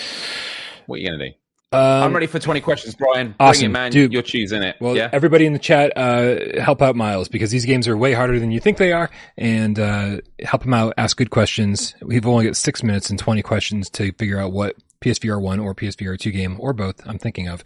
What 0.84 0.96
are 0.96 0.98
you 1.00 1.08
going 1.08 1.18
to 1.18 1.28
do? 1.30 1.34
Um, 1.72 1.80
I'm 2.04 2.12
ready 2.12 2.26
for 2.26 2.38
20 2.38 2.60
questions, 2.60 2.94
Brian. 2.94 3.34
awesome, 3.40 3.60
Bring 3.62 3.70
it, 3.70 3.72
man. 3.72 3.90
dude. 3.90 4.12
You're 4.12 4.20
choosing 4.20 4.62
it. 4.62 4.76
Well, 4.78 4.94
yeah. 4.94 5.08
everybody 5.10 5.46
in 5.46 5.54
the 5.54 5.58
chat, 5.58 5.90
uh, 5.96 6.60
help 6.60 6.82
out 6.82 6.96
Miles 6.96 7.28
because 7.28 7.50
these 7.50 7.64
games 7.64 7.88
are 7.88 7.96
way 7.96 8.12
harder 8.12 8.38
than 8.38 8.50
you 8.50 8.60
think 8.60 8.76
they 8.76 8.92
are, 8.92 9.08
and 9.38 9.78
uh, 9.78 10.18
help 10.44 10.64
him 10.66 10.74
out. 10.74 10.92
Ask 10.98 11.16
good 11.16 11.30
questions. 11.30 11.94
We've 12.02 12.26
only 12.26 12.44
got 12.44 12.56
six 12.56 12.82
minutes 12.82 13.08
and 13.08 13.18
twenty 13.18 13.40
questions 13.42 13.88
to 13.90 14.12
figure 14.12 14.38
out 14.38 14.52
what 14.52 14.76
PSVR 15.00 15.40
one 15.40 15.58
or 15.60 15.74
PSVR 15.74 16.18
two 16.18 16.30
game 16.30 16.56
or 16.60 16.74
both 16.74 17.00
I'm 17.06 17.18
thinking 17.18 17.48
of. 17.48 17.64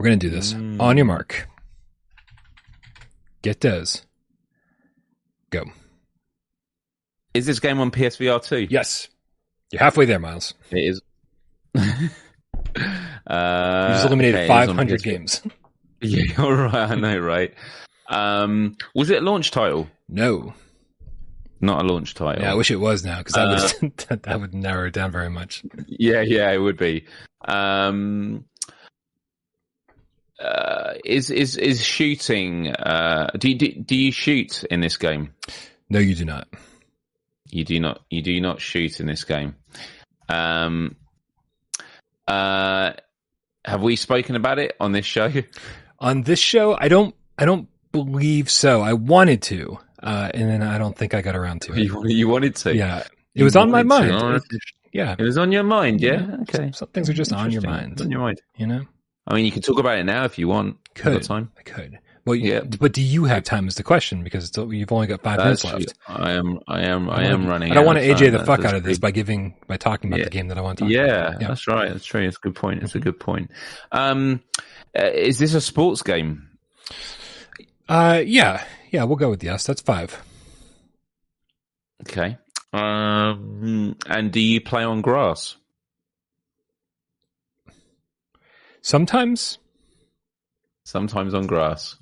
We're 0.00 0.04
gonna 0.06 0.16
do 0.16 0.30
this 0.30 0.52
Mm. 0.52 0.80
on 0.80 0.96
your 0.96 1.06
mark. 1.06 1.48
Get 3.42 3.60
Des. 3.60 3.84
Go. 5.50 5.64
Is 7.34 7.46
this 7.46 7.60
game 7.60 7.80
on 7.80 7.90
PSVR 7.90 8.40
2? 8.44 8.66
Yes, 8.68 9.08
you're 9.72 9.80
halfway 9.80 10.04
there, 10.04 10.18
Miles. 10.20 10.54
It 10.70 10.78
is. 10.84 11.00
uh, 11.74 11.80
You 13.88 13.94
just 13.94 14.06
eliminated 14.06 14.34
okay, 14.36 14.42
it 14.42 14.62
is 14.62 14.68
on 14.68 14.76
500 14.76 15.02
games. 15.02 15.42
Yeah, 16.04 16.24
all 16.42 16.52
right. 16.52 16.74
I 16.74 16.94
know, 16.96 17.16
right? 17.18 17.54
Um, 18.08 18.76
was 18.92 19.08
it 19.10 19.22
a 19.22 19.24
launch 19.24 19.52
title? 19.52 19.86
No, 20.08 20.52
Not 21.60 21.84
a 21.84 21.86
launch 21.86 22.14
title. 22.14 22.42
yeah, 22.42 22.50
I 22.50 22.54
wish 22.56 22.72
it 22.72 22.76
was 22.80 23.04
now 23.04 23.18
because 23.18 23.34
that 23.34 23.46
Uh, 23.46 23.72
would 23.82 23.96
that, 24.08 24.22
that 24.24 24.40
would 24.40 24.52
narrow 24.52 24.88
it 24.88 24.94
down 24.94 25.12
very 25.12 25.30
much. 25.30 25.62
Yeah, 25.86 26.22
yeah, 26.22 26.50
it 26.50 26.58
would 26.58 26.76
be. 26.76 27.04
Um, 27.46 28.46
uh, 30.40 30.94
is 31.04 31.30
is 31.30 31.56
is 31.56 31.84
shooting? 31.84 32.66
Uh, 32.72 33.30
do 33.38 33.50
you, 33.50 33.54
do, 33.54 33.72
do 33.72 33.94
you 33.94 34.10
shoot 34.10 34.64
in 34.64 34.80
this 34.80 34.96
game? 34.96 35.32
No, 35.88 36.00
you 36.00 36.16
do 36.16 36.24
not. 36.24 36.48
You 37.52 37.64
do 37.64 37.78
not. 37.78 38.00
You 38.10 38.22
do 38.22 38.40
not 38.40 38.60
shoot 38.60 38.98
in 38.98 39.06
this 39.06 39.22
game. 39.24 39.54
Um, 40.28 40.96
uh, 42.26 42.92
have 43.64 43.82
we 43.82 43.96
spoken 43.96 44.36
about 44.36 44.58
it 44.58 44.74
on 44.80 44.92
this 44.92 45.06
show? 45.06 45.30
on 46.00 46.22
this 46.22 46.40
show 46.40 46.76
i 46.80 46.88
don't 46.88 47.14
i 47.38 47.44
don't 47.44 47.68
believe 47.92 48.50
so 48.50 48.80
i 48.80 48.92
wanted 48.92 49.40
to 49.40 49.78
uh 50.02 50.28
and 50.34 50.48
then 50.50 50.60
i 50.60 50.76
don't 50.76 50.96
think 50.98 51.14
i 51.14 51.22
got 51.22 51.36
around 51.36 51.62
to 51.62 51.72
it 51.72 51.78
you, 51.84 52.02
you 52.08 52.26
wanted 52.26 52.56
to. 52.56 52.74
yeah 52.74 52.98
it 52.98 53.08
You 53.34 53.44
was 53.44 53.54
on 53.54 53.70
my 53.70 53.84
mind. 53.84 54.10
Oh, 54.10 54.34
It- 54.34 54.42
yeah 54.92 55.14
It 55.16 55.22
was 55.22 55.38
on 55.38 55.52
your 55.52 55.62
mind, 55.62 56.00
yeah. 56.00 56.26
Yeah. 56.26 56.36
Okay. 56.42 56.72
some 56.74 56.88
things 56.88 57.08
are 57.08 57.12
just 57.12 57.32
on 57.32 57.52
your 57.52 57.62
mind 57.62 57.92
It's 57.92 58.02
on 58.02 58.10
your 58.10 58.18
mind. 58.20 58.40
you 58.56 58.66
know 58.66 58.84
I 59.28 59.34
mean, 59.34 59.44
you 59.44 59.52
can 59.52 59.62
talk 59.62 59.78
about 59.78 59.96
it 59.98 60.02
now 60.04 60.24
if 60.24 60.36
you 60.40 60.48
want. 60.48 60.78
Could. 60.96 61.22
time. 61.22 61.52
i 61.56 61.62
could 61.62 62.00
well 62.24 62.34
Yeah. 62.36 62.60
but 62.60 62.92
do 62.92 63.02
you 63.02 63.24
have 63.24 63.42
time 63.44 63.66
is 63.68 63.74
the 63.74 63.82
question 63.82 64.22
because 64.24 64.48
it's, 64.48 64.56
you've 64.56 64.92
only 64.92 65.06
got 65.06 65.22
five 65.22 65.38
minutes 65.38 65.62
That's- 65.62 65.80
left 65.86 65.98
I 66.08 66.32
am. 66.32 66.60
I 66.68 66.82
am. 66.82 67.10
I, 67.10 67.22
I 67.22 67.24
am 67.24 67.46
running. 67.46 67.70
i 67.72 67.74
don't 67.74 67.84
want 67.86 67.98
to 67.98 68.04
aj 68.04 68.30
the 68.32 68.44
fuck 68.44 68.64
out 68.64 68.74
of 68.74 68.82
this 68.84 68.98
big. 68.98 69.02
by 69.02 69.10
giving 69.10 69.54
by 69.66 69.76
talking 69.76 70.08
about 70.10 70.18
Yeah. 70.20 70.24
the 70.26 70.30
game 70.30 70.48
that 70.48 70.58
i 70.58 70.60
want 70.60 70.78
to 70.78 70.84
talk 70.84 70.90
Yeah, 70.92 71.04
about 71.28 71.40
yeah 71.42 71.48
that's 71.48 71.66
right. 71.68 71.92
That's 71.92 72.04
true. 72.04 72.22
It's 72.22 72.36
a 72.36 72.40
good 72.40 72.54
point. 72.54 72.82
It's 72.82 72.94
a 72.94 72.98
Mhm. 73.00 73.02
good 73.04 73.20
point. 73.20 73.50
Um, 73.90 74.40
uh, 74.98 75.04
is 75.12 75.38
this 75.38 75.54
a 75.54 75.60
sports 75.60 76.02
game? 76.02 76.48
uh 77.88 78.22
yeah 78.24 78.64
yeah 78.90 79.02
we'll 79.04 79.16
go 79.16 79.30
with 79.30 79.42
yes 79.42 79.66
that's 79.66 79.80
five 79.82 80.22
Okay. 82.02 82.36
Um, 82.72 83.96
and 84.08 84.32
do 84.32 84.40
you 84.40 84.60
play 84.60 84.82
on 84.82 85.02
grass? 85.02 85.56
sometimes 88.80 89.58
Sometimes 90.84 91.32
on 91.32 91.46
grass. 91.46 91.96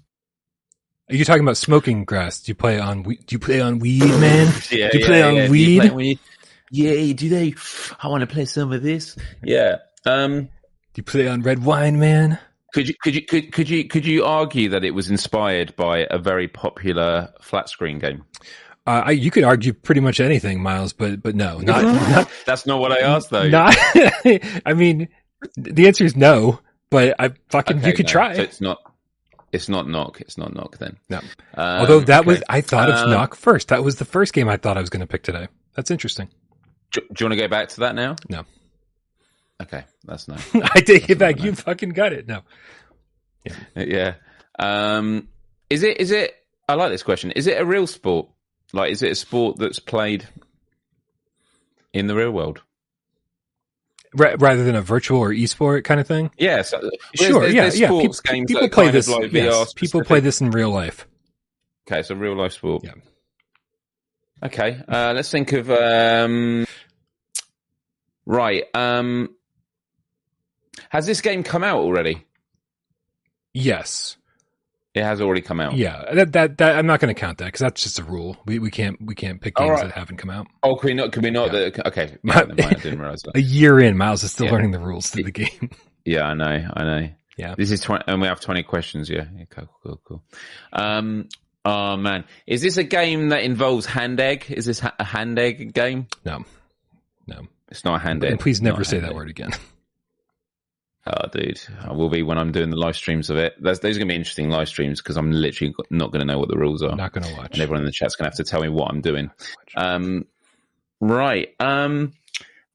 Are 1.10 1.14
you 1.14 1.24
talking 1.24 1.42
about 1.42 1.56
smoking 1.56 2.04
grass 2.04 2.40
do 2.40 2.50
you 2.50 2.54
play 2.54 2.78
on 2.78 3.02
do 3.02 3.16
you 3.30 3.38
play 3.38 3.60
on 3.60 3.78
weed 3.78 4.00
man 4.00 4.52
Yeah. 4.70 4.88
Do 4.92 4.98
you 4.98 5.04
play 5.04 5.22
on 5.22 5.34
Do 5.34 5.42
you 5.44 5.50
weed? 5.50 5.80
play 5.80 5.90
weed? 5.90 6.18
Yeah. 6.70 7.12
Do 7.14 7.28
they? 7.28 7.54
I 8.00 8.08
want 8.08 8.20
to 8.22 8.26
play 8.26 8.44
some 8.44 8.72
of 8.72 8.82
this. 8.82 9.16
Yeah. 9.42 9.76
Um. 10.06 10.42
do 10.42 10.48
you 10.96 11.02
play 11.02 11.28
on 11.28 11.42
red 11.42 11.64
wine 11.64 11.98
man 11.98 12.38
Could 12.72 12.88
you 12.88 12.94
could 13.02 13.14
you 13.14 13.22
could 13.22 13.52
could 13.52 13.68
you 13.68 13.86
could 13.88 14.06
you 14.06 14.24
argue 14.24 14.68
that 14.70 14.84
it 14.84 14.92
was 14.92 15.10
inspired 15.10 15.74
by 15.76 16.06
a 16.10 16.18
very 16.18 16.48
popular 16.48 17.32
flat 17.40 17.68
screen 17.68 17.98
game? 17.98 18.24
Uh, 18.86 19.02
I, 19.06 19.10
you 19.10 19.30
could 19.30 19.44
argue 19.44 19.72
pretty 19.74 20.00
much 20.00 20.20
anything, 20.20 20.62
Miles, 20.62 20.92
but 20.94 21.22
but 21.22 21.34
no, 21.34 21.58
not 21.58 21.82
not. 22.10 22.30
That's 22.46 22.64
not 22.66 22.80
what 22.80 22.92
I 22.92 23.00
asked 23.00 23.30
though. 23.30 23.48
not 23.48 23.74
I 24.64 24.72
mean, 24.74 25.08
the 25.56 25.86
answer 25.86 26.04
is 26.04 26.16
no. 26.16 26.60
But 26.88 27.14
I 27.20 27.30
fucking 27.50 27.78
Okay, 27.78 27.88
you 27.88 27.94
could 27.94 28.06
no. 28.06 28.10
try. 28.12 28.34
So 28.34 28.42
it's 28.42 28.60
not. 28.60 28.78
It's 29.52 29.68
not 29.68 29.88
knock. 29.88 30.20
It's 30.20 30.38
not 30.38 30.54
knock 30.54 30.78
then. 30.78 30.96
No. 31.08 31.18
Um, 31.18 31.80
Although 31.80 32.00
that 32.00 32.24
was. 32.24 32.42
I 32.48 32.60
thought 32.60 32.88
of 32.88 32.94
Um, 32.96 33.10
knock 33.10 33.34
first. 33.34 33.68
That 33.68 33.82
was 33.82 33.96
the 33.96 34.04
first 34.04 34.32
game 34.32 34.48
I 34.48 34.56
thought 34.56 34.76
I 34.76 34.80
was 34.80 34.90
going 34.90 35.00
to 35.00 35.06
pick 35.06 35.22
today. 35.22 35.48
That's 35.74 35.90
interesting. 35.90 36.28
Do, 36.92 37.00
do 37.00 37.06
you 37.18 37.26
want 37.26 37.32
to 37.32 37.36
go 37.44 37.48
back 37.48 37.68
to 37.70 37.80
that 37.80 37.94
now? 37.94 38.16
No. 38.28 38.44
Okay, 39.60 39.84
that's 40.04 40.28
no. 40.28 40.36
I 40.74 40.80
take 40.80 41.10
it 41.10 41.18
back. 41.18 41.42
You 41.42 41.54
fucking 41.54 41.90
got 41.90 42.12
it. 42.12 42.26
No. 42.28 42.42
yeah. 43.74 44.14
Um, 44.58 45.28
is 45.68 45.82
it? 45.82 45.98
Is 46.00 46.10
it? 46.12 46.34
I 46.68 46.74
like 46.74 46.90
this 46.90 47.02
question. 47.02 47.32
Is 47.32 47.46
it 47.46 47.60
a 47.60 47.64
real 47.64 47.86
sport? 47.86 48.28
Like, 48.72 48.92
is 48.92 49.02
it 49.02 49.10
a 49.10 49.14
sport 49.16 49.56
that's 49.58 49.80
played 49.80 50.26
in 51.92 52.06
the 52.06 52.14
real 52.14 52.30
world? 52.30 52.62
Ra- 54.16 54.34
rather 54.38 54.64
than 54.64 54.74
a 54.74 54.82
virtual 54.82 55.20
or 55.20 55.30
esport 55.30 55.84
kind 55.84 56.00
of 56.00 56.06
thing. 56.06 56.30
Yeah. 56.38 56.62
So, 56.62 56.80
well, 56.82 56.90
Sure. 57.14 57.40
there's- 57.40 57.54
yeah. 57.54 57.62
there's 57.62 57.80
yeah. 57.80 57.86
Sports 57.88 58.20
Peop- 58.20 58.32
games 58.34 58.50
people 58.52 58.68
play 58.68 58.90
this. 58.90 59.08
Like 59.08 59.32
yes, 59.32 59.72
people 59.74 60.02
play 60.04 60.20
this 60.20 60.40
in 60.40 60.50
real 60.50 60.70
life. 60.70 61.06
Okay, 61.90 62.02
so 62.02 62.14
real 62.14 62.36
life 62.36 62.52
sport. 62.52 62.82
Yeah. 62.84 62.92
Okay, 64.42 64.80
uh, 64.88 65.12
let's 65.14 65.30
think 65.30 65.52
of 65.52 65.70
um, 65.70 66.66
right. 68.26 68.64
Um, 68.74 69.34
has 70.88 71.06
this 71.06 71.20
game 71.20 71.42
come 71.42 71.62
out 71.62 71.80
already? 71.80 72.24
Yes. 73.52 74.16
It 74.92 75.04
has 75.04 75.20
already 75.20 75.40
come 75.40 75.60
out. 75.60 75.76
Yeah. 75.76 76.04
That 76.12 76.32
that, 76.32 76.58
that 76.58 76.76
I'm 76.76 76.86
not 76.86 76.98
going 76.98 77.14
to 77.14 77.18
count 77.18 77.38
that 77.38 77.44
because 77.46 77.60
that's 77.60 77.82
just 77.82 78.00
a 78.00 78.04
rule. 78.04 78.36
We 78.44 78.58
we 78.58 78.70
can't 78.70 79.00
we 79.00 79.14
can't 79.14 79.40
pick 79.40 79.54
games 79.54 79.70
right. 79.70 79.84
that 79.84 79.92
haven't 79.92 80.16
come 80.16 80.30
out. 80.30 80.48
Oh, 80.64 80.74
can 80.74 80.88
we 80.88 80.94
not? 80.94 81.12
Can 81.12 81.22
we 81.22 81.30
not? 81.30 81.52
Yeah. 81.52 81.70
The, 81.70 81.88
okay, 81.88 82.18
yeah, 82.24 82.38
I 82.40 82.44
didn't 82.74 82.98
realize 82.98 83.22
that. 83.22 83.32
A 83.36 83.40
year 83.40 83.78
in, 83.78 83.96
Miles 83.96 84.24
is 84.24 84.32
still 84.32 84.46
Yeah. 84.46 84.52
learning 84.52 84.72
the 84.72 84.80
rules 84.80 85.10
to 85.12 85.22
the 85.22 85.30
game. 85.30 85.70
Yeah, 86.02 86.22
I 86.22 86.32
know, 86.34 86.70
I 86.74 86.84
know. 86.84 87.08
Yeah. 87.36 87.54
This 87.56 87.70
is 87.70 87.82
twenty, 87.82 88.04
and 88.06 88.22
we 88.22 88.26
have 88.26 88.40
twenty 88.40 88.62
questions. 88.62 89.10
Yeah, 89.10 89.26
yeah 89.36 89.44
cool, 89.50 89.68
cool, 89.82 90.00
cool. 90.02 90.22
Um, 90.72 91.28
oh 91.62 91.98
man, 91.98 92.24
is 92.46 92.62
this 92.62 92.78
a 92.78 92.82
game 92.82 93.28
that 93.28 93.42
involves 93.42 93.84
hand 93.84 94.18
egg? 94.18 94.46
Is 94.48 94.64
this 94.64 94.80
ha- 94.80 94.94
a 94.98 95.04
hand 95.04 95.38
egg 95.38 95.74
game? 95.74 96.06
No. 96.24 96.44
No. 97.26 97.46
It's 97.70 97.84
not 97.84 97.96
a 97.96 97.98
hand 97.98 98.24
egg. 98.24 98.30
And 98.32 98.40
please 98.40 98.62
never 98.62 98.82
say 98.82 98.98
that 98.98 99.10
egg. 99.10 99.14
word 99.14 99.28
again. 99.28 99.50
Oh, 101.06 101.28
dude, 101.32 101.60
I 101.82 101.92
will 101.92 102.10
be 102.10 102.22
when 102.22 102.36
I'm 102.36 102.52
doing 102.52 102.68
the 102.68 102.76
live 102.76 102.94
streams 102.94 103.30
of 103.30 103.38
it. 103.38 103.54
That's, 103.58 103.78
those 103.78 103.96
are 103.96 104.00
going 104.00 104.08
to 104.08 104.12
be 104.12 104.16
interesting 104.16 104.50
live 104.50 104.68
streams 104.68 105.00
because 105.00 105.16
I'm 105.16 105.32
literally 105.32 105.74
not 105.88 106.12
going 106.12 106.20
to 106.20 106.26
know 106.26 106.38
what 106.38 106.48
the 106.48 106.58
rules 106.58 106.82
are. 106.82 106.94
Not 106.94 107.12
going 107.12 107.24
to 107.24 107.34
watch. 107.36 107.52
and 107.54 107.62
everyone 107.62 107.80
in 107.80 107.86
the 107.86 107.92
chat's 107.92 108.16
going 108.16 108.30
to 108.30 108.36
have 108.36 108.44
to 108.44 108.48
tell 108.48 108.60
me 108.60 108.68
what 108.68 108.90
I'm 108.90 109.00
doing. 109.00 109.30
Um, 109.76 110.26
right. 111.00 111.48
Um, 111.58 112.12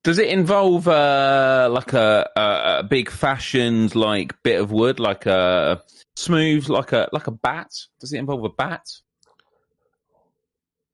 does 0.03 0.17
it 0.17 0.29
involve 0.29 0.87
uh, 0.87 1.69
like 1.71 1.93
a, 1.93 2.27
a, 2.35 2.79
a 2.79 2.83
big 2.83 3.11
fashioned 3.11 3.93
like 3.93 4.41
bit 4.41 4.59
of 4.59 4.71
wood, 4.71 4.99
like 4.99 5.27
a 5.27 5.83
smooth, 6.15 6.67
like 6.67 6.93
a 6.93 7.07
like 7.11 7.27
a 7.27 7.31
bat? 7.31 7.69
Does 7.99 8.11
it 8.11 8.17
involve 8.17 8.43
a 8.43 8.49
bat? 8.49 8.87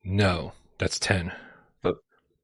No. 0.04 0.52
That's 0.80 1.00
10. 1.00 1.32
But 1.82 1.96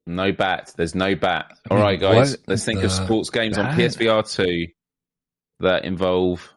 No 0.05 0.31
bat. 0.31 0.73
There's 0.77 0.95
no 0.95 1.15
bat. 1.15 1.57
All 1.69 1.77
right, 1.77 1.99
guys. 1.99 2.31
what 2.31 2.39
Let's 2.47 2.64
think 2.64 2.80
the 2.80 2.85
of 2.85 2.91
sports 2.93 3.30
games 3.31 3.57
on? 3.57 3.76
PSVR 3.76 4.34
two 4.34 4.68
that 5.59 5.85
involve. 5.85 6.53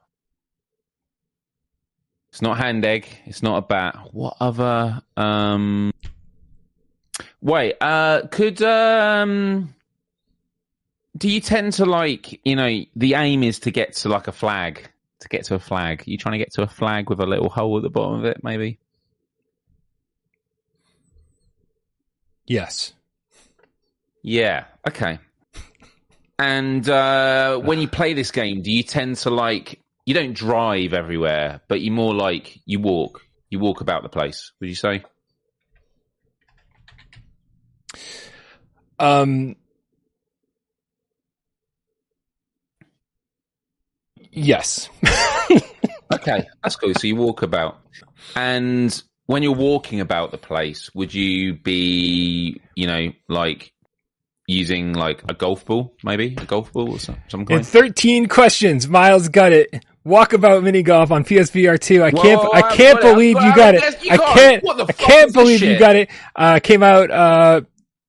It's 2.31 2.43
not 2.43 2.59
hand 2.59 2.85
egg. 2.85 3.09
It's 3.27 3.43
not 3.43 3.59
a 3.59 3.63
bat. 3.63 3.99
What 4.13 4.37
other? 4.41 5.03
Um. 5.17 5.93
Wait. 7.41 7.75
Uh. 7.81 8.23
Could 8.31 8.63
um. 8.63 9.75
Do 11.17 11.29
you 11.29 11.41
tend 11.41 11.73
to 11.75 11.87
like 11.87 12.41
you 12.45 12.57
know 12.57 12.85
the 12.95 13.15
aim 13.15 13.43
is 13.43 13.59
to 13.61 13.71
get 13.71 13.95
to 13.95 14.09
like 14.09 14.29
a 14.29 14.33
flag 14.33 14.89
to 15.21 15.29
get 15.29 15.45
to 15.45 15.55
a 15.55 15.59
flag? 15.59 16.05
you 16.07 16.17
trying 16.17 16.33
to 16.33 16.39
get 16.39 16.53
to 16.53 16.63
a 16.63 16.69
flag 16.69 17.11
with 17.11 17.21
a 17.21 17.27
little 17.27 17.49
hole 17.49 17.77
at 17.77 17.83
the 17.83 17.91
bottom 17.91 18.21
of 18.21 18.25
it, 18.25 18.43
maybe? 18.45 18.79
Yes. 22.47 22.95
Yeah. 24.23 24.65
Okay. 24.87 25.19
And 26.41 26.89
uh, 26.89 27.59
when 27.59 27.81
you 27.81 27.87
play 27.87 28.15
this 28.15 28.31
game, 28.31 28.63
do 28.63 28.73
you 28.73 28.83
tend 28.83 29.17
to 29.19 29.31
like 29.31 29.79
you 30.07 30.15
don't 30.15 30.33
drive 30.33 30.95
everywhere, 30.95 31.61
but 31.69 31.83
you 31.83 31.93
more 31.93 32.15
like 32.15 32.59
you 32.65 32.81
walk. 32.81 33.21
You 33.51 33.59
walk 33.59 33.83
about 33.83 34.03
the 34.03 34.09
place. 34.09 34.53
Would 34.59 34.71
you 34.71 34.75
say? 34.75 35.05
Um. 38.99 39.57
Yes. 44.33 44.89
Okay, 46.13 46.45
that's 46.63 46.75
cool. 46.75 46.93
So 46.95 47.07
you 47.07 47.15
walk 47.15 47.43
about, 47.43 47.79
and 48.35 49.01
when 49.27 49.45
you're 49.45 49.55
walking 49.55 50.01
about 50.01 50.33
the 50.33 50.39
place, 50.39 50.91
would 50.93 51.15
you 51.15 51.55
be, 51.55 52.61
you 52.75 52.89
know, 52.89 53.13
like 53.29 53.73
using 54.51 54.93
like 54.93 55.23
a 55.29 55.35
golf 55.35 55.65
ball, 55.65 55.95
maybe 56.05 56.37
a 56.39 56.45
golf 56.45 56.73
ball 56.73 56.93
or 56.93 56.99
some, 56.99 57.17
some 57.29 57.47
In 57.49 57.63
13 57.63 58.27
questions, 58.29 58.89
Miles 58.89 59.29
got 59.29 59.53
it. 59.53 59.85
Walkabout 60.07 60.63
mini 60.63 60.83
golf 60.83 61.11
on 61.11 61.25
PSVR 61.25 61.79
2. 61.79 62.03
I 62.03 62.11
can't, 62.11 62.43
Whoa, 62.43 62.51
I 62.51 62.59
I 62.69 62.75
can't 62.77 62.99
it. 62.99 63.03
believe 63.03 63.37
you 63.37 63.55
got 63.55 63.75
yes, 63.75 63.95
it. 63.95 64.05
you 64.05 64.11
I 64.13 64.17
can't, 64.17 64.65
I 64.89 64.93
can't 64.93 65.33
believe 65.33 65.63
you 65.63 65.79
got 65.79 65.95
it. 65.97 66.09
Uh, 66.35 66.59
came 66.63 66.83
out, 66.83 67.11
uh, 67.11 67.61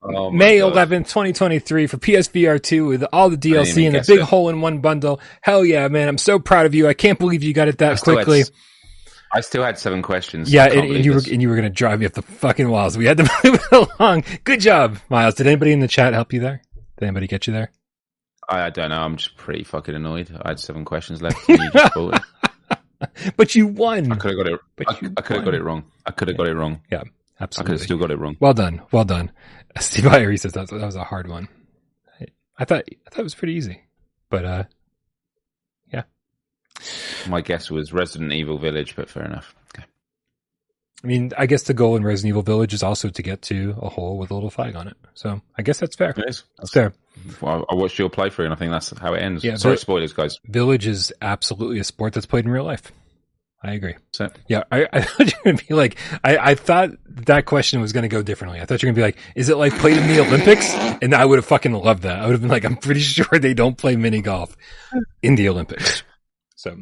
Oh 0.03 0.31
May 0.31 0.59
God. 0.59 0.73
11th, 0.73 1.09
2023 1.09 1.85
for 1.85 1.97
PSVR 1.97 2.61
2 2.61 2.85
with 2.87 3.03
all 3.13 3.29
the 3.29 3.37
DLC 3.37 3.85
and 3.85 3.93
the 3.95 4.03
big 4.07 4.19
it. 4.21 4.23
hole 4.25 4.49
in 4.49 4.59
one 4.61 4.79
bundle. 4.79 5.19
Hell 5.41 5.63
yeah, 5.63 5.87
man. 5.89 6.07
I'm 6.07 6.17
so 6.17 6.39
proud 6.39 6.65
of 6.65 6.73
you. 6.73 6.87
I 6.87 6.95
can't 6.95 7.19
believe 7.19 7.43
you 7.43 7.53
got 7.53 7.67
it 7.67 7.77
that 7.79 8.01
quickly. 8.01 8.43
I 9.33 9.41
still 9.41 9.63
had 9.63 9.77
seven 9.77 10.01
questions. 10.01 10.51
Yeah, 10.51 10.65
and, 10.65 10.91
and 10.91 11.05
you 11.05 11.13
were 11.13 11.21
and 11.31 11.41
you 11.41 11.49
were 11.49 11.55
gonna 11.55 11.69
drive 11.69 11.99
me 11.99 12.05
up 12.05 12.13
the 12.13 12.21
fucking 12.21 12.69
walls. 12.69 12.97
We 12.97 13.05
had 13.05 13.17
to 13.17 13.23
move 13.43 13.55
it 13.71 13.89
along. 13.99 14.23
Good 14.43 14.59
job, 14.59 14.97
Miles. 15.09 15.35
Did 15.35 15.47
anybody 15.47 15.71
in 15.71 15.79
the 15.79 15.87
chat 15.87 16.13
help 16.13 16.33
you 16.33 16.39
there? 16.39 16.61
Did 16.97 17.05
anybody 17.05 17.27
get 17.27 17.47
you 17.47 17.53
there? 17.53 17.71
I, 18.49 18.63
I 18.63 18.69
don't 18.69 18.89
know. 18.89 18.99
I'm 19.01 19.15
just 19.15 19.37
pretty 19.37 19.63
fucking 19.63 19.95
annoyed. 19.95 20.29
I 20.41 20.49
had 20.49 20.59
seven 20.59 20.83
questions 20.85 21.21
left. 21.21 21.47
You 21.47 21.57
just. 21.71 22.23
But 23.35 23.55
you 23.55 23.65
won. 23.65 24.11
I 24.11 24.15
could 24.15 24.37
have 24.37 24.45
got 24.45 24.53
it. 24.53 24.59
But 24.75 24.89
I, 24.89 24.91
I 25.17 25.21
could 25.21 25.35
have 25.37 25.45
got 25.45 25.55
it 25.55 25.63
wrong. 25.63 25.85
I 26.05 26.11
could 26.11 26.27
have 26.27 26.37
got 26.37 26.47
it 26.47 26.53
wrong. 26.53 26.81
Yeah, 26.91 27.01
absolutely. 27.39 27.49
I 27.49 27.65
could 27.65 27.79
have 27.79 27.85
still 27.85 27.97
got 27.97 28.11
it 28.11 28.19
wrong. 28.19 28.37
Well 28.39 28.53
done. 28.53 28.81
Well 28.91 29.05
done. 29.05 29.31
Steve 29.79 30.05
Irie 30.05 30.39
says 30.39 30.53
that, 30.53 30.69
that 30.69 30.85
was 30.85 30.95
a 30.95 31.03
hard 31.03 31.27
one. 31.27 31.47
I, 32.19 32.25
I 32.59 32.65
thought 32.65 32.83
I 32.89 33.09
thought 33.09 33.21
it 33.21 33.23
was 33.23 33.33
pretty 33.33 33.53
easy, 33.53 33.81
but 34.29 34.45
uh, 34.45 34.63
My 37.27 37.41
guess 37.41 37.69
was 37.69 37.93
Resident 37.93 38.33
Evil 38.33 38.57
Village, 38.57 38.95
but 38.95 39.09
fair 39.09 39.23
enough. 39.25 39.53
Okay. 39.75 39.85
I 41.03 41.07
mean, 41.07 41.31
I 41.37 41.45
guess 41.45 41.63
the 41.63 41.73
goal 41.73 41.95
in 41.95 42.03
Resident 42.03 42.29
Evil 42.29 42.41
Village 42.43 42.73
is 42.73 42.83
also 42.83 43.09
to 43.09 43.21
get 43.21 43.41
to 43.43 43.75
a 43.81 43.89
hole 43.89 44.17
with 44.17 44.31
a 44.31 44.33
little 44.33 44.49
flag 44.49 44.75
on 44.75 44.87
it. 44.87 44.97
So 45.13 45.41
I 45.57 45.61
guess 45.61 45.79
that's 45.79 45.95
fair. 45.95 46.11
It 46.11 46.25
is. 46.27 46.43
That's 46.57 46.71
fair. 46.71 46.93
Well, 47.41 47.65
I 47.69 47.75
watched 47.75 47.99
your 47.99 48.09
playthrough, 48.09 48.45
and 48.45 48.53
I 48.53 48.55
think 48.55 48.71
that's 48.71 48.97
how 48.97 49.13
it 49.13 49.21
ends. 49.21 49.43
Yeah, 49.43 49.55
Sorry, 49.55 49.77
spoilers, 49.77 50.13
guys. 50.13 50.37
Village 50.45 50.87
is 50.87 51.11
absolutely 51.21 51.79
a 51.79 51.83
sport 51.83 52.13
that's 52.13 52.25
played 52.25 52.45
in 52.45 52.51
real 52.51 52.63
life. 52.63 52.91
I 53.63 53.73
agree. 53.73 53.95
So, 54.11 54.29
Yeah, 54.47 54.63
I, 54.71 54.87
I 54.93 55.01
thought 55.01 55.27
you 55.27 55.33
were 55.45 55.51
gonna 55.51 55.63
be 55.67 55.73
like, 55.73 55.97
I, 56.23 56.37
I 56.37 56.55
thought 56.55 56.91
that 57.05 57.45
question 57.45 57.79
was 57.81 57.93
gonna 57.93 58.07
go 58.07 58.23
differently. 58.23 58.59
I 58.59 58.65
thought 58.65 58.81
you 58.81 58.87
were 58.87 58.93
gonna 58.93 59.07
be 59.07 59.13
like, 59.13 59.17
is 59.35 59.49
it 59.49 59.57
like 59.57 59.73
played 59.73 59.97
in 59.97 60.07
the 60.07 60.19
Olympics? 60.19 60.73
And 61.01 61.13
I 61.13 61.23
would 61.25 61.37
have 61.37 61.45
fucking 61.45 61.73
loved 61.73 62.03
that. 62.03 62.19
I 62.19 62.25
would 62.25 62.31
have 62.31 62.41
been 62.41 62.49
like, 62.49 62.65
I'm 62.65 62.77
pretty 62.77 62.99
sure 63.01 63.39
they 63.39 63.53
don't 63.53 63.77
play 63.77 63.95
mini 63.95 64.21
golf 64.21 64.55
in 65.21 65.35
the 65.35 65.49
Olympics. 65.49 66.03
So, 66.61 66.77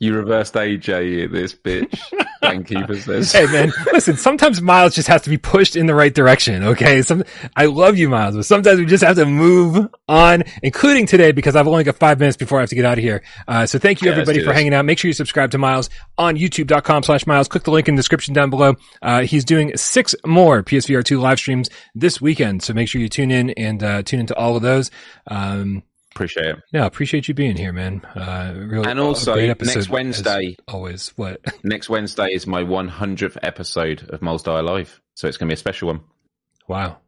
you 0.00 0.14
reversed 0.14 0.52
AJ, 0.52 1.32
this 1.32 1.54
bitch. 1.54 1.98
Gamekeeper 2.42 2.94
says. 3.00 3.32
hey 3.32 3.46
man, 3.46 3.72
listen, 3.90 4.18
sometimes 4.18 4.60
Miles 4.60 4.94
just 4.94 5.08
has 5.08 5.22
to 5.22 5.30
be 5.30 5.38
pushed 5.38 5.76
in 5.76 5.86
the 5.86 5.94
right 5.94 6.14
direction. 6.14 6.62
Okay. 6.62 7.00
Some, 7.00 7.24
I 7.56 7.64
love 7.64 7.96
you, 7.96 8.10
Miles, 8.10 8.36
but 8.36 8.44
sometimes 8.44 8.78
we 8.78 8.84
just 8.84 9.02
have 9.02 9.16
to 9.16 9.24
move 9.24 9.88
on, 10.10 10.42
including 10.62 11.06
today 11.06 11.32
because 11.32 11.56
I've 11.56 11.66
only 11.66 11.84
got 11.84 11.96
five 11.96 12.18
minutes 12.20 12.36
before 12.36 12.58
I 12.58 12.64
have 12.64 12.68
to 12.68 12.74
get 12.74 12.84
out 12.84 12.98
of 12.98 13.02
here. 13.02 13.22
Uh, 13.48 13.64
so 13.64 13.78
thank 13.78 14.02
you 14.02 14.08
Yeah, 14.08 14.12
everybody 14.12 14.40
for 14.40 14.48
this. 14.48 14.56
hanging 14.56 14.74
out. 14.74 14.84
Make 14.84 14.98
sure 14.98 15.08
you 15.08 15.14
subscribe 15.14 15.52
to 15.52 15.58
Miles 15.58 15.88
on 16.18 16.36
youtube.com 16.36 17.02
slash 17.04 17.26
Miles. 17.26 17.48
Click 17.48 17.64
the 17.64 17.70
link 17.70 17.88
in 17.88 17.94
the 17.94 18.00
description 18.00 18.34
down 18.34 18.50
below. 18.50 18.74
Uh, 19.00 19.22
he's 19.22 19.46
doing 19.46 19.74
six 19.74 20.14
more 20.26 20.62
PSVR 20.62 21.02
2 21.02 21.18
live 21.18 21.38
streams 21.38 21.70
this 21.94 22.20
weekend. 22.20 22.62
So 22.62 22.74
make 22.74 22.88
sure 22.90 23.00
you 23.00 23.08
tune 23.08 23.30
in 23.30 23.48
and, 23.52 23.82
uh, 23.82 24.02
tune 24.02 24.20
into 24.20 24.36
all 24.36 24.54
of 24.54 24.60
those. 24.60 24.90
Um, 25.28 25.82
Appreciate 26.14 26.46
it. 26.46 26.56
yeah, 26.72 26.86
appreciate 26.86 27.26
you 27.26 27.34
being 27.34 27.56
here, 27.56 27.72
man. 27.72 28.00
Uh, 28.14 28.54
really, 28.56 28.88
And 28.88 29.00
also, 29.00 29.34
next 29.34 29.88
Wednesday, 29.88 30.56
always. 30.68 31.08
What? 31.16 31.40
next 31.64 31.88
Wednesday 31.88 32.28
is 32.32 32.46
my 32.46 32.62
100th 32.62 33.36
episode 33.42 34.08
of 34.10 34.22
Moles 34.22 34.42
Die 34.44 34.60
Live. 34.60 35.00
So 35.14 35.26
it's 35.26 35.36
going 35.36 35.48
to 35.48 35.52
be 35.52 35.54
a 35.54 35.56
special 35.58 35.88
one. 35.88 36.00
Wow. 36.68 36.98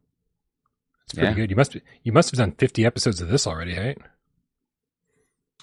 That's 1.06 1.14
pretty 1.14 1.28
Yeah. 1.28 1.34
good. 1.34 1.50
You 1.50 1.56
must 1.56 1.72
be, 1.72 1.82
you 2.02 2.12
must 2.12 2.30
have 2.32 2.38
done 2.38 2.52
50 2.52 2.84
episodes 2.84 3.20
of 3.20 3.28
this 3.28 3.46
already, 3.46 3.78
right? 3.78 3.98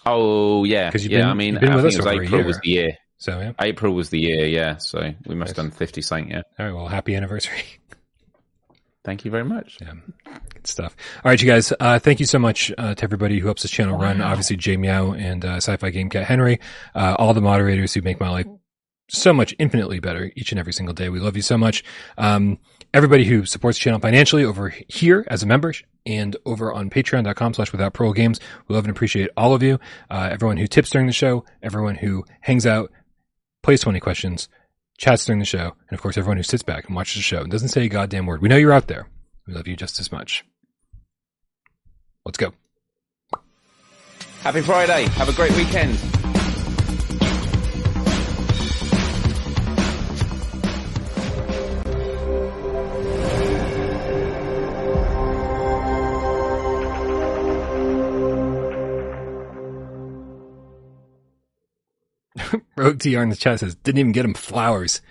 Oh, 0.05 0.63
yeah. 0.63 0.89
'Cause 0.91 1.03
you've 1.03 1.11
yeah, 1.13 1.19
been- 1.21 1.29
I 1.29 1.33
mean, 1.33 1.57
I 1.57 1.59
think 1.81 1.93
it 1.93 1.97
was 1.97 2.05
April 2.07 2.43
was 2.43 2.59
the 2.59 2.69
year. 2.69 2.97
So 3.17 3.39
yeah. 3.39 3.51
April 3.61 3.93
was 3.93 4.09
the 4.09 4.19
year, 4.19 4.45
yeah. 4.45 4.77
So 4.77 5.13
we 5.27 5.35
must 5.35 5.55
have 5.55 5.65
done 5.65 5.71
50 5.71 6.01
something, 6.01 6.31
yeah. 6.31 6.41
All 6.59 6.65
right. 6.65 6.73
Well, 6.75 6.87
happy 6.87 7.15
anniversary. 7.15 7.63
Thank 9.03 9.25
you 9.25 9.31
very 9.31 9.43
much. 9.43 9.79
Yeah. 9.81 9.93
Good 10.53 10.65
stuff. 10.65 10.95
All 11.17 11.29
right, 11.29 11.41
you 11.41 11.47
guys. 11.47 11.73
Uh, 11.77 11.99
thank 11.99 12.21
you 12.21 12.25
so 12.25 12.39
much 12.39 12.71
uh, 12.77 12.95
to 12.95 13.03
everybody 13.03 13.37
who 13.39 13.45
helps 13.45 13.63
this 13.63 13.71
channel 13.71 13.97
run. 13.97 14.21
Obviously, 14.21 14.55
Jay 14.55 14.77
Meow 14.77 15.11
and 15.11 15.43
uh, 15.43 15.55
Sci-Fi 15.57 15.89
Game 15.89 16.09
Cat 16.09 16.23
Henry, 16.23 16.59
uh, 16.95 17.15
all 17.19 17.33
the 17.33 17.41
moderators 17.41 17.93
who 17.93 18.01
make 18.01 18.19
my 18.19 18.29
life 18.29 18.45
so 19.09 19.33
much 19.33 19.53
infinitely 19.59 19.99
better 19.99 20.31
each 20.35 20.51
and 20.51 20.59
every 20.59 20.71
single 20.71 20.93
day. 20.93 21.09
We 21.09 21.19
love 21.19 21.35
you 21.35 21.41
so 21.41 21.57
much. 21.57 21.83
Um, 22.17 22.59
everybody 22.93 23.25
who 23.25 23.45
supports 23.45 23.77
the 23.77 23.81
channel 23.81 23.99
financially 23.99 24.45
over 24.45 24.69
here 24.69 25.25
as 25.27 25.43
a 25.43 25.45
member 25.45 25.73
and 26.05 26.35
over 26.45 26.73
on 26.73 26.89
patreon.com 26.89 27.53
slash 27.53 27.71
without 27.71 27.93
pro 27.93 28.13
games. 28.13 28.39
We 28.67 28.75
love 28.75 28.85
and 28.85 28.95
appreciate 28.95 29.29
all 29.35 29.53
of 29.53 29.61
you. 29.61 29.79
Uh, 30.09 30.29
everyone 30.31 30.57
who 30.57 30.67
tips 30.67 30.89
during 30.89 31.07
the 31.07 31.13
show, 31.13 31.43
everyone 31.61 31.95
who 31.95 32.23
hangs 32.41 32.65
out, 32.65 32.91
plays 33.61 33.81
20 33.81 33.99
questions, 33.99 34.47
chats 34.97 35.25
during 35.25 35.39
the 35.39 35.45
show, 35.45 35.73
and 35.89 35.93
of 35.97 36.01
course 36.01 36.17
everyone 36.17 36.37
who 36.37 36.43
sits 36.43 36.63
back 36.63 36.87
and 36.87 36.95
watches 36.95 37.15
the 37.15 37.21
show 37.21 37.41
and 37.41 37.51
doesn't 37.51 37.69
say 37.69 37.85
a 37.85 37.89
goddamn 37.89 38.25
word. 38.25 38.41
We 38.41 38.49
know 38.49 38.57
you're 38.57 38.73
out 38.73 38.87
there. 38.87 39.07
We 39.47 39.53
love 39.53 39.67
you 39.67 39.75
just 39.75 39.99
as 39.99 40.11
much. 40.11 40.45
Let's 42.25 42.37
go. 42.37 42.53
Happy 44.41 44.61
Friday. 44.61 45.05
Have 45.11 45.29
a 45.29 45.33
great 45.33 45.55
weekend. 45.55 45.97
Rogue 62.75 62.99
TR 62.99 63.21
in 63.21 63.29
the 63.29 63.35
chat 63.35 63.59
says, 63.59 63.75
didn't 63.75 63.99
even 63.99 64.11
get 64.11 64.25
him 64.25 64.33
flowers. 64.33 65.01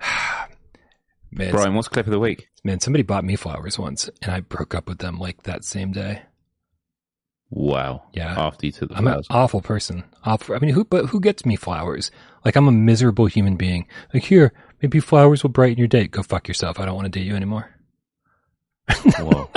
man, 1.30 1.50
Brian, 1.50 1.74
what's 1.74 1.88
clip 1.88 2.06
of 2.06 2.12
the 2.12 2.20
week? 2.20 2.48
man, 2.64 2.80
somebody 2.80 3.02
bought 3.02 3.24
me 3.24 3.36
flowers 3.36 3.78
once 3.78 4.10
and 4.22 4.32
I 4.32 4.40
broke 4.40 4.74
up 4.74 4.88
with 4.88 4.98
them 4.98 5.18
like 5.18 5.42
that 5.42 5.64
same 5.64 5.92
day. 5.92 6.22
Wow. 7.50 8.04
Yeah. 8.12 8.34
After 8.36 8.66
you 8.66 8.72
took 8.72 8.88
the 8.88 8.96
I'm 8.96 9.06
an 9.06 9.22
awful 9.30 9.60
person. 9.60 10.02
Awful. 10.24 10.56
I 10.56 10.58
mean, 10.58 10.74
who, 10.74 10.84
but 10.84 11.06
who 11.06 11.20
gets 11.20 11.46
me 11.46 11.54
flowers? 11.54 12.10
Like 12.44 12.56
I'm 12.56 12.66
a 12.66 12.72
miserable 12.72 13.26
human 13.26 13.56
being. 13.56 13.86
Like 14.12 14.24
here, 14.24 14.52
maybe 14.82 14.98
flowers 14.98 15.42
will 15.42 15.50
brighten 15.50 15.78
your 15.78 15.86
day. 15.86 16.08
Go 16.08 16.22
fuck 16.22 16.48
yourself. 16.48 16.80
I 16.80 16.86
don't 16.86 16.96
want 16.96 17.04
to 17.04 17.16
date 17.16 17.26
you 17.26 17.36
anymore. 17.36 17.70
Whoa. 19.18 19.50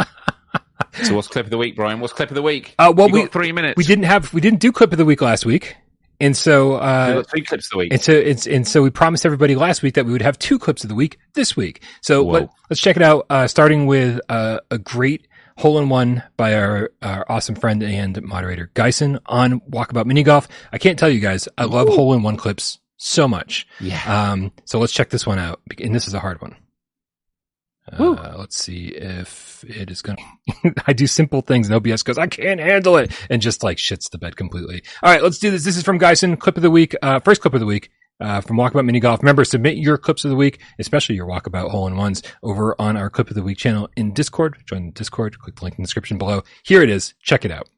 so 1.04 1.16
what's 1.16 1.28
clip 1.28 1.46
of 1.46 1.50
the 1.50 1.58
week, 1.58 1.76
Brian? 1.76 2.00
What's 2.02 2.14
clip 2.14 2.30
of 2.30 2.36
the 2.36 2.42
week? 2.42 2.76
Uh, 2.78 2.94
well, 2.96 3.08
you 3.08 3.14
we, 3.14 3.26
three 3.28 3.52
minutes. 3.52 3.78
we 3.78 3.84
didn't 3.84 4.06
have, 4.06 4.32
we 4.34 4.42
didn't 4.42 4.60
do 4.60 4.72
clip 4.72 4.92
of 4.92 4.98
the 4.98 5.06
week 5.06 5.22
last 5.22 5.46
week. 5.46 5.76
And 6.20 6.36
so, 6.36 6.76
uh, 6.76 7.24
three 7.24 7.44
clips 7.44 7.68
of 7.68 7.72
the 7.72 7.78
week. 7.78 7.94
And 7.94 8.02
so 8.02 8.12
it's 8.12 8.48
and 8.48 8.68
so 8.68 8.82
we 8.82 8.90
promised 8.90 9.26
everybody 9.26 9.56
last 9.56 9.84
week 9.84 9.94
that 9.96 10.06
we 10.06 10.12
would 10.12 10.24
have 10.24 10.40
two 10.40 10.58
clips 10.58 10.84
of 10.84 10.90
the 10.90 10.96
week 10.96 11.20
this 11.34 11.56
week. 11.56 11.84
So 12.02 12.24
Whoa. 12.24 12.32
let, 12.32 12.50
us 12.72 12.80
check 12.80 12.96
it 12.96 13.04
out. 13.04 13.28
Uh, 13.30 13.48
starting 13.48 13.86
with 13.86 14.20
uh, 14.30 14.60
a 14.72 14.80
great 14.80 15.28
hole 15.58 15.80
in 15.80 15.90
one 15.90 16.24
by 16.38 16.56
our, 16.56 16.92
our 17.02 17.26
awesome 17.30 17.56
friend 17.56 17.84
and 17.84 18.22
moderator 18.22 18.72
Geisen 18.76 19.20
on 19.26 19.60
Walkabout 19.62 20.06
Mini 20.06 20.24
Golf. 20.24 20.48
I 20.72 20.78
can't 20.78 20.98
tell 20.98 21.10
you 21.10 21.20
guys, 21.20 21.48
I 21.58 21.66
love 21.66 21.88
hole 21.90 22.14
in 22.14 22.24
one 22.24 22.38
clips 22.38 22.80
so 22.98 23.28
much. 23.28 23.68
Yeah. 23.80 24.02
Um, 24.32 24.52
so 24.66 24.80
let's 24.80 24.94
check 24.94 25.10
this 25.10 25.26
one 25.26 25.40
out, 25.40 25.62
and 25.80 25.94
this 25.94 26.08
is 26.08 26.14
a 26.14 26.20
hard 26.20 26.42
one. 26.42 26.56
Uh, 27.92 28.36
let's 28.38 28.58
see 28.58 28.88
if 28.88 29.64
it 29.68 29.90
is 29.90 30.02
going 30.02 30.18
to, 30.64 30.74
I 30.86 30.94
do 30.94 31.08
simple 31.08 31.42
things 31.42 31.70
and 31.70 31.76
OBS 31.76 32.04
goes, 32.04 32.18
I 32.18 32.28
can't 32.28 32.60
handle 32.60 32.98
it 32.98 33.12
and 33.30 33.42
just 33.42 33.64
like 33.64 33.78
shits 33.78 34.10
the 34.10 34.18
bed 34.18 34.36
completely. 34.36 34.84
All 35.02 35.12
right, 35.12 35.24
let's 35.24 35.40
do 35.40 35.52
this. 35.52 35.64
This 35.64 35.78
is 35.78 35.84
from 35.84 36.00
Geisen, 36.00 36.38
clip 36.38 36.58
of 36.58 36.64
the 36.64 36.72
week, 36.72 36.96
uh, 37.02 37.20
first 37.22 37.42
clip 37.42 37.54
of 37.54 37.60
the 37.60 37.66
week, 37.66 37.90
uh, 38.20 38.42
from 38.42 38.58
Walkabout 38.58 38.86
Mini 38.86 39.00
Golf. 39.00 39.22
Remember, 39.22 39.46
submit 39.46 39.78
your 39.78 39.98
clips 39.98 40.26
of 40.26 40.32
the 40.32 40.36
week, 40.36 40.60
especially 40.80 41.16
your 41.16 41.28
Walkabout 41.28 41.70
hole 41.70 41.88
in 41.88 41.96
ones 41.96 42.24
over 42.44 42.76
on 42.80 42.98
our 42.98 43.10
clip 43.10 43.30
of 43.30 43.36
the 43.36 43.44
week 43.44 43.58
channel 43.58 43.90
in 43.96 44.14
Discord. 44.14 44.58
Join 44.66 44.88
the 44.88 44.92
Discord, 44.92 45.40
click 45.40 45.56
the 45.56 45.64
link 45.64 45.78
in 45.78 45.84
the 45.84 45.88
description 45.88 46.18
below. 46.18 46.44
Here 46.64 46.82
it 46.82 46.90
is. 46.90 47.14
Check 47.22 47.46
it 47.46 47.52
out. 47.52 47.70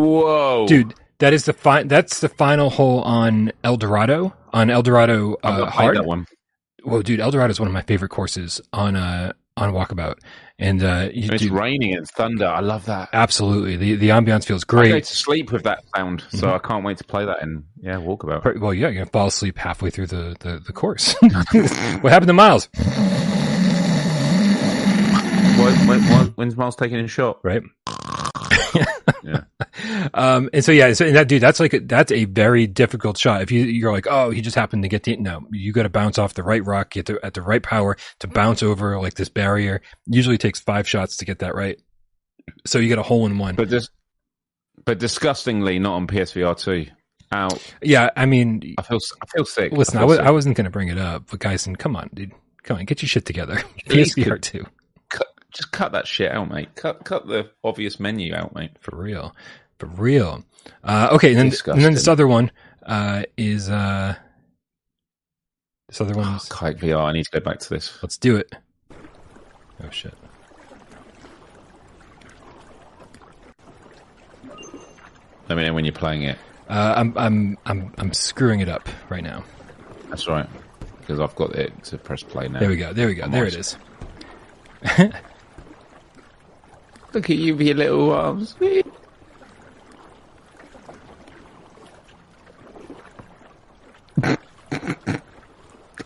Whoa. 0.00 0.66
Dude, 0.66 0.94
that 1.18 1.32
is 1.32 1.44
the 1.44 1.52
fi- 1.52 1.82
that's 1.84 2.20
the 2.20 2.28
final 2.28 2.70
hole 2.70 3.00
on 3.02 3.52
El 3.64 3.76
Dorado. 3.76 4.34
on 4.52 4.70
El 4.70 4.82
Dorado 4.82 5.36
uh, 5.42 5.66
hard. 5.66 5.96
that 5.96 6.04
one. 6.06 6.26
Well, 6.84 7.02
dude, 7.02 7.20
El 7.20 7.30
Dorado 7.30 7.50
is 7.50 7.58
one 7.60 7.66
of 7.66 7.72
my 7.72 7.82
favorite 7.82 8.10
courses 8.10 8.60
on 8.72 8.96
uh 8.96 9.32
on 9.56 9.72
Walkabout, 9.72 10.18
and 10.60 10.80
uh, 10.84 11.08
you, 11.12 11.24
And 11.24 11.32
It's 11.34 11.42
dude, 11.42 11.50
raining 11.52 11.92
and 11.96 12.06
thunder. 12.08 12.46
I 12.46 12.60
love 12.60 12.84
that. 12.86 13.08
absolutely 13.12 13.76
the 13.76 13.96
the 13.96 14.10
ambiance 14.10 14.44
feels 14.46 14.62
I 14.62 14.66
go 14.70 14.76
great. 14.78 15.04
to 15.04 15.16
sleep 15.16 15.50
with 15.50 15.64
that 15.64 15.82
sound, 15.96 16.22
so 16.30 16.46
Mhm. 16.46 16.54
I 16.54 16.58
can't 16.58 16.84
wait 16.84 16.98
to 16.98 17.04
play 17.04 17.24
that 17.26 17.42
in 17.42 17.64
yeah 17.80 17.96
walkabout. 17.96 18.60
Well, 18.60 18.72
yeah, 18.72 18.86
you're 18.86 18.92
gonna 19.00 19.06
fall 19.06 19.26
asleep 19.26 19.58
halfway 19.58 19.90
through 19.90 20.06
the 20.06 20.36
the, 20.38 20.62
the 20.64 20.72
course. 20.72 21.14
what 21.20 22.12
happened 22.12 22.28
to 22.28 22.32
Miles? 22.34 22.68
When, 25.58 25.74
when, 25.88 26.00
when, 26.04 26.26
when's 26.36 26.56
Miles 26.56 26.76
taking 26.76 27.00
a 27.00 27.08
shot? 27.08 27.40
Right. 27.42 27.62
Yeah. 29.22 29.42
Um, 30.14 30.50
and 30.52 30.64
so 30.64 30.72
yeah, 30.72 30.92
so 30.92 31.06
and 31.06 31.16
that 31.16 31.28
dude, 31.28 31.42
that's 31.42 31.60
like 31.60 31.74
a, 31.74 31.80
that's 31.80 32.10
a 32.10 32.24
very 32.24 32.66
difficult 32.66 33.18
shot. 33.18 33.42
If 33.42 33.50
you 33.50 33.64
you're 33.64 33.92
like, 33.92 34.06
oh, 34.08 34.30
he 34.30 34.40
just 34.40 34.56
happened 34.56 34.82
to 34.82 34.88
get 34.88 35.04
the 35.04 35.16
no, 35.16 35.42
you 35.50 35.72
got 35.72 35.82
to 35.84 35.88
bounce 35.88 36.18
off 36.18 36.34
the 36.34 36.42
right 36.42 36.64
rock, 36.64 36.90
get 36.90 37.06
the, 37.06 37.24
at 37.24 37.34
the 37.34 37.42
right 37.42 37.62
power 37.62 37.96
to 38.20 38.26
bounce 38.26 38.62
over 38.62 38.98
like 39.00 39.14
this 39.14 39.28
barrier. 39.28 39.82
Usually 40.06 40.38
takes 40.38 40.58
five 40.58 40.88
shots 40.88 41.18
to 41.18 41.24
get 41.24 41.40
that 41.40 41.54
right. 41.54 41.78
So 42.66 42.78
you 42.78 42.88
get 42.88 42.98
a 42.98 43.02
hole 43.02 43.26
in 43.26 43.38
one. 43.38 43.54
But 43.54 43.68
just, 43.68 43.90
but 44.84 44.98
disgustingly 44.98 45.78
not 45.78 45.94
on 45.94 46.06
PSVR 46.06 46.58
two. 46.58 46.86
Out. 47.30 47.62
yeah, 47.82 48.08
I 48.16 48.24
mean, 48.24 48.74
I 48.78 48.82
feel 48.82 48.98
I 49.22 49.26
feel 49.36 49.44
sick. 49.44 49.72
listen, 49.72 49.98
I, 49.98 50.00
feel 50.06 50.16
sick. 50.16 50.20
I 50.26 50.30
wasn't 50.30 50.56
going 50.56 50.64
to 50.64 50.70
bring 50.70 50.88
it 50.88 50.98
up, 50.98 51.24
but 51.30 51.40
Gyson, 51.40 51.76
come 51.76 51.94
on, 51.94 52.08
dude, 52.14 52.32
come 52.62 52.78
on, 52.78 52.84
get 52.86 53.02
your 53.02 53.08
shit 53.08 53.26
together. 53.26 53.62
Please 53.86 54.14
PSVR 54.14 54.40
two 54.40 54.64
just 55.52 55.72
cut 55.72 55.92
that 55.92 56.06
shit 56.06 56.30
out, 56.30 56.48
mate. 56.50 56.74
Cut 56.74 57.04
cut 57.04 57.26
the 57.26 57.50
obvious 57.64 57.98
menu 57.98 58.34
out, 58.34 58.54
mate. 58.54 58.72
for 58.80 58.96
real, 58.96 59.34
for 59.78 59.86
real. 59.86 60.44
Uh, 60.84 61.08
okay, 61.12 61.34
and 61.34 61.50
then 61.52 61.58
and 61.74 61.82
then 61.84 61.94
this 61.94 62.08
other 62.08 62.26
one 62.26 62.50
uh, 62.84 63.22
is 63.36 63.68
uh, 63.70 64.14
this 65.88 66.00
other 66.00 66.14
Oh, 66.16 66.20
one's. 66.20 66.48
Kayak 66.50 66.76
VR. 66.78 67.00
I 67.04 67.12
need 67.12 67.24
to 67.24 67.30
go 67.30 67.40
back 67.40 67.58
to 67.60 67.68
this. 67.70 67.98
Let's 68.02 68.18
do 68.18 68.36
it. 68.36 68.54
Oh 69.82 69.90
shit. 69.90 70.14
Let 75.48 75.56
me 75.56 75.64
know 75.64 75.72
when 75.72 75.84
you're 75.84 75.92
playing 75.94 76.22
it. 76.24 76.38
Uh, 76.68 76.94
I'm 76.96 77.16
I'm 77.16 77.58
I'm 77.64 77.94
I'm 77.96 78.12
screwing 78.12 78.60
it 78.60 78.68
up 78.68 78.86
right 79.08 79.22
now. 79.24 79.42
That's 80.10 80.26
right, 80.28 80.48
because 81.00 81.20
I've 81.20 81.34
got 81.36 81.54
it 81.54 81.72
to 81.84 81.96
press 81.98 82.22
play 82.22 82.48
now. 82.48 82.60
There 82.60 82.68
we 82.68 82.76
go. 82.76 82.92
There 82.92 83.06
we 83.06 83.14
go. 83.14 83.28
There 83.28 83.46
it 83.46 83.54
is. 83.54 83.76
Look 87.12 87.30
at 87.30 87.36
you 87.36 87.56
with 87.56 87.66
your 87.66 87.76
little 87.76 88.10
arms. 88.12 88.54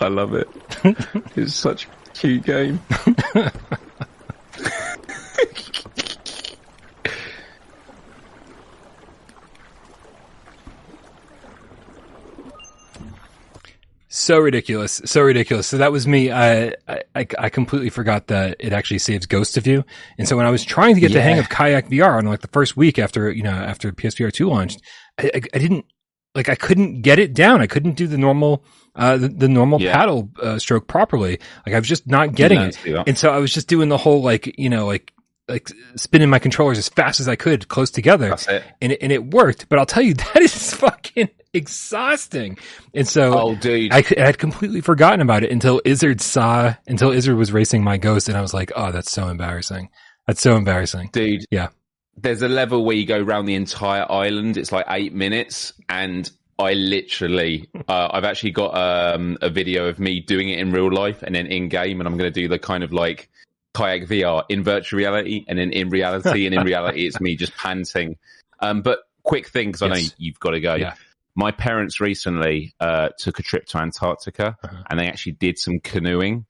I 0.00 0.08
love 0.08 0.34
it. 0.34 0.48
it's 1.36 1.54
such 1.54 1.86
a 1.86 1.88
cute 2.14 2.44
game. 2.44 2.80
So 14.22 14.38
ridiculous. 14.38 15.02
So 15.04 15.20
ridiculous. 15.22 15.66
So 15.66 15.78
that 15.78 15.90
was 15.90 16.06
me. 16.06 16.30
I, 16.30 16.74
I 16.88 17.26
I 17.38 17.48
completely 17.50 17.90
forgot 17.90 18.28
that 18.28 18.56
it 18.60 18.72
actually 18.72 19.00
saves 19.00 19.26
Ghost 19.26 19.56
of 19.56 19.66
You. 19.66 19.84
And 20.16 20.28
so 20.28 20.36
when 20.36 20.46
I 20.46 20.50
was 20.50 20.64
trying 20.64 20.94
to 20.94 21.00
get 21.00 21.12
the 21.12 21.20
hang 21.20 21.38
of 21.40 21.48
Kayak 21.48 21.88
VR 21.88 22.18
on 22.18 22.26
like 22.26 22.40
the 22.40 22.48
first 22.48 22.76
week 22.76 22.98
after 22.98 23.30
you 23.32 23.42
know 23.42 23.50
after 23.50 23.90
PSVR 23.90 24.32
two 24.32 24.48
launched, 24.48 24.80
I, 25.18 25.24
I, 25.34 25.40
I 25.54 25.58
didn't 25.58 25.86
like 26.36 26.48
I 26.48 26.54
couldn't 26.54 27.02
get 27.02 27.18
it 27.18 27.34
down. 27.34 27.60
I 27.60 27.66
couldn't 27.66 27.94
do 27.96 28.06
the 28.06 28.16
normal 28.18 28.64
uh 28.94 29.16
the, 29.16 29.28
the 29.28 29.48
normal 29.48 29.80
Yeah. 29.82 29.92
paddle 29.92 30.30
uh, 30.40 30.58
stroke 30.58 30.86
properly. 30.86 31.40
Like 31.66 31.74
I 31.74 31.78
was 31.80 31.88
just 31.88 32.06
not 32.06 32.34
getting 32.34 32.58
it. 32.68 32.76
And 33.08 33.18
so 33.18 33.30
I 33.30 33.38
was 33.38 33.52
just 33.52 33.66
doing 33.68 33.88
the 33.88 33.98
whole 33.98 34.22
like 34.22 34.56
you 34.56 34.70
know 34.70 34.86
like 34.86 35.12
like 35.48 35.70
spinning 35.96 36.30
my 36.30 36.38
controllers 36.38 36.78
as 36.78 36.88
fast 36.88 37.20
as 37.20 37.28
I 37.28 37.36
could 37.36 37.68
close 37.68 37.90
together. 37.90 38.30
That's 38.30 38.48
it. 38.48 38.62
and 38.80 38.92
it, 38.92 38.98
and 39.02 39.12
it 39.12 39.24
worked. 39.32 39.68
But 39.68 39.78
I'll 39.78 39.86
tell 39.86 40.02
you, 40.02 40.14
that 40.34 40.36
is 40.40 40.74
fucking 40.74 41.28
exhausting. 41.52 42.58
And 42.94 43.06
so 43.08 43.38
Oh, 43.38 43.54
dude. 43.56 43.92
I, 43.92 44.04
I 44.16 44.20
had 44.24 44.38
completely 44.38 44.80
forgotten 44.80 45.20
about 45.20 45.42
it 45.42 45.50
until 45.50 45.80
Izzard 45.84 46.20
saw, 46.20 46.74
until 46.86 47.10
Izzard 47.10 47.36
was 47.36 47.52
racing 47.52 47.82
my 47.82 47.96
ghost, 47.98 48.28
and 48.28 48.36
I 48.36 48.40
was 48.40 48.54
like, 48.54 48.72
oh, 48.76 48.92
that's 48.92 49.10
so 49.10 49.28
embarrassing. 49.28 49.88
That's 50.26 50.40
so 50.40 50.56
embarrassing. 50.56 51.10
dude. 51.12 51.44
Yeah. 51.50 51.68
There's 52.16 52.42
a 52.42 52.48
level 52.48 52.84
where 52.84 52.94
you 52.94 53.06
go 53.06 53.20
around 53.20 53.46
the 53.46 53.54
entire 53.54 54.06
island. 54.10 54.56
It's 54.58 54.70
like 54.70 54.84
eight 54.88 55.14
minutes, 55.14 55.72
and 55.88 56.30
I 56.58 56.74
literally, 56.74 57.68
uh, 57.88 58.08
I've 58.12 58.24
actually 58.24 58.50
got 58.52 58.76
um, 58.76 59.38
a 59.40 59.48
video 59.48 59.86
of 59.88 59.98
me 59.98 60.20
doing 60.20 60.50
it 60.50 60.58
in 60.58 60.70
real 60.72 60.92
life 60.92 61.22
and 61.22 61.34
then 61.34 61.46
in 61.46 61.68
game, 61.68 62.00
and 62.00 62.06
I'm 62.06 62.16
going 62.18 62.30
to 62.32 62.40
do 62.40 62.48
the 62.48 62.58
kind 62.58 62.84
of 62.84 62.92
like 62.92 63.30
kayak 63.74 64.08
VR 64.08 64.44
in 64.48 64.62
virtual 64.62 64.98
reality, 64.98 65.44
and 65.48 65.58
then 65.58 65.70
in 65.72 65.88
reality, 65.90 66.46
and 66.46 66.54
in 66.54 66.62
reality, 66.64 67.06
it's 67.06 67.20
me 67.20 67.36
just 67.36 67.56
panting. 67.56 68.16
Um, 68.60 68.82
but 68.82 69.00
quick 69.22 69.48
thing, 69.48 69.68
because 69.68 69.82
I 69.82 69.88
know 69.88 70.00
you've 70.18 70.40
got 70.40 70.50
to 70.50 70.60
go. 70.60 70.74
Yeah. 70.74 70.94
My 71.34 71.50
parents 71.50 72.00
recently 72.00 72.74
uh, 72.80 73.08
took 73.18 73.38
a 73.38 73.42
trip 73.42 73.64
to 73.66 73.78
Antarctica, 73.78 74.56
Uh-huh. 74.62 74.82
and 74.90 75.00
they 75.00 75.08
actually 75.08 75.32
did 75.32 75.58
some 75.58 75.80
canoeing. 75.80 76.44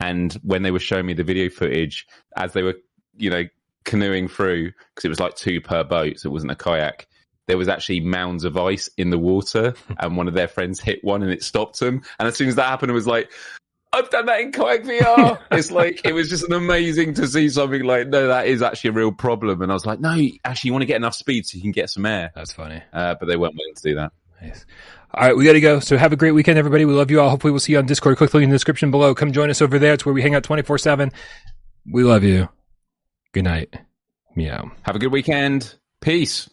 And 0.00 0.32
when 0.42 0.62
they 0.62 0.70
were 0.70 0.78
showing 0.80 1.06
me 1.06 1.12
the 1.14 1.22
video 1.24 1.48
footage, 1.50 2.06
as 2.36 2.52
they 2.54 2.62
were, 2.62 2.74
you 3.16 3.30
know, 3.30 3.44
canoeing 3.84 4.28
through, 4.28 4.72
because 4.94 5.04
it 5.04 5.08
was 5.10 5.20
like 5.20 5.36
two 5.36 5.60
per 5.60 5.84
boat, 5.84 6.18
so 6.18 6.28
it 6.28 6.32
wasn't 6.32 6.52
a 6.52 6.56
kayak. 6.56 7.06
There 7.48 7.58
was 7.58 7.68
actually 7.68 8.00
mounds 8.00 8.44
of 8.44 8.56
ice 8.56 8.88
in 8.96 9.10
the 9.10 9.18
water, 9.18 9.74
and 9.98 10.16
one 10.16 10.28
of 10.28 10.34
their 10.34 10.48
friends 10.48 10.80
hit 10.80 11.04
one, 11.04 11.22
and 11.22 11.30
it 11.30 11.42
stopped 11.42 11.78
them. 11.78 12.02
And 12.18 12.26
as 12.26 12.34
soon 12.36 12.48
as 12.48 12.54
that 12.56 12.66
happened, 12.68 12.90
it 12.90 12.94
was 12.94 13.06
like, 13.06 13.30
"I've 13.92 14.10
done 14.10 14.26
that 14.26 14.40
in 14.40 14.52
kayak 14.52 14.84
VR." 14.84 15.38
it's 15.50 15.70
like 15.70 16.00
it 16.04 16.12
was 16.12 16.28
just 16.28 16.44
an 16.44 16.52
amazing 16.52 17.14
to 17.14 17.26
see 17.26 17.48
something 17.48 17.82
like, 17.84 18.08
no, 18.08 18.28
that 18.28 18.46
is 18.46 18.62
actually 18.62 18.90
a 18.90 18.92
real 18.94 19.12
problem. 19.12 19.62
And 19.62 19.70
I 19.70 19.74
was 19.74 19.86
like, 19.86 20.00
no, 20.00 20.16
actually, 20.44 20.68
you 20.68 20.72
want 20.72 20.82
to 20.82 20.86
get 20.86 20.96
enough 20.96 21.14
speed 21.14 21.46
so 21.46 21.56
you 21.56 21.62
can 21.62 21.72
get 21.72 21.90
some 21.90 22.06
air, 22.06 22.30
That's 22.34 22.52
funny. 22.52 22.82
uh, 22.92 23.14
but 23.18 23.26
they 23.26 23.36
weren't 23.36 23.54
willing 23.54 23.74
to 23.74 23.82
do 23.82 23.94
that. 23.96 24.12
Nice. 24.40 24.64
All 25.14 25.26
right, 25.26 25.36
we 25.36 25.44
got 25.44 25.52
to 25.52 25.60
go. 25.60 25.78
So 25.78 25.98
have 25.98 26.12
a 26.12 26.16
great 26.16 26.32
weekend, 26.32 26.58
everybody. 26.58 26.84
We 26.86 26.94
love 26.94 27.10
you 27.10 27.20
all. 27.20 27.28
Hopefully, 27.28 27.50
we'll 27.50 27.60
see 27.60 27.72
you 27.72 27.78
on 27.78 27.86
Discord. 27.86 28.16
Click 28.16 28.30
the 28.30 28.38
link 28.38 28.44
in 28.44 28.50
the 28.50 28.54
description 28.54 28.90
below. 28.90 29.14
Come 29.14 29.30
join 29.32 29.50
us 29.50 29.60
over 29.60 29.78
there. 29.78 29.92
It's 29.92 30.06
where 30.06 30.14
we 30.14 30.22
hang 30.22 30.34
out 30.34 30.42
24 30.42 30.78
7. 30.78 31.12
We 31.92 32.02
love 32.02 32.24
you. 32.24 32.48
Good 33.32 33.44
night. 33.44 33.74
Meow. 34.34 34.70
Have 34.82 34.96
a 34.96 34.98
good 34.98 35.12
weekend. 35.12 35.74
Peace. 36.00 36.48